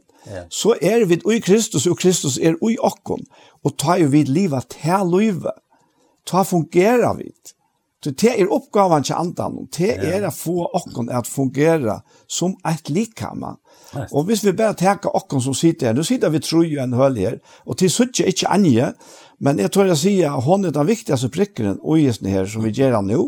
Så 0.49 0.75
er 0.81 1.05
vi 1.05 1.19
i 1.35 1.39
Kristus, 1.39 1.87
og 1.87 1.97
Kristus 1.97 2.37
er 2.37 2.57
i 2.69 2.77
okkon. 2.81 3.25
Og 3.63 3.77
ta 3.77 3.99
jo 4.01 4.09
vi 4.13 4.23
livet 4.23 4.73
til 4.73 5.11
livet. 5.11 5.61
Ta 6.25 6.43
fungerer 6.43 7.13
vi. 7.19 7.31
Så 8.05 8.11
det 8.11 8.35
er 8.37 8.51
oppgaven 8.53 9.03
til 9.03 9.17
andan. 9.17 9.63
Det 9.73 9.95
er 9.97 10.27
å 10.27 10.33
få 10.33 10.67
okkon 10.77 11.07
at 11.09 11.25
fungera 11.25 12.03
som 12.29 12.53
et 12.69 12.91
likhamma. 12.93 13.55
Og 14.11 14.27
hvis 14.27 14.43
vi 14.45 14.53
bare 14.53 14.77
tenker 14.77 15.15
okkon 15.17 15.41
som 15.41 15.55
sitter 15.57 15.89
her, 15.89 15.95
nå 15.97 16.05
sitter 16.05 16.29
vi 16.29 16.41
tro 16.45 16.61
jo 16.61 16.83
en 16.83 16.93
høl 16.93 17.17
her, 17.17 17.39
og 17.65 17.79
til 17.81 17.89
suttje 17.89 18.27
ikke 18.29 18.51
anje, 18.53 18.91
men 19.41 19.57
jeg 19.57 19.73
tror 19.73 19.89
jeg 19.89 20.01
sier 20.03 20.37
at 20.37 20.45
hun 20.45 20.69
er 20.69 20.75
den 20.75 20.85
viktigste 20.85 21.31
prikkeren 21.33 21.79
og 21.81 21.97
gjesten 22.03 22.29
her 22.29 22.45
som 22.45 22.67
vi 22.67 22.75
gjør 22.77 22.99
nå. 23.07 23.23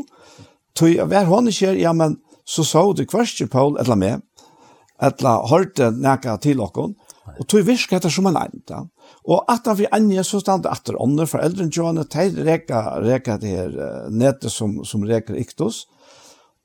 Så 0.78 0.94
hver 1.10 1.26
hon 1.26 1.50
ikke, 1.50 1.74
ja, 1.82 1.96
men 1.98 2.20
så 2.46 2.62
sa 2.64 2.86
du 2.94 3.02
kvarst 3.10 3.42
Paul 3.50 3.80
eller 3.82 3.98
med, 3.98 4.22
eller 5.02 5.50
hørte 5.52 5.92
nækka 5.94 6.38
til 6.42 6.62
okkon, 6.64 6.96
og 7.38 7.48
tog 7.50 7.66
virke 7.68 7.98
etter 7.98 8.12
som 8.14 8.30
en 8.30 8.40
enda. 8.40 8.86
Og 9.28 9.44
at 9.52 9.68
vi 9.78 9.90
anje 9.92 10.24
så 10.24 10.40
stand 10.42 10.64
det 10.64 10.72
atter 10.72 10.98
ånder 11.02 11.28
for 11.30 11.44
eldre 11.44 11.66
enn 11.66 11.74
Johanne, 11.74 12.06
de 12.08 12.46
reka, 12.48 12.82
reka 13.04 13.38
det 13.42 13.52
her 13.52 14.08
netet 14.10 14.52
som, 14.54 14.80
som 14.88 15.04
reker 15.06 15.38
iktos, 15.38 15.86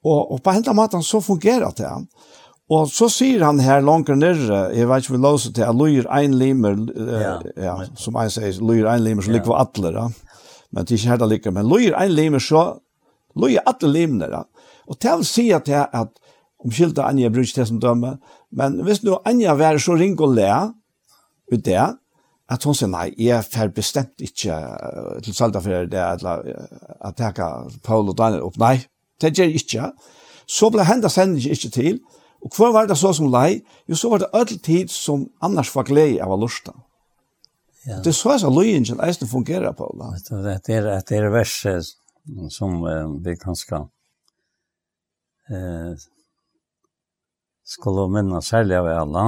og, 0.03 0.33
og 0.35 0.41
på 0.43 0.55
hentan 0.55 0.79
maten 0.79 1.03
så 1.07 1.21
fungerer 1.23 1.75
det. 1.79 1.91
Og 2.73 2.89
så 2.91 3.09
sier 3.13 3.43
han 3.45 3.61
her 3.63 3.83
langt 3.85 4.11
nere, 4.17 4.69
jeg 4.75 4.89
vet 4.89 5.05
ikke 5.05 5.13
om 5.13 5.19
vi 5.19 5.27
låser 5.27 5.53
til, 5.55 5.67
at 5.67 5.77
løyer 5.77 6.09
ein 6.15 6.35
limer, 6.39 6.79
ja, 7.21 7.35
ja, 7.61 7.75
som 7.99 8.17
jeg 8.23 8.33
sier, 8.35 8.63
løyer 8.63 8.89
ein 8.95 9.05
limer, 9.05 9.27
så 9.27 9.35
ligger 9.35 9.53
vi 9.53 9.59
atler, 9.61 9.99
ja. 9.99 10.07
men 10.73 10.87
det 10.87 10.95
er 10.95 11.01
ikke 11.01 11.13
her 11.13 11.21
det 11.21 11.29
ligger, 11.35 11.55
men 11.59 11.69
løyer 11.69 11.99
ein 12.01 12.15
limer, 12.17 12.43
så 12.43 12.65
løyer 13.37 13.67
atle 13.69 13.93
limer, 13.93 14.39
ja. 14.39 14.43
Og 14.89 14.99
til 14.99 15.23
å 15.23 15.27
si 15.27 15.47
at, 15.55 15.69
at 15.69 16.17
omskylda 16.65 17.09
Anja 17.09 17.31
brukte 17.33 17.61
det 17.61 17.69
som 17.69 17.81
dømme, 17.81 18.17
men 18.51 18.79
hvis 18.87 19.03
nu 19.03 19.17
Anja 19.25 19.55
var 19.59 19.79
så 19.83 19.97
ring 19.99 20.19
og 20.21 20.37
le 20.37 20.53
ut 21.53 21.65
det, 21.65 21.83
at 22.53 22.65
hun 22.67 22.77
sier, 22.77 22.91
nei, 22.91 23.11
jeg 23.17 23.39
er 23.39 23.71
bestemt 23.73 24.23
ikke 24.23 24.53
uh, 24.53 25.19
til 25.25 25.35
salda 25.35 25.63
for 25.63 25.87
det, 25.89 26.01
eller 26.01 26.43
at 27.01 27.21
jeg 27.21 27.37
kan 27.39 27.71
Paul 27.85 28.11
og 28.13 28.19
Daniel 28.19 28.49
opp, 28.49 28.59
nei, 28.61 28.77
det 29.23 29.33
gjør 29.33 29.49
jeg 29.49 29.63
ikke. 29.63 29.91
Så 30.51 30.69
ble 30.73 30.85
henda 30.85 31.09
sendingen 31.13 31.55
ikke 31.55 31.71
til, 31.73 32.01
og 32.43 32.57
hva 32.57 32.73
var 32.75 32.89
det 32.91 32.99
så 32.99 33.13
som 33.15 33.31
lei? 33.31 33.63
Jo, 33.89 33.97
så 33.97 34.11
var 34.11 34.23
det 34.23 34.33
ødel 34.35 34.59
tid 34.59 34.91
som 34.91 35.29
annars 35.45 35.71
var 35.75 35.87
glede 35.87 36.23
av 36.25 36.35
å 36.35 36.41
lusta. 36.43 36.75
Ja. 37.87 38.01
Det 38.03 38.11
er 38.13 38.19
så 38.19 38.37
som 38.39 38.55
løyen 38.55 38.85
løyen 38.85 39.03
eisen 39.07 39.31
fungerer, 39.31 39.73
Paul. 39.79 40.03
Det 40.29 40.75
er, 40.75 40.91
det 41.09 41.19
er 41.19 41.31
verset 41.31 41.95
som 42.51 42.83
vi 43.25 43.35
kan 43.39 43.57
skal 43.59 43.89
eh, 45.51 45.95
skulle 47.73 48.09
minne 48.13 48.43
særlig 48.45 48.79
av 48.81 48.91
alle. 48.93 49.25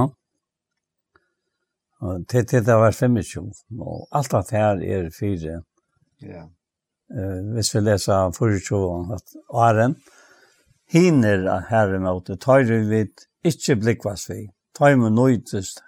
Og 2.05 2.27
til 2.29 2.45
til 2.45 2.65
det 2.65 2.75
var 2.75 2.91
25, 2.91 3.47
og 3.79 4.07
alt 4.11 4.31
det 4.31 4.57
her 4.57 4.83
er 4.97 5.09
fire. 5.15 5.61
Ja. 6.21 6.43
Uh, 7.09 7.53
hvis 7.53 7.75
vi 7.75 7.81
leser 7.85 8.31
24 8.33 9.15
at 9.15 9.35
åren, 9.49 9.95
hiner 10.89 11.47
herre 11.69 11.97
i 11.97 12.01
måte, 12.01 12.37
tar 12.37 12.65
vi 12.65 12.79
vidt, 12.89 13.27
ikke 13.45 13.77
blikkvast 13.81 14.29
vi, 14.29 14.39
tar 14.75 14.95
vi 14.97 15.09
nøytest, 15.13 15.81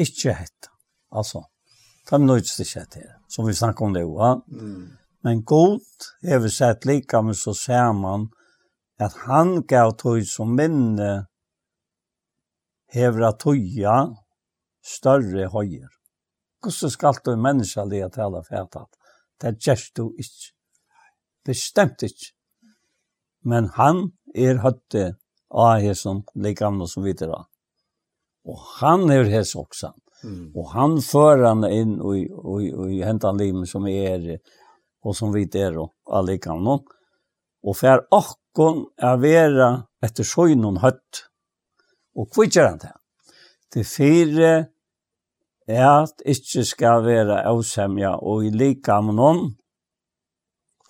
ikke 0.00 0.34
hette. 0.40 0.72
Altså, 1.12 1.44
tar 2.08 2.20
vi 2.22 2.28
nøytest 2.28 2.64
ikke 2.64 2.84
hette 2.84 3.04
her, 3.04 3.16
som 3.28 3.48
vi 3.48 3.56
snakker 3.56 3.86
om 3.86 3.94
det 3.94 4.04
også. 4.04 4.40
Mm. 4.48 4.86
Men 5.24 5.44
godt 5.44 6.08
har 6.28 6.40
vi 6.44 6.50
sett 6.52 6.84
lika 6.84 7.22
med 7.22 7.36
så 7.36 7.54
ser 7.56 7.92
man 7.96 8.28
at 9.00 9.12
han 9.26 9.62
gav 9.66 9.94
tog 9.96 10.24
som 10.28 10.52
minne 10.56 11.26
hever 12.94 13.28
at 13.28 13.40
tøya 13.42 13.96
større 14.84 15.48
høyer. 15.52 15.90
Hvordan 16.62 16.90
skal 16.90 17.20
du 17.24 17.34
menneska 17.36 17.84
lia 17.84 18.08
tala 18.08 18.42
fætat? 18.42 18.88
Det 19.40 19.56
gjør 19.60 19.82
du 19.96 20.04
ikke. 20.18 20.52
Bestemt 21.44 22.02
ikke. 22.02 22.32
Men 23.44 23.68
han 23.76 24.06
er 24.34 24.62
høtte 24.64 25.16
av 25.52 25.82
hesson 25.84 26.22
likamna 26.34 26.86
som 26.88 27.04
videre. 27.04 27.44
Og 28.48 28.60
han 28.80 29.10
er 29.12 29.28
hess 29.28 29.54
også. 29.56 29.92
Mm. 30.24 30.52
Og 30.56 30.70
han 30.72 30.96
fører 31.04 31.50
han 31.50 31.66
inn 31.68 31.98
og, 32.00 32.16
og, 32.16 32.62
og, 32.64 32.86
og 32.86 32.94
hentan 33.04 33.40
livet 33.40 33.68
som 33.68 33.86
er 33.90 34.38
og 35.04 35.16
som 35.16 35.34
vi 35.34 35.44
er 35.60 35.76
og 35.76 35.92
alle 36.08 36.34
likamna. 36.34 36.78
Og 37.64 37.76
for 37.76 38.04
akkon 38.12 38.86
er 38.96 39.20
vera 39.20 39.70
etter 40.04 40.24
sjøgnon 40.24 40.80
høtt. 40.80 41.26
Og 42.14 42.30
hva 42.30 42.46
gjør 42.46 42.68
han 42.68 42.80
det? 42.82 42.94
Det 43.74 43.84
fire 43.88 44.52
er 45.66 45.86
at 45.90 46.22
ikke 46.28 46.64
skal 46.68 47.04
være 47.06 47.40
avsemja 47.48 48.14
og 48.22 48.44
i 48.46 48.52
lika 48.54 49.00
med 49.02 49.18
noen. 49.18 49.44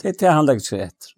Det 0.01 0.13
er 0.13 0.19
det 0.21 0.33
han 0.33 0.49
legger 0.49 0.67
seg 0.67 0.87
etter. 0.89 1.13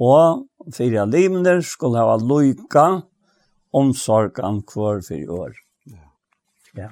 Og 0.00 0.72
fire 0.76 1.06
livner 1.08 1.62
skulle 1.64 2.02
ha 2.02 2.16
lika 2.20 2.86
omsorgen 3.76 4.64
hver 4.68 5.04
fire 5.06 5.38
år. 5.46 5.54
Ja. 6.76 6.90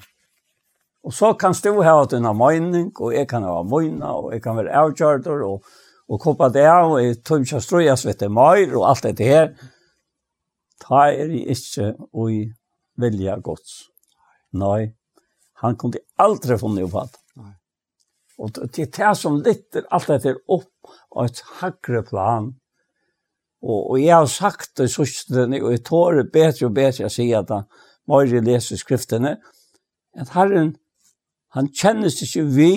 Og 1.05 1.15
så 1.15 1.33
kan 1.41 1.55
du 1.65 1.83
ha 1.83 1.95
at 2.03 2.13
en 2.13 2.29
mening, 2.37 2.93
og 3.01 3.15
jeg 3.15 3.29
kan 3.29 3.43
ha 3.43 3.63
mening, 3.63 4.03
og 4.03 4.33
jeg 4.33 4.43
kan 4.43 4.57
være 4.57 4.75
avgjørter, 4.77 5.45
og, 5.45 5.65
og 6.09 6.21
koppa 6.21 6.49
det 6.53 6.67
av, 6.69 6.93
og 6.93 7.03
jeg 7.03 7.21
tror 7.25 7.43
ikke 7.43 7.57
jeg 7.57 7.65
strøyes 7.65 8.07
vet 8.07 8.21
det 8.21 8.31
mer, 8.31 8.65
og 8.77 8.89
alt 8.91 9.05
dette 9.05 9.25
her. 9.25 9.53
Mm 9.53 9.78
Ta 10.83 11.09
er 11.11 11.33
i 11.35 11.45
ikke 11.53 11.93
ui 12.15 12.45
vilja 12.99 13.39
gods. 13.43 13.89
Nei, 14.59 14.93
han 15.63 15.77
kunne 15.77 16.03
aldri 16.23 16.59
funnet 16.59 16.87
opp 16.89 17.03
at. 17.03 17.19
Og 18.39 18.55
det 18.55 18.85
er 18.85 18.91
det 18.95 19.13
som 19.19 19.41
lytter 19.43 19.87
alt 19.91 20.11
dette 20.13 20.37
opp 20.47 20.93
av 21.11 21.27
et 21.27 21.41
hagre 21.59 22.05
plan. 22.07 22.53
Og, 23.59 23.81
og 23.91 23.97
jeg 23.99 24.15
har 24.15 24.29
sagt 24.31 24.77
det 24.79 24.87
sørstene, 24.93 25.59
og 25.59 25.73
jeg 25.75 25.83
tårer 25.89 26.29
bedre 26.33 26.69
og 26.69 26.77
bedre 26.77 27.09
å 27.09 27.13
si 27.13 27.27
at 27.35 27.51
han 27.51 27.67
må 28.09 28.23
jeg 28.23 28.45
lese 28.47 28.79
skriftene, 28.79 29.35
at 30.19 30.31
Herren, 30.33 30.77
han 31.53 31.69
kjennes 31.75 32.17
ikke 32.25 32.45
vi, 32.55 32.73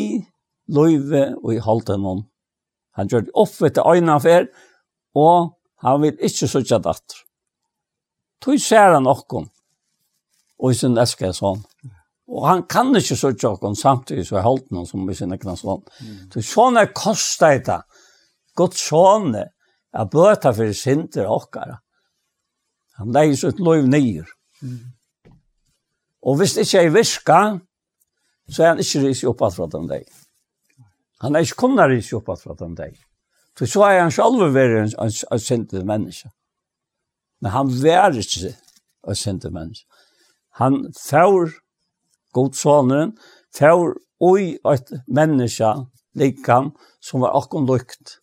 løyve 0.71 1.35
og 1.41 1.53
i 1.53 1.61
halten 1.63 2.01
noen. 2.03 2.25
Han 2.97 3.07
gjør 3.11 3.27
det 3.27 3.35
opp 3.39 3.55
etter 3.67 3.87
øynene 3.87 4.17
for, 4.23 4.47
og 5.21 5.53
han 5.85 6.01
vil 6.03 6.17
ikke 6.27 6.49
sørge 6.49 6.81
datter. 6.83 7.21
Tog 8.41 8.59
ser 8.61 8.95
han 8.95 9.09
okkom. 9.09 9.49
Og 10.61 10.73
i 10.73 10.77
sin 10.77 10.97
elskede 10.97 11.33
sånn. 11.37 11.61
Og 12.31 12.45
han 12.47 12.63
kan 12.69 12.93
ikke 12.95 13.17
sørge 13.19 13.49
okkom 13.49 13.75
samtidig 13.75 14.23
så 14.27 14.37
jeg 14.37 14.45
holdt 14.45 14.69
noen 14.71 14.87
som 14.87 15.09
i 15.09 15.15
sin 15.17 15.33
egna 15.35 15.57
sånn. 15.59 15.83
Så 16.31 16.43
sånn 16.47 16.79
er 16.79 16.93
kostet 16.95 17.67
det. 17.67 17.81
Godt 18.57 18.79
sånn 18.79 19.35
er. 19.35 19.51
Jeg 19.91 20.07
bøter 20.13 20.55
for 20.55 20.77
sinter 20.77 21.27
okkara. 21.27 21.81
Han 23.01 23.11
leier 23.11 23.35
sitt 23.35 23.59
liv 23.59 23.87
nyer. 23.89 24.29
Mm. 24.61 24.79
Og 26.21 26.37
hvis 26.39 26.55
det 26.55 26.67
ikke 26.67 26.83
er 26.85 26.93
virka, 26.95 27.39
så 28.51 28.63
er 28.63 28.73
han 28.73 28.83
ikke 28.83 29.01
risi 29.03 29.27
oppa 29.27 29.49
fra 29.51 29.67
den 29.71 29.89
deg. 29.89 30.05
Han 31.25 31.35
er 31.35 31.45
ikke 31.45 31.63
kunna 31.65 31.87
risi 31.89 32.15
oppa 32.15 32.37
fra 32.39 32.55
den 32.59 32.77
deg. 32.77 32.95
For 33.57 33.67
så 33.67 33.83
er 33.89 33.99
han 34.03 34.13
selv 34.15 34.45
vært 34.55 34.77
en, 34.85 34.93
en, 35.03 35.11
en 35.33 35.43
sinter 35.43 35.83
menneske. 35.87 36.31
Men 37.41 37.51
han 37.55 37.71
var 37.81 38.17
ikke 38.17 38.53
av 39.07 39.17
sinte 39.17 39.49
menneske. 39.49 39.87
Han 40.59 40.83
fjør 40.97 41.53
godsåneren, 42.35 43.15
fjør 43.55 43.95
oi 44.21 44.57
et 44.73 44.91
menneske 45.07 45.71
likam 46.19 46.73
som 47.01 47.23
var 47.23 47.37
akkurat 47.39 47.69
lukt. 47.71 48.17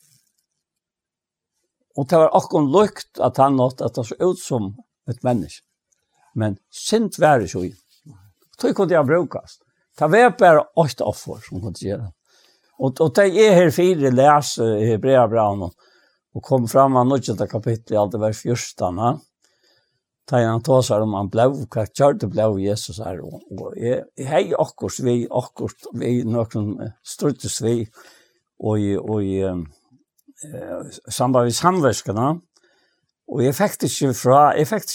Og 1.98 2.06
det 2.08 2.20
var 2.20 2.36
akkurat 2.36 2.70
lukt 2.74 3.22
at 3.24 3.40
han 3.42 3.58
nått 3.58 3.82
at 3.82 3.96
det 3.98 4.06
så 4.06 4.18
ut 4.22 4.38
som 4.40 4.74
et 5.10 5.24
menneske. 5.26 5.64
Men 6.38 6.58
sint 6.70 7.18
var 7.18 7.42
ikke 7.42 7.64
oi. 7.64 7.72
Tøy 8.58 8.74
kunne 8.74 8.94
jeg 8.94 9.06
brukast. 9.06 9.64
Det 9.98 10.06
var 10.12 10.36
bare 10.38 10.66
åtte 10.78 11.06
offer 11.06 11.40
som 11.42 11.62
kunne 11.62 11.82
gjøre. 11.82 12.12
Og, 12.78 13.00
og 13.02 13.14
det 13.16 13.32
er 13.42 13.56
her 13.56 13.72
fire 13.74 14.12
leser 14.14 14.76
i 14.78 14.86
Hebrea 14.92 15.26
Braun 15.30 15.66
og 16.36 16.44
kom 16.44 16.68
fram 16.68 16.96
av 16.98 17.08
nødgjenta 17.08 17.48
kapittel 17.50 17.96
i 17.96 17.98
alt 18.00 18.14
det 18.14 18.20
var 18.22 18.36
fyrstene. 18.36 19.16
Da 20.28 20.42
han 20.44 20.60
tog 20.64 20.82
seg 20.84 21.00
om 21.00 21.14
han 21.16 21.30
ble, 21.32 21.46
hva 21.72 21.86
kjør 21.88 22.18
det 22.20 22.28
blev 22.34 22.58
Jesus 22.60 22.98
her, 23.00 23.22
og 23.24 23.40
og 23.48 23.76
jeg 23.80 24.02
jeg 24.18 24.28
hei 24.28 24.42
akkurat 24.52 25.00
vi, 25.06 25.14
akkurat 25.24 25.88
vi, 25.94 26.10
noen 26.28 26.74
struttes 27.00 27.62
vi, 27.64 27.88
og 28.60 28.82
i, 28.82 28.92
og 28.98 29.24
i 29.24 29.40
samband 31.08 31.48
med 31.48 31.56
samverskene, 31.56 32.28
og 33.28 33.42
jeg 33.44 33.56
fikk 33.56 33.80
det 33.80 33.90
ikke 33.92 34.12
fra, 34.16 34.42
jeg 34.56 34.68
fikk, 34.68 34.92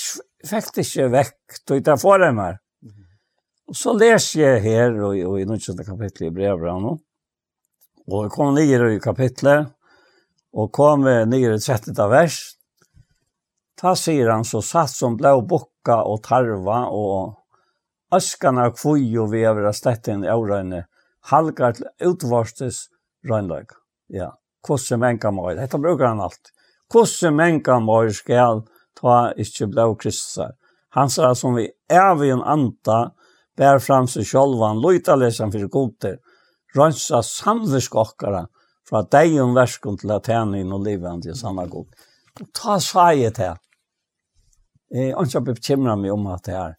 fikk 0.49 0.69
det 0.75 0.85
ikke 0.87 1.09
vekk, 1.17 1.59
tog 1.67 1.83
det 1.85 1.97
for 2.01 2.21
dem 2.21 2.41
her. 2.43 2.59
Og 3.69 3.77
så 3.79 3.93
leser 3.97 4.41
jeg 4.41 4.63
her, 4.67 4.97
og, 5.01 5.17
og 5.17 5.39
i 5.41 5.47
nødgjenta 5.49 5.85
kapittel 5.87 6.27
i 6.27 6.33
brevbrannet, 6.35 7.01
og 8.05 8.25
jeg 8.25 8.33
kom 8.35 8.53
ned 8.53 8.89
i 8.91 8.99
kapitlet, 9.01 9.71
og 10.53 10.71
kom 10.71 11.05
nere 11.05 11.57
i 11.57 11.59
13. 11.59 11.95
vers. 12.09 12.39
Ta 13.79 13.95
sier 13.97 14.29
han 14.29 14.45
så 14.45 14.61
satt 14.61 14.93
som 14.93 15.17
blå 15.17 15.39
bukka 15.49 16.03
og 16.07 16.21
tarva 16.23 16.85
og 16.93 17.33
askan 18.13 18.61
av 18.61 18.75
kvøy 18.77 19.07
og 19.23 19.31
vevra 19.33 19.73
sletten 19.73 20.23
i 20.23 20.31
årene, 20.31 20.85
halgar 21.31 21.73
til 21.77 21.89
utvarstes 22.11 22.87
røgnløg. 23.25 23.73
Ja, 24.13 24.33
kosse 24.61 24.99
menka 25.01 25.31
møyr. 25.33 25.57
Hetta 25.57 25.79
bruker 25.81 26.11
han 26.11 26.21
alt. 26.21 26.53
Kosse 26.91 27.31
menka 27.33 27.79
møyr 27.81 28.13
skal 28.13 28.63
ta 28.99 29.33
ikkje 29.39 29.71
blå 29.71 29.93
kristusar. 29.97 30.53
Han 30.93 31.09
sa 31.09 31.33
som 31.33 31.55
vi 31.57 31.65
er 31.89 32.13
vi 32.19 32.29
en 32.29 32.43
anta, 32.45 33.15
bær 33.57 33.81
fram 33.81 34.05
seg 34.09 34.27
sjolvan, 34.29 34.81
loyta 34.81 35.15
lesen 35.17 35.51
fyrir 35.53 35.71
goder, 35.73 36.19
røynsa 36.77 37.23
samvisk 37.25 37.95
okkara, 37.97 38.45
fra 38.87 39.03
deg 39.15 39.37
om 39.41 39.55
verskom 39.55 39.97
til 39.99 40.11
at 40.15 40.29
henne 40.31 40.59
inn 40.61 40.73
og 40.75 40.83
livet 40.85 41.23
til 41.23 41.37
sanna 41.37 41.65
god. 41.71 41.87
Og 42.41 42.47
ta 42.55 42.79
seg 42.81 43.27
til. 43.37 43.59
Jeg 44.93 45.13
har 45.15 45.25
ikke 45.25 45.53
bekymret 45.53 46.01
meg 46.01 46.13
om 46.13 46.27
at 46.33 46.45
det 46.45 46.57
er 46.57 46.75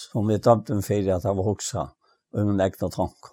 som 0.00 0.28
vi 0.28 0.38
dømte 0.40 0.72
en 0.72 0.84
fyrir 0.84 1.12
at 1.16 1.26
jeg 1.28 1.36
var 1.36 1.44
hoksa, 1.46 1.86
og 2.32 2.48
min 2.48 2.62
egna 2.64 2.88
tank. 2.92 3.32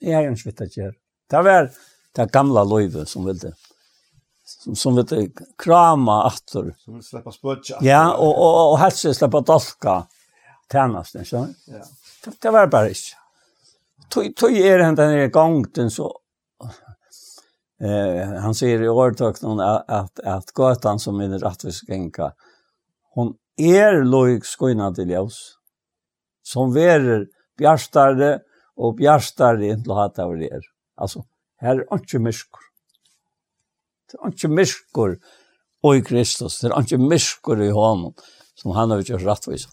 Jeg 0.00 0.16
har 0.16 0.28
ikke 0.30 0.50
vitt 0.50 0.62
at 0.64 0.76
gjøre. 0.78 0.96
Det 1.30 1.42
var 1.44 1.70
det 2.16 2.26
gamla 2.32 2.62
livet 2.64 3.10
som 3.10 3.26
ville, 3.26 3.52
som, 4.46 4.76
som 4.78 4.96
ville 4.96 5.26
krama 5.60 6.22
atter. 6.30 6.72
Som 6.84 6.96
ville 6.96 7.04
slippe 7.04 7.34
spøtja. 7.34 7.80
Ja, 7.84 8.06
og, 8.14 8.32
og, 8.32 8.60
og 8.72 8.78
helst 8.80 9.04
slippe 9.18 9.42
dalka 9.44 9.98
tjenest, 10.72 11.18
ikke? 11.20 11.44
Ja. 11.72 11.84
Det, 12.24 12.36
det 12.42 12.52
var 12.54 12.70
bare 12.72 12.94
ikke. 12.94 13.20
Tog 14.12 14.30
tøy 14.38 14.60
er 14.62 14.86
den 14.94 15.18
gangen 15.34 15.90
så 15.90 16.08
Eh, 17.80 18.40
han 18.40 18.54
säger 18.54 18.82
i 18.82 18.88
årtöknen 18.88 19.60
att, 19.60 19.90
att, 19.90 20.20
att 20.20 20.52
gatan 20.52 20.98
som 20.98 21.20
är 21.20 21.38
rättvis 21.38 21.88
gänka, 21.88 22.32
hon 23.14 23.34
är 23.56 24.04
lojk 24.04 24.44
skoina 24.44 24.94
till 24.94 25.10
ljus. 25.10 25.56
som 26.46 26.72
verer 26.72 27.26
bjärstare 27.58 28.40
och 28.76 28.94
bjärstare 28.94 29.66
inte 29.66 29.88
låta 29.88 30.24
av 30.24 30.36
det 30.36 30.50
er. 30.52 30.62
Altså, 30.96 31.24
her 31.60 31.80
er 31.80 31.86
ikke. 31.96 32.18
Det 34.06 34.18
är 34.22 34.26
inte 34.26 34.48
myskor 34.48 35.18
i 35.94 36.02
Kristus, 36.02 36.60
det 36.60 36.68
är 36.68 36.78
inte 36.78 36.98
myskor 36.98 37.62
i 37.62 37.70
honom, 37.70 38.14
som 38.54 38.70
han 38.70 38.90
har 38.90 39.02
gjort 39.02 39.22
rattvis. 39.22 39.66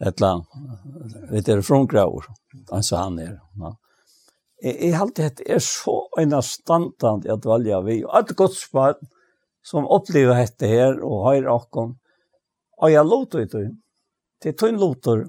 Etla, 0.00 0.44
vet 1.30 1.48
er 1.48 1.62
frungraur, 1.62 2.26
altså 2.72 2.96
han 2.96 3.18
er. 3.18 3.38
Ja. 3.60 3.76
Jeg 4.64 4.76
jeg 4.80 4.96
halte 4.96 5.26
at 5.28 5.38
det 5.38 5.50
er 5.52 5.60
så 5.60 5.98
en 6.20 6.32
standard 6.42 7.26
at 7.28 7.44
valja 7.44 7.82
vi. 7.84 7.98
Og 8.04 8.16
et 8.18 8.36
godt 8.36 8.56
spart 8.56 9.02
som 9.64 9.86
opplever 9.88 10.36
dette 10.40 10.68
her 10.68 11.00
og 11.04 11.26
høyre 11.28 11.52
akkom. 11.52 11.94
Og 12.80 12.92
jeg 12.92 13.04
låter 13.04 13.44
ut 13.44 13.52
det. 13.52 13.70
Det 14.42 14.52
er 14.52 14.58
tøyn 14.60 14.80
låter. 14.80 15.26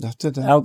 Ja, 0.00 0.12
det 0.16 0.30
er 0.30 0.30
det. 0.30 0.42
Jeg 0.44 0.50
har 0.50 0.60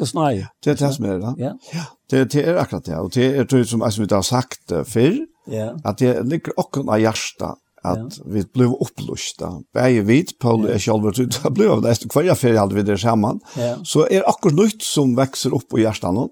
Det 0.64 0.72
er 0.72 0.76
det 0.76 0.96
som 0.96 1.06
er 1.06 1.20
det. 1.20 1.34
Ja. 1.74 1.86
Det, 2.12 2.32
det 2.34 2.48
er 2.48 2.58
akkurat 2.58 2.86
det. 2.86 2.96
Og 2.96 3.14
det 3.14 3.38
er 3.38 3.44
det 3.44 3.68
som 3.68 3.82
jeg 3.82 4.08
har 4.12 4.22
sagt 4.22 4.72
før, 4.88 5.26
ja. 5.48 5.74
at 5.86 6.00
det 6.00 6.26
ligger 6.26 6.52
akkurat 6.58 6.90
av 6.96 7.00
hjertet 7.00 7.60
at 7.86 8.20
vi 8.26 8.44
blev 8.54 8.74
upplusta. 8.82 9.52
Bæði 9.76 10.02
vit 10.08 10.34
Paul 10.42 10.66
er 10.70 10.82
sjálvur 10.82 11.14
til 11.16 11.30
at 11.30 11.54
bliva 11.54 11.76
av 11.78 11.84
næstu 11.86 12.08
kvarja 12.10 12.36
fyrir 12.38 12.58
halde 12.60 12.78
vi 12.78 12.86
der 12.88 12.98
saman. 12.98 13.42
Så 13.84 14.08
er 14.10 14.26
akkurat 14.28 14.58
nytt 14.58 14.86
som 14.86 15.16
vekser 15.18 15.54
upp 15.54 15.76
i 15.78 15.84
hjertan. 15.84 16.24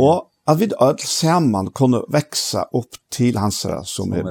Og 0.00 0.26
at 0.46 0.60
vi 0.60 0.68
all 0.78 0.98
saman 1.00 1.70
kunne 1.72 2.02
veksa 2.12 2.66
opp 2.76 2.98
til 3.12 3.38
hans 3.40 3.62
som 3.64 4.12
er, 4.12 4.26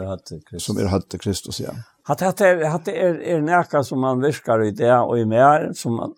som 0.61 0.77
er 0.77 0.91
hatt 0.91 1.09
til 1.09 1.21
Kristus, 1.21 1.59
ja. 1.63 1.73
Hatt 2.05 2.19
det 2.19 2.45
er, 2.45 2.65
hatt 2.67 2.89
er, 2.91 3.15
er 3.21 3.41
nærka 3.41 3.81
som 3.83 4.01
man 4.03 4.21
virkar 4.21 4.61
i 4.65 4.73
det 4.75 4.91
og 4.91 5.15
i 5.17 5.25
mer, 5.25 5.71
som 5.77 5.95
man, 5.97 6.15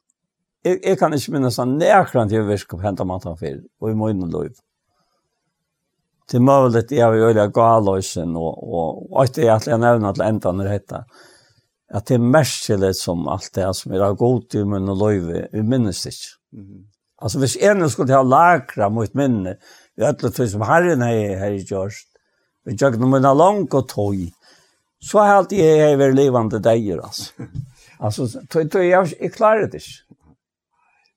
jeg, 0.66 0.80
jeg 0.82 0.98
kan 1.00 1.14
ikke 1.14 1.36
minnes 1.36 1.60
han 1.62 1.78
nærkran 1.80 2.32
til 2.32 2.42
å 2.42 2.48
virka 2.50 2.76
på 2.76 2.84
hentan 2.84 3.14
tar 3.22 3.38
fyr, 3.40 3.60
og 3.82 3.92
i 3.92 3.98
møyden 3.98 4.34
lov. 4.34 4.50
Det 6.26 6.42
er 6.42 7.12
vi 7.14 7.40
at 7.40 7.54
galøysen, 7.54 8.34
og, 8.36 8.64
og, 8.66 9.06
og 9.12 9.20
at 9.24 9.38
jeg 9.38 9.78
nevner 9.78 10.18
til 10.18 10.26
enda 10.26 10.52
når 10.52 10.72
det 10.74 11.04
at 11.96 12.08
det 12.10 12.16
er 12.18 12.24
merkelig 12.34 12.96
som 12.98 13.28
alt 13.30 13.52
det 13.54 13.68
som 13.78 13.94
er 13.94 14.02
av 14.02 14.18
god 14.18 14.58
i 14.58 14.64
munn 14.66 14.90
og 14.90 14.98
lov, 15.04 15.30
vi 15.54 15.62
minnes 15.62 16.06
ikke. 16.10 16.34
Mm 16.52 16.64
-hmm. 16.64 16.84
Altså, 17.22 17.40
hvis 17.40 17.58
en 17.62 17.90
skulle 17.90 18.14
ha 18.14 18.24
lagra 18.24 18.90
mot 18.90 19.16
minne, 19.16 19.56
Vi 19.96 20.04
alle 20.04 20.32
tog 20.32 20.50
som 20.50 20.66
herren 20.68 21.02
har 21.02 21.40
her 21.40 21.56
i 21.56 21.64
gjørst. 21.64 22.08
Vi 22.66 22.76
tjøk 22.78 22.98
noe 23.00 23.12
minna 23.14 23.34
lang 23.34 23.66
og 23.68 23.88
tog. 23.90 24.18
Så 25.02 25.22
har 25.22 25.40
alltid 25.40 25.62
jeg 25.62 25.84
hei 25.84 25.98
vært 26.00 26.18
livende 26.18 26.62
deier, 26.64 27.02
altså. 27.04 27.32
Altså, 27.96 28.26
tog 28.52 28.68
tog 28.72 28.84
jeg, 28.84 29.08
jeg 29.22 29.32
klarer 29.32 29.70
det 29.72 29.80
ikke. 29.80 30.18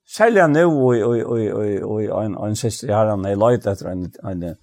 Selja 0.08 0.46
nu 0.46 0.60
og 0.62 1.00
og 1.02 1.24
og 1.26 1.40
og 1.82 2.04
og 2.08 2.22
ein 2.24 2.36
ein 2.44 2.56
syster 2.56 2.94
har 2.94 3.10
han 3.10 3.26
ei 3.26 3.34
leit 3.34 3.66
etter 3.66 3.90
ein 3.90 4.06
ein 4.24 4.54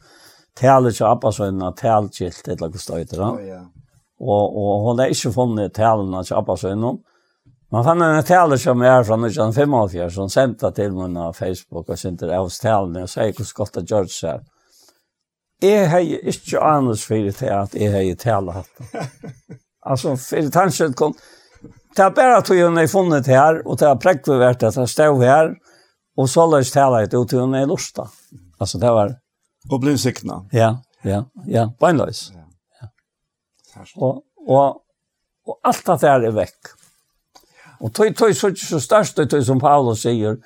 tale 0.56 0.92
til 0.92 1.06
appa 1.06 1.32
så 1.32 1.44
en 1.44 1.60
talkilt 1.78 2.48
eller 2.48 2.70
vad 2.70 2.80
står 2.80 2.98
det 2.98 3.18
då? 3.18 3.40
Ja. 3.48 3.62
Og 4.20 4.56
og 4.58 4.82
hon 4.82 5.00
har 5.00 5.08
inte 5.08 5.32
funnit 5.32 5.74
talen 5.74 6.24
til 6.24 6.34
appa 6.34 6.56
så. 6.56 6.98
Man 7.76 7.84
fann 7.84 8.02
en 8.02 8.24
tale 8.24 8.56
som 8.58 8.80
er 8.88 9.02
fra 9.04 9.18
1985, 9.20 10.12
som 10.16 10.30
sendte 10.32 10.70
til 10.72 10.94
meg 10.96 11.18
på 11.18 11.32
Facebook 11.36 11.90
og 11.92 11.98
sendte 12.00 12.30
av 12.32 12.46
oss 12.48 12.62
talene 12.64 13.02
og 13.04 13.10
sier 13.12 13.34
hvordan 13.36 13.58
godt 13.58 13.74
det 13.76 13.90
gjør 13.90 14.06
seg. 14.14 14.46
Jeg 15.60 15.90
har 15.92 16.06
ikke 16.32 16.62
annet 16.64 17.04
for 17.04 17.26
det 17.26 17.50
at 17.52 17.76
jeg 17.76 17.92
har 17.92 18.22
tale 18.22 18.60
hatt. 18.62 18.86
Altså, 19.86 20.16
for 20.18 20.48
tanken 20.50 20.96
kom, 20.98 21.12
det 21.94 22.02
er 22.02 22.14
bare 22.16 22.40
at 22.40 22.48
hun 22.50 22.80
har 22.80 22.88
funnet 22.90 23.28
her, 23.30 23.60
og 23.70 23.78
det 23.78 23.86
er 23.86 24.40
vært 24.40 24.64
at 24.64 24.80
jeg 24.80 24.90
stod 24.90 25.22
her, 25.22 25.52
og 26.18 26.30
så 26.32 26.48
løs 26.50 26.72
tale 26.74 27.04
ut 27.04 27.30
til 27.30 27.44
hun 27.44 27.54
er 27.54 27.68
lusta. 27.68 28.08
Altså, 28.58 28.80
det 28.80 28.96
var... 28.96 29.14
Og 29.70 29.84
ble 29.84 29.94
siktene. 30.02 30.40
Ja, 30.56 30.72
ja, 31.04 31.26
ja, 31.46 31.68
beinløs. 31.78 32.32
Ja. 32.34 32.90
Og, 34.00 34.24
og, 34.48 34.82
og 35.46 35.60
alt 35.62 35.86
det 35.86 36.00
der 36.02 36.32
er 36.32 36.40
vekk. 36.40 36.75
Og 37.82 37.94
tog, 37.94 38.16
tog, 38.16 38.36
så 38.36 38.52
ikke 38.54 38.66
så 38.66 38.80
størst 38.80 39.18
det 39.18 39.42
som 39.46 39.60
Paulus 39.60 40.06
sier. 40.06 40.38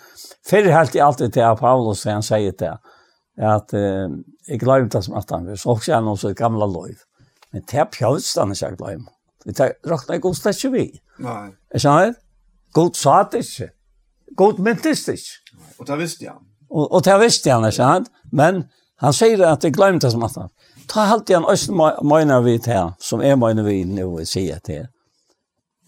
Før 0.48 0.72
helt 0.74 0.96
i 0.96 1.04
alltid 1.04 1.36
til 1.36 1.46
at 1.46 1.60
Paulus 1.60 2.04
han 2.04 2.26
sier 2.26 2.56
det. 2.60 2.78
at 3.40 3.74
eh, 3.74 4.10
jeg 4.48 4.60
glemte 4.60 4.98
det 4.98 5.06
som 5.06 5.16
at 5.16 5.30
han 5.32 5.46
vil, 5.48 5.58
så 5.58 5.70
også 5.70 5.94
er 5.96 6.02
noe 6.04 6.18
så 6.18 6.34
gamla 6.34 6.66
lov. 6.66 6.98
Men 7.54 7.64
det 7.72 7.80
er 7.80 7.88
pjøvstene 7.88 8.56
ikke 8.56 8.66
jeg 8.66 8.78
glemte. 8.78 9.14
Det 9.46 9.60
er 9.64 9.72
råkna 9.88 10.18
i 10.18 10.20
god 10.20 10.36
slett 10.36 10.58
ikke 10.58 10.74
vi. 10.74 10.88
Nei. 11.24 11.52
Er 11.72 11.84
sånn? 11.84 12.18
God 12.76 12.98
sa 13.00 13.22
det 13.32 13.46
ikke. 13.46 13.70
God 14.38 14.60
myntes 14.60 15.06
det 15.08 15.16
ikke. 15.22 15.56
Og 15.80 15.88
det 15.88 15.98
visste 16.02 16.28
han. 16.28 16.44
Og, 16.70 16.86
og 16.92 17.04
det 17.06 17.16
visste 17.24 17.54
han, 17.54 17.66
er 17.66 17.74
sant? 17.74 18.12
Men 18.32 18.66
han 19.00 19.16
sier 19.16 19.42
at 19.48 19.64
jeg 19.64 19.74
glemte 19.78 20.08
det 20.08 20.14
som 20.14 20.26
at 20.28 20.36
han. 20.38 20.52
Ta 20.90 21.06
alltid 21.14 21.40
han 21.40 21.50
østen 21.50 21.78
møyner 21.78 22.44
vi 22.46 22.58
til, 22.66 22.92
som 23.00 23.22
er 23.24 23.38
møyner 23.40 23.66
vi 23.66 23.84
nå, 23.88 24.10
sier 24.28 24.60
til 24.66 24.88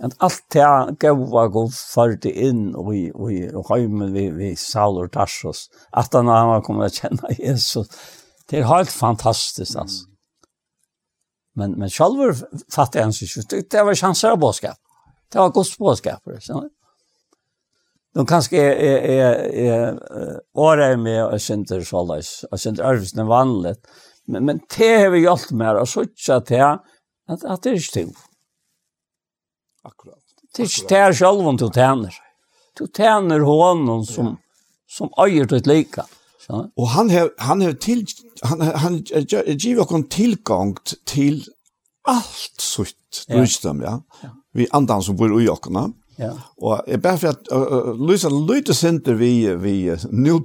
at 0.01 0.15
alt 0.19 0.43
det 0.53 0.67
gaua 0.99 1.47
god 1.53 1.73
førte 1.75 2.31
inn 2.31 2.71
i, 2.73 3.03
i, 3.07 3.41
i 3.45 3.65
heimen 3.69 4.13
vi, 4.15 4.29
vi 4.33 4.55
Saul 4.57 5.03
og 5.03 5.11
Tarsos, 5.13 5.67
at 5.93 6.13
han 6.17 6.29
har 6.31 6.63
kommet 6.65 6.89
å 6.89 7.01
kjenne 7.03 7.35
Jesus. 7.37 7.91
Det 8.49 8.59
er 8.59 8.69
helt 8.69 8.91
fantastisk, 8.91 9.77
altså. 9.77 10.07
Men, 11.55 11.75
men 11.79 11.91
selv 11.91 12.43
fattig 12.71 13.03
han 13.03 13.13
seg 13.13 13.43
ut. 13.43 13.69
Det 13.71 13.83
var 13.83 13.93
ikke 13.93 14.07
boskap. 14.07 14.39
bådskap. 14.39 14.77
Det 15.31 15.39
var 15.39 15.49
gods 15.55 15.77
bådskap, 15.77 16.21
skjønner 16.39 16.69
du? 16.69 16.75
Kanske 18.27 18.57
är 18.57 18.75
är 18.75 19.33
är 19.53 19.99
åra 20.53 20.97
med 20.97 21.25
och 21.25 21.41
synter 21.41 21.77
alltså 21.77 22.47
och 22.51 22.59
synter 22.59 22.83
ärvs 22.83 23.11
den 23.11 23.27
vanligt. 23.27 23.87
Men 24.27 24.45
men 24.45 24.59
det 24.77 24.97
har 24.97 25.09
vi 25.09 25.19
gjort 25.19 25.51
mer 25.51 25.75
och 25.75 25.89
så 25.89 26.01
att 26.29 26.45
det 26.45 26.79
att 27.27 27.63
det 27.63 27.69
är 27.69 27.77
stor. 27.77 28.30
Akkurat. 29.83 30.19
Det 30.55 30.63
är 30.63 30.81
inte 30.81 30.95
där 30.95 31.13
själv 31.13 31.47
om 31.47 31.57
du 31.57 31.69
tjänar. 31.73 32.15
Du 32.77 32.87
tjänar 32.97 33.39
honom 33.39 34.05
som, 34.05 34.25
ja. 34.25 34.37
som 34.87 35.09
äger 35.25 35.45
ditt 35.45 35.65
lika. 35.65 36.05
Så. 36.47 36.71
Och 36.75 36.87
han 36.87 37.09
har, 37.09 37.33
han 37.37 37.61
har 37.61 37.73
till, 37.73 38.05
han, 38.41 38.61
han 38.61 38.97
ger 38.97 39.79
oss 39.79 40.03
tillgång 40.09 40.75
till 41.05 41.45
allt 42.07 42.55
sitt 42.59 43.25
ja. 43.27 43.41
rysdom, 43.41 43.81
ja. 43.81 44.03
ja. 44.21 44.29
Vi 44.53 44.67
andan 44.71 45.03
som 45.03 45.15
bor 45.15 45.41
i 45.41 45.49
åkarna. 45.49 45.91
Ja. 46.15 46.31
Och 46.57 46.81
jag 46.87 47.01
ber 47.01 47.17
för 47.17 47.27
att 47.27 47.51
uh, 47.51 48.07
Luisa 48.07 48.29
lyder 48.29 48.73
senter 48.73 49.13
vi, 49.13 49.55
vi 49.55 49.97
nu 50.09 50.39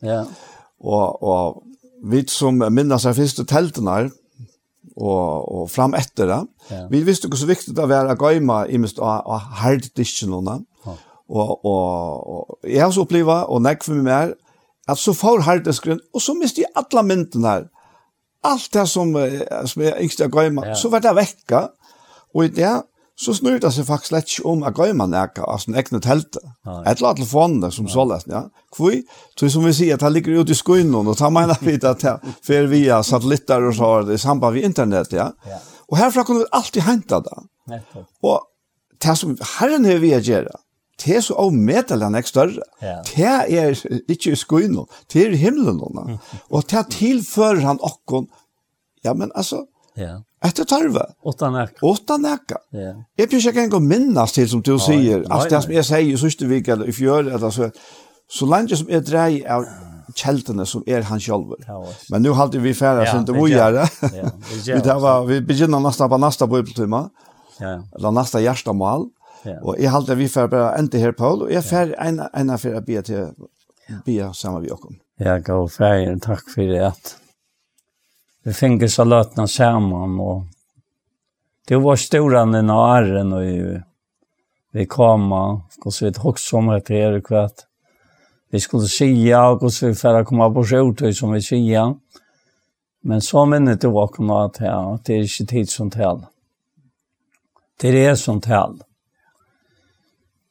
Ja. 0.00 0.26
Och, 0.78 1.22
och 1.22 1.62
vi 2.04 2.26
som 2.26 2.74
minnas 2.74 3.06
av 3.06 3.14
första 3.14 3.44
tälten 3.44 3.86
här, 3.86 4.10
og, 4.96 5.48
og 5.54 5.70
fram 5.70 5.94
etter 5.98 6.28
det. 6.30 6.40
Ja. 6.70 6.84
Vi 6.90 7.02
visste 7.06 7.28
ikke 7.28 7.40
så 7.40 7.48
viktig 7.50 7.74
det 7.76 7.88
var 7.90 8.10
å 8.10 8.18
gøyma 8.18 8.64
i 8.68 8.80
mest 8.82 9.00
av, 9.02 9.22
av 9.26 9.48
harddisjonene. 9.62 10.60
Ja. 10.86 10.96
Og, 11.30 11.50
og, 11.64 12.30
og 12.34 12.68
jeg 12.68 12.82
har 12.82 12.94
så 12.94 13.04
opplevd, 13.06 13.34
og 13.46 13.62
nekk 13.62 13.84
for 13.86 13.98
meg 13.98 14.08
mer, 14.08 14.32
at 14.90 14.98
så 14.98 15.14
får 15.14 15.44
harddiskeren, 15.46 16.00
og 16.14 16.24
så 16.24 16.34
miste 16.34 16.64
jeg 16.64 16.72
alle 16.78 17.04
myndene 17.06 17.52
her. 17.52 17.68
Alt 18.50 18.70
det 18.72 18.86
som, 18.88 19.12
som 19.68 19.82
jeg 19.84 20.08
ikke 20.08 20.30
har 20.32 20.48
ja. 20.70 20.74
så 20.78 20.88
var 20.90 21.04
det 21.04 21.12
vekka. 21.18 21.66
Og 22.34 22.46
i 22.46 22.52
det, 22.56 22.72
så 23.20 23.34
snur 23.36 23.58
det 23.60 23.68
seg 23.74 23.84
faktisk 23.84 24.10
slett 24.14 24.30
ikke 24.32 24.48
om 24.48 24.62
at 24.64 24.78
gøy 24.80 24.94
man 24.96 25.12
ikke 25.16 25.44
av 25.44 25.58
sin 25.60 25.76
egne 25.76 26.00
telte. 26.00 26.40
Et 26.64 26.94
eller 26.94 27.10
annet 27.10 27.18
telefonene 27.20 27.68
som 27.74 27.88
så 27.92 28.06
lest, 28.08 28.30
ja. 28.32 28.46
Hvor, 28.76 28.94
så 29.36 29.50
som 29.52 29.66
vi 29.66 29.74
sier, 29.76 29.98
at 29.98 30.04
det 30.06 30.12
ligger 30.14 30.40
ute 30.40 30.54
i 30.54 30.58
skoen, 30.58 30.94
og 30.96 31.10
da 31.18 31.28
mener 31.32 31.60
vi 31.60 31.74
at 31.76 32.00
det 32.00 32.14
fer 32.46 32.70
via 32.70 33.02
satellitter 33.04 33.66
og 33.68 33.76
så, 33.76 33.90
har 33.90 34.08
det 34.08 34.16
i 34.16 34.22
samband 34.22 34.56
med 34.56 34.70
internett, 34.70 35.12
ja. 35.12 35.28
Og 35.90 35.98
herfra 36.00 36.24
kunne 36.24 36.46
vi 36.46 36.52
alltid 36.56 36.86
hente 36.86 37.20
det. 37.26 37.38
Og 38.24 38.40
det 39.04 39.16
som 39.18 39.36
herren 39.58 39.84
har 39.88 40.00
vi 40.00 40.14
å 40.16 40.22
gjøre, 40.24 40.56
det 41.00 41.16
er 41.16 41.22
så 41.24 41.36
avmedelig 41.40 42.06
enn 42.06 42.16
ikke 42.18 42.28
større. 42.28 42.64
Det 43.08 43.28
er 43.28 43.76
ikke 44.12 44.32
i 44.32 44.40
skoen, 44.40 44.80
det 45.12 45.26
er 45.26 45.36
i 45.36 45.40
himmelen. 45.40 46.16
Og 46.54 46.64
det 46.72 46.86
tilfører 46.96 47.64
han 47.64 47.80
okken, 47.84 48.28
ja, 49.04 49.12
men 49.16 49.32
altså, 49.34 49.66
Ja. 49.98 50.20
Etter 50.44 50.64
tarve. 50.64 51.06
Åtta 51.22 51.50
näka. 51.50 51.86
Åtta 51.86 52.16
näka. 52.16 52.56
Yeah. 52.74 52.96
Jag 53.16 53.30
försöker 53.30 53.60
inte 53.60 53.80
minnes 53.80 54.32
til 54.32 54.48
som 54.48 54.62
du 54.62 54.70
ja, 54.70 54.78
säger. 54.78 55.18
Ja, 55.20 55.34
alltså 55.34 55.48
det 55.48 55.62
som 55.62 55.72
jeg 55.72 55.84
sier 55.84 56.14
i 56.14 56.16
sista 56.16 56.46
veckan, 56.46 56.78
eller 56.78 56.88
i 56.88 56.92
fjol, 56.92 57.32
alltså, 57.32 57.70
så 58.28 58.46
länge 58.46 58.76
som 58.76 58.88
jeg 58.88 59.06
dreier 59.06 59.52
av 59.52 59.64
kjeltene 60.16 60.66
som 60.66 60.82
er 60.86 61.02
han 61.02 61.20
selv. 61.20 61.54
Ja, 61.66 61.84
Men 62.10 62.22
nu 62.22 62.32
halte 62.32 62.58
vi 62.58 62.74
färdas 62.74 63.08
ja, 63.12 63.18
inte 63.18 63.32
vojare. 63.32 63.88
Ja, 64.02 64.30
vi, 64.66 64.80
var, 64.80 65.26
vi 65.26 65.40
begynner 65.40 65.80
nesten 65.80 66.08
på 66.08 66.16
neste 66.16 66.46
bibeltimma. 66.46 67.08
Ja. 67.60 67.82
Eller 67.96 68.10
neste 68.10 68.40
hjertemål. 68.40 69.10
Ja. 69.44 69.58
Og 69.62 69.76
jeg 69.78 69.90
halte 69.90 70.14
vi 70.14 70.28
färdas 70.28 70.50
bare 70.50 70.78
inte 70.78 70.98
her, 70.98 71.12
Paul. 71.12 71.42
Og 71.42 71.52
jeg 71.52 71.64
färd 71.64 71.94
en, 71.98 72.20
en 72.34 72.50
av 72.50 72.66
att 72.76 72.86
be 72.86 73.02
til 73.02 73.26
be 74.06 74.34
sammen 74.34 74.62
med 74.62 74.70
dere. 74.70 74.96
Ja, 75.18 75.38
gå 75.38 75.68
färgen. 75.68 76.20
Takk 76.20 76.50
for 76.54 76.62
det 76.62 76.92
vi 78.42 78.52
fikk 78.52 78.90
så 78.90 79.04
løtene 79.04 79.48
sammen, 79.48 80.20
och 80.20 80.42
det 81.68 81.76
var 81.76 81.96
stora 81.96 82.44
den 82.46 82.70
åren 82.70 83.32
och 83.32 83.44
ju 83.44 83.82
vi 84.72 84.86
kom 84.86 85.32
och 85.32 85.94
så 85.94 86.06
ett 86.06 86.16
hox 86.16 86.42
som 86.42 86.68
heter 86.68 86.94
er 86.94 87.20
kvart 87.20 87.66
vi 88.50 88.60
skulle 88.60 88.86
sia 88.86 89.48
och 89.48 89.72
så 89.72 89.86
vi 89.86 89.94
färra 89.94 90.24
komma 90.24 90.50
på 90.50 90.64
sjort 90.64 91.16
som 91.16 91.32
vi 91.32 91.42
sia 91.42 91.94
men 93.02 93.20
så 93.20 93.46
minnet 93.46 93.80
det 93.80 93.88
var 93.88 94.08
komma 94.08 94.44
att 94.44 94.56
här 94.56 94.98
det 95.04 95.14
är 95.14 95.40
inte 95.40 95.46
tid 95.54 95.70
som 95.70 95.90
tal 95.90 96.26
det 97.80 98.06
är 98.06 98.14
som 98.14 98.40
tal 98.40 98.82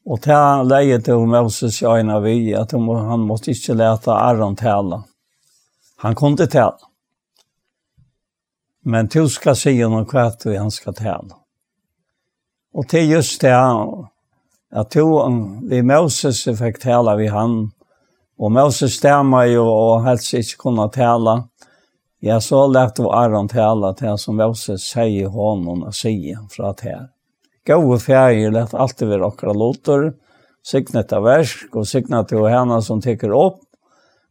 Och 0.05 0.19
det 0.19 0.31
här 0.33 0.63
läget 0.63 1.07
om 1.07 1.29
Moses 1.29 1.81
i 1.81 1.85
øynene 1.85 2.19
vi 2.19 2.55
att 2.55 2.71
han 2.71 3.19
måste 3.19 3.51
inte 3.51 3.73
lete 3.73 4.11
Aron 4.11 4.55
tala. 4.55 5.03
Han 5.97 6.15
kunde 6.15 6.47
tala. 6.47 6.88
Men 8.85 9.07
du 9.11 9.27
skal 9.29 9.57
si 9.59 9.75
noe 9.81 10.05
hva 10.07 10.29
du 10.39 10.51
han 10.55 10.71
skal 10.71 10.95
tale. 10.95 11.35
Og 12.73 12.87
til 12.87 13.09
just 13.09 13.41
det 13.41 13.51
at 13.51 14.93
du, 14.93 15.03
vi 15.69 15.81
Moses 15.81 16.43
fikk 16.45 16.79
tale 16.83 17.15
vi 17.17 17.27
han, 17.33 17.71
og 18.39 18.51
Moses 18.55 18.95
stemmer 18.99 19.49
jo 19.49 19.65
og 19.65 20.05
helst 20.05 20.35
ikke 20.37 20.61
kunne 20.63 20.87
tale. 20.93 21.41
Ja, 22.23 22.39
så 22.43 22.65
lærte 22.67 23.03
du 23.03 23.09
Aron 23.11 23.49
tale 23.51 23.93
til 23.99 24.17
som 24.19 24.37
Moses 24.39 24.85
sier 24.91 25.31
honom 25.33 25.85
og 25.87 25.95
sier 25.95 26.43
fra 26.53 26.73
til. 26.77 27.09
Gåve 27.67 27.99
fjerde 28.03 28.51
lærte 28.53 28.79
alltid 28.79 29.09
vi 29.09 29.19
okra 29.23 29.53
låter, 29.53 30.11
signet 30.63 31.13
av 31.15 31.25
versk 31.25 31.75
og 31.75 31.87
signet 31.87 32.29
til 32.29 32.47
henne 32.49 32.79
som 32.83 33.01
teker 33.01 33.33
opp, 33.35 33.61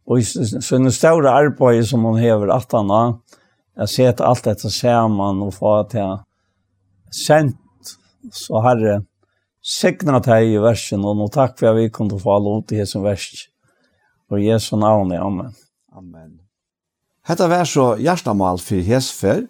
og 0.09 0.21
i 0.21 0.25
sin 0.25 0.89
store 0.93 1.35
arbeid 1.45 1.85
som 1.89 2.07
hun 2.09 2.21
hever 2.21 2.53
at 2.55 2.73
han 2.73 2.93
har, 2.93 3.13
jag 3.79 3.89
ser 3.89 4.09
att 4.09 4.21
allt 4.21 4.45
detta 4.45 5.09
man 5.09 5.43
och 5.43 5.55
få 5.55 5.75
att 5.75 5.95
jag 5.95 6.21
sent 7.11 7.57
så 8.33 8.61
herre 8.61 9.03
segna 9.63 10.21
dig 10.21 10.55
i 10.55 10.59
versen 10.59 11.05
och 11.05 11.17
nu 11.17 11.29
tack 11.29 11.59
för 11.59 11.67
att 11.67 11.77
vi 11.77 11.91
kunde 11.91 12.19
få 12.19 12.39
lov 12.39 12.65
det 12.69 12.87
som 12.87 13.03
vers. 13.03 13.49
Och 14.31 14.41
Jesu 14.41 14.77
navn, 14.77 15.13
amen. 15.13 15.55
Amen. 15.97 16.39
Hetta 17.25 17.49
var 17.49 17.65
så 17.65 17.97
hjertamal 17.97 18.59
for 18.59 18.83
Hesfer, 18.83 19.47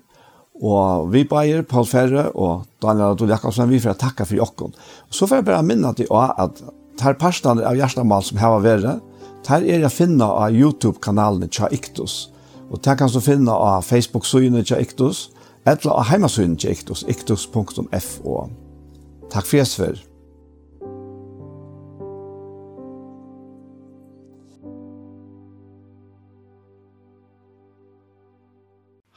og 0.63 1.13
vi 1.13 1.25
bæger 1.25 1.63
Paul 1.63 1.87
Ferre 1.87 2.29
og 2.35 2.67
Daniel 2.83 3.13
Adol 3.13 3.31
Jakobsen, 3.31 3.71
vi 3.71 3.81
får 3.81 3.95
takka 3.95 4.25
for 4.27 4.35
jokken. 4.35 4.75
Så 5.11 5.27
får 5.27 5.37
jeg 5.37 5.45
bare 5.45 5.63
minne 5.63 5.93
til 5.95 6.11
å 6.11 6.25
at 6.37 6.63
tar 6.99 7.15
parstene 7.15 7.65
av 7.65 7.79
hjertamal 7.79 8.23
som 8.27 8.41
var 8.43 8.65
vært, 8.65 8.99
tar 9.47 9.63
er 9.63 9.85
jeg 9.87 9.95
finna 9.95 10.27
av 10.27 10.55
YouTube-kanalen 10.55 11.49
Tja 11.49 11.71
Iktus, 11.71 12.29
Og 12.69 12.85
det 12.85 12.99
kan 12.99 13.09
du 13.09 13.21
finne 13.25 13.53
av 13.53 13.83
Facebook-synet 13.83 14.69
til 14.69 14.83
Iktus, 14.85 15.31
eller 15.67 15.91
av 15.95 16.09
heimasynet 16.11 16.61
til 16.61 16.77
Iktus, 16.77 17.05
iktus.fo. 17.09 18.37
Takk 19.33 19.49
for 19.49 19.61
jeg 19.61 20.05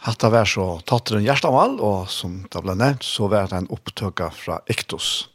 Hatta 0.01 0.31
var 0.33 0.47
så 0.49 0.79
tatteren 0.89 1.21
hjertemål, 1.21 1.75
og 1.77 2.07
som 2.09 2.39
det 2.49 2.61
ble 2.65 2.73
nevnt, 2.73 3.05
så 3.05 3.27
var 3.29 3.51
det 3.51 3.59
en 3.59 3.67
opptøkka 3.69 4.31
fra 4.33 4.57
Iktus. 4.65 5.29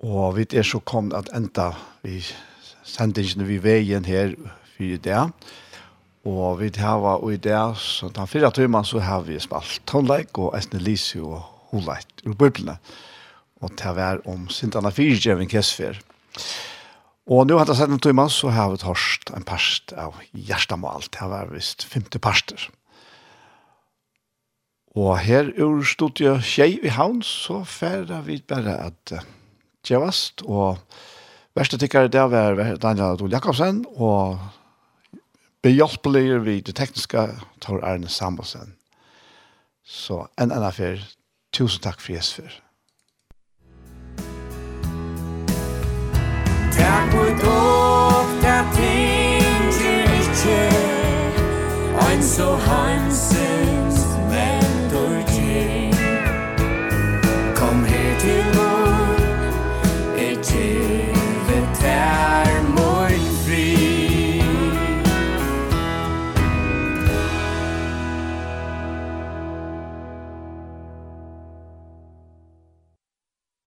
Og 0.00 0.38
vi 0.38 0.46
er 0.56 0.64
så 0.64 0.80
kom 0.80 1.10
at 1.12 1.28
enda 1.36 1.74
vi 2.00 2.22
sendingene 2.88 3.44
vi 3.44 3.58
veien 3.60 4.08
her 4.08 4.32
for 4.72 5.02
det. 5.04 5.20
Og 6.28 6.58
vi 6.60 6.70
har 6.76 7.30
i 7.30 7.36
det, 7.36 7.76
så 7.76 8.08
den 8.08 8.26
fire 8.26 8.50
timer 8.50 8.82
så 8.82 9.00
har 9.00 9.22
vi 9.24 9.38
spalt 9.40 9.80
tonleik 9.86 10.38
og 10.38 10.56
Esne 10.58 10.80
Lise 10.80 11.20
og 11.22 11.40
Holeit 11.70 12.26
ur 12.26 12.34
bøblene. 12.34 12.76
Og 13.60 13.72
det 13.76 13.94
var 13.96 14.20
om 14.28 14.48
Sintana 14.48 14.90
Fyrtjevin 14.90 15.48
Kessfer. 15.48 15.96
Og 17.30 17.46
nå 17.46 17.56
har 17.56 17.68
jeg 17.68 17.78
sett 17.78 17.92
en 17.92 18.02
timer 18.02 18.28
så 18.32 18.50
har 18.52 18.72
vi 18.72 18.80
tørst 18.82 19.32
en 19.36 19.46
parst 19.46 19.92
av 19.96 20.16
Gjerstamal. 20.32 21.08
Det 21.08 21.28
var 21.30 21.52
vist 21.54 21.84
femte 21.88 22.18
parster. 22.18 22.68
Og 24.98 25.14
her 25.22 25.52
ur 25.60 25.84
studiet 25.86 26.42
Kjei 26.42 26.80
i 26.82 26.90
havn 26.90 27.20
så 27.22 27.62
færre 27.64 28.24
vi 28.26 28.40
bare 28.42 28.74
at 28.90 29.12
uh, 29.14 30.08
og 30.44 30.80
verste 31.54 31.78
tykkere 31.78 32.10
det 32.10 32.24
var 32.32 32.58
Daniel 32.82 33.14
Adol 33.14 33.30
Jakobsen 33.30 33.84
og 33.94 34.40
behjelpelige 35.62 36.44
vi 36.44 36.60
det 36.60 36.74
tekniske 36.74 37.28
Tor 37.60 37.84
Arne 37.84 38.08
Samuelsen. 38.08 38.74
Så 39.84 40.26
en 40.38 40.50
annen 40.52 40.62
affær. 40.62 40.98
Tusen 41.52 41.82
takk 41.82 42.00
for 42.00 42.12
Jesper. 42.12 42.62
Takk 46.72 47.10
for 47.12 47.34
dere, 47.42 48.40
takk 48.42 48.74
for 48.74 48.82
dere, 50.44 51.00
Ein 52.00 52.22
so 52.22 52.56
Hans 52.56 53.29